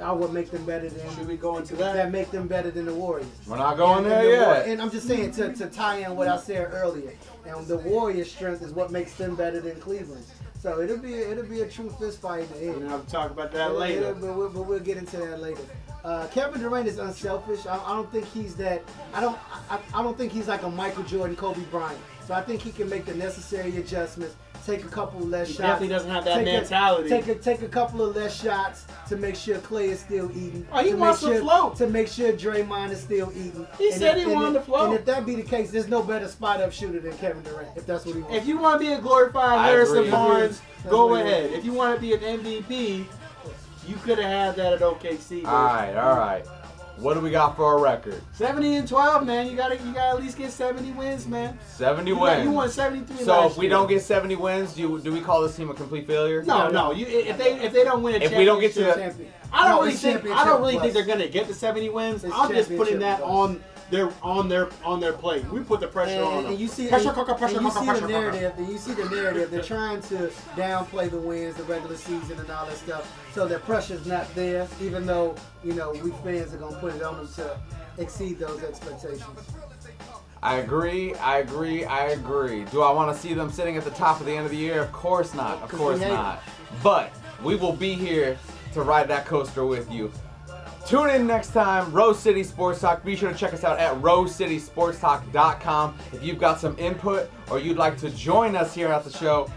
I 0.00 0.12
would 0.12 0.32
make 0.32 0.50
them 0.50 0.64
better 0.64 0.88
than. 0.88 1.14
Should 1.16 1.28
we 1.28 1.36
go 1.36 1.58
into 1.58 1.76
that? 1.76 1.94
That 1.94 2.10
make 2.10 2.30
them 2.30 2.48
better 2.48 2.70
than 2.70 2.86
the 2.86 2.94
Warriors. 2.94 3.28
We're 3.46 3.58
not 3.58 3.76
going 3.76 3.98
And- 4.04 4.06
there 4.06 4.18
and 4.20 4.28
the 4.42 4.44
War- 4.46 4.54
yet. 4.54 4.68
And 4.68 4.82
I'm 4.82 4.90
just 4.90 5.06
saying 5.06 5.32
to, 5.32 5.52
to 5.54 5.66
tie 5.66 5.98
in 5.98 6.16
what 6.16 6.26
I 6.28 6.38
said 6.38 6.70
earlier. 6.72 7.12
And 7.46 7.66
the 7.66 7.76
Warriors' 7.78 8.30
strength 8.30 8.62
is 8.62 8.72
what 8.72 8.90
makes 8.90 9.14
them 9.14 9.34
better 9.34 9.60
than 9.60 9.78
Cleveland. 9.80 10.24
So 10.60 10.80
it'll 10.80 10.98
be 10.98 11.14
it'll 11.14 11.44
be 11.44 11.60
a 11.60 11.68
true 11.68 11.88
fist 11.98 12.20
fight 12.20 12.40
in 12.42 12.48
the 12.50 12.60
end. 12.66 12.74
gonna 12.80 12.88
have 12.90 13.06
to 13.06 13.12
talk 13.12 13.30
about 13.30 13.52
that 13.52 13.70
Yeah, 13.70 13.76
later. 13.76 14.00
yeah, 14.00 14.12
but, 14.12 14.34
we'll, 14.36 14.48
but 14.50 14.62
we'll 14.62 14.80
get 14.80 14.96
into 14.96 15.16
that 15.18 15.40
later. 15.40 15.60
Uh, 16.04 16.26
Kevin 16.28 16.60
Durant 16.60 16.86
is 16.88 16.98
unselfish. 16.98 17.66
I, 17.66 17.76
I 17.78 17.92
don't 17.94 18.10
think 18.10 18.24
he's 18.26 18.54
that. 18.56 18.82
I 19.14 19.20
don't. 19.20 19.38
I, 19.70 19.78
I 19.94 20.02
don't 20.02 20.16
think 20.18 20.32
he's 20.32 20.48
like 20.48 20.62
a 20.62 20.70
Michael 20.70 21.04
Jordan, 21.04 21.36
Kobe 21.36 21.60
Bryant. 21.70 22.00
So 22.28 22.34
I 22.34 22.42
think 22.42 22.60
he 22.60 22.72
can 22.72 22.90
make 22.90 23.06
the 23.06 23.14
necessary 23.14 23.74
adjustments. 23.78 24.36
Take 24.66 24.84
a 24.84 24.88
couple 24.88 25.20
less 25.20 25.46
He 25.48 25.54
shots. 25.54 25.62
definitely 25.62 25.88
doesn't 25.88 26.10
have 26.10 26.24
that 26.26 26.34
take 26.34 26.44
mentality. 26.44 27.06
A, 27.06 27.08
take 27.08 27.28
a 27.28 27.34
take 27.36 27.62
a 27.62 27.68
couple 27.68 28.02
of 28.06 28.14
less 28.14 28.38
shots 28.38 28.84
to 29.08 29.16
make 29.16 29.34
sure 29.34 29.56
Klay 29.60 29.84
is 29.88 30.00
still 30.00 30.30
eating. 30.32 30.66
Oh, 30.70 30.84
he 30.84 30.90
to 30.90 30.96
wants 30.98 31.22
make 31.22 31.30
to 31.32 31.36
sure, 31.38 31.42
float. 31.42 31.76
To 31.76 31.86
make 31.86 32.06
sure 32.06 32.32
Draymond 32.34 32.90
is 32.90 33.00
still 33.00 33.32
eating. 33.34 33.66
He 33.78 33.88
And 33.92 33.98
said 33.98 34.18
if- 34.18 34.26
he 34.26 34.30
wanted 34.34 34.56
if- 34.56 34.64
to 34.66 34.66
float. 34.70 34.88
And 34.90 34.94
if 34.98 35.06
that 35.06 35.24
be 35.24 35.36
the 35.36 35.42
case, 35.42 35.70
there's 35.70 35.88
no 35.88 36.02
better 36.02 36.28
spot 36.28 36.60
up 36.60 36.70
shooter 36.70 37.00
than 37.00 37.16
Kevin 37.16 37.42
Durant. 37.44 37.68
If 37.76 37.86
that's 37.86 38.04
what 38.04 38.14
he 38.14 38.20
wants. 38.20 38.36
If 38.36 38.46
you 38.46 38.58
want 38.58 38.78
to 38.78 38.86
be 38.86 38.92
a 38.92 39.00
glorified 39.00 39.58
I 39.60 39.68
Harrison 39.68 39.96
agree. 39.98 40.10
Barnes, 40.10 40.60
That's 40.82 40.90
go 40.90 41.14
ahead. 41.14 41.50
If 41.52 41.64
you 41.64 41.72
want 41.72 41.94
to 41.94 42.00
be 42.02 42.12
an 42.12 42.20
MVP, 42.22 43.06
you 43.86 43.96
could 44.04 44.18
have 44.18 44.54
had 44.54 44.56
that 44.56 44.74
at 44.74 44.82
OKC. 44.82 45.46
All 45.46 45.64
right, 45.64 45.94
all 45.96 46.18
right. 46.18 46.44
What 47.00 47.14
do 47.14 47.20
we 47.20 47.30
got 47.30 47.54
for 47.56 47.78
a 47.78 47.80
record? 47.80 48.20
70 48.32 48.76
and 48.76 48.88
12, 48.88 49.24
man. 49.24 49.48
You 49.48 49.56
gotta, 49.56 49.76
you 49.76 49.92
gotta 49.92 50.16
at 50.16 50.22
least 50.22 50.36
get 50.36 50.50
70 50.50 50.90
wins, 50.92 51.26
man. 51.28 51.56
70 51.76 52.08
You, 52.10 52.16
got- 52.16 52.22
wins. 52.22 52.44
you 52.44 52.50
won 52.50 52.68
73 52.70 53.16
so 53.24 53.24
last 53.40 53.52
if 53.52 53.58
we 53.58 53.66
year. 53.66 53.70
don't 53.70 53.88
get 53.88 54.02
70 54.02 54.34
wins, 54.36 54.72
do 54.74 54.80
you, 54.82 55.00
do 55.00 55.12
we 55.12 55.20
call 55.20 55.42
this 55.42 55.54
team 55.56 55.70
a 55.70 55.74
complete 55.74 56.06
failure? 56.08 56.42
no, 56.42 56.68
no. 56.68 56.90
You, 56.92 57.06
if 57.06 57.38
they 57.38 57.60
if 57.60 57.72
they 57.72 57.84
don't 57.84 58.02
win 58.02 58.20
a 58.20 58.24
If 58.24 58.36
we 58.36 58.44
don't 58.44 58.60
get 58.60 58.74
to 58.74 58.80
championship- 58.84 59.10
Champion. 59.16 59.32
I 59.52 59.68
don't 59.68 59.76
No, 59.76 59.82
really 59.84 59.96
think 59.96 60.26
I 60.26 60.44
don't 60.44 60.60
really 60.60 60.72
plus. 60.74 60.82
think 60.82 60.94
they're 60.94 61.06
gonna 61.06 61.28
get 61.28 61.46
the 61.48 61.54
70 61.54 61.88
wins. 61.88 62.24
It's 62.24 62.34
I'm 62.34 62.52
just 62.52 62.68
putting 62.76 62.98
that 62.98 63.20
plus. 63.20 63.30
on 63.30 63.64
their 63.90 64.12
on 64.22 64.48
their 64.48 64.68
on 64.84 65.00
their 65.00 65.12
plate. 65.12 65.44
We 65.50 65.60
put 65.60 65.80
the 65.80 65.86
pressure 65.88 66.22
on 66.22 66.32
And, 66.38 66.44
them. 66.44 66.52
and 66.52 66.60
you 66.60 66.68
see, 66.68 66.88
pressure 66.88 67.08
and, 67.08 67.14
cooker, 67.16 67.34
pressure 67.34 67.56
and 67.56 67.64
you 67.66 67.70
cooker, 67.70 67.80
see 67.80 67.86
pressure 67.86 68.00
the 68.06 68.12
cooker. 68.12 68.20
narrative. 68.32 68.52
And 68.58 68.68
you 68.68 68.78
see 68.78 68.92
the 68.92 69.08
narrative. 69.08 69.50
They're 69.50 69.62
trying 69.62 70.02
to 70.02 70.30
downplay 70.56 71.10
the 71.10 71.18
wins, 71.18 71.56
the 71.56 71.62
regular 71.64 71.96
season, 71.96 72.38
and 72.38 72.50
all 72.50 72.66
that 72.66 72.76
stuff. 72.76 73.10
So 73.34 73.46
their 73.48 73.58
pressure's 73.60 74.06
not 74.06 74.32
there, 74.34 74.68
even 74.82 75.06
though 75.06 75.34
you 75.64 75.72
know 75.72 75.92
we 75.92 76.10
fans 76.22 76.52
are 76.54 76.58
gonna 76.58 76.76
put 76.78 76.94
it 76.94 77.02
on 77.02 77.16
them 77.16 77.28
to 77.36 77.58
exceed 77.98 78.38
those 78.38 78.62
expectations. 78.62 79.24
I 80.40 80.56
agree, 80.58 81.14
I 81.16 81.38
agree, 81.38 81.84
I 81.84 82.10
agree. 82.10 82.64
Do 82.66 82.82
I 82.82 82.92
want 82.92 83.12
to 83.14 83.20
see 83.20 83.34
them 83.34 83.50
sitting 83.50 83.76
at 83.76 83.82
the 83.84 83.90
top 83.90 84.20
of 84.20 84.26
the 84.26 84.32
end 84.32 84.44
of 84.44 84.52
the 84.52 84.56
year? 84.56 84.80
Of 84.82 84.92
course 84.92 85.34
not, 85.34 85.60
of 85.62 85.68
course 85.70 85.98
we 85.98 86.04
hate 86.04 86.12
not. 86.12 86.42
But 86.80 87.10
we 87.42 87.56
will 87.56 87.72
be 87.72 87.94
here 87.94 88.38
to 88.74 88.82
ride 88.82 89.08
that 89.08 89.26
coaster 89.26 89.64
with 89.64 89.90
you. 89.90 90.12
Tune 90.88 91.10
in 91.10 91.26
next 91.26 91.52
time, 91.52 91.92
Rose 91.92 92.18
City 92.18 92.42
Sports 92.42 92.80
Talk. 92.80 93.04
Be 93.04 93.14
sure 93.14 93.30
to 93.30 93.36
check 93.36 93.52
us 93.52 93.62
out 93.62 93.78
at 93.78 93.92
rosecitysportstalk.com. 94.00 95.94
If 96.14 96.22
you've 96.24 96.38
got 96.38 96.58
some 96.58 96.78
input 96.78 97.30
or 97.50 97.58
you'd 97.58 97.76
like 97.76 97.98
to 97.98 98.08
join 98.10 98.56
us 98.56 98.74
here 98.74 98.88
at 98.88 99.04
the 99.04 99.10
show, 99.10 99.50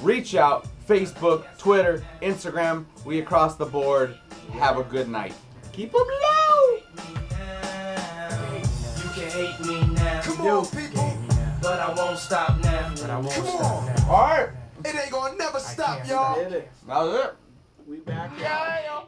reach 0.00 0.34
out. 0.34 0.66
Facebook, 0.88 1.44
Twitter, 1.58 2.02
Instagram, 2.22 2.86
we 3.04 3.18
across 3.20 3.54
the 3.56 3.64
board. 3.66 4.16
Have 4.54 4.78
a 4.78 4.82
good 4.82 5.08
night. 5.08 5.32
Keep 5.72 5.92
them 5.92 6.00
low. 6.06 6.76
You 6.76 6.82
can 9.14 9.30
hate 9.30 9.60
me 9.60 9.86
now, 9.94 10.20
Come 10.22 10.40
on, 10.40 10.66
people. 10.66 11.16
but 11.62 11.78
I 11.80 11.92
won't 11.94 12.18
stop 12.18 12.58
now. 12.64 12.90
But 13.00 13.10
I 13.10 13.16
won't 13.18 13.30
Come 13.32 13.46
stop 13.46 13.64
on. 13.64 13.86
now. 13.86 14.10
All 14.10 14.22
right, 14.26 14.48
It 14.84 14.94
ain't 14.96 15.12
gonna 15.12 15.36
never 15.36 15.60
stop, 15.60 16.06
y'all. 16.08 16.34
Did 16.42 16.52
it. 16.52 16.70
that 16.88 16.98
was 16.98 17.14
it. 17.26 17.34
We 17.86 17.98
back. 17.98 18.32
Yeah. 18.40 19.02